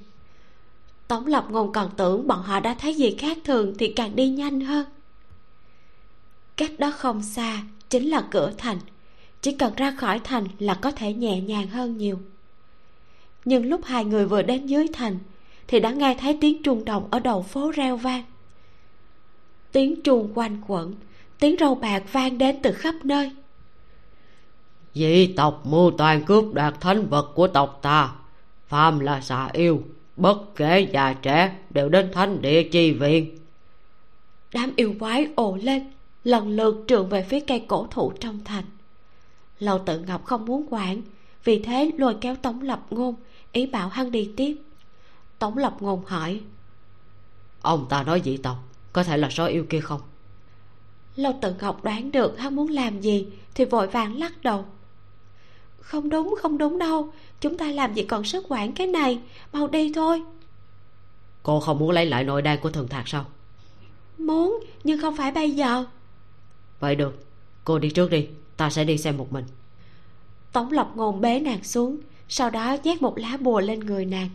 tống 1.08 1.28
lập 1.28 1.46
ngôn 1.50 1.72
còn 1.72 1.90
tưởng 1.98 2.28
bọn 2.28 2.42
họ 2.42 2.60
đã 2.60 2.76
thấy 2.80 2.94
gì 2.94 3.16
khác 3.20 3.38
thường 3.44 3.74
thì 3.80 3.94
càng 3.96 4.16
đi 4.16 4.30
nhanh 4.30 4.62
hơn. 4.62 4.86
Cách 6.58 6.72
đó 6.78 6.92
không 6.92 7.24
xa, 7.24 7.64
chính 7.90 8.10
là 8.10 8.24
cửa 8.32 8.52
thành. 8.58 8.78
Chỉ 9.42 9.52
cần 9.52 9.74
ra 9.76 9.92
khỏi 9.92 10.20
thành 10.24 10.48
là 10.60 10.74
có 10.74 10.92
thể 10.92 11.14
nhẹ 11.14 11.42
nhàng 11.42 11.68
hơn 11.68 11.98
nhiều. 11.98 12.20
Nhưng 13.46 13.66
lúc 13.66 13.82
hai 13.86 14.06
người 14.06 14.26
vừa 14.26 14.42
đến 14.42 14.66
dưới 14.66 14.88
thành, 14.94 15.20
thì 15.68 15.80
đã 15.80 15.92
nghe 15.92 16.16
thấy 16.20 16.38
tiếng 16.42 16.64
trung 16.64 16.86
đồng 16.86 17.08
ở 17.12 17.20
đầu 17.20 17.42
phố 17.42 17.72
reo 17.72 17.98
vang. 17.98 18.24
Tiếng 19.72 20.02
chuông 20.02 20.32
quanh 20.36 20.62
quẩn, 20.68 20.96
tiếng 21.40 21.56
râu 21.60 21.76
bạc 21.76 22.04
vang 22.12 22.38
đến 22.38 22.60
từ 22.64 22.72
khắp 22.72 22.96
nơi. 23.04 23.32
Dị 24.94 25.34
tộc 25.38 25.66
mưu 25.66 25.92
toàn 25.92 26.24
cướp 26.26 26.54
đoạt 26.54 26.82
thánh 26.82 27.10
vật 27.10 27.32
của 27.36 27.48
tộc 27.48 27.80
ta, 27.82 28.12
phàm 28.68 29.00
là 29.00 29.22
xà 29.22 29.50
yêu 29.54 29.84
bất 30.16 30.56
kể 30.56 30.88
già 30.94 31.14
trẻ 31.14 31.56
đều 31.70 31.90
đến 31.90 32.12
thánh 32.14 32.42
địa 32.42 32.64
chi 32.64 32.92
viện. 32.92 33.38
Đám 34.54 34.74
yêu 34.76 34.96
quái 35.00 35.28
ồ 35.36 35.58
lên 35.62 35.92
lần 36.24 36.50
lượt 36.50 36.84
trường 36.88 37.10
về 37.10 37.26
phía 37.30 37.40
cây 37.40 37.66
cổ 37.68 37.88
thụ 37.92 38.12
trong 38.20 38.40
thành. 38.46 38.66
Lầu 39.60 39.80
tự 39.86 40.00
ngọc 40.00 40.26
không 40.26 40.46
muốn 40.46 40.66
quản 40.70 41.02
vì 41.44 41.60
thế 41.60 41.92
lôi 41.98 42.16
kéo 42.22 42.36
tống 42.36 42.62
lập 42.62 42.86
ngôn 42.90 43.16
ý 43.52 43.66
bảo 43.66 43.90
hắn 43.90 44.12
đi 44.12 44.32
tiếp. 44.38 44.58
Tống 45.40 45.58
lập 45.58 45.76
ngôn 45.80 46.06
hỏi 46.06 46.42
ông 47.64 47.86
ta 47.90 48.04
nói 48.04 48.22
dị 48.26 48.38
tộc 48.38 48.56
có 48.94 49.04
thể 49.04 49.18
là 49.18 49.30
số 49.30 49.46
yêu 49.46 49.66
kia 49.70 49.80
không? 49.80 50.02
Lâu 51.16 51.34
tự 51.42 51.54
ngọc 51.62 51.84
đoán 51.84 52.12
được 52.12 52.40
hắn 52.40 52.56
muốn 52.56 52.70
làm 52.70 53.02
gì 53.02 53.28
thì 53.56 53.66
vội 53.66 53.88
vàng 53.88 54.20
lắc 54.20 54.44
đầu. 54.44 54.66
Không 55.80 56.10
đúng 56.10 56.36
không 56.42 56.58
đúng 56.58 56.80
đâu 56.80 57.14
chúng 57.44 57.58
ta 57.58 57.66
làm 57.66 57.94
gì 57.94 58.04
còn 58.04 58.24
sức 58.24 58.46
quản 58.50 58.72
cái 58.72 58.88
này? 58.88 59.20
Mau 59.54 59.68
đi 59.68 59.92
thôi. 59.94 60.22
Cô 61.44 61.60
không 61.60 61.80
muốn 61.80 61.92
lấy 61.92 62.06
lại 62.06 62.24
nội 62.24 62.42
đan 62.42 62.60
của 62.60 62.70
thường 62.70 62.88
thạc 62.88 63.08
sao? 63.08 63.26
Muốn 64.18 64.64
nhưng 64.84 65.02
không 65.02 65.18
phải 65.18 65.32
bây 65.32 65.52
giờ. 65.52 65.86
Vậy 66.80 66.96
được. 66.96 67.26
Cô 67.64 67.80
đi 67.80 67.90
trước 67.90 68.12
đi. 68.12 68.28
Ta 68.58 68.70
sẽ 68.70 68.84
đi 68.84 68.98
xem 68.98 69.18
một 69.18 69.34
mình. 69.34 69.46
Tống 70.52 70.72
lập 70.72 70.92
ngôn 70.96 71.22
bế 71.22 71.40
nàng 71.40 71.64
xuống 71.64 71.98
sau 72.28 72.50
đó 72.50 72.78
nhét 72.84 73.02
một 73.02 73.18
lá 73.18 73.38
bùa 73.40 73.60
lên 73.60 73.80
người 73.80 74.06
nàng. 74.06 74.30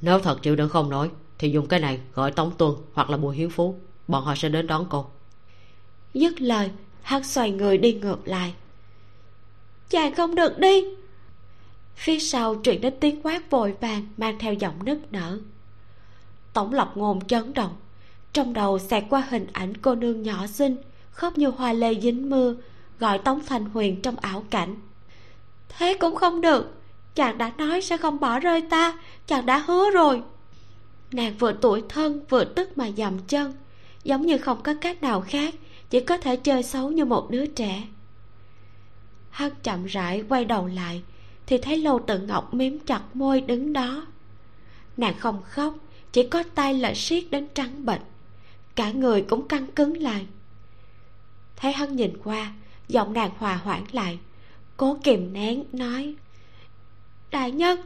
Nếu 0.00 0.18
thật 0.18 0.42
chịu 0.42 0.56
đựng 0.56 0.68
không 0.68 0.90
nổi 0.90 1.10
thì 1.38 1.50
dùng 1.50 1.66
cái 1.66 1.80
này 1.80 2.00
gọi 2.14 2.32
tống 2.32 2.52
tuân 2.58 2.72
hoặc 2.92 3.10
là 3.10 3.16
bùa 3.16 3.30
hiếu 3.30 3.48
phú. 3.48 3.78
Bọn 4.08 4.24
họ 4.24 4.34
sẽ 4.36 4.48
đến 4.48 4.66
đón 4.66 4.86
cô. 4.90 5.06
Dứt 6.14 6.40
lời 6.40 6.70
hắn 7.02 7.24
xoay 7.24 7.50
người 7.50 7.78
đi 7.78 7.92
ngược 7.92 8.28
lại. 8.28 8.54
Chàng 9.90 10.14
không 10.14 10.34
được 10.34 10.58
đi 10.58 10.84
phía 11.96 12.18
sau 12.18 12.60
truyền 12.62 12.80
đến 12.80 12.94
tiếng 13.00 13.22
quát 13.22 13.50
vội 13.50 13.74
vàng 13.80 14.06
mang 14.16 14.38
theo 14.38 14.52
giọng 14.52 14.84
nức 14.84 15.12
nở. 15.12 15.38
Tổng 16.52 16.72
lộc 16.72 16.96
ngôn 16.96 17.26
chấn 17.26 17.54
động, 17.54 17.76
trong 18.32 18.52
đầu 18.52 18.78
xẹt 18.78 19.04
qua 19.10 19.26
hình 19.30 19.46
ảnh 19.52 19.76
cô 19.76 19.94
nương 19.94 20.22
nhỏ 20.22 20.46
xinh 20.46 20.76
khóc 21.12 21.38
như 21.38 21.48
hoa 21.48 21.72
lê 21.72 22.00
dính 22.00 22.30
mưa, 22.30 22.54
gọi 22.98 23.18
tống 23.18 23.40
thành 23.46 23.64
huyền 23.64 24.02
trong 24.02 24.16
ảo 24.16 24.44
cảnh. 24.50 24.74
Thế 25.68 25.96
cũng 26.00 26.16
không 26.16 26.40
được, 26.40 26.74
chàng 27.14 27.38
đã 27.38 27.52
nói 27.58 27.80
sẽ 27.80 27.96
không 27.96 28.20
bỏ 28.20 28.38
rơi 28.38 28.60
ta, 28.70 28.98
chàng 29.26 29.46
đã 29.46 29.58
hứa 29.58 29.90
rồi. 29.90 30.22
Nàng 31.12 31.34
vừa 31.38 31.52
tuổi 31.52 31.82
thân 31.88 32.24
vừa 32.28 32.44
tức 32.44 32.78
mà 32.78 32.90
dầm 32.96 33.18
chân, 33.18 33.52
giống 34.04 34.26
như 34.26 34.38
không 34.38 34.62
có 34.62 34.74
cách 34.80 35.02
nào 35.02 35.20
khác, 35.20 35.54
chỉ 35.90 36.00
có 36.00 36.16
thể 36.16 36.36
chơi 36.36 36.62
xấu 36.62 36.90
như 36.90 37.04
một 37.04 37.30
đứa 37.30 37.46
trẻ. 37.46 37.82
Hắn 39.30 39.50
chậm 39.62 39.86
rãi 39.86 40.24
quay 40.28 40.44
đầu 40.44 40.66
lại 40.66 41.02
thì 41.46 41.58
thấy 41.58 41.76
lâu 41.76 42.00
tự 42.06 42.18
ngọc 42.18 42.54
mím 42.54 42.78
chặt 42.78 43.02
môi 43.14 43.40
đứng 43.40 43.72
đó. 43.72 44.06
Nàng 44.96 45.18
không 45.18 45.42
khóc, 45.42 45.74
chỉ 46.12 46.28
có 46.28 46.42
tay 46.54 46.74
lại 46.74 46.94
siết 46.94 47.24
đến 47.30 47.48
trắng 47.54 47.86
bệch. 47.86 48.00
Cả 48.74 48.92
người 48.92 49.22
cũng 49.22 49.48
căng 49.48 49.66
cứng 49.66 49.96
lại. 50.02 50.26
Thấy 51.56 51.72
hắn 51.72 51.96
nhìn 51.96 52.16
qua, 52.24 52.52
giọng 52.88 53.12
nàng 53.12 53.30
hòa 53.38 53.54
hoãn 53.54 53.84
lại. 53.92 54.18
Cố 54.76 54.98
kìm 55.04 55.32
nén, 55.32 55.64
nói, 55.72 56.14
đại 57.30 57.50
nhân, 57.50 57.80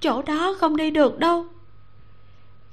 chỗ 0.00 0.22
đó 0.22 0.56
không 0.60 0.76
đi 0.76 0.90
được 0.90 1.18
đâu. 1.18 1.46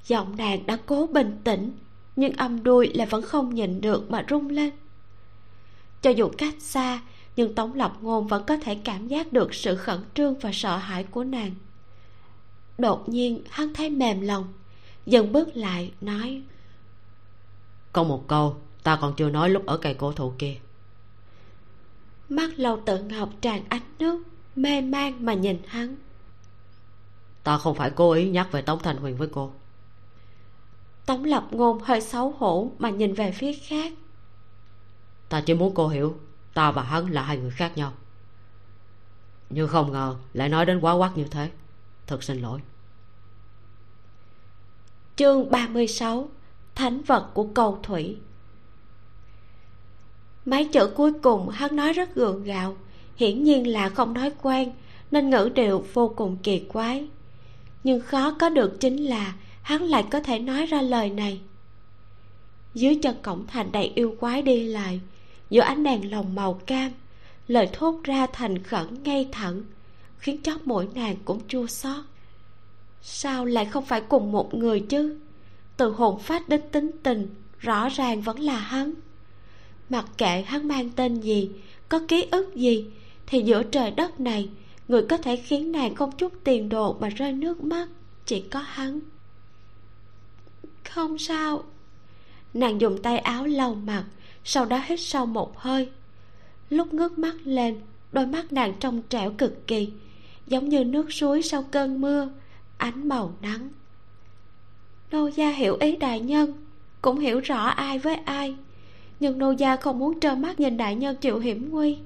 Giọng 0.07 0.37
nàng 0.37 0.65
đã 0.65 0.77
cố 0.85 1.07
bình 1.07 1.37
tĩnh, 1.43 1.71
nhưng 2.15 2.33
âm 2.33 2.63
đuôi 2.63 2.91
lại 2.93 3.07
vẫn 3.07 3.21
không 3.21 3.55
nhịn 3.55 3.81
được 3.81 4.11
mà 4.11 4.25
rung 4.29 4.49
lên. 4.49 4.71
Cho 6.01 6.09
dù 6.09 6.29
cách 6.37 6.55
xa 6.59 7.01
nhưng 7.41 7.55
tống 7.55 7.73
lập 7.73 7.93
ngôn 8.01 8.27
vẫn 8.27 8.43
có 8.47 8.57
thể 8.57 8.75
cảm 8.75 9.07
giác 9.07 9.33
được 9.33 9.53
sự 9.53 9.75
khẩn 9.75 9.99
trương 10.13 10.39
và 10.39 10.51
sợ 10.53 10.77
hãi 10.77 11.03
của 11.03 11.23
nàng. 11.23 11.51
Đột 12.77 13.09
nhiên 13.09 13.41
hắn 13.49 13.73
thấy 13.73 13.89
mềm 13.89 14.21
lòng 14.21 14.53
dần 15.05 15.31
bước 15.31 15.49
lại 15.57 15.91
nói 16.01 16.41
có 17.93 18.03
một 18.03 18.27
câu 18.27 18.55
ta 18.83 18.97
còn 19.01 19.13
chưa 19.17 19.29
nói 19.29 19.49
lúc 19.49 19.65
ở 19.65 19.77
cây 19.77 19.93
cổ 19.93 20.11
thụ 20.11 20.33
kia. 20.37 20.55
Mắt 22.29 22.59
lâu 22.59 22.79
tự 22.85 23.03
ngọc 23.03 23.29
tràn 23.41 23.63
ánh 23.69 23.95
nước 23.99 24.23
mê 24.55 24.81
man 24.81 25.25
mà 25.25 25.33
nhìn 25.33 25.57
hắn. 25.65 25.95
Ta 27.43 27.57
không 27.57 27.75
phải 27.75 27.89
cố 27.89 28.11
ý 28.11 28.29
nhắc 28.29 28.51
về 28.51 28.61
tống 28.61 28.79
thành 28.79 28.97
huyền 28.97 29.17
với 29.17 29.27
cô. 29.31 29.51
Tống 31.05 31.25
lập 31.25 31.47
ngôn 31.51 31.79
hơi 31.79 32.01
xấu 32.01 32.31
hổ 32.37 32.71
mà 32.79 32.89
nhìn 32.89 33.13
về 33.13 33.31
phía 33.31 33.53
khác. 33.53 33.93
Ta 35.29 35.41
chỉ 35.41 35.53
muốn 35.53 35.73
cô 35.75 35.87
hiểu 35.87 36.17
ta 36.53 36.71
và 36.71 36.83
hắn 36.83 37.11
là 37.11 37.21
hai 37.21 37.37
người 37.37 37.51
khác 37.51 37.77
nhau. 37.77 37.93
Nhưng 39.49 39.67
không 39.67 39.91
ngờ 39.91 40.15
lại 40.33 40.49
nói 40.49 40.65
đến 40.65 40.79
quá 40.79 40.93
quát 40.93 41.11
như 41.15 41.25
thế. 41.31 41.49
Thật 42.07 42.23
xin 42.23 42.41
lỗi. 42.41 42.59
Chương 45.15 45.51
36 45.51 46.29
thánh 46.75 47.01
vật 47.01 47.29
của 47.33 47.47
cầu 47.53 47.79
thủy. 47.83 48.17
Mấy 50.45 50.65
chữ 50.65 50.93
cuối 50.95 51.13
cùng 51.23 51.49
hắn 51.49 51.75
nói 51.75 51.93
rất 51.93 52.15
gượng 52.15 52.43
gạo, 52.43 52.77
hiển 53.15 53.43
nhiên 53.43 53.67
là 53.67 53.89
không 53.89 54.13
nói 54.13 54.31
quen, 54.41 54.71
nên 55.11 55.29
ngữ 55.29 55.51
điệu 55.55 55.85
vô 55.93 56.13
cùng 56.15 56.37
kỳ 56.43 56.59
quái. 56.59 57.07
Nhưng 57.83 58.01
khó 58.01 58.35
có 58.39 58.49
được 58.49 58.77
chính 58.79 58.97
là 58.97 59.33
hắn 59.61 59.81
lại 59.81 60.05
có 60.11 60.19
thể 60.19 60.39
nói 60.39 60.65
ra 60.65 60.81
lời 60.81 61.09
này. 61.09 61.41
Dưới 62.73 62.99
chân 63.03 63.15
cổng 63.21 63.47
thành 63.47 63.71
đầy 63.71 63.91
yêu 63.95 64.15
quái 64.19 64.41
đi 64.41 64.63
lại 64.63 65.01
giữa 65.51 65.61
ánh 65.61 65.83
đèn 65.83 66.11
lồng 66.11 66.35
màu 66.35 66.53
cam, 66.53 66.91
lời 67.47 67.69
thốt 67.73 67.99
ra 68.03 68.27
thành 68.33 68.63
khẩn 68.63 69.03
ngay 69.03 69.29
thẳng, 69.31 69.63
khiến 70.17 70.41
chóp 70.43 70.67
mỗi 70.67 70.87
nàng 70.95 71.15
cũng 71.25 71.41
chua 71.47 71.67
xót. 71.67 72.05
Sao 73.01 73.45
lại 73.45 73.65
không 73.65 73.85
phải 73.85 74.01
cùng 74.01 74.31
một 74.31 74.53
người 74.53 74.79
chứ? 74.79 75.19
Từ 75.77 75.91
hồn 75.91 76.19
phách 76.19 76.49
đến 76.49 76.61
tính 76.71 76.91
tình, 77.03 77.35
rõ 77.59 77.89
ràng 77.89 78.21
vẫn 78.21 78.39
là 78.39 78.59
hắn. 78.59 78.93
Mặc 79.89 80.05
kệ 80.17 80.41
hắn 80.41 80.67
mang 80.67 80.89
tên 80.89 81.21
gì, 81.21 81.49
có 81.89 81.99
ký 82.07 82.25
ức 82.31 82.55
gì, 82.55 82.85
thì 83.27 83.41
giữa 83.41 83.63
trời 83.63 83.91
đất 83.91 84.19
này, 84.19 84.49
người 84.87 85.05
có 85.09 85.17
thể 85.17 85.35
khiến 85.35 85.71
nàng 85.71 85.95
không 85.95 86.11
chút 86.17 86.33
tiền 86.43 86.69
đồ 86.69 86.97
mà 86.99 87.09
rơi 87.09 87.33
nước 87.33 87.63
mắt, 87.63 87.89
chỉ 88.25 88.41
có 88.41 88.59
hắn. 88.59 88.99
Không 90.89 91.17
sao. 91.17 91.63
Nàng 92.53 92.81
dùng 92.81 93.01
tay 93.01 93.17
áo 93.17 93.45
lau 93.45 93.73
mặt 93.75 94.03
sau 94.43 94.65
đó 94.65 94.81
hít 94.85 94.99
sâu 94.99 95.25
một 95.25 95.59
hơi. 95.59 95.89
Lúc 96.69 96.93
ngước 96.93 97.19
mắt 97.19 97.35
lên, 97.43 97.79
đôi 98.11 98.25
mắt 98.25 98.53
nàng 98.53 98.73
trong 98.79 99.01
trẻo 99.09 99.31
cực 99.37 99.67
kỳ, 99.67 99.89
giống 100.47 100.69
như 100.69 100.83
nước 100.83 101.13
suối 101.13 101.41
sau 101.41 101.63
cơn 101.71 102.01
mưa, 102.01 102.29
ánh 102.77 103.09
màu 103.09 103.33
nắng. 103.41 103.69
Nô 105.11 105.27
gia 105.27 105.49
hiểu 105.49 105.77
ý 105.79 105.95
đại 105.95 106.19
nhân, 106.19 106.53
cũng 107.01 107.19
hiểu 107.19 107.39
rõ 107.39 107.65
ai 107.65 107.99
với 107.99 108.15
ai, 108.15 108.55
nhưng 109.19 109.37
nô 109.37 109.51
gia 109.51 109.75
không 109.75 109.99
muốn 109.99 110.19
trơ 110.19 110.35
mắt 110.35 110.59
nhìn 110.59 110.77
đại 110.77 110.95
nhân 110.95 111.15
chịu 111.15 111.39
hiểm 111.39 111.69
nguy. 111.69 111.97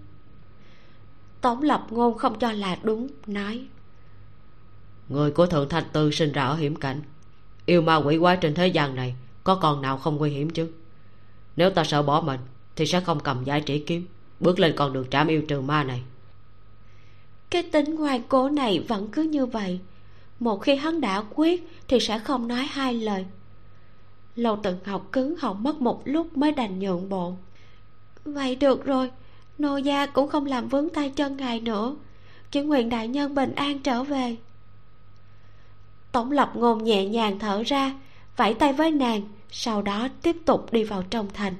Tống 1.41 1.61
lập 1.61 1.87
ngôn 1.89 2.17
không 2.17 2.39
cho 2.39 2.51
là 2.51 2.77
đúng, 2.83 3.07
nói. 3.27 3.67
Người 5.09 5.31
của 5.31 5.45
thượng 5.45 5.69
thanh 5.69 5.83
tư 5.93 6.11
sinh 6.11 6.31
ra 6.31 6.45
ở 6.45 6.55
hiểm 6.55 6.75
cảnh, 6.75 7.01
yêu 7.65 7.81
ma 7.81 7.95
quỷ 7.95 8.17
quái 8.17 8.37
trên 8.37 8.53
thế 8.53 8.67
gian 8.67 8.95
này, 8.95 9.15
có 9.43 9.55
còn 9.55 9.81
nào 9.81 9.97
không 9.97 10.17
nguy 10.17 10.29
hiểm 10.29 10.49
chứ? 10.49 10.71
Nếu 11.55 11.69
ta 11.69 11.83
sợ 11.83 12.03
bỏ 12.03 12.21
mình, 12.21 12.39
thì 12.75 12.85
sẽ 12.85 12.99
không 13.01 13.19
cầm 13.19 13.43
giải 13.43 13.61
chỉ 13.61 13.79
kiếm, 13.79 14.07
bước 14.39 14.59
lên 14.59 14.73
con 14.75 14.93
đường 14.93 15.09
trảm 15.09 15.27
yêu 15.27 15.41
trừ 15.47 15.61
ma 15.61 15.83
này. 15.83 16.01
Cái 17.49 17.63
tính 17.63 17.95
ngoan 17.95 18.21
cố 18.29 18.49
này 18.49 18.79
vẫn 18.87 19.07
cứ 19.11 19.23
như 19.23 19.45
vậy. 19.45 19.79
Một 20.39 20.57
khi 20.57 20.75
hắn 20.75 21.01
đã 21.01 21.23
quyết, 21.35 21.69
thì 21.87 21.99
sẽ 21.99 22.19
không 22.19 22.47
nói 22.47 22.67
hai 22.71 22.93
lời. 22.93 23.25
Lâu 24.35 24.59
từng 24.63 24.77
học 24.85 25.09
cứng 25.11 25.35
họng 25.37 25.63
mất 25.63 25.81
một 25.81 26.01
lúc 26.05 26.37
mới 26.37 26.51
đành 26.51 26.79
nhượng 26.79 27.09
bộ. 27.09 27.35
Vậy 28.25 28.55
được 28.55 28.85
rồi, 28.85 29.11
nô 29.57 29.77
gia 29.77 30.05
cũng 30.05 30.29
không 30.29 30.45
làm 30.45 30.67
vướng 30.67 30.89
tay 30.89 31.09
chân 31.09 31.37
ngài 31.37 31.59
nữa. 31.59 31.95
Chỉ 32.51 32.61
nguyện 32.61 32.89
đại 32.89 33.07
nhân 33.07 33.35
bình 33.35 33.55
an 33.55 33.79
trở 33.79 34.03
về. 34.03 34.35
Tổng 36.11 36.31
lập 36.31 36.51
ngôn 36.55 36.83
nhẹ 36.83 37.05
nhàng 37.05 37.39
thở 37.39 37.63
ra 37.65 37.93
vẫy 38.37 38.53
tay 38.53 38.73
với 38.73 38.91
nàng, 38.91 39.21
sau 39.51 39.81
đó 39.81 40.07
tiếp 40.21 40.35
tục 40.45 40.73
đi 40.73 40.83
vào 40.83 41.03
trong 41.09 41.29
thành. 41.33 41.53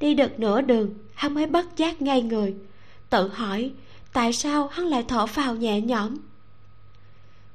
Đi 0.00 0.14
được 0.14 0.40
nửa 0.40 0.60
đường, 0.60 0.94
hắn 1.14 1.34
mới 1.34 1.46
bất 1.46 1.76
giác 1.76 2.02
ngay 2.02 2.22
người, 2.22 2.54
tự 3.10 3.28
hỏi 3.28 3.72
tại 4.12 4.32
sao 4.32 4.68
hắn 4.68 4.86
lại 4.86 5.04
thở 5.08 5.26
phào 5.26 5.54
nhẹ 5.54 5.80
nhõm. 5.80 6.16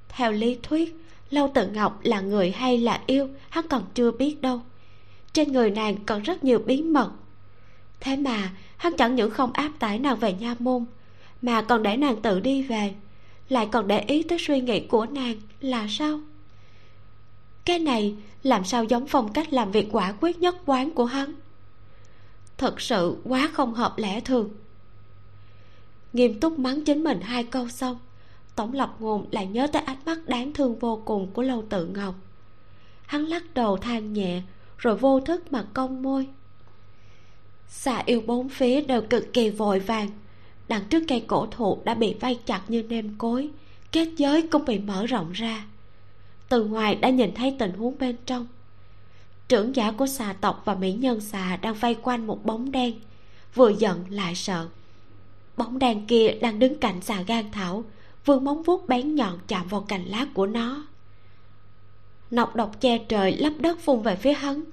Theo 0.10 0.32
lý 0.32 0.58
thuyết, 0.64 0.96
lâu 1.30 1.52
tự 1.54 1.68
ngọc 1.68 2.00
là 2.04 2.22
người 2.22 2.52
hay 2.52 2.78
là 2.78 3.02
yêu, 3.08 3.30
hắn 3.50 3.68
còn 3.68 3.84
chưa 3.94 4.12
biết 4.12 4.42
đâu. 4.42 4.62
Trên 5.34 5.52
người 5.52 5.72
nàng 5.72 5.96
còn 6.06 6.24
rất 6.24 6.44
nhiều 6.44 6.60
bí 6.60 6.82
mật. 6.82 7.12
Thế 8.00 8.16
mà, 8.16 8.52
hắn 8.78 8.98
chẳng 8.98 9.16
những 9.16 9.32
không 9.32 9.52
áp 9.54 9.72
tải 9.80 10.00
nàng 10.00 10.16
về 10.16 10.34
nha 10.34 10.56
môn, 10.60 10.86
mà 11.42 11.62
còn 11.62 11.84
để 11.84 11.98
nàng 11.98 12.22
tự 12.22 12.40
đi 12.40 12.62
về. 12.62 12.94
Lại 13.50 13.68
còn 13.72 13.88
để 13.88 14.00
ý 14.00 14.24
tới 14.24 14.38
suy 14.40 14.62
nghĩ 14.62 14.80
của 14.80 15.06
nàng 15.06 15.36
là 15.62 15.88
sao? 15.90 16.20
Cái 17.70 17.80
này, 17.80 18.16
làm 18.44 18.66
sao 18.66 18.84
giống 18.84 19.08
phong 19.08 19.34
cách 19.34 19.54
làm 19.54 19.72
việc 19.72 19.88
quả 19.92 20.14
quyết 20.22 20.40
nhất 20.40 20.56
quán 20.66 20.92
của 20.92 21.06
hắn? 21.06 21.34
Thật 22.58 22.82
sự 22.82 23.18
quá 23.24 23.50
không 23.54 23.74
hợp 23.74 23.98
lẽ 23.98 24.20
thường. 24.20 24.50
Nghiêm 26.14 26.40
túc 26.40 26.60
mắng 26.60 26.86
chính 26.86 27.04
mình 27.04 27.22
hai 27.22 27.44
câu 27.44 27.70
xong, 27.70 28.00
tổng 28.56 28.74
lập 28.74 28.96
ngôn 29.00 29.28
lại 29.32 29.48
nhớ 29.48 29.68
tới 29.68 29.82
ánh 29.82 29.98
mắt 30.06 30.20
đáng 30.28 30.54
thương 30.54 30.80
vô 30.80 31.02
cùng 31.06 31.32
của 31.34 31.42
lâu 31.42 31.64
tự 31.70 31.88
ngọc. 31.88 32.16
Hắn 33.06 33.26
lắc 33.26 33.54
đầu 33.54 33.78
than 33.78 34.14
nhẹ, 34.14 34.42
rồi 34.78 34.96
vô 34.96 35.20
thức 35.20 35.54
mà 35.54 35.66
cong 35.74 36.02
môi. 36.02 36.28
Xà 37.68 38.04
yêu 38.06 38.22
bốn 38.22 38.50
phía 38.50 38.82
đều 38.82 39.02
cực 39.02 39.34
kỳ 39.34 39.50
vội 39.50 39.80
vàng. 39.80 40.10
Đằng 40.68 40.84
trước 40.90 41.04
cây 41.08 41.24
cổ 41.28 41.48
thụ 41.52 41.82
đã 41.84 41.94
bị 41.94 42.14
vây 42.14 42.40
chặt 42.46 42.62
như 42.68 42.84
nêm 42.84 43.16
cối, 43.18 43.50
kết 43.92 44.10
giới 44.18 44.48
cũng 44.48 44.66
bị 44.66 44.80
mở 44.80 45.06
rộng 45.06 45.32
ra 45.32 45.66
từ 46.50 46.64
ngoài 46.64 46.96
đã 46.96 47.10
nhìn 47.10 47.34
thấy 47.34 47.56
tình 47.60 47.74
huống 47.74 47.98
bên 48.00 48.16
trong. 48.26 48.48
Trưởng 49.48 49.76
giả 49.76 49.92
của 49.92 50.08
xà 50.08 50.34
tộc 50.42 50.62
và 50.66 50.76
mỹ 50.76 50.94
nhân 50.94 51.22
xà 51.22 51.58
đang 51.58 51.74
vây 51.74 51.96
quanh 52.02 52.28
một 52.28 52.46
bóng 52.46 52.72
đen, 52.72 52.94
vừa 53.56 53.70
giận 53.70 54.06
lại 54.10 54.36
sợ. 54.36 54.68
Bóng 55.58 55.80
đen 55.80 56.06
kia 56.08 56.38
đang 56.42 56.60
đứng 56.60 56.80
cạnh 56.80 57.02
xà 57.02 57.22
gan 57.22 57.52
thảo 57.52 57.84
vươn 58.26 58.44
móng 58.44 58.64
vuốt 58.64 58.88
bén 58.88 59.16
nhọn 59.16 59.40
chạm 59.48 59.68
vào 59.68 59.82
cành 59.82 60.06
lá 60.06 60.26
của 60.34 60.48
nó. 60.48 60.88
Nọc 62.32 62.56
độc 62.56 62.82
che 62.82 62.98
trời 62.98 63.38
lấp 63.38 63.54
đất 63.60 63.80
phun 63.80 64.02
về 64.02 64.16
phía 64.16 64.34
hắn, 64.34 64.64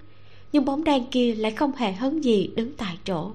nhưng 0.52 0.64
bóng 0.64 0.84
đen 0.84 1.04
kia 1.10 1.34
lại 1.34 1.52
không 1.52 1.72
hề 1.76 1.92
hấn 1.92 2.20
gì 2.20 2.50
đứng 2.56 2.76
tại 2.76 2.98
chỗ. 3.04 3.32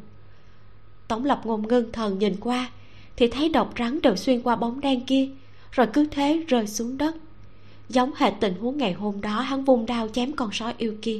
Tổng 1.08 1.26
lập 1.26 1.42
ngôn 1.44 1.68
ngưng 1.68 1.92
thần 1.92 2.20
nhìn 2.20 2.36
qua, 2.40 2.72
thì 3.16 3.28
thấy 3.28 3.50
độc 3.50 3.74
rắn 3.80 4.02
đều 4.02 4.16
xuyên 4.16 4.42
qua 4.42 4.56
bóng 4.56 4.82
đen 4.82 5.06
kia, 5.06 5.30
rồi 5.72 5.88
cứ 5.94 6.08
thế 6.12 6.44
rơi 6.48 6.68
xuống 6.68 6.98
đất 6.98 7.16
giống 7.94 8.12
hệt 8.16 8.34
tình 8.40 8.56
huống 8.56 8.78
ngày 8.78 8.94
hôm 8.94 9.22
đó, 9.22 9.42
hắn 9.42 9.64
vung 9.64 9.86
đao 9.86 10.08
chém 10.08 10.36
con 10.36 10.50
sói 10.52 10.74
yêu 10.78 10.96
kia. 11.02 11.20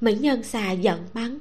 Mỹ 0.00 0.14
nhân 0.14 0.42
xà 0.42 0.72
giận 0.72 1.00
mắng. 1.14 1.38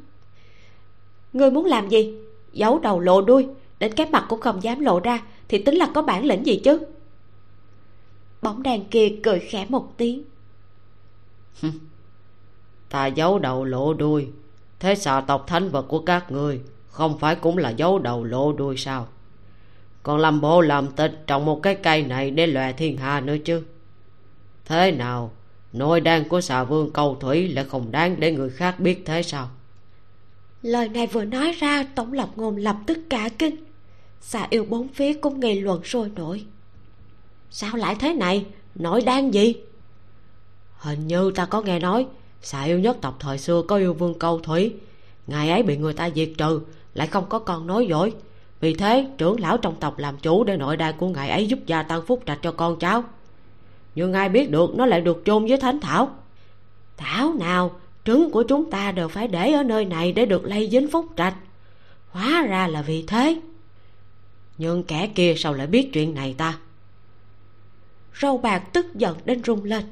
Ngươi 1.33 1.51
muốn 1.51 1.65
làm 1.65 1.89
gì? 1.89 2.13
Giấu 2.53 2.79
đầu 2.79 2.99
lộ 2.99 3.21
đuôi. 3.21 3.47
Đến 3.79 3.93
cái 3.93 4.07
mặt 4.09 4.25
cũng 4.29 4.41
không 4.41 4.63
dám 4.63 4.79
lộ 4.79 4.99
ra, 4.99 5.23
thì 5.47 5.63
tính 5.63 5.75
là 5.75 5.89
có 5.93 6.01
bản 6.01 6.25
lĩnh 6.25 6.45
gì 6.45 6.61
chứ? 6.63 6.79
Bóng 8.41 8.63
đèn 8.63 8.85
kia 8.85 9.15
cười 9.23 9.39
khẽ 9.39 9.65
một 9.69 9.93
tiếng. 9.97 10.23
Ta 12.89 13.07
giấu 13.07 13.39
đầu 13.39 13.65
lộ 13.65 13.93
đuôi. 13.93 14.27
Thế 14.79 14.95
xà 14.95 15.21
tộc 15.21 15.43
thánh 15.47 15.69
vật 15.69 15.81
của 15.81 15.99
các 15.99 16.31
người 16.31 16.61
không 16.87 17.19
phải 17.19 17.35
cũng 17.35 17.57
là 17.57 17.69
giấu 17.69 17.99
đầu 17.99 18.23
lộ 18.23 18.53
đuôi 18.53 18.77
sao? 18.77 19.07
Còn 20.03 20.19
làm 20.19 20.41
bộ 20.41 20.61
làm 20.61 20.87
tịch 20.87 21.23
trồng 21.27 21.45
một 21.45 21.59
cái 21.63 21.75
cây 21.75 22.03
này 22.03 22.31
để 22.31 22.47
lòe 22.47 22.73
thiên 22.73 22.97
hạ 22.97 23.21
nữa 23.21 23.37
chứ? 23.45 23.63
Thế 24.73 24.91
nào? 24.91 25.31
Nội 25.73 26.01
đan 26.01 26.27
của 26.27 26.41
xà 26.41 26.63
vương 26.63 26.91
cầu 26.91 27.17
thủy 27.19 27.47
lại 27.47 27.65
không 27.69 27.91
đáng 27.91 28.19
để 28.19 28.31
người 28.31 28.49
khác 28.49 28.79
biết 28.79 29.03
thế 29.05 29.23
sao? 29.23 29.49
Lời 30.61 30.89
này 30.89 31.07
vừa 31.07 31.25
nói 31.25 31.51
ra 31.51 31.85
tổng 31.95 32.13
lộc 32.13 32.37
ngôn 32.37 32.57
lập 32.57 32.77
tức 32.85 32.97
cả 33.09 33.29
kinh. 33.39 33.55
Xà 34.21 34.47
yêu 34.49 34.65
bốn 34.69 34.87
phía 34.87 35.13
cũng 35.13 35.39
nghị 35.39 35.59
luận 35.59 35.83
sôi 35.83 36.09
nổi. 36.15 36.45
Sao 37.49 37.75
lại 37.75 37.95
thế 37.99 38.13
này? 38.13 38.45
Nội 38.75 39.01
đan 39.01 39.31
gì? 39.31 39.55
Hình 40.77 41.07
như 41.07 41.31
ta 41.35 41.45
có 41.45 41.61
nghe 41.61 41.79
nói 41.79 42.05
xà 42.41 42.63
yêu 42.63 42.79
nhất 42.79 42.97
tộc 43.01 43.15
thời 43.19 43.37
xưa 43.37 43.61
có 43.67 43.77
yêu 43.77 43.93
vương 43.93 44.19
câu 44.19 44.39
thủy. 44.39 44.73
Ngày 45.27 45.49
ấy 45.49 45.63
bị 45.63 45.77
người 45.77 45.93
ta 45.93 46.09
diệt 46.15 46.29
trừ 46.37 46.61
lại 46.93 47.07
không 47.07 47.25
có 47.29 47.39
con 47.39 47.67
nói 47.67 47.85
dối 47.87 48.13
vì 48.59 48.73
thế 48.73 49.07
trưởng 49.17 49.39
lão 49.39 49.57
trong 49.57 49.75
tộc 49.79 49.99
làm 49.99 50.17
chủ 50.17 50.43
để 50.43 50.57
nội 50.57 50.77
đan 50.77 50.97
của 50.97 51.07
ngài 51.07 51.29
ấy 51.29 51.47
giúp 51.47 51.59
gia 51.65 51.83
tăng 51.83 52.05
phúc 52.05 52.23
trạch 52.25 52.39
cho 52.41 52.51
con 52.51 52.79
cháu 52.79 53.03
nhưng 53.95 54.13
ai 54.13 54.29
biết 54.29 54.51
được 54.51 54.75
nó 54.75 54.85
lại 54.85 55.01
được 55.01 55.21
chôn 55.25 55.45
với 55.45 55.57
thánh 55.57 55.79
thảo. 55.79 56.15
Thảo 56.97 57.33
nào 57.33 57.79
trứng 58.05 58.31
của 58.31 58.43
chúng 58.43 58.71
ta 58.71 58.91
đều 58.91 59.07
phải 59.07 59.27
để 59.27 59.53
ở 59.53 59.63
nơi 59.63 59.85
này 59.85 60.11
để 60.11 60.25
được 60.25 60.45
lây 60.45 60.69
dính 60.71 60.91
phúc 60.91 61.05
trạch. 61.17 61.35
Hóa 62.09 62.41
ra 62.41 62.67
là 62.67 62.81
vì 62.81 63.03
thế. 63.07 63.41
Nhưng 64.57 64.83
kẻ 64.83 65.11
kia 65.15 65.33
sao 65.37 65.53
lại 65.53 65.67
biết 65.67 65.89
chuyện 65.93 66.15
này 66.15 66.35
ta? 66.37 66.57
Râu 68.21 68.37
bạc 68.37 68.59
tức 68.73 68.85
giận 68.95 69.17
đến 69.25 69.43
rung 69.43 69.63
lên. 69.63 69.83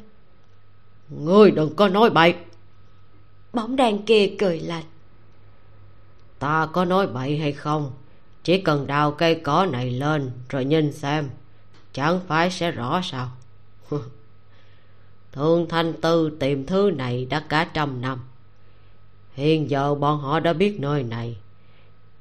Ngươi 1.09 1.51
đừng 1.51 1.75
có 1.75 1.87
nói 1.87 2.09
bậy. 2.09 2.35
Bóng 3.53 3.75
đèn 3.75 4.05
kia 4.05 4.31
cười 4.39 4.59
lạnh. 4.59 4.83
Ta 6.39 6.67
có 6.73 6.85
nói 6.85 7.07
bậy 7.07 7.37
hay 7.37 7.51
không? 7.51 7.91
Chỉ 8.43 8.61
cần 8.61 8.87
đào 8.87 9.11
cây 9.11 9.35
cỏ 9.35 9.65
này 9.71 9.91
lên 9.91 10.31
rồi 10.49 10.65
nhìn 10.65 10.91
xem. 10.91 11.29
Chẳng 11.93 12.19
phải 12.27 12.51
sẽ 12.51 12.71
rõ 12.71 13.01
sao 13.03 13.31
thương 15.31 15.69
thanh 15.69 15.93
tư 16.01 16.37
tìm 16.39 16.65
thứ 16.65 16.91
này 16.95 17.25
đã 17.25 17.39
cả 17.39 17.67
trăm 17.73 18.01
năm. 18.01 18.19
Hiện 19.33 19.69
giờ 19.69 19.95
bọn 19.95 20.19
họ 20.19 20.39
đã 20.39 20.53
biết 20.53 20.79
nơi 20.79 21.03
này. 21.03 21.37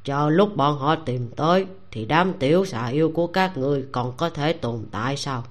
Cho 0.05 0.29
lúc 0.29 0.57
bọn 0.57 0.79
họ 0.79 0.97
tìm 0.97 1.29
tới 1.37 1.67
thì 1.91 2.05
đám 2.05 2.33
tiểu 2.33 2.65
xà 2.65 2.87
yêu 2.87 3.13
của 3.15 3.27
các 3.27 3.57
người 3.57 3.85
còn 3.93 4.13
có 4.17 4.31
thể 4.31 4.53
tồn 4.53 4.85
tại 4.91 5.17
sao? 5.17 5.45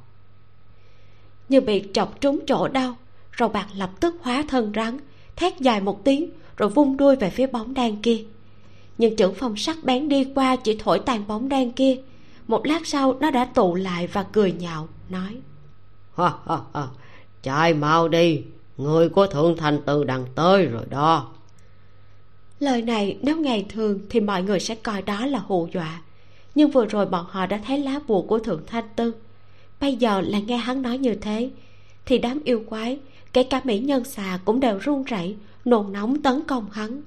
Như 1.49 1.61
bị 1.61 1.83
chọc 1.93 2.21
trúng 2.21 2.39
chỗ 2.47 2.67
đau, 2.67 2.95
rồi 3.31 3.49
bạc 3.49 3.67
lập 3.75 3.89
tức 3.99 4.15
hóa 4.21 4.43
thân 4.47 4.71
rắn, 4.75 4.97
thét 5.35 5.59
dài 5.59 5.81
một 5.81 6.03
tiếng, 6.03 6.29
rồi 6.57 6.69
vung 6.69 6.97
đuôi 6.97 7.15
về 7.15 7.29
phía 7.29 7.47
bóng 7.47 7.73
đen 7.73 8.01
kia. 8.01 8.23
Nhưng 8.97 9.15
trưởng 9.15 9.35
phong 9.35 9.57
sắc 9.57 9.83
bén 9.83 10.09
đi 10.09 10.27
qua 10.35 10.55
chỉ 10.55 10.77
thổi 10.79 10.99
tàn 10.99 11.27
bóng 11.27 11.49
đen 11.49 11.71
kia. 11.71 11.97
Một 12.47 12.65
lát 12.65 12.87
sau, 12.87 13.13
nó 13.19 13.31
đã 13.31 13.45
tụ 13.45 13.75
lại 13.75 14.07
và 14.07 14.23
cười 14.23 14.51
nhạo, 14.51 14.87
nói 15.09 15.37
ha 16.19 16.33
ha 16.45 16.57
ha. 16.73 16.87
Chạy 17.43 17.73
mau 17.73 18.07
đi. 18.07 18.43
Người 18.77 19.09
của 19.09 19.27
thượng 19.27 19.57
thành 19.57 19.79
từ 19.85 20.03
đằng 20.03 20.25
tới 20.35 20.65
rồi 20.65 20.83
đó. 20.89 21.31
Lời 22.59 22.81
này, 22.81 23.17
nếu 23.21 23.37
ngày 23.37 23.65
thường 23.69 23.99
thì 24.09 24.19
mọi 24.19 24.43
người 24.43 24.59
sẽ 24.59 24.75
coi 24.75 25.01
đó 25.01 25.25
là 25.25 25.39
hù 25.39 25.67
dọa. 25.73 26.01
Nhưng 26.55 26.71
vừa 26.71 26.85
rồi 26.85 27.05
bọn 27.05 27.25
họ 27.29 27.45
đã 27.45 27.59
thấy 27.67 27.79
lá 27.79 27.99
bùa 28.07 28.21
của 28.21 28.39
thượng 28.39 28.61
thanh 28.67 28.89
tư. 28.95 29.13
Bây 29.81 29.95
giờ 29.95 30.21
lại 30.21 30.41
nghe 30.41 30.57
hắn 30.57 30.81
nói 30.81 30.97
như 30.97 31.15
thế, 31.15 31.49
thì 32.05 32.17
đám 32.17 32.39
yêu 32.43 32.63
quái, 32.69 32.99
kể 33.33 33.43
cả 33.43 33.61
mỹ 33.63 33.79
nhân 33.79 34.03
xà 34.03 34.39
cũng 34.45 34.59
đều 34.59 34.77
run 34.77 35.03
rẩy, 35.03 35.35
nôn 35.65 35.93
nóng 35.93 36.21
tấn 36.21 36.43
công 36.47 36.69
hắn. 36.71 37.01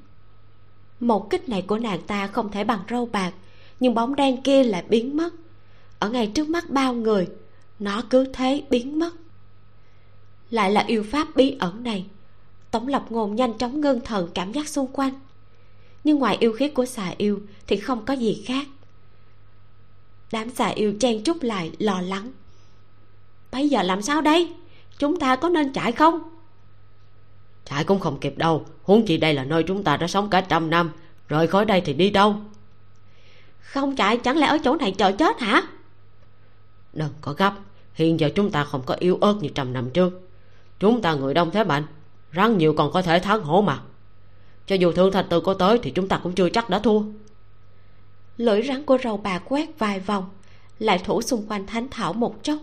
Một 1.01 1.30
kích 1.30 1.48
này 1.48 1.62
của 1.62 1.78
nàng 1.78 2.01
ta 2.06 2.26
không 2.26 2.51
thể 2.51 2.64
bằng 2.64 2.80
râu 2.90 3.06
bạc, 3.06 3.32
nhưng 3.80 3.94
bóng 3.94 4.16
đen 4.16 4.43
kia 4.43 4.64
lại 4.64 4.84
biến 4.89 5.16
mất. 5.16 5.34
Ở 5.98 6.10
ngay 6.10 6.26
trước 6.26 6.48
mắt 6.48 6.70
bao 6.70 6.94
người 6.94 7.28
nó 7.82 8.02
cứ 8.10 8.24
thế 8.32 8.62
biến 8.70 8.98
mất. 8.98 9.10
Lại 10.50 10.70
là 10.70 10.84
yêu 10.86 11.04
pháp 11.10 11.36
bí 11.36 11.56
ẩn 11.59 11.84
này. 11.84 12.06
Tổng 12.70 12.88
lập 12.88 13.04
ngôn 13.10 13.36
nhanh 13.36 13.59
chóng 13.59 13.80
ngưng 13.80 14.00
thần 14.00 14.28
cảm 14.34 14.52
giác 14.52 14.68
xung 14.68 14.86
quanh. 14.92 15.20
Nhưng 16.04 16.18
ngoài 16.18 16.36
yêu 16.40 16.52
khí 16.52 16.68
của 16.68 16.86
xà 16.86 17.14
yêu 17.16 17.40
thì 17.66 17.76
không 17.76 18.04
có 18.04 18.14
gì 18.14 18.42
khác. 18.46 18.66
Đám 20.32 20.50
xà 20.50 20.68
yêu 20.68 20.94
chen 21.00 21.24
trúc 21.24 21.42
lại 21.42 21.72
lo 21.78 22.00
lắng. 22.00 22.32
Bây 23.52 23.68
giờ 23.68 23.82
làm 23.82 24.02
sao 24.02 24.20
đây? 24.20 24.52
Chúng 24.98 25.18
ta 25.20 25.36
có 25.36 25.48
nên 25.48 25.72
chạy 25.72 25.92
không? 25.92 26.22
Chạy 27.64 27.84
cũng 27.84 28.00
không 28.00 28.20
kịp 28.20 28.38
đâu. 28.38 28.66
Huống 28.82 29.06
chi 29.06 29.16
đây 29.16 29.34
là 29.34 29.44
nơi 29.44 29.62
chúng 29.62 29.84
ta 29.84 29.96
đã 29.96 30.06
sống 30.06 30.30
cả 30.30 30.40
trăm 30.40 30.70
năm. 30.70 30.90
Rời 31.28 31.46
khỏi 31.46 31.64
đây 31.64 31.80
thì 31.80 31.92
đi 31.92 32.10
đâu? 32.10 32.36
Không 33.60 33.96
chạy 33.96 34.16
chẳng 34.16 34.36
lẽ 34.36 34.46
ở 34.46 34.59
chỗ 34.64 34.76
này 34.76 34.94
chờ 34.98 35.12
chết 35.12 35.40
hả? 35.40 35.62
Đừng 36.92 37.12
có 37.20 37.32
gấp 37.32 37.54
hiện 37.94 38.20
giờ 38.20 38.31
chúng 38.35 38.51
ta 38.51 38.64
không 38.64 38.82
có 38.86 38.97
yếu 38.98 39.19
ớt 39.20 39.35
như 39.40 39.48
trăm 39.55 39.73
năm 39.73 39.90
trước. 39.90 40.28
Chúng 40.81 41.02
ta 41.02 41.14
người 41.14 41.35
đông 41.35 41.51
thế 41.51 41.64
mạnh 41.64 41.85
rắn 42.35 42.59
nhiều 42.59 42.74
còn 42.74 42.93
có 42.93 43.02
thể 43.02 43.19
thắng 43.19 43.43
hổ 43.43 43.62
mà. 43.62 43.81
Cho 44.66 44.77
dù 44.77 44.93
thương 44.93 45.12
thành 45.12 45.27
tư 45.28 45.40
có 45.40 45.55
tới 45.55 45.78
thì 45.82 45.90
chúng 45.90 46.09
ta 46.09 46.20
cũng 46.23 46.32
chưa 46.32 46.48
chắc 46.48 46.70
đã 46.70 46.78
thua. 46.78 47.02
Lưỡi 48.36 48.62
rắn 48.62 48.85
của 48.85 48.98
râu 49.05 49.16
bà 49.16 49.39
quét 49.39 49.78
vài 49.78 50.01
vòng 50.01 50.24
lại 50.78 50.98
thủ 50.98 51.23
xung 51.23 51.47
quanh 51.48 51.66
thánh 51.66 51.89
thảo 51.90 52.12
một 52.12 52.44
chốc. 52.44 52.59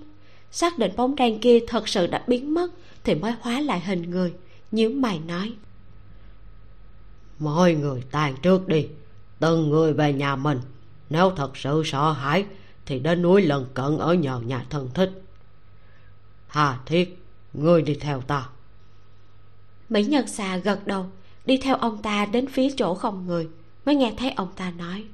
Xác 0.52 0.78
định 0.78 0.92
bóng 0.96 1.16
đen 1.16 1.40
kia 1.40 1.60
thật 1.68 1.88
sự 1.88 2.08
đã 2.08 2.24
biến 2.28 2.54
mất 2.54 2.72
thì 3.04 3.16
mới 3.16 3.34
hóa 3.42 3.62
lại 3.62 3.80
hình 3.80 4.10
người 4.10 4.34
nhíu 4.72 4.90
mày 4.90 5.20
nói. 5.20 5.54
Mọi 7.40 7.74
người 7.74 8.04
tàn 8.12 8.36
trước 8.42 8.68
đi 8.68 8.88
từng 9.40 9.70
người 9.70 9.94
về 9.94 10.14
nhà 10.14 10.36
mình 10.36 10.60
nếu 11.10 11.32
thật 11.36 11.58
sự 11.58 11.82
sợ 11.86 12.12
hãi 12.12 12.46
thì 12.90 13.00
đến 13.00 13.22
núi 13.22 13.42
lần 13.42 13.66
cận 13.74 13.98
ở 13.98 14.14
nhờ 14.14 14.40
nhà 14.40 14.66
thân 14.70 14.90
thích. 14.94 15.24
Hà 16.48 16.80
thiết 16.86 17.24
ngươi 17.54 17.82
đi 17.82 17.96
theo 17.96 18.22
ta. 18.22 18.50
Mỹ 19.90 20.04
nhân 20.04 20.28
xà 20.28 20.58
gật 20.58 20.88
đầu 20.88 21.06
đi 21.46 21.58
theo 21.58 21.76
ông 21.76 22.02
ta 22.02 22.26
đến 22.26 22.48
phía 22.48 22.68
chỗ 22.78 22.96
không 22.96 23.28
người 23.28 23.48
mới 23.86 23.96
nghe 23.96 24.14
thấy 24.18 24.32
ông 24.32 24.48
ta 24.56 24.72
nói. 24.72 25.06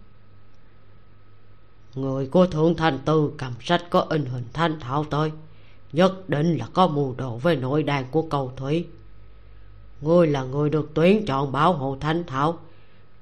Người 1.95 2.27
của 2.27 2.47
thượng 2.47 2.75
thành 2.75 2.99
tư 3.05 3.31
cầm 3.37 3.53
sách 3.61 3.83
có 3.89 3.99
in 4.09 4.25
hình 4.25 4.45
thanh 4.53 4.79
thảo 4.79 5.03
tới 5.03 5.31
nhất 5.93 6.29
định 6.29 6.57
là 6.57 6.67
có 6.73 6.87
mưu 6.87 7.15
đồ 7.17 7.37
với 7.37 7.55
nội 7.55 7.83
đàn 7.83 8.05
của 8.11 8.21
cầu 8.21 8.53
thủy. 8.55 8.87
Ngươi 10.01 10.27
là 10.27 10.43
người 10.43 10.69
được 10.69 10.93
tuyến 10.93 11.25
chọn 11.25 11.51
bảo 11.51 11.73
hộ 11.73 11.97
thanh 11.99 12.23
thảo 12.23 12.59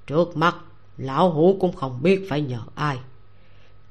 trước 0.07 0.37
mắt 0.37 0.55
lão 0.97 1.31
hủ 1.31 1.57
cũng 1.59 1.75
không 1.75 1.99
biết 2.01 2.25
phải 2.29 2.41
nhờ 2.41 2.59
ai 2.75 2.99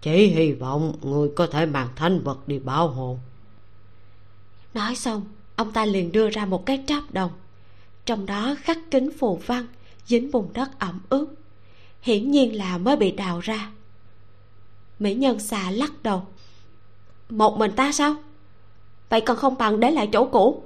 chỉ 0.02 0.26
hy 0.26 0.52
vọng 0.52 0.94
người 1.02 1.30
có 1.36 1.46
thể 1.46 1.66
mang 1.66 1.88
thánh 1.96 2.20
vật 2.24 2.48
đi 2.48 2.58
bảo 2.58 2.88
hộ. 2.88 3.18
Nói 4.74 4.96
xong 4.96 5.24
ông 5.56 5.72
ta 5.72 5.84
liền 5.84 6.12
đưa 6.12 6.30
ra 6.30 6.46
một 6.46 6.66
cái 6.66 6.84
tráp 6.86 7.10
đồng. 7.10 7.30
Trong 8.06 8.26
đó 8.26 8.54
khắc 8.58 8.78
kính 8.90 9.10
phù 9.18 9.36
văn 9.36 9.66
dính 10.06 10.30
vùng 10.30 10.52
đất 10.52 10.78
ẩm 10.78 11.00
ướt. 11.08 11.26
Hiển 12.00 12.30
nhiên 12.30 12.56
là 12.56 12.78
mới 12.78 12.96
bị 12.96 13.12
đào 13.12 13.40
ra. 13.40 13.70
Mỹ 14.98 15.14
nhân 15.14 15.38
xà 15.38 15.70
lắc 15.70 16.02
đầu. 16.02 16.26
Một 17.30 17.58
mình 17.58 17.72
ta 17.76 17.92
sao? 17.92 18.14
Vậy 19.08 19.20
còn 19.20 19.36
không 19.36 19.58
bằng 19.58 19.80
để 19.80 19.90
lại 19.90 20.08
chỗ 20.12 20.28
cũ. 20.32 20.64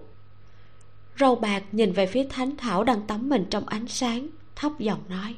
Râu 1.20 1.34
bạc 1.34 1.62
nhìn 1.72 1.92
về 1.92 2.06
phía 2.06 2.24
thánh 2.24 2.56
thảo 2.56 2.84
đang 2.84 3.06
tắm 3.06 3.28
mình 3.28 3.46
trong 3.50 3.66
ánh 3.66 3.88
sáng 3.88 4.28
thấp 4.56 4.72
giọng 4.78 5.00
nói. 5.08 5.34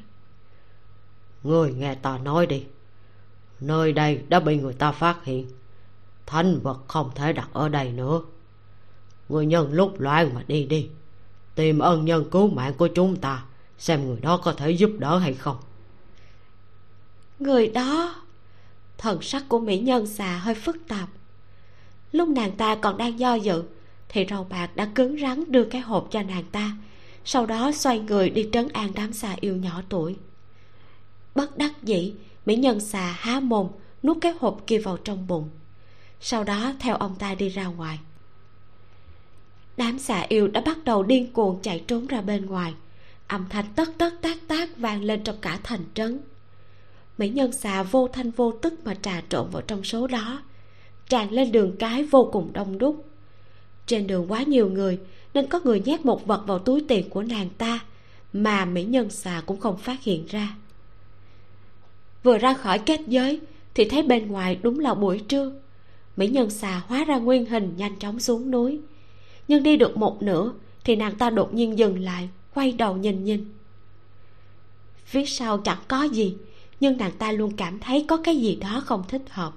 Người 1.43 1.73
nghe 1.73 1.95
ta 1.95 2.17
nói 2.17 2.45
đi 2.45 2.63
nơi 3.61 3.93
đây 3.93 4.21
đã 4.29 4.39
bị 4.39 4.57
người 4.57 4.73
ta 4.73 4.91
phát 4.91 5.25
hiện. 5.25 5.47
Thánh 6.25 6.59
vật 6.63 6.79
không 6.87 7.11
thể 7.15 7.33
đặt 7.33 7.49
ở 7.53 7.69
đây 7.69 7.91
nữa. 7.91 8.21
Người 9.29 9.45
nhân 9.45 9.73
lúc 9.73 9.99
loạn 9.99 10.31
mà 10.33 10.43
đi 10.47 10.65
đi. 10.65 10.89
Tìm 11.55 11.79
ân 11.79 12.05
nhân 12.05 12.29
cứu 12.31 12.47
mạng 12.47 12.73
của 12.77 12.87
chúng 12.87 13.15
ta, 13.15 13.43
xem 13.77 14.07
người 14.07 14.19
đó 14.21 14.37
có 14.37 14.53
thể 14.53 14.71
giúp 14.71 14.91
đỡ 14.99 15.17
hay 15.17 15.33
không. 15.33 15.57
Người 17.39 17.67
đó, 17.67 18.15
thần 18.97 19.21
sắc 19.21 19.43
của 19.49 19.59
mỹ 19.59 19.79
nhân 19.79 20.07
xà 20.07 20.37
hơi 20.37 20.55
phức 20.55 20.77
tạp. 20.87 21.09
Lúc 22.11 22.29
nàng 22.29 22.51
ta 22.51 22.75
còn 22.75 22.97
đang 22.97 23.19
do 23.19 23.33
dự, 23.33 23.63
thì 24.09 24.25
râu 24.29 24.43
bạc 24.43 24.75
đã 24.75 24.89
cứng 24.95 25.19
rắn 25.21 25.51
đưa 25.51 25.63
cái 25.63 25.81
hộp 25.81 26.07
cho 26.11 26.21
nàng 26.21 26.43
ta, 26.51 26.71
sau 27.25 27.45
đó 27.45 27.71
xoay 27.71 27.99
người 27.99 28.29
đi 28.29 28.49
trấn 28.51 28.67
an 28.67 28.91
đám 28.95 29.13
xà 29.13 29.35
yêu 29.39 29.55
nhỏ 29.55 29.81
tuổi. 29.89 30.15
Bất 31.35 31.57
đắc 31.57 31.83
dĩ 31.83 32.13
mỹ 32.45 32.55
nhân 32.55 32.79
xà 32.79 33.11
há 33.19 33.39
mồm, 33.39 33.67
nuốt 34.03 34.17
cái 34.21 34.33
hộp 34.39 34.63
kia 34.67 34.77
vào 34.77 34.97
trong 34.97 35.27
bụng. 35.27 35.49
Sau 36.21 36.43
đó, 36.43 36.73
theo 36.79 36.95
ông 36.95 37.15
ta 37.19 37.35
đi 37.35 37.49
ra 37.49 37.65
ngoài. 37.65 37.99
Đám 39.77 39.99
xà 39.99 40.25
yêu 40.29 40.47
đã 40.47 40.61
bắt 40.61 40.83
đầu 40.83 41.03
điên 41.03 41.33
cuồng 41.33 41.59
chạy 41.61 41.83
trốn 41.87 42.07
ra 42.07 42.21
bên 42.21 42.45
ngoài. 42.45 42.73
Âm 43.27 43.45
thanh 43.49 43.65
tất 43.75 43.89
tất, 43.97 44.13
tác 44.21 44.37
tác 44.47 44.77
vang 44.77 45.03
lên 45.03 45.23
trong 45.23 45.35
cả 45.41 45.59
thành 45.63 45.83
trấn. 45.93 46.19
Mỹ 47.17 47.29
nhân 47.29 47.51
xà 47.51 47.83
vô 47.83 48.07
thanh 48.07 48.31
vô 48.31 48.51
tức 48.51 48.73
mà 48.85 48.95
trà 49.01 49.21
trộn 49.29 49.49
vào 49.49 49.61
trong 49.61 49.83
số 49.83 50.07
đó. 50.07 50.41
Tràn 51.09 51.31
lên 51.31 51.51
đường 51.51 51.75
cái 51.79 52.03
vô 52.03 52.29
cùng 52.33 52.53
đông 52.53 52.77
đúc. 52.77 53.05
Trên 53.85 54.07
đường 54.07 54.31
quá 54.31 54.43
nhiều 54.43 54.69
người, 54.69 54.99
nên 55.33 55.47
có 55.47 55.59
người 55.63 55.81
nhét 55.85 56.05
một 56.05 56.25
vật 56.25 56.43
vào 56.47 56.59
túi 56.59 56.81
tiền 56.87 57.09
của 57.09 57.23
nàng 57.23 57.49
ta, 57.57 57.79
mà 58.33 58.65
mỹ 58.65 58.83
nhân 58.83 59.09
xà 59.09 59.41
cũng 59.45 59.59
không 59.59 59.77
phát 59.77 60.03
hiện 60.03 60.25
ra 60.25 60.55
vừa 62.23 62.37
ra 62.37 62.53
khỏi 62.53 62.79
kết 62.79 63.01
giới 63.07 63.39
thì 63.73 63.85
thấy 63.89 64.03
bên 64.03 64.27
ngoài 64.27 64.59
đúng 64.61 64.79
là 64.79 64.93
buổi 64.93 65.19
trưa. 65.19 65.51
Mỹ 66.17 66.27
nhân 66.27 66.49
xà 66.49 66.81
hóa 66.87 67.03
ra 67.05 67.17
nguyên 67.17 67.45
hình 67.45 67.73
nhanh 67.77 67.99
chóng 67.99 68.19
xuống 68.19 68.51
núi. 68.51 68.79
Nhưng 69.47 69.63
đi 69.63 69.77
được 69.77 69.97
một 69.97 70.21
nửa 70.21 70.53
thì 70.83 70.95
nàng 70.95 71.15
ta 71.15 71.29
đột 71.29 71.53
nhiên 71.53 71.77
dừng 71.77 71.99
lại, 71.99 72.29
quay 72.53 72.71
đầu 72.71 72.97
nhìn 72.97 73.23
nhìn. 73.23 73.53
Phía 75.05 75.25
sau 75.25 75.57
chẳng 75.57 75.79
có 75.87 76.03
gì, 76.03 76.37
nhưng 76.79 76.97
nàng 76.97 77.11
ta 77.11 77.31
luôn 77.31 77.51
cảm 77.57 77.79
thấy 77.79 78.05
có 78.07 78.17
cái 78.17 78.37
gì 78.37 78.55
đó 78.55 78.81
không 78.85 79.03
thích 79.07 79.21
hợp. 79.29 79.53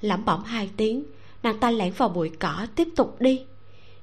Lẩm 0.00 0.24
bẩm 0.24 0.44
hai 0.44 0.70
tiếng, 0.76 1.04
nàng 1.42 1.58
ta 1.58 1.70
lẻn 1.70 1.92
vào 1.92 2.08
bụi 2.08 2.30
cỏ 2.38 2.66
tiếp 2.76 2.88
tục 2.96 3.20
đi. 3.20 3.44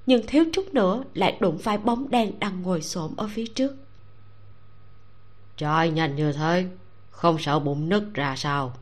Nhưng 0.05 0.27
thiếu 0.27 0.43
chút 0.53 0.73
nữa 0.73 1.03
lại 1.13 1.37
đụng 1.39 1.57
phải 1.57 1.77
bóng 1.77 2.09
đen 2.09 2.39
đang 2.39 2.61
ngồi 2.61 2.81
xổm 2.81 3.15
ở 3.17 3.29
phía 3.33 3.45
trước. 3.45 3.75
Trời, 5.57 5.89
nhanh 5.89 6.15
như 6.15 6.31
thế 6.31 6.65
không 7.19 7.39
sợ 7.39 7.59
bụng 7.59 7.89
nứt 7.89 8.03
ra 8.13 8.35
sao? 8.35 8.73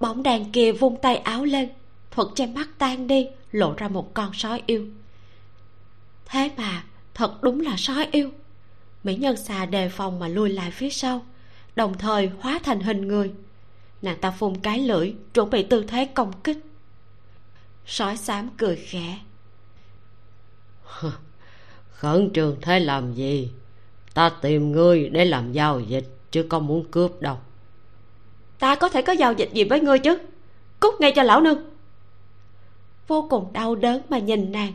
Bóng 0.00 0.22
đèn 0.22 0.52
kia 0.52 0.72
vung 0.72 1.00
tay 1.00 1.16
áo 1.16 1.44
lên 1.44 1.68
thuật 2.10 2.28
che 2.34 2.46
mắt 2.46 2.68
tan 2.78 3.06
đi 3.06 3.28
lộ 3.52 3.74
ra 3.76 3.88
một 3.88 4.14
con 4.14 4.34
sói 4.34 4.62
yêu. 4.66 4.86
Thế 6.26 6.50
mà 6.56 6.84
thật 7.14 7.42
đúng 7.42 7.60
là 7.60 7.76
sói 7.76 8.08
yêu. 8.12 8.30
Mỹ 9.04 9.16
nhân 9.16 9.36
xà 9.36 9.66
đề 9.66 9.88
phòng 9.88 10.18
mà 10.18 10.28
lui 10.28 10.48
lại 10.50 10.70
phía 10.70 10.90
sau 10.90 11.22
đồng 11.76 11.98
thời 11.98 12.30
hóa 12.40 12.60
thành 12.64 12.80
hình 12.80 13.08
người. 13.08 13.32
Nàng 14.02 14.20
ta 14.20 14.30
phun 14.30 14.56
cái 14.62 14.78
lưỡi 14.80 15.14
chuẩn 15.34 15.50
bị 15.50 15.62
tư 15.62 15.84
thế 15.88 16.04
công 16.14 16.32
kích. 16.44 16.58
Sói 17.86 18.16
xám 18.16 18.50
cười 18.56 18.76
khẽ. 18.76 19.18
Khẩn 21.90 22.30
trường 22.30 22.56
thế 22.62 22.80
làm 22.80 23.14
gì? 23.14 23.50
Ta 24.14 24.30
tìm 24.42 24.72
ngươi 24.72 25.08
để 25.08 25.24
làm 25.24 25.52
giao 25.52 25.80
dịch 25.80 26.14
chứ 26.34 26.46
không 26.50 26.66
muốn 26.66 26.84
cướp 26.90 27.20
đâu. 27.20 27.36
Ta 28.58 28.74
có 28.74 28.88
thể 28.88 29.02
có 29.02 29.12
giao 29.12 29.32
dịch 29.32 29.50
gì 29.52 29.64
với 29.64 29.80
ngươi 29.80 29.98
chứ? 29.98 30.18
Cút 30.80 31.00
ngay 31.00 31.12
cho 31.16 31.22
lão 31.22 31.40
nương. 31.40 31.58
Vô 33.08 33.26
cùng 33.30 33.52
đau 33.52 33.74
đớn 33.74 34.02
mà 34.08 34.18
nhìn 34.18 34.52
nàng. 34.52 34.72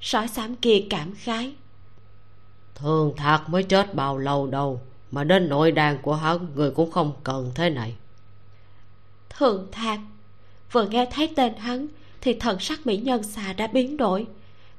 Sói 0.00 0.28
xám 0.28 0.56
kia 0.56 0.84
cảm 0.90 1.14
khái. 1.14 1.54
Thường 2.74 3.12
thạc 3.16 3.48
mới 3.48 3.62
chết 3.62 3.94
bao 3.94 4.18
lâu 4.18 4.46
đâu 4.46 4.80
mà 5.10 5.24
đến 5.24 5.48
nội 5.48 5.72
đàn 5.72 6.02
của 6.02 6.14
hắn 6.14 6.46
người 6.54 6.70
cũng 6.70 6.90
không 6.90 7.12
cần 7.24 7.50
thế 7.54 7.70
này. 7.70 7.94
Thường 9.30 9.68
thạc 9.72 10.00
vừa 10.72 10.86
nghe 10.88 11.06
thấy 11.10 11.32
tên 11.36 11.56
hắn 11.56 11.86
thì 12.20 12.34
thần 12.34 12.58
sắc 12.60 12.86
mỹ 12.86 12.96
nhân 12.96 13.22
xà 13.22 13.52
đã 13.52 13.66
biến 13.66 13.96
đổi. 13.96 14.26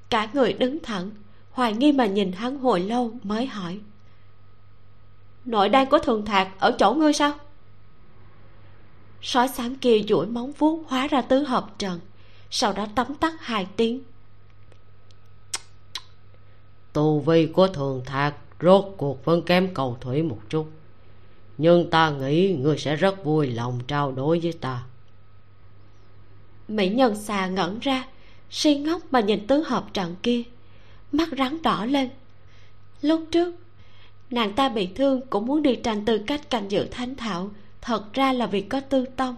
Cả 0.09 0.29
người 0.33 0.53
đứng 0.53 0.79
thẳng 0.83 1.11
hoài 1.51 1.73
nghi 1.73 1.91
mà 1.91 2.05
nhìn 2.05 2.31
hắn 2.31 2.57
hồi 2.57 2.79
lâu 2.79 3.11
mới 3.23 3.45
hỏi 3.45 3.79
nội 5.45 5.69
đan 5.69 5.89
của 5.89 5.99
thường 5.99 6.25
thạc 6.25 6.59
ở 6.59 6.75
chỗ 6.79 6.93
ngươi 6.93 7.13
sao? 7.13 7.33
Sói 9.21 9.47
xám 9.47 9.75
kia 9.75 9.99
duỗi 10.07 10.27
móng 10.27 10.51
vuốt 10.57 10.83
hóa 10.87 11.07
ra 11.07 11.21
tứ 11.21 11.43
hợp 11.43 11.69
trần 11.77 11.99
sau 12.49 12.73
đó 12.73 12.87
tấm 12.95 13.15
tắc 13.15 13.33
hai 13.39 13.67
tiếng. 13.75 14.01
Tu 16.93 17.19
vi 17.19 17.45
của 17.45 17.67
thường 17.67 18.01
thạc 18.05 18.35
rốt 18.61 18.85
cuộc 18.97 19.25
vẫn 19.25 19.41
kém 19.41 19.73
cầu 19.73 19.97
thủy 20.01 20.23
một 20.23 20.39
chút 20.49 20.71
nhưng 21.61 21.89
ta 21.89 22.09
nghĩ 22.09 22.57
ngươi 22.59 22.77
sẽ 22.77 22.95
rất 22.95 23.23
vui 23.23 23.47
lòng 23.47 23.79
trao 23.87 24.11
đổi 24.11 24.39
với 24.39 24.53
ta. 24.53 24.83
Mỹ 26.67 26.89
nhân 26.89 27.15
xà 27.15 27.47
ngẩn 27.47 27.79
ra 27.79 28.07
si 28.49 28.75
ngốc 28.75 29.01
mà 29.11 29.19
nhìn 29.19 29.47
tứ 29.47 29.63
hợp 29.63 29.93
trận 29.93 30.15
kia 30.23 30.43
mắt 31.11 31.29
rắn 31.37 31.61
đỏ 31.61 31.85
lên. 31.85 32.09
Lúc 33.01 33.25
trước 33.31 33.55
nàng 34.31 34.53
ta 34.53 34.69
bị 34.69 34.87
thương 34.95 35.21
cũng 35.29 35.45
muốn 35.45 35.61
đi 35.61 35.75
tranh 35.75 36.05
tư 36.05 36.17
cách 36.27 36.49
canh 36.49 36.71
giữ 36.71 36.87
thánh 36.91 37.15
thảo. 37.15 37.51
Thật 37.81 38.13
ra 38.13 38.33
là 38.33 38.45
vì 38.45 38.61
có 38.61 38.79
tư 38.79 39.05
tông. 39.15 39.35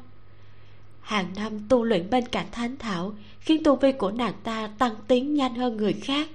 Hàng 1.01 1.33
năm 1.35 1.59
tu 1.69 1.83
luyện 1.83 2.09
bên 2.09 2.27
cạnh 2.27 2.45
thánh 2.51 2.77
thảo, 2.77 3.13
khiến 3.39 3.63
tu 3.63 3.75
vi 3.75 3.91
của 3.91 4.11
nàng 4.11 4.33
ta 4.43 4.69
tăng 4.77 4.95
tiến 5.07 5.33
nhanh 5.33 5.55
hơn 5.55 5.77
người 5.77 5.93
khác. 5.93 6.29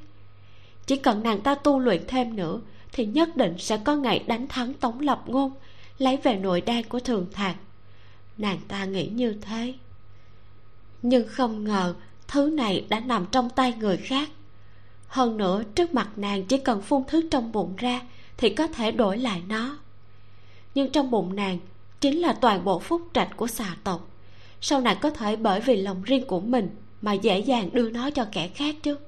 Chỉ 0.87 0.97
cần 0.97 1.23
nàng 1.23 1.41
ta 1.41 1.55
tu 1.55 1.78
luyện 1.78 2.03
thêm 2.09 2.37
nữa, 2.37 2.61
thì 2.93 3.07
nhất 3.07 3.37
định 3.37 3.55
sẽ 3.59 3.77
có 3.77 3.97
ngày 3.97 4.24
đánh 4.27 4.49
thắng 4.49 4.74
tống 4.74 5.01
lập 5.01 5.23
ngôn, 5.27 5.53
lấy 5.99 6.16
về 6.16 6.35
nội 6.35 6.61
đan 6.61 6.83
của 6.83 7.01
thường 7.01 7.27
thạc. 7.33 7.57
Nàng 8.39 8.59
ta 8.69 8.85
nghĩ 8.85 9.07
như 9.07 9.33
thế. 9.41 9.74
Nhưng 11.03 11.28
không 11.28 11.65
ngờ, 11.65 11.95
thứ 12.28 12.51
này 12.51 12.87
đã 12.89 13.01
nằm 13.01 13.27
trong 13.33 13.51
tay 13.51 13.74
người 13.78 13.97
khác. 13.97 14.28
Hơn 15.09 15.37
nữa, 15.37 15.62
trước 15.74 15.95
mặt 15.95 16.09
nàng 16.16 16.45
chỉ 16.45 16.59
cần 16.59 16.83
phun 16.83 17.03
thứ 17.09 17.28
trong 17.31 17.53
bụng 17.53 17.74
ra 17.77 18.01
thì 18.37 18.51
có 18.51 18.67
thể 18.67 18.93
đổi 18.93 19.19
lại 19.19 19.43
nó. 19.49 19.79
Nhưng 20.75 20.91
trong 20.91 21.11
bụng 21.11 21.37
nàng 21.37 21.59
chính 22.01 22.21
là 22.21 22.33
toàn 22.33 22.65
bộ 22.65 22.79
phúc 22.79 23.03
trạch 23.15 23.37
của 23.37 23.47
xà 23.47 23.77
tộc. 23.85 24.09
Sau 24.61 24.81
này 24.81 24.97
có 25.01 25.11
thể 25.11 25.37
bởi 25.37 25.61
vì 25.61 25.77
lòng 25.77 26.03
riêng 26.03 26.27
của 26.27 26.41
mình 26.41 26.77
mà 27.03 27.13
dễ 27.13 27.39
dàng 27.39 27.71
đưa 27.73 27.91
nó 27.91 28.11
cho 28.11 28.27
kẻ 28.33 28.49
khác 28.49 28.77
chứ? 28.83 28.99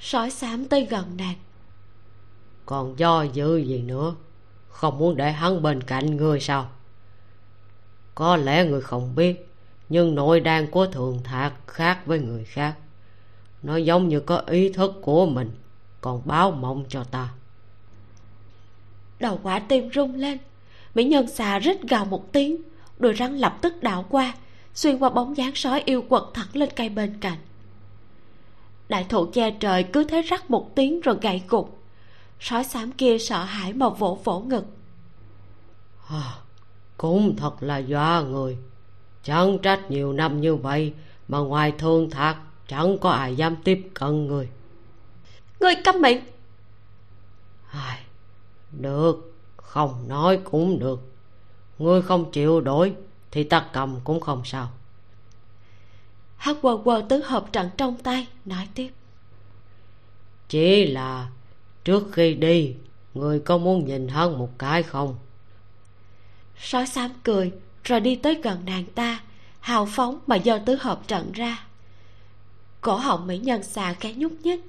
Sói 0.00 0.30
xám 0.30 0.64
tới 0.64 0.86
gần 0.86 1.16
nàng. 1.16 1.36
Còn 2.66 2.98
do 2.98 3.22
dự 3.22 3.56
gì 3.56 3.82
nữa? 3.82 4.14
Không 4.68 4.98
muốn 4.98 5.16
để 5.16 5.32
hắn 5.32 5.62
bên 5.62 5.82
cạnh 5.82 6.16
người 6.16 6.40
sao? 6.40 6.70
Có 8.14 8.36
lẽ 8.36 8.64
người 8.64 8.80
không 8.80 9.14
biết, 9.14 9.48
nhưng 9.88 10.14
nội 10.14 10.40
đan 10.40 10.70
của 10.70 10.86
thường 10.86 11.20
thạc 11.24 11.52
khác 11.66 12.06
với 12.06 12.18
người 12.18 12.44
khác. 12.44 12.74
Nó 13.62 13.76
giống 13.76 14.08
như 14.08 14.20
có 14.20 14.42
ý 14.46 14.72
thức 14.72 14.92
của 15.02 15.26
mình, 15.26 15.50
còn 16.00 16.22
báo 16.24 16.50
mộng 16.50 16.84
cho 16.88 17.04
ta 17.04 17.28
đầu 19.24 19.40
quả 19.42 19.58
tim 19.58 19.90
rung 19.94 20.14
lên. 20.14 20.38
Mỹ 20.94 21.04
nhân 21.04 21.26
xà 21.26 21.58
rít 21.58 21.82
gào 21.82 22.04
một 22.04 22.32
tiếng 22.32 22.62
đôi 22.98 23.14
rắn 23.14 23.36
lập 23.36 23.58
tức 23.62 23.82
đảo 23.82 24.04
qua 24.10 24.34
xuyên 24.74 24.98
qua 24.98 25.10
bóng 25.10 25.36
dáng 25.36 25.54
sói 25.54 25.82
yêu 25.86 26.02
quật 26.02 26.22
thẳng 26.34 26.46
lên 26.52 26.68
cây 26.76 26.88
bên 26.88 27.20
cạnh. 27.20 27.38
Đại 28.88 29.06
thụ 29.08 29.26
che 29.26 29.50
trời 29.50 29.82
cứ 29.82 30.04
thế 30.04 30.22
rắc 30.22 30.50
một 30.50 30.74
tiếng 30.74 31.00
rồi 31.00 31.16
gãy 31.22 31.42
gục 31.48 31.78
sói 32.40 32.64
xám 32.64 32.92
kia 32.92 33.18
sợ 33.18 33.44
hãi 33.44 33.72
mà 33.72 33.88
vỗ 33.88 34.18
vỗ 34.24 34.40
ngực. 34.40 34.64
À, 36.08 36.34
cũng 36.96 37.36
thật 37.36 37.62
là 37.62 37.78
do 37.78 38.24
người. 38.28 38.56
Chẳng 39.22 39.58
trách 39.58 39.90
nhiều 39.90 40.12
năm 40.12 40.40
như 40.40 40.56
vậy 40.56 40.92
mà 41.28 41.38
ngoài 41.38 41.72
thương 41.78 42.10
thạc 42.10 42.36
chẳng 42.68 42.98
có 42.98 43.10
ai 43.10 43.36
dám 43.36 43.56
tiếp 43.64 43.90
cận 43.94 44.26
người. 44.26 44.48
Người 45.60 45.74
câm 45.84 46.00
miệng. 46.00 46.20
Ai 47.70 48.03
được 48.78 49.34
không 49.56 50.08
nói 50.08 50.40
cũng 50.44 50.78
được. 50.78 51.00
Ngươi 51.78 52.02
không 52.02 52.32
chịu 52.32 52.60
đổi 52.60 52.94
thì 53.30 53.44
ta 53.44 53.66
cầm 53.72 54.00
cũng 54.04 54.20
không 54.20 54.42
sao. 54.44 54.70
Hắn 56.36 56.60
quờ 56.60 56.78
quờ 56.84 57.02
tứ 57.08 57.22
hợp 57.24 57.52
trận 57.52 57.70
trong 57.76 57.96
tay 57.96 58.26
nói 58.44 58.68
tiếp. 58.74 58.90
Chỉ 60.48 60.86
là 60.86 61.30
trước 61.84 62.08
khi 62.12 62.34
đi 62.34 62.74
người 63.14 63.40
có 63.40 63.58
muốn 63.58 63.84
nhìn 63.84 64.08
hắn 64.08 64.38
một 64.38 64.58
cái 64.58 64.82
không? 64.82 65.16
Sói 66.58 66.86
xám 66.86 67.10
cười 67.22 67.52
rồi 67.84 68.00
đi 68.00 68.16
tới 68.16 68.40
gần 68.42 68.64
nàng 68.64 68.84
ta 68.84 69.20
hào 69.60 69.86
phóng 69.86 70.18
mà 70.26 70.38
giơ 70.44 70.58
tứ 70.66 70.76
hợp 70.80 71.00
trận 71.06 71.32
ra. 71.32 71.66
Cổ 72.80 72.96
họng 72.96 73.26
mỹ 73.26 73.38
nhân 73.38 73.62
xà 73.62 73.94
cái 74.00 74.14
nhúc 74.14 74.32
nhích 74.32 74.60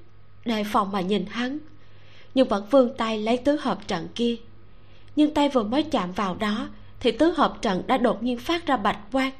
đề 0.45 0.63
phòng 0.63 0.91
mà 0.91 1.01
nhìn 1.01 1.25
hắn 1.25 1.59
nhưng 2.35 2.47
vẫn 2.47 2.65
vươn 2.71 2.97
tay 2.97 3.17
lấy 3.19 3.37
tứ 3.37 3.55
hợp 3.55 3.87
trận 3.87 4.07
kia. 4.15 4.35
Nhưng 5.15 5.33
tay 5.33 5.49
vừa 5.49 5.63
mới 5.63 5.83
chạm 5.83 6.11
vào 6.11 6.35
đó, 6.35 6.69
thì 6.99 7.11
tứ 7.11 7.31
hợp 7.31 7.57
trận 7.61 7.83
đã 7.87 7.97
đột 7.97 8.23
nhiên 8.23 8.37
phát 8.37 8.65
ra 8.65 8.77
bạch 8.77 8.99
quang. 9.11 9.31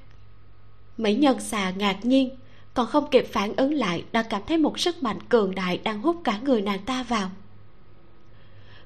Mỹ 0.97 1.15
nhân 1.15 1.39
xà 1.39 1.69
ngạc 1.69 2.05
nhiên, 2.05 2.29
còn 2.73 2.87
không 2.87 3.09
kịp 3.11 3.27
phản 3.33 3.55
ứng 3.55 3.73
lại, 3.73 4.03
đã 4.11 4.23
cảm 4.23 4.41
thấy 4.47 4.57
một 4.57 4.79
sức 4.79 5.03
mạnh 5.03 5.19
cường 5.29 5.55
đại 5.55 5.77
đang 5.77 6.01
hút 6.01 6.21
cả 6.23 6.39
người 6.43 6.61
nàng 6.61 6.79
ta 6.85 7.03
vào. 7.03 7.29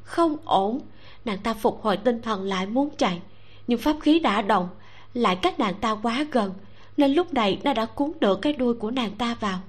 Không 0.04 0.38
ổn, 0.46 0.82
nàng 1.26 1.38
ta 1.38 1.54
phục 1.54 1.82
hồi 1.84 1.98
tinh 1.98 2.22
thần 2.22 2.44
lại 2.44 2.66
muốn 2.66 2.90
chạy, 2.98 3.22
nhưng 3.68 3.80
pháp 3.80 3.96
khí 4.02 4.20
đã 4.20 4.42
động, 4.42 4.70
lại 5.14 5.36
cách 5.36 5.60
nàng 5.60 5.74
ta 5.82 5.96
quá 5.96 6.26
gần, 6.32 6.54
nên 6.98 7.14
lúc 7.14 7.34
này 7.34 7.62
nó 7.64 7.74
đã 7.74 7.86
cuốn 7.86 8.12
được 8.20 8.40
cái 8.42 8.54
đuôi 8.54 8.74
của 8.74 8.92
nàng 8.92 9.12
ta 9.16 9.36
vào 9.40 9.60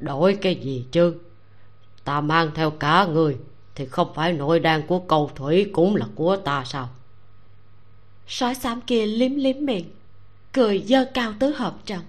đổi 0.00 0.38
cái 0.42 0.54
gì 0.54 0.84
chứ? 0.92 1.14
Ta 2.04 2.20
mang 2.20 2.50
theo 2.54 2.70
cả 2.70 3.06
người 3.06 3.36
thì 3.74 3.86
không 3.86 4.14
phải 4.14 4.32
nội 4.32 4.60
đan 4.60 4.86
của 4.86 4.98
cầu 4.98 5.30
thủy 5.34 5.70
cũng 5.72 5.96
là 5.96 6.06
của 6.14 6.36
ta 6.36 6.64
sao? 6.66 6.88
Sói 8.26 8.54
xám 8.54 8.80
kia 8.80 9.06
liếm 9.06 9.34
liếm 9.34 9.56
miệng 9.60 9.90
cười 10.52 10.82
giơ 10.86 11.04
cao 11.14 11.32
tứ 11.38 11.50
hợp 11.50 11.76
trận 11.86 12.00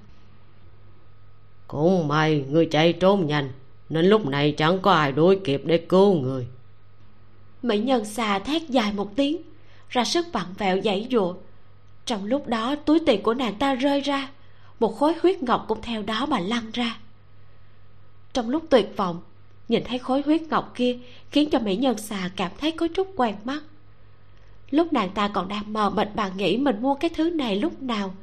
cũng 1.68 2.08
may 2.08 2.46
người 2.50 2.66
chạy 2.66 2.94
trốn 2.94 3.28
nhanh 3.28 3.50
nên 3.90 4.06
lúc 4.06 4.26
này 4.26 4.52
chẳng 4.52 4.80
có 4.80 4.92
ai 4.92 5.12
đuổi 5.12 5.40
kịp 5.44 5.62
để 5.66 5.78
cứu 5.78 6.14
người. 6.14 6.48
Mỹ 7.64 7.80
nhân 7.80 8.06
xà 8.06 8.40
thét 8.40 8.62
dài 8.70 8.94
một 8.94 9.16
tiếng 9.16 9.42
ra 9.90 10.04
sức 10.06 10.26
vặn 10.34 10.46
vẹo 10.58 10.82
dãy 10.82 11.08
dụa 11.12 11.34
trong 12.06 12.26
lúc 12.26 12.48
đó 12.48 12.76
túi 12.76 13.00
tiền 13.06 13.24
của 13.24 13.34
nàng 13.34 13.56
ta 13.56 13.76
rơi 13.76 14.02
ra 14.02 14.30
một 14.80 14.98
khối 14.98 15.14
huyết 15.22 15.44
ngọc 15.44 15.66
cũng 15.68 15.82
theo 15.82 16.02
đó 16.02 16.26
mà 16.26 16.40
lăn 16.40 16.72
ra 16.74 16.98
trong 18.38 18.50
lúc 18.50 18.64
tuyệt 18.70 18.94
vọng. 18.98 19.22
Nhìn 19.68 19.84
thấy 19.86 20.00
khối 20.00 20.22
huyết 20.22 20.42
ngọc 20.42 20.72
kia 20.76 20.98
khiến 21.32 21.50
cho 21.50 21.60
mỹ 21.60 21.76
nhân 21.76 21.98
xà 21.98 22.30
cảm 22.36 22.52
thấy 22.58 22.72
có 22.72 22.88
chút 22.88 23.08
quen 23.16 23.36
mắt. 23.44 23.64
Lúc 24.70 24.94
nàng 24.94 25.10
ta 25.10 25.28
còn 25.28 25.48
đang 25.48 25.74
mờ 25.74 25.90
mịt 25.90 26.08
bà 26.16 26.30
nghĩ 26.30 26.58
mình 26.58 26.82
mua 26.82 26.96
cái 26.96 27.10
thứ 27.16 27.30
này 27.30 27.56
lúc 27.56 27.82
nào, 27.82 28.16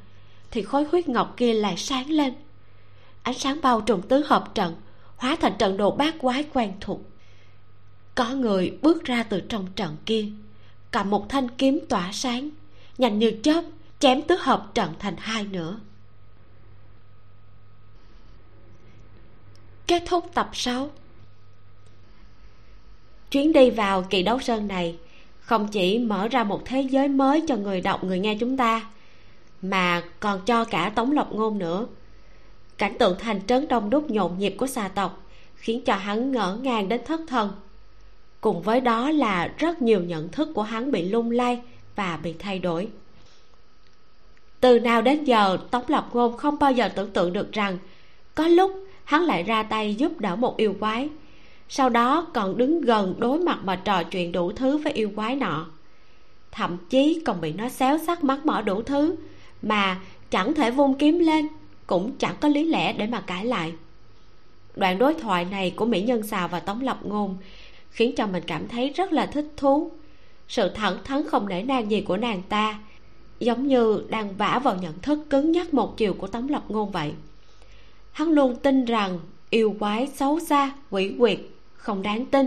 thì 0.50 0.62
khối 0.62 0.84
huyết 0.84 1.08
ngọc 1.08 1.34
kia 1.36 1.54
lại 1.54 1.74
sáng 1.76 2.10
lên. 2.10 2.34
Ánh 3.22 3.34
sáng 3.34 3.60
bao 3.62 3.80
trùm 3.80 4.02
tứ 4.02 4.24
hợp 4.26 4.54
trận, 4.54 4.74
hóa 5.16 5.36
thành 5.40 5.52
trận 5.58 5.76
đồ 5.76 5.90
bát 5.90 6.14
quái 6.18 6.44
quen 6.52 6.72
thuộc. 6.80 7.00
Có 8.14 8.30
người 8.30 8.78
bước 8.82 9.04
ra 9.04 9.22
từ 9.22 9.40
trong 9.40 9.66
trận 9.76 9.96
kia, 10.06 10.26
cầm 10.90 11.10
một 11.10 11.28
thanh 11.28 11.48
kiếm 11.48 11.80
tỏa 11.88 12.12
sáng, 12.12 12.50
nhanh 12.98 13.18
như 13.18 13.32
chớp 13.42 13.64
chém 13.98 14.22
tứ 14.22 14.36
hợp 14.40 14.70
trận 14.74 14.90
thành 14.98 15.16
hai 15.18 15.44
nửa. 15.44 15.78
Kết 19.86 20.02
thúc 20.06 20.30
tập 20.34 20.50
6 20.52 20.90
chuyến 23.30 23.52
đi 23.52 23.70
vào 23.70 24.02
kỳ 24.02 24.22
đấu 24.22 24.40
sơn 24.40 24.68
này 24.68 24.96
không 25.40 25.68
chỉ 25.68 25.98
mở 25.98 26.28
ra 26.28 26.44
một 26.44 26.62
thế 26.64 26.80
giới 26.80 27.08
mới 27.08 27.42
cho 27.48 27.56
người 27.56 27.80
đọc, 27.80 28.04
người 28.04 28.18
nghe 28.18 28.36
chúng 28.40 28.56
ta, 28.56 28.86
mà 29.62 30.02
còn 30.20 30.40
cho 30.46 30.64
cả 30.64 30.92
tống 30.94 31.12
lộc 31.12 31.32
ngôn 31.32 31.58
nữa. 31.58 31.86
Cảnh 32.78 32.98
tượng 32.98 33.16
thành 33.18 33.46
trấn 33.46 33.68
đông 33.68 33.90
đúc 33.90 34.10
nhộn 34.10 34.38
nhịp 34.38 34.54
của 34.58 34.66
xà 34.66 34.88
tộc 34.88 35.26
khiến 35.54 35.84
cho 35.84 35.94
hắn 35.94 36.32
ngỡ 36.32 36.58
ngàng 36.62 36.88
đến 36.88 37.00
thất 37.04 37.20
thần. 37.28 37.52
Cùng 38.40 38.62
với 38.62 38.80
đó 38.80 39.10
là 39.10 39.52
rất 39.58 39.82
nhiều 39.82 40.00
nhận 40.00 40.28
thức 40.28 40.48
của 40.54 40.62
hắn 40.62 40.92
bị 40.92 41.08
lung 41.08 41.30
lay 41.30 41.60
và 41.96 42.18
bị 42.22 42.34
thay 42.38 42.58
đổi. 42.58 42.88
Từ 44.60 44.80
nào 44.80 45.02
đến 45.02 45.24
giờ, 45.24 45.58
tống 45.70 45.84
lập 45.88 46.08
ngôn 46.12 46.36
không 46.36 46.58
bao 46.58 46.72
giờ 46.72 46.88
tưởng 46.88 47.10
tượng 47.10 47.32
được 47.32 47.52
rằng 47.52 47.78
có 48.34 48.48
lúc 48.48 48.83
hắn 49.04 49.22
lại 49.22 49.42
ra 49.42 49.62
tay 49.62 49.94
giúp 49.94 50.20
đỡ 50.20 50.36
một 50.36 50.56
yêu 50.56 50.74
quái. 50.80 51.08
Sau 51.68 51.88
đó 51.88 52.26
còn 52.34 52.56
đứng 52.56 52.80
gần 52.80 53.14
đối 53.18 53.38
mặt 53.38 53.58
mà 53.64 53.76
trò 53.76 54.02
chuyện 54.02 54.32
đủ 54.32 54.52
thứ 54.52 54.76
với 54.76 54.92
yêu 54.92 55.10
quái 55.16 55.36
nọ. 55.36 55.66
Thậm 56.52 56.76
chí 56.90 57.22
còn 57.24 57.40
bị 57.40 57.52
nó 57.52 57.68
xéo 57.68 57.98
sắc 57.98 58.24
mắt 58.24 58.46
mỏ 58.46 58.60
đủ 58.60 58.82
thứ, 58.82 59.16
mà 59.62 60.00
chẳng 60.30 60.54
thể 60.54 60.70
vung 60.70 60.98
kiếm 60.98 61.18
lên, 61.18 61.48
cũng 61.86 62.12
chẳng 62.18 62.34
có 62.40 62.48
lý 62.48 62.64
lẽ 62.64 62.92
để 62.92 63.06
mà 63.06 63.20
cãi 63.20 63.44
lại. 63.44 63.72
Đoạn 64.76 64.98
đối 64.98 65.14
thoại 65.14 65.44
này 65.44 65.70
của 65.70 65.84
mỹ 65.84 66.02
nhân 66.02 66.22
xào 66.22 66.48
và 66.48 66.60
tống 66.60 66.82
lập 66.82 66.98
ngôn 67.02 67.36
khiến 67.90 68.14
cho 68.16 68.26
mình 68.26 68.42
cảm 68.46 68.68
thấy 68.68 68.90
rất 68.90 69.12
là 69.12 69.26
thích 69.26 69.46
thú. 69.56 69.90
Sự 70.48 70.68
thẳng 70.68 70.98
thắn 71.04 71.28
không 71.28 71.48
nể 71.48 71.62
nang 71.62 71.90
gì 71.90 72.00
của 72.00 72.16
nàng 72.16 72.42
ta, 72.48 72.78
giống 73.40 73.68
như 73.68 74.04
đang 74.08 74.36
vả 74.36 74.60
vào 74.64 74.76
nhận 74.76 74.98
thức 75.02 75.18
cứng 75.30 75.52
nhắc 75.52 75.74
một 75.74 75.96
chiều 75.96 76.14
của 76.14 76.26
tống 76.26 76.48
lập 76.48 76.64
ngôn 76.68 76.90
vậy 76.90 77.12
hắn 78.14 78.28
luôn 78.28 78.56
tin 78.56 78.84
rằng 78.84 79.18
yêu 79.50 79.76
quái 79.78 80.08
xấu 80.14 80.40
xa, 80.40 80.72
quỷ 80.90 81.14
quyệt, 81.18 81.38
không 81.74 82.02
đáng 82.02 82.26
tin. 82.26 82.46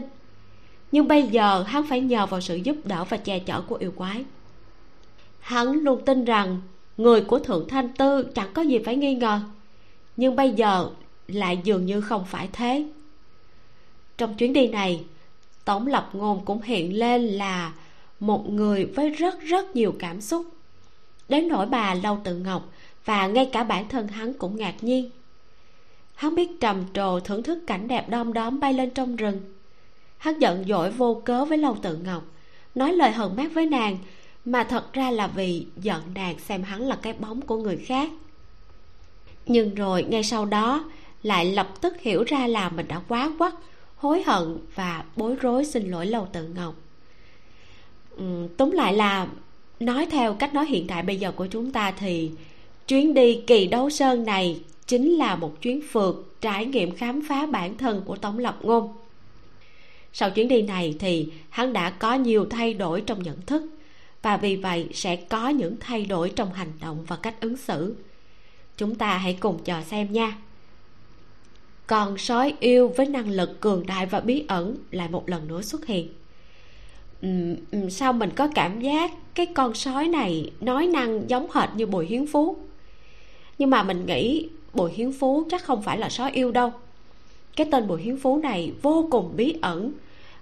Nhưng 0.91 1.07
bây 1.07 1.23
giờ 1.23 1.64
hắn 1.68 1.88
phải 1.88 2.02
nhờ 2.02 2.26
vào 2.26 2.41
sự 2.41 2.56
giúp 2.56 2.76
đỡ 2.84 3.03
và 3.10 3.18
che 3.18 3.39
chở 3.39 3.61
của 3.61 3.76
yêu 3.76 3.91
quái. 3.95 4.26
Hắn 5.39 5.72
luôn 5.72 6.06
tin 6.06 6.26
rằng 6.26 6.61
người 6.98 7.22
của 7.22 7.39
thượng 7.39 7.68
thanh 7.68 7.94
tư 7.94 8.23
chẳng 8.23 8.53
có 8.53 8.61
gì 8.61 8.80
phải 8.85 8.95
nghi 8.95 9.15
ngờ, 9.15 9.39
nhưng 10.18 10.35
bây 10.35 10.52
giờ 10.52 10.89
lại 11.27 11.60
dường 11.64 11.85
như 11.85 12.02
không 12.02 12.26
phải 12.26 12.49
thế. 12.53 12.85
Trong 14.18 14.35
chuyến 14.35 14.53
đi 14.53 14.68
này, 14.68 15.03
tổng 15.65 15.88
lập 15.88 16.10
ngôn 16.14 16.45
cũng 16.45 16.61
hiện 16.61 16.99
lên 16.99 17.27
là 17.27 17.73
một 18.19 18.49
người 18.49 18.85
với 18.85 19.10
rất 19.10 19.39
rất 19.41 19.76
nhiều 19.76 19.95
cảm 19.99 20.22
xúc. 20.22 20.45
Đến 21.30 21.48
nỗi 21.48 21.65
bà 21.65 21.94
lâu 21.94 22.19
tự 22.23 22.35
ngọc 22.35 22.69
và 23.06 23.27
ngay 23.27 23.49
cả 23.53 23.64
bản 23.64 23.89
thân 23.89 24.07
hắn 24.07 24.34
cũng 24.34 24.57
ngạc 24.57 24.76
nhiên 24.81 25.10
hắn 26.18 26.35
biết 26.35 26.60
trầm 26.60 26.84
trồ 26.94 27.19
thưởng 27.19 27.44
thức 27.44 27.60
cảnh 27.68 27.88
đẹp 27.88 28.10
đom 28.10 28.34
đóm 28.34 28.60
bay 28.60 28.73
lên 28.73 28.89
trong 28.89 29.15
rừng. 29.15 29.39
Hắn 30.18 30.39
giận 30.39 30.64
dỗi 30.68 30.91
vô 30.91 31.22
cớ 31.26 31.45
với 31.45 31.57
lâu 31.57 31.77
tự 31.81 31.98
ngọc 31.98 32.23
nói 32.76 32.94
lời 32.94 33.11
hờn 33.11 33.35
mát 33.35 33.53
với 33.53 33.65
nàng 33.65 33.98
mà 34.45 34.64
thật 34.64 34.94
ra 34.94 35.11
là 35.11 35.27
vì 35.27 35.65
giận 35.76 36.02
nàng 36.15 36.39
xem 36.39 36.64
hắn 36.64 36.81
là 36.81 36.98
cái 37.02 37.14
bóng 37.14 37.41
của 37.41 37.57
người 37.57 37.77
khác. 37.77 38.10
Nhưng 39.45 39.76
rồi 39.76 40.03
ngay 40.03 40.23
sau 40.23 40.45
đó 40.45 40.85
lại 41.23 41.45
lập 41.45 41.68
tức 41.81 41.99
hiểu 42.02 42.23
ra 42.23 42.48
là 42.48 42.69
mình 42.69 42.88
đã 42.88 43.02
quá 43.07 43.31
quắt 43.39 43.53
hối 43.95 44.23
hận 44.23 44.57
và 44.76 45.03
bối 45.15 45.35
rối 45.35 45.65
xin 45.65 45.91
lỗi 45.91 46.06
lâu 46.06 46.27
tự 46.34 46.48
ngọc. 46.48 46.76
Ừ, 48.18 48.48
túm 48.57 48.72
lại 48.72 48.94
là 48.94 49.27
nói 49.80 50.07
theo 50.11 50.34
cách 50.34 50.53
nói 50.53 50.65
hiện 50.65 50.88
đại 50.88 51.03
bây 51.03 51.18
giờ 51.18 51.31
của 51.31 51.48
chúng 51.48 51.72
ta 51.72 51.91
thì 51.91 52.31
chuyến 52.88 53.14
đi 53.14 53.41
kỳ 53.48 53.68
đấu 53.68 53.89
sơn 53.89 54.26
này 54.26 54.60
chính 54.88 55.11
là 55.11 55.35
một 55.35 55.61
chuyến 55.61 55.81
phượt 55.91 56.15
trải 56.41 56.65
nghiệm 56.65 56.95
khám 56.95 57.22
phá 57.30 57.45
bản 57.45 57.77
thân 57.77 58.01
của 58.05 58.15
tống 58.15 58.39
lập 58.39 58.57
ngôn. 58.61 58.93
Sau 60.14 60.30
chuyến 60.31 60.47
đi 60.47 60.61
này 60.61 60.95
thì 60.99 61.30
hắn 61.49 61.73
đã 61.73 61.89
có 61.89 62.14
nhiều 62.14 62.45
thay 62.49 62.73
đổi 62.73 63.01
trong 63.01 63.23
nhận 63.23 63.41
thức 63.41 63.64
và 64.22 64.38
vì 64.38 64.55
vậy 64.55 64.88
sẽ 64.93 65.15
có 65.15 65.49
những 65.49 65.76
thay 65.80 66.05
đổi 66.05 66.30
trong 66.30 66.53
hành 66.53 66.72
động 66.81 67.05
và 67.07 67.15
cách 67.15 67.41
ứng 67.41 67.57
xử. 67.57 67.95
Chúng 68.77 68.95
ta 68.95 69.18
hãy 69.18 69.38
cùng 69.39 69.64
chờ 69.64 69.81
xem 69.81 70.14
nha. 70.14 70.38
Con 71.88 72.18
sói 72.18 72.53
yêu 72.59 72.88
với 72.88 73.05
năng 73.05 73.30
lực 73.30 73.61
cường 73.61 73.85
đại 73.85 74.05
và 74.05 74.19
bí 74.19 74.45
ẩn 74.47 74.77
lại 74.91 75.07
một 75.09 75.30
lần 75.30 75.47
nữa 75.47 75.61
xuất 75.61 75.85
hiện. 75.85 76.09
Uhm, 77.27 77.89
sao 77.89 78.14
mình 78.14 78.30
có 78.35 78.47
cảm 78.55 78.81
giác 78.81 79.11
cái 79.34 79.45
con 79.45 79.73
sói 79.73 80.07
này 80.07 80.51
nói 80.61 80.88
năng 80.88 81.30
giống 81.30 81.47
hệt 81.53 81.69
như 81.76 81.85
bùi 81.85 82.05
hiến 82.05 82.27
phú? 82.27 82.57
Nhưng 83.57 83.69
mà 83.69 83.84
mình 83.84 84.05
nghĩ 84.05 84.49
bùi 84.77 84.91
hiến 84.91 85.11
phú 85.11 85.43
chắc 85.51 85.63
không 85.63 85.81
phải 85.81 85.97
là 85.97 86.09
sói 86.09 86.31
yêu 86.31 86.51
đâu. 86.51 86.71
Cái 87.55 87.67
tên 87.71 87.87
bùi 87.87 88.01
hiến 88.01 88.17
phú 88.17 88.37
này 88.37 88.73
vô 88.81 89.07
cùng 89.11 89.33
bí 89.35 89.55
ẩn. 89.61 89.91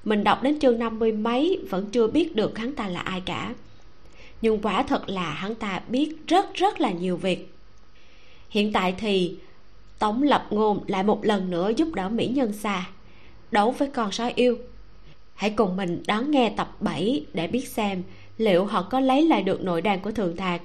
Mình 0.04 0.24
đọc 0.24 0.44
đến 0.44 0.60
chương 0.60 0.80
năm 0.80 1.00
mươi 1.00 1.12
mấy, 1.12 1.60
vẫn 1.70 1.86
chưa 1.92 2.08
biết 2.08 2.36
được 2.36 2.58
hắn 2.58 2.76
ta 2.76 2.88
là 2.88 3.00
ai 3.00 3.22
cả. 3.22 3.54
Nhưng 4.42 4.62
quả 4.62 4.84
thật 4.84 5.10
là 5.10 5.30
hắn 5.30 5.56
ta 5.56 5.82
biết 5.88 6.16
rất 6.28 6.54
rất 6.54 6.82
là 6.82 6.92
nhiều 6.92 7.18
việc. 7.18 7.54
Hiện 8.50 8.74
tại 8.74 8.96
thì 8.98 9.38
tống 10.00 10.24
lập 10.24 10.48
ngôn 10.50 10.80
lại 10.88 11.04
một 11.04 11.26
lần 11.26 11.52
nữa 11.52 11.72
giúp 11.78 11.94
đỡ 11.94 12.10
mỹ 12.10 12.28
nhân 12.28 12.54
xà 12.54 12.90
đấu 13.52 13.72
với 13.72 13.88
con 13.88 14.12
sói 14.12 14.34
yêu. 14.36 14.58
Hãy 15.36 15.50
cùng 15.50 15.76
mình 15.76 16.04
đón 16.08 16.32
nghe 16.32 16.54
tập 16.58 16.76
7 16.80 17.26
để 17.34 17.48
biết 17.48 17.68
xem 17.68 18.04
liệu 18.38 18.66
họ 18.66 18.82
có 18.82 19.00
lấy 19.00 19.26
lại 19.28 19.44
được 19.44 19.64
nội 19.64 19.82
đàn 19.82 20.00
của 20.00 20.12
thường 20.12 20.38
thạc 20.38 20.62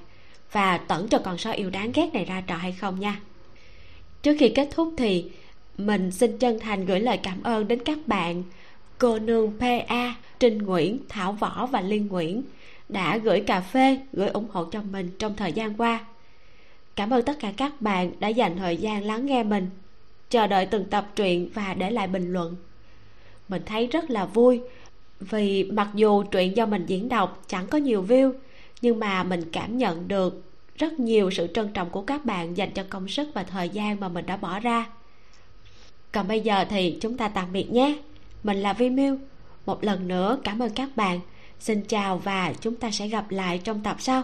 và 0.53 0.79
tẩn 0.79 1.09
cho 1.09 1.19
con 1.19 1.39
sói 1.39 1.57
yêu 1.57 1.71
đáng 1.71 1.93
ghét 1.95 2.11
này 2.13 2.25
ra 2.25 2.41
trò 2.41 2.57
hay 2.57 2.73
không 2.73 3.01
nha 3.01 3.21
trước 4.23 4.37
khi 4.39 4.49
kết 4.49 4.69
thúc 4.71 4.95
thì, 4.97 5.25
mình 5.79 6.11
xin 6.11 6.39
chân 6.39 6.59
thành 6.59 6.87
gửi 6.87 7.01
lời 7.01 7.17
cảm 7.17 7.43
ơn 7.43 7.69
đến 7.69 7.79
các 7.85 7.99
bạn. 8.07 8.43
Cô 8.99 9.19
nương 9.19 9.53
pa 9.59 10.15
trinh 10.39 10.59
nguyễn, 10.59 10.99
thảo 11.09 11.33
võ 11.33 11.67
và 11.67 11.81
liên 11.81 12.07
nguyễn 12.07 12.43
đã 12.89 13.19
gửi 13.19 13.41
cà 13.41 13.61
phê, 13.61 13.99
gửi 14.13 14.29
ủng 14.29 14.47
hộ 14.51 14.65
cho 14.65 14.83
mình 14.83 15.11
trong 15.19 15.35
thời 15.37 15.53
gian 15.53 15.75
qua. 15.75 16.05
Cảm 16.97 17.11
ơn 17.11 17.25
tất 17.25 17.39
cả 17.41 17.53
các 17.57 17.81
bạn 17.81 18.13
đã 18.21 18.29
dành 18.29 18.57
thời 18.57 18.77
gian 18.77 19.05
lắng 19.05 19.27
nghe 19.27 19.43
mình, 19.43 19.71
chờ 20.31 20.47
đợi 20.47 20.67
từng 20.67 20.85
tập 20.85 21.07
truyện 21.17 21.49
và 21.55 21.75
để 21.75 21.91
lại 21.91 22.07
bình 22.07 22.33
luận. 22.33 22.57
Mình 23.49 23.63
thấy 23.67 23.87
rất 23.87 24.11
là 24.11 24.25
vui, 24.25 24.61
vì 25.21 25.65
mặc 25.65 25.89
dù 25.95 26.23
truyện 26.23 26.57
do 26.57 26.67
mình 26.67 26.87
diễn 26.87 27.09
đọc 27.09 27.45
chẳng 27.47 27.67
có 27.67 27.79
nhiều 27.79 28.05
view, 28.09 28.33
nhưng 28.83 28.99
mà 28.99 29.23
mình 29.23 29.43
cảm 29.53 29.79
nhận 29.79 30.09
được 30.09 30.43
rất 30.81 31.01
nhiều 31.01 31.31
sự 31.31 31.47
trân 31.55 31.73
trọng 31.73 31.91
của 31.91 32.03
các 32.03 32.25
bạn 32.25 32.57
dành 32.57 32.71
cho 32.71 32.85
công 32.91 33.09
sức 33.09 33.29
và 33.35 33.43
thời 33.43 33.69
gian 33.69 34.01
mà 34.01 34.09
mình 34.09 34.27
đã 34.27 34.37
bỏ 34.37 34.61
ra. 34.61 34.87
Còn 36.13 36.29
bây 36.29 36.41
giờ 36.41 36.65
thì 36.71 36.99
chúng 37.01 37.17
ta 37.17 37.29
tạm 37.29 37.53
biệt 37.53 37.73
nhé. 37.73 37.99
Mình 38.43 38.57
là 38.57 38.73
vi 38.73 38.91
miu. 38.91 39.19
Một 39.67 39.85
lần 39.85 40.09
nữa 40.09 40.39
cảm 40.45 40.63
ơn 40.63 40.71
các 40.75 40.97
bạn. 40.97 41.21
Xin 41.61 41.85
chào 41.85 42.19
và 42.19 42.53
chúng 42.61 42.75
ta 42.75 42.91
sẽ 42.91 43.09
gặp 43.09 43.31
lại 43.31 43.61
trong 43.65 43.83
tập 43.83 43.97
sau. 43.99 44.23